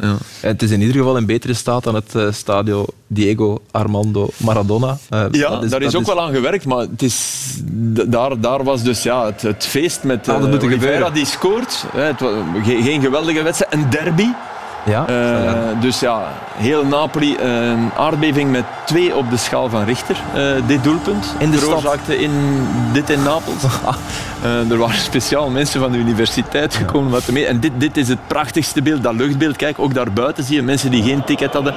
ja. 0.00 0.16
Het 0.44 0.62
is 0.62 0.70
in 0.70 0.80
ieder 0.80 0.96
geval 0.96 1.16
in 1.16 1.26
betere 1.26 1.54
staat 1.54 1.84
dan 1.84 1.94
het 1.94 2.14
eh, 2.14 2.26
stadio 2.32 2.84
Diego 3.06 3.62
Armando 3.70 4.28
Maradona. 4.36 4.98
Eh, 5.10 5.24
Ja, 5.30 5.48
dat 5.60 5.70
daar 5.70 5.82
is 5.82 5.94
ook 5.94 6.06
wel 6.06 6.20
aan 6.20 6.32
gewerkt, 6.34 6.64
maar 6.64 6.78
het 6.78 7.02
is, 7.02 7.44
daar, 8.06 8.40
daar 8.40 8.64
was 8.64 8.82
dus 8.82 9.02
ja, 9.02 9.24
het, 9.26 9.42
het 9.42 9.64
feest 9.66 10.02
met 10.02 10.28
Ah, 10.28 10.34
dat 10.34 10.44
eh, 10.44 10.50
moet 10.52 10.62
er 10.62 10.70
gebeuren. 10.70 11.12
die 11.12 11.26
scoort. 11.26 11.84
Hè, 11.92 12.02
het 12.02 12.20
was 12.20 12.32
ge- 12.64 12.82
geen 12.82 13.00
geweldige 13.00 13.42
wedstrijd, 13.42 13.72
een 13.72 13.90
derby. 13.90 14.26
Ja, 14.84 15.06
Eh, 15.06 15.80
dus 15.80 16.00
ja, 16.00 16.22
heel 16.56 16.86
Napoli, 16.86 17.36
een 17.38 17.90
aardbeving 17.96 18.50
met 18.50 18.64
twee 18.86 19.16
op 19.16 19.30
de 19.30 19.36
schaal 19.36 19.68
van 19.68 19.84
Richter. 19.84 20.16
eh, 20.34 20.42
dit 20.66 20.82
doelpunt 20.84 21.34
In 21.38 21.50
de 21.50 21.56
stad. 21.56 21.68
veroorzaakte 21.68 22.18
in, 22.18 22.30
dit 22.92 23.10
in 23.10 23.22
Napels. 23.22 23.62
Eh, 24.42 24.70
er 24.70 24.76
waren 24.78 24.98
speciaal 25.00 25.50
mensen 25.50 25.80
van 25.80 25.92
de 25.92 25.98
universiteit 25.98 26.74
gekomen. 26.74 27.10
Wat 27.10 27.26
mee. 27.28 27.46
En 27.46 27.60
dit, 27.60 27.72
dit 27.76 27.96
is 27.96 28.08
het 28.08 28.18
prachtigste 28.26 28.82
beeld, 28.82 29.02
dat 29.02 29.14
luchtbeeld. 29.14 29.56
Kijk, 29.56 29.78
ook 29.78 29.94
daarbuiten 29.94 30.44
zie 30.44 30.54
je 30.54 30.62
mensen 30.62 30.90
die 30.90 31.02
geen 31.02 31.24
ticket 31.24 31.52
hadden. 31.52 31.74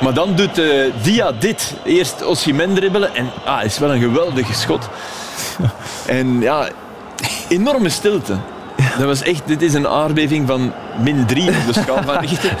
Maar 0.00 0.14
dan 0.14 0.34
doet 0.34 0.60
Dia 1.02 1.32
dit. 1.38 1.74
Eerst 1.84 2.24
Osimhen 2.24 2.74
dribbelen 2.74 3.14
en 3.14 3.30
ah, 3.44 3.64
is 3.64 3.78
wel 3.78 3.94
een 3.94 4.00
geweldig 4.00 4.54
schot. 4.54 4.88
En 6.06 6.40
ja, 6.40 6.68
enorme 7.48 7.88
stilte. 7.88 8.34
Dat 8.98 9.06
was 9.06 9.22
echt, 9.22 9.42
dit 9.46 9.62
is 9.62 9.74
een 9.74 9.88
aardbeving 9.88 10.46
van 10.46 10.72
min 11.02 11.26
3 11.26 11.48
op 11.48 11.54
de 11.66 11.80
schaal 11.80 12.02
van 12.02 12.18
Richter. 12.26 12.56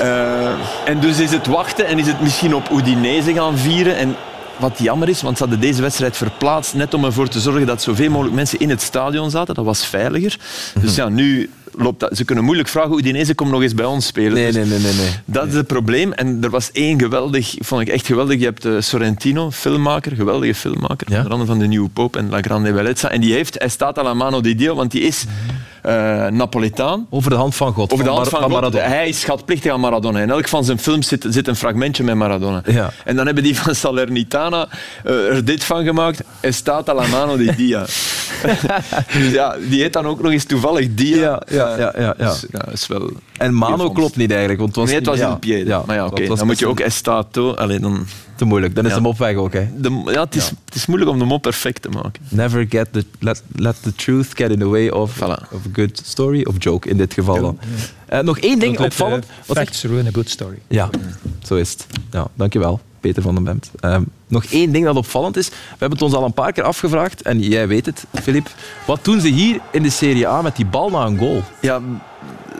Eh, 0.00 0.48
en 0.84 1.00
dus 1.00 1.18
is 1.18 1.30
het 1.30 1.46
wachten 1.46 1.86
en 1.86 1.98
is 1.98 2.06
het 2.06 2.20
misschien 2.20 2.54
op 2.54 2.70
Udinese 2.72 3.32
gaan 3.32 3.58
vieren. 3.58 3.96
En 3.96 4.16
wat 4.56 4.78
jammer 4.78 5.08
is, 5.08 5.22
want 5.22 5.36
ze 5.36 5.42
hadden 5.42 5.60
deze 5.60 5.82
wedstrijd 5.82 6.16
verplaatst 6.16 6.74
net 6.74 6.94
om 6.94 7.04
ervoor 7.04 7.28
te 7.28 7.40
zorgen 7.40 7.66
dat 7.66 7.82
zoveel 7.82 8.10
mogelijk 8.10 8.34
mensen 8.34 8.58
in 8.58 8.70
het 8.70 8.82
stadion 8.82 9.30
zaten. 9.30 9.54
Dat 9.54 9.64
was 9.64 9.86
veiliger. 9.86 10.36
Dus 10.80 10.94
ja, 10.94 11.08
nu 11.08 11.50
loopt 11.78 12.00
dat... 12.00 12.16
Ze 12.16 12.24
kunnen 12.24 12.44
moeilijk 12.44 12.68
vragen, 12.68 12.98
Udinese 12.98 13.34
komt 13.34 13.50
nog 13.50 13.62
eens 13.62 13.74
bij 13.74 13.84
ons 13.84 14.06
spelen. 14.06 14.32
Nee, 14.32 14.44
Dus 14.44 14.54
nee, 14.54 14.64
nee, 14.64 14.78
nee. 14.78 14.94
nee. 14.94 15.10
dat 15.24 15.46
is 15.46 15.54
het 15.54 15.66
probleem. 15.66 16.12
En 16.12 16.38
er 16.42 16.50
was 16.50 16.72
één 16.72 16.98
geweldig, 16.98 17.54
vond 17.58 17.80
ik 17.80 17.88
echt 17.88 18.06
geweldig. 18.06 18.38
Je 18.38 18.44
hebt 18.44 18.64
eh, 18.64 18.72
Sorrentino, 18.78 19.50
filmmaker, 19.50 20.16
geweldige 20.16 20.54
filmmaker. 20.54 21.12
Ja. 21.12 21.24
Onder 21.28 21.46
van 21.46 21.58
de 21.58 21.66
Nieuwe 21.66 21.88
Poop 21.88 22.16
en 22.16 22.28
La 22.30 22.40
Grande 22.40 22.72
Bellezza. 22.72 23.10
En 23.10 23.20
die 23.20 23.32
heeft, 23.32 23.58
hij 23.58 23.68
staat 23.68 23.98
à 23.98 24.02
la 24.02 24.14
mano 24.14 24.40
di 24.40 24.54
Dio, 24.54 24.74
want 24.74 24.90
die 24.90 25.02
is 25.02 25.26
eh 25.82 26.26
Napoletaan. 26.26 27.06
Over 27.10 27.30
de 27.30 27.36
hand 27.36 27.54
van 27.54 27.72
God. 27.72 27.92
Over 27.92 28.04
de 28.04 28.10
hand 28.10 28.28
van, 28.28 28.42
God. 28.42 28.50
Maradona. 28.50 28.84
Hij 28.84 29.08
is 29.08 29.20
schatplichtig 29.20 29.72
aan 29.72 29.80
Maradona. 29.80 30.20
In 30.20 30.30
elk 30.30 30.48
van 30.48 30.64
zijn 30.64 30.78
films 30.78 31.08
zit, 31.08 31.26
zit 31.28 31.48
een 31.48 31.56
fragmentje 31.56 32.04
met 32.04 32.14
Maradona. 32.14 32.62
Ja. 32.64 32.90
En 33.04 33.16
dan 33.16 33.26
hebben 33.26 33.44
die 33.44 33.56
van 33.58 33.74
Salernitana 33.74 34.68
eh, 35.04 35.34
er 35.34 35.44
dit 35.44 35.64
van 35.64 35.84
gemaakt. 35.84 36.22
Hij 36.40 36.52
staat 36.52 36.88
à 36.88 36.94
la 36.94 37.06
mano 37.06 37.36
di 37.36 37.54
Dia. 37.56 37.80
dus 39.12 39.30
ja, 39.40 39.56
die 39.68 39.80
heet 39.80 39.92
dan 39.92 40.06
ook 40.06 40.22
nog 40.22 40.32
eens 40.32 40.44
toevallig 40.44 40.94
Dia. 40.94 41.16
Ja, 41.16 41.42
ja, 41.48 41.67
ja, 41.76 41.92
ja, 41.96 42.14
ja. 42.18 42.26
Dus, 42.30 42.44
ja, 42.50 42.68
is 42.72 42.86
wel... 42.86 43.10
En 43.36 43.54
Mano 43.54 43.90
klopt 43.90 44.16
niet 44.16 44.30
eigenlijk. 44.30 44.60
Want 44.60 44.70
het 44.74 44.78
was 44.80 44.88
Nee, 44.88 44.98
het 44.98 45.06
was 45.06 45.18
ja, 45.18 45.30
in 45.30 45.38
Piede. 45.38 45.64
ja, 45.64 45.82
maar 45.86 45.96
ja, 45.96 46.06
oké. 46.06 46.26
Dan 46.34 46.46
moet 46.46 46.58
je 46.58 46.66
ook 46.68 46.80
Estato... 46.80 47.52
Allee, 47.54 47.80
dan... 47.80 48.06
Te 48.36 48.44
moeilijk. 48.44 48.74
Dan 48.74 48.84
is 48.84 48.90
Ja. 48.90 48.96
hem 48.96 49.06
op 49.06 49.18
weg 49.18 49.36
ook. 49.36 49.52
Hè. 49.52 49.68
De, 49.76 50.02
ja, 50.06 50.20
het, 50.24 50.34
is, 50.36 50.48
het 50.64 50.74
is 50.74 50.86
moeilijk 50.86 51.10
om 51.10 51.18
de 51.18 51.24
mop 51.24 51.42
perfect 51.42 51.82
te 51.82 51.88
maken. 51.88 52.22
Never 52.28 52.66
get 52.68 52.88
the, 52.92 53.04
let, 53.18 53.42
let 53.56 53.82
the 53.82 53.94
truth 53.94 54.26
get 54.34 54.50
in 54.50 54.58
the 54.58 54.68
way 54.68 54.88
of, 54.88 55.16
Voilà. 55.16 55.48
of 55.52 55.66
a 55.66 55.70
good 55.72 56.00
story. 56.04 56.42
Of 56.44 56.54
joke 56.58 56.88
in 56.88 56.96
dit 56.96 57.14
geval 57.14 57.40
dan. 57.40 57.58
Eh, 58.06 58.20
nog 58.20 58.38
één 58.38 58.58
ding 58.58 58.78
opvallend. 58.80 59.26
Wat 59.46 59.56
ik- 59.56 59.62
Facts 59.64 59.84
ruin 59.84 60.06
a 60.06 60.10
good 60.12 60.28
story. 60.28 60.58
Ja, 60.68 60.90
zo 61.42 61.54
is 61.54 61.70
het. 61.70 61.86
Ja, 62.10 62.26
dankjewel, 62.34 62.80
Peter 63.00 63.22
van 63.22 63.34
den 63.34 63.44
Bemt. 63.44 63.70
Ehm, 63.80 64.02
nog 64.26 64.44
één 64.44 64.72
ding 64.72 64.84
dat 64.84 64.96
opvallend 64.96 65.36
is. 65.36 65.48
We 65.48 65.54
hebben 65.68 65.98
het 65.98 66.02
ons 66.02 66.14
al 66.14 66.24
een 66.24 66.32
paar 66.32 66.52
keer 66.52 66.64
afgevraagd, 66.64 67.22
en 67.22 67.40
jij 67.40 67.68
weet 67.68 67.86
het, 67.86 68.04
Filip. 68.22 68.48
Wat 68.86 69.04
doen 69.04 69.20
ze 69.20 69.28
hier 69.28 69.60
in 69.70 69.82
de 69.82 69.90
Serie 69.90 70.28
A 70.28 70.42
met 70.42 70.56
die 70.56 70.66
bal 70.66 70.90
na 70.90 71.06
een 71.06 71.18
goal? 71.18 71.42
Ja, 71.60 71.80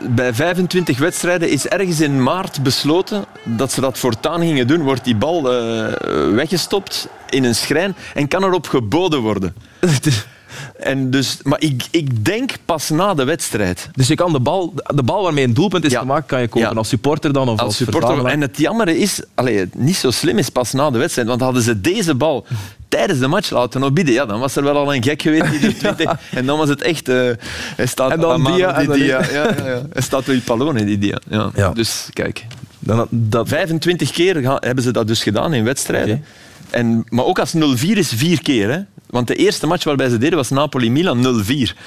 bij 0.09 0.33
25 0.33 0.97
wedstrijden 0.97 1.49
is 1.49 1.67
ergens 1.67 2.01
in 2.01 2.23
maart 2.23 2.63
besloten 2.63 3.25
dat 3.43 3.71
ze 3.71 3.81
dat 3.81 3.97
voortaan 3.97 4.41
gingen 4.41 4.67
doen. 4.67 4.81
Wordt 4.81 5.03
die 5.03 5.15
bal 5.15 5.51
eh, 5.51 5.93
weggestopt 6.33 7.07
in 7.29 7.43
een 7.43 7.55
schrijn 7.55 7.95
en 8.13 8.27
kan 8.27 8.43
erop 8.43 8.67
geboden 8.67 9.19
worden. 9.19 9.55
En 10.79 11.11
dus, 11.11 11.37
maar 11.43 11.61
ik, 11.61 11.83
ik 11.91 12.25
denk 12.25 12.51
pas 12.65 12.89
na 12.89 13.13
de 13.13 13.23
wedstrijd. 13.23 13.89
Dus 13.93 14.07
je 14.07 14.15
kan 14.15 14.31
de 14.31 14.39
bal, 14.39 14.73
de 14.95 15.03
bal 15.03 15.23
waarmee 15.23 15.43
een 15.43 15.53
doelpunt 15.53 15.85
is 15.85 15.91
Ja. 15.91 15.99
gemaakt, 15.99 16.27
kan 16.27 16.41
je 16.41 16.47
kopen 16.47 16.69
Ja. 16.69 16.75
als 16.75 16.87
supporter 16.89 17.33
dan 17.33 17.43
of 17.49 17.51
als, 17.59 17.61
Als 17.61 17.75
supporter. 17.77 18.25
En 18.25 18.41
het 18.41 18.57
jammere 18.57 18.97
is, 18.97 19.21
allee, 19.35 19.57
het 19.57 19.75
niet 19.75 19.95
zo 19.95 20.11
slim 20.11 20.37
is 20.37 20.49
pas 20.49 20.71
na 20.71 20.89
de 20.89 20.97
wedstrijd. 20.97 21.27
Want 21.27 21.41
hadden 21.41 21.61
ze 21.61 21.81
deze 21.81 22.15
bal 22.15 22.45
tijdens 22.89 23.19
de 23.19 23.27
match 23.27 23.49
laten 23.49 23.83
opbieden, 23.83 24.13
ja, 24.13 24.25
dan 24.25 24.39
was 24.39 24.55
er 24.55 24.63
wel 24.63 24.77
al 24.77 24.95
een 24.95 25.03
gek 25.03 25.21
geweest 25.21 25.61
die. 25.61 25.75
En 26.31 26.45
dan 26.45 26.57
was 26.57 26.69
het 26.69 26.81
echt. 26.81 27.07
hij 27.07 27.85
staat 27.85 28.11
En 28.11 28.19
dan 28.19 28.43
Dia, 28.43 28.73
en 28.73 28.81
di 28.81 28.87
dan- 28.87 28.97
Dia. 28.97 29.21
Ja, 29.21 29.31
ja, 29.31 29.55
ja. 29.65 29.81
Hij 29.93 30.01
staat 30.01 30.25
die 30.25 30.41
Pallone, 30.41 30.85
die 30.85 30.97
Dia. 30.97 31.19
Ja. 31.55 31.69
Dus 31.73 32.07
kijk. 32.13 32.45
Dan, 32.79 33.07
dat, 33.09 33.47
25 33.47 34.11
keer 34.11 34.57
hebben 34.59 34.83
ze 34.83 34.91
dat 34.91 35.07
dus 35.07 35.23
gedaan 35.23 35.53
in 35.53 35.63
wedstrijden. 35.63 36.23
En, 36.69 37.03
maar 37.09 37.25
ook 37.25 37.39
als 37.39 37.53
0-4 37.53 37.97
is, 37.97 38.09
vier 38.15 38.41
keer. 38.41 38.69
Hè? 38.71 38.79
Want 39.09 39.27
de 39.27 39.35
eerste 39.35 39.67
match 39.67 39.83
waarbij 39.83 40.09
ze 40.09 40.17
deden 40.17 40.37
was 40.37 40.49
Napoli-Milan 40.49 41.43
0-4. 41.45 41.77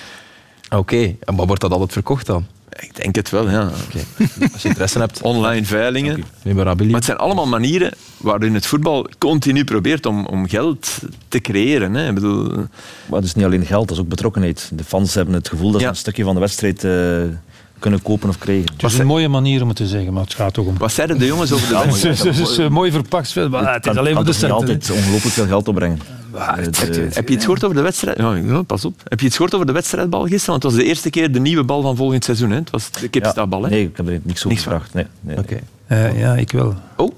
Oké, 0.70 1.14
en 1.20 1.34
maar 1.34 1.46
wordt 1.46 1.60
dat 1.62 1.70
altijd 1.72 1.92
verkocht 1.92 2.26
dan? 2.26 2.46
Ik 2.80 2.96
denk 2.96 3.14
het 3.14 3.30
wel, 3.30 3.50
ja. 3.50 3.70
Als 4.52 4.62
je 4.62 4.68
interesse 4.68 4.98
hebt. 4.98 5.20
Online 5.22 5.64
veilingen. 5.66 6.24
Maar 6.44 6.76
het 6.76 7.04
zijn 7.04 7.16
allemaal 7.18 7.46
manieren 7.46 7.92
waarin 8.16 8.54
het 8.54 8.66
voetbal 8.66 9.06
continu 9.18 9.64
probeert 9.64 10.06
om, 10.06 10.26
om 10.26 10.48
geld 10.48 10.98
te 11.28 11.40
creëren. 11.40 11.94
Hè. 11.94 12.08
Ik 12.08 12.14
bedoel, 12.14 12.46
Maar 13.06 13.18
het 13.18 13.24
is 13.24 13.34
niet 13.34 13.44
alleen 13.44 13.66
geld, 13.66 13.88
dat 13.88 13.96
is 13.96 14.02
ook 14.02 14.08
betrokkenheid. 14.08 14.70
De 14.74 14.84
fans 14.84 15.14
hebben 15.14 15.34
het 15.34 15.48
gevoel 15.48 15.70
dat 15.70 15.80
ze 15.80 15.86
Ja. 15.86 15.92
een 15.92 15.96
stukje 15.98 16.24
van 16.24 16.34
de 16.34 16.40
wedstrijd 16.40 16.84
eh, 16.84 16.92
kunnen 17.82 18.02
kopen 18.02 18.28
of 18.28 18.38
krijgen. 18.38 18.64
Het 18.76 18.92
is 18.92 18.98
een 18.98 19.06
mooie 19.06 19.28
manier 19.28 19.62
om 19.62 19.68
het 19.68 19.76
te 19.76 19.86
zeggen, 19.86 20.12
maar 20.12 20.22
het 20.22 20.34
gaat 20.34 20.54
toch 20.54 20.66
om... 20.66 20.78
wat 20.78 20.92
zeiden 20.92 21.18
de 21.18 21.26
jongens 21.26 21.52
over 21.52 21.68
de 21.68 21.76
Het 21.76 21.84
wedstrijd? 21.86 22.18
is, 22.18 22.38
het 22.38 22.48
is, 22.48 22.58
eh, 22.58 22.68
mooi 22.68 22.90
verpakt. 22.90 23.34
Maar 23.50 23.74
het 23.74 23.86
is 23.86 23.96
alleen 23.96 24.14
maar 24.14 24.24
de 24.24 24.32
centen. 24.32 24.56
altijd 24.56 24.90
ongelooflijk 24.90 25.34
veel 25.34 25.46
geld 25.46 25.68
opbrengen. 25.68 25.98
Eh, 26.34 26.46
Heb 27.10 27.28
je 27.28 27.34
iets 27.34 27.44
gehoord 27.44 27.64
over 27.64 27.76
de 27.76 27.82
wedstrijd? 27.82 28.18
Ja, 28.18 28.34
ja, 28.34 28.62
pas 28.62 28.84
op. 28.84 29.00
Heb 29.04 29.20
je 29.20 29.26
iets 29.26 29.34
gehoord 29.36 29.54
over 29.54 29.66
de 29.66 29.72
wedstrijdbal 29.72 30.20
gisteren? 30.26 30.46
Want 30.50 30.62
het 30.62 30.72
was 30.72 30.80
de 30.82 30.88
eerste 30.88 31.10
keer 31.10 31.32
de 31.32 31.40
nieuwe 31.40 31.64
bal 31.64 31.82
van 31.82 31.96
volgend 31.96 32.24
seizoen. 32.24 32.50
Hè? 32.50 32.56
Het 32.56 32.70
was 32.70 32.90
de 32.90 33.08
kipstaabal. 33.08 33.62
Hè? 33.62 33.68
Nee, 33.70 33.82
ik 33.84 33.96
heb 33.96 34.06
er 34.08 34.12
niks 34.22 34.38
over 34.38 34.48
Niks 34.48 34.62
van. 34.62 34.72
gevraagd. 34.72 34.94
Nee, 34.94 35.06
nee, 35.20 35.38
Oké. 35.38 35.58
Eh, 35.86 36.20
ja, 36.20 36.34
ik 36.34 36.50
wel. 36.52 36.74
Oh, 36.96 37.12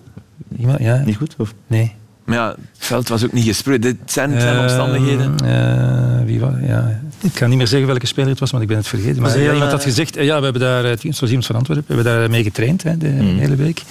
Iemand, 0.58 0.78
ja? 0.80 1.02
Niet 1.04 1.16
goed? 1.16 1.34
Of? 1.38 1.54
Nee. 1.66 1.94
Maar 2.24 2.36
ja, 2.36 2.48
het 2.48 2.58
veld 2.86 3.08
was 3.08 3.24
ook 3.24 3.32
niet 3.32 3.44
gesproeid. 3.44 3.82
Dit 3.82 3.96
zijn, 4.06 4.30
het 4.32 4.42
zijn 4.42 4.56
Eh, 4.56 4.62
omstandigheden. 4.62 5.34
eh, 5.44 6.24
wie 6.26 6.40
was, 6.40 6.52
ja. 6.66 7.00
Ik 7.20 7.32
kan 7.32 7.48
niet 7.48 7.58
meer 7.58 7.66
zeggen 7.66 7.88
welke 7.88 8.06
speler 8.06 8.30
het 8.30 8.38
was, 8.40 8.50
want 8.50 8.62
ik 8.62 8.68
ben 8.68 8.78
het 8.78 8.86
vergeten. 8.88 9.22
Maar 9.22 9.30
heel, 9.32 9.52
iemand 9.52 9.70
had 9.70 9.80
eh, 9.80 9.86
gezegd, 9.86 10.16
eh, 10.16 10.24
ja, 10.24 10.36
we 10.38 10.44
hebben 10.44 10.62
daar, 10.62 10.84
het 10.84 11.02
was 11.20 11.28
iemand 11.28 11.46
van 11.46 11.56
Antwerpen, 11.56 11.86
we 11.88 11.94
hebben 12.02 12.12
daar 12.20 12.30
mee 12.30 12.42
getraind 12.42 12.82
hè, 12.82 12.96
de 12.98 13.08
Mhm. 13.08 13.36
hele 13.38 13.56
week. 13.56 13.82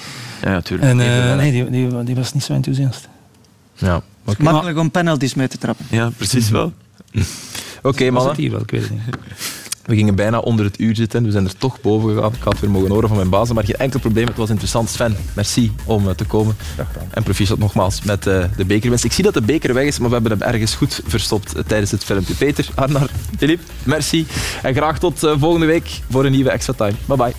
Ja, 0.41 0.49
natuurlijk. 0.49 0.89
En 0.91 0.99
eh, 0.99 1.35
nee, 1.35 1.51
die, 1.51 1.69
die, 1.69 2.03
die 2.03 2.15
was 2.15 2.33
niet 2.33 2.43
zo 2.43 2.53
enthousiast. 2.53 3.07
Ja. 3.75 4.01
Makkelijk 4.37 4.77
om 4.77 4.91
penalties 4.91 5.33
mee 5.33 5.47
te 5.47 5.57
trappen. 5.57 5.85
Ja, 5.89 6.09
precies 6.17 6.49
wel. 6.49 6.73
Oké, 7.81 8.09
mannen. 8.09 8.29
het 8.31 8.39
hier 8.39 8.51
wel, 8.51 8.61
ik 8.61 8.71
weet 8.71 8.81
het 8.81 8.91
niet. 8.91 9.01
We 9.85 9.95
gingen 9.95 10.15
bijna 10.15 10.39
onder 10.39 10.65
het 10.65 10.79
uur 10.79 10.95
zitten. 10.95 11.23
We 11.23 11.31
zijn 11.31 11.45
er 11.45 11.57
toch 11.57 11.81
boven 11.81 12.13
gegaan. 12.13 12.33
Ik 12.33 12.43
had 12.43 12.59
weer 12.59 12.69
mogen 12.69 12.89
horen 12.89 13.07
van 13.07 13.17
mijn 13.17 13.29
bazen. 13.29 13.55
Maar 13.55 13.65
geen 13.65 13.75
enkel 13.75 13.99
probleem. 13.99 14.27
Het 14.27 14.37
was 14.37 14.49
interessant. 14.49 14.89
Sven, 14.89 15.15
merci 15.33 15.71
om 15.85 16.09
eh, 16.09 16.15
te 16.15 16.25
komen. 16.25 16.55
En 17.09 17.23
proficiat 17.23 17.57
nogmaals 17.57 18.03
met 18.03 18.27
eh, 18.27 18.43
de 18.57 18.65
bekerwinst. 18.65 19.03
Ik 19.03 19.11
zie 19.11 19.23
dat 19.23 19.33
de 19.33 19.41
beker 19.41 19.73
weg 19.73 19.85
is, 19.85 19.99
maar 19.99 20.07
we 20.07 20.13
hebben 20.13 20.31
hem 20.31 20.41
ergens 20.41 20.75
goed 20.75 21.01
verstopt 21.05 21.55
eh, 21.55 21.63
tijdens 21.67 21.91
het 21.91 22.03
filmpje. 22.03 22.33
Peter, 22.33 22.67
Arnar, 22.75 23.09
Filip, 23.37 23.59
merci. 23.83 24.27
En 24.61 24.73
graag 24.73 24.99
tot 24.99 25.19
volgende 25.19 25.65
week 25.65 26.01
voor 26.09 26.25
een 26.25 26.31
nieuwe 26.31 26.49
Extra 26.49 26.73
Time. 26.73 26.93
Bye 27.05 27.17
bye. 27.17 27.33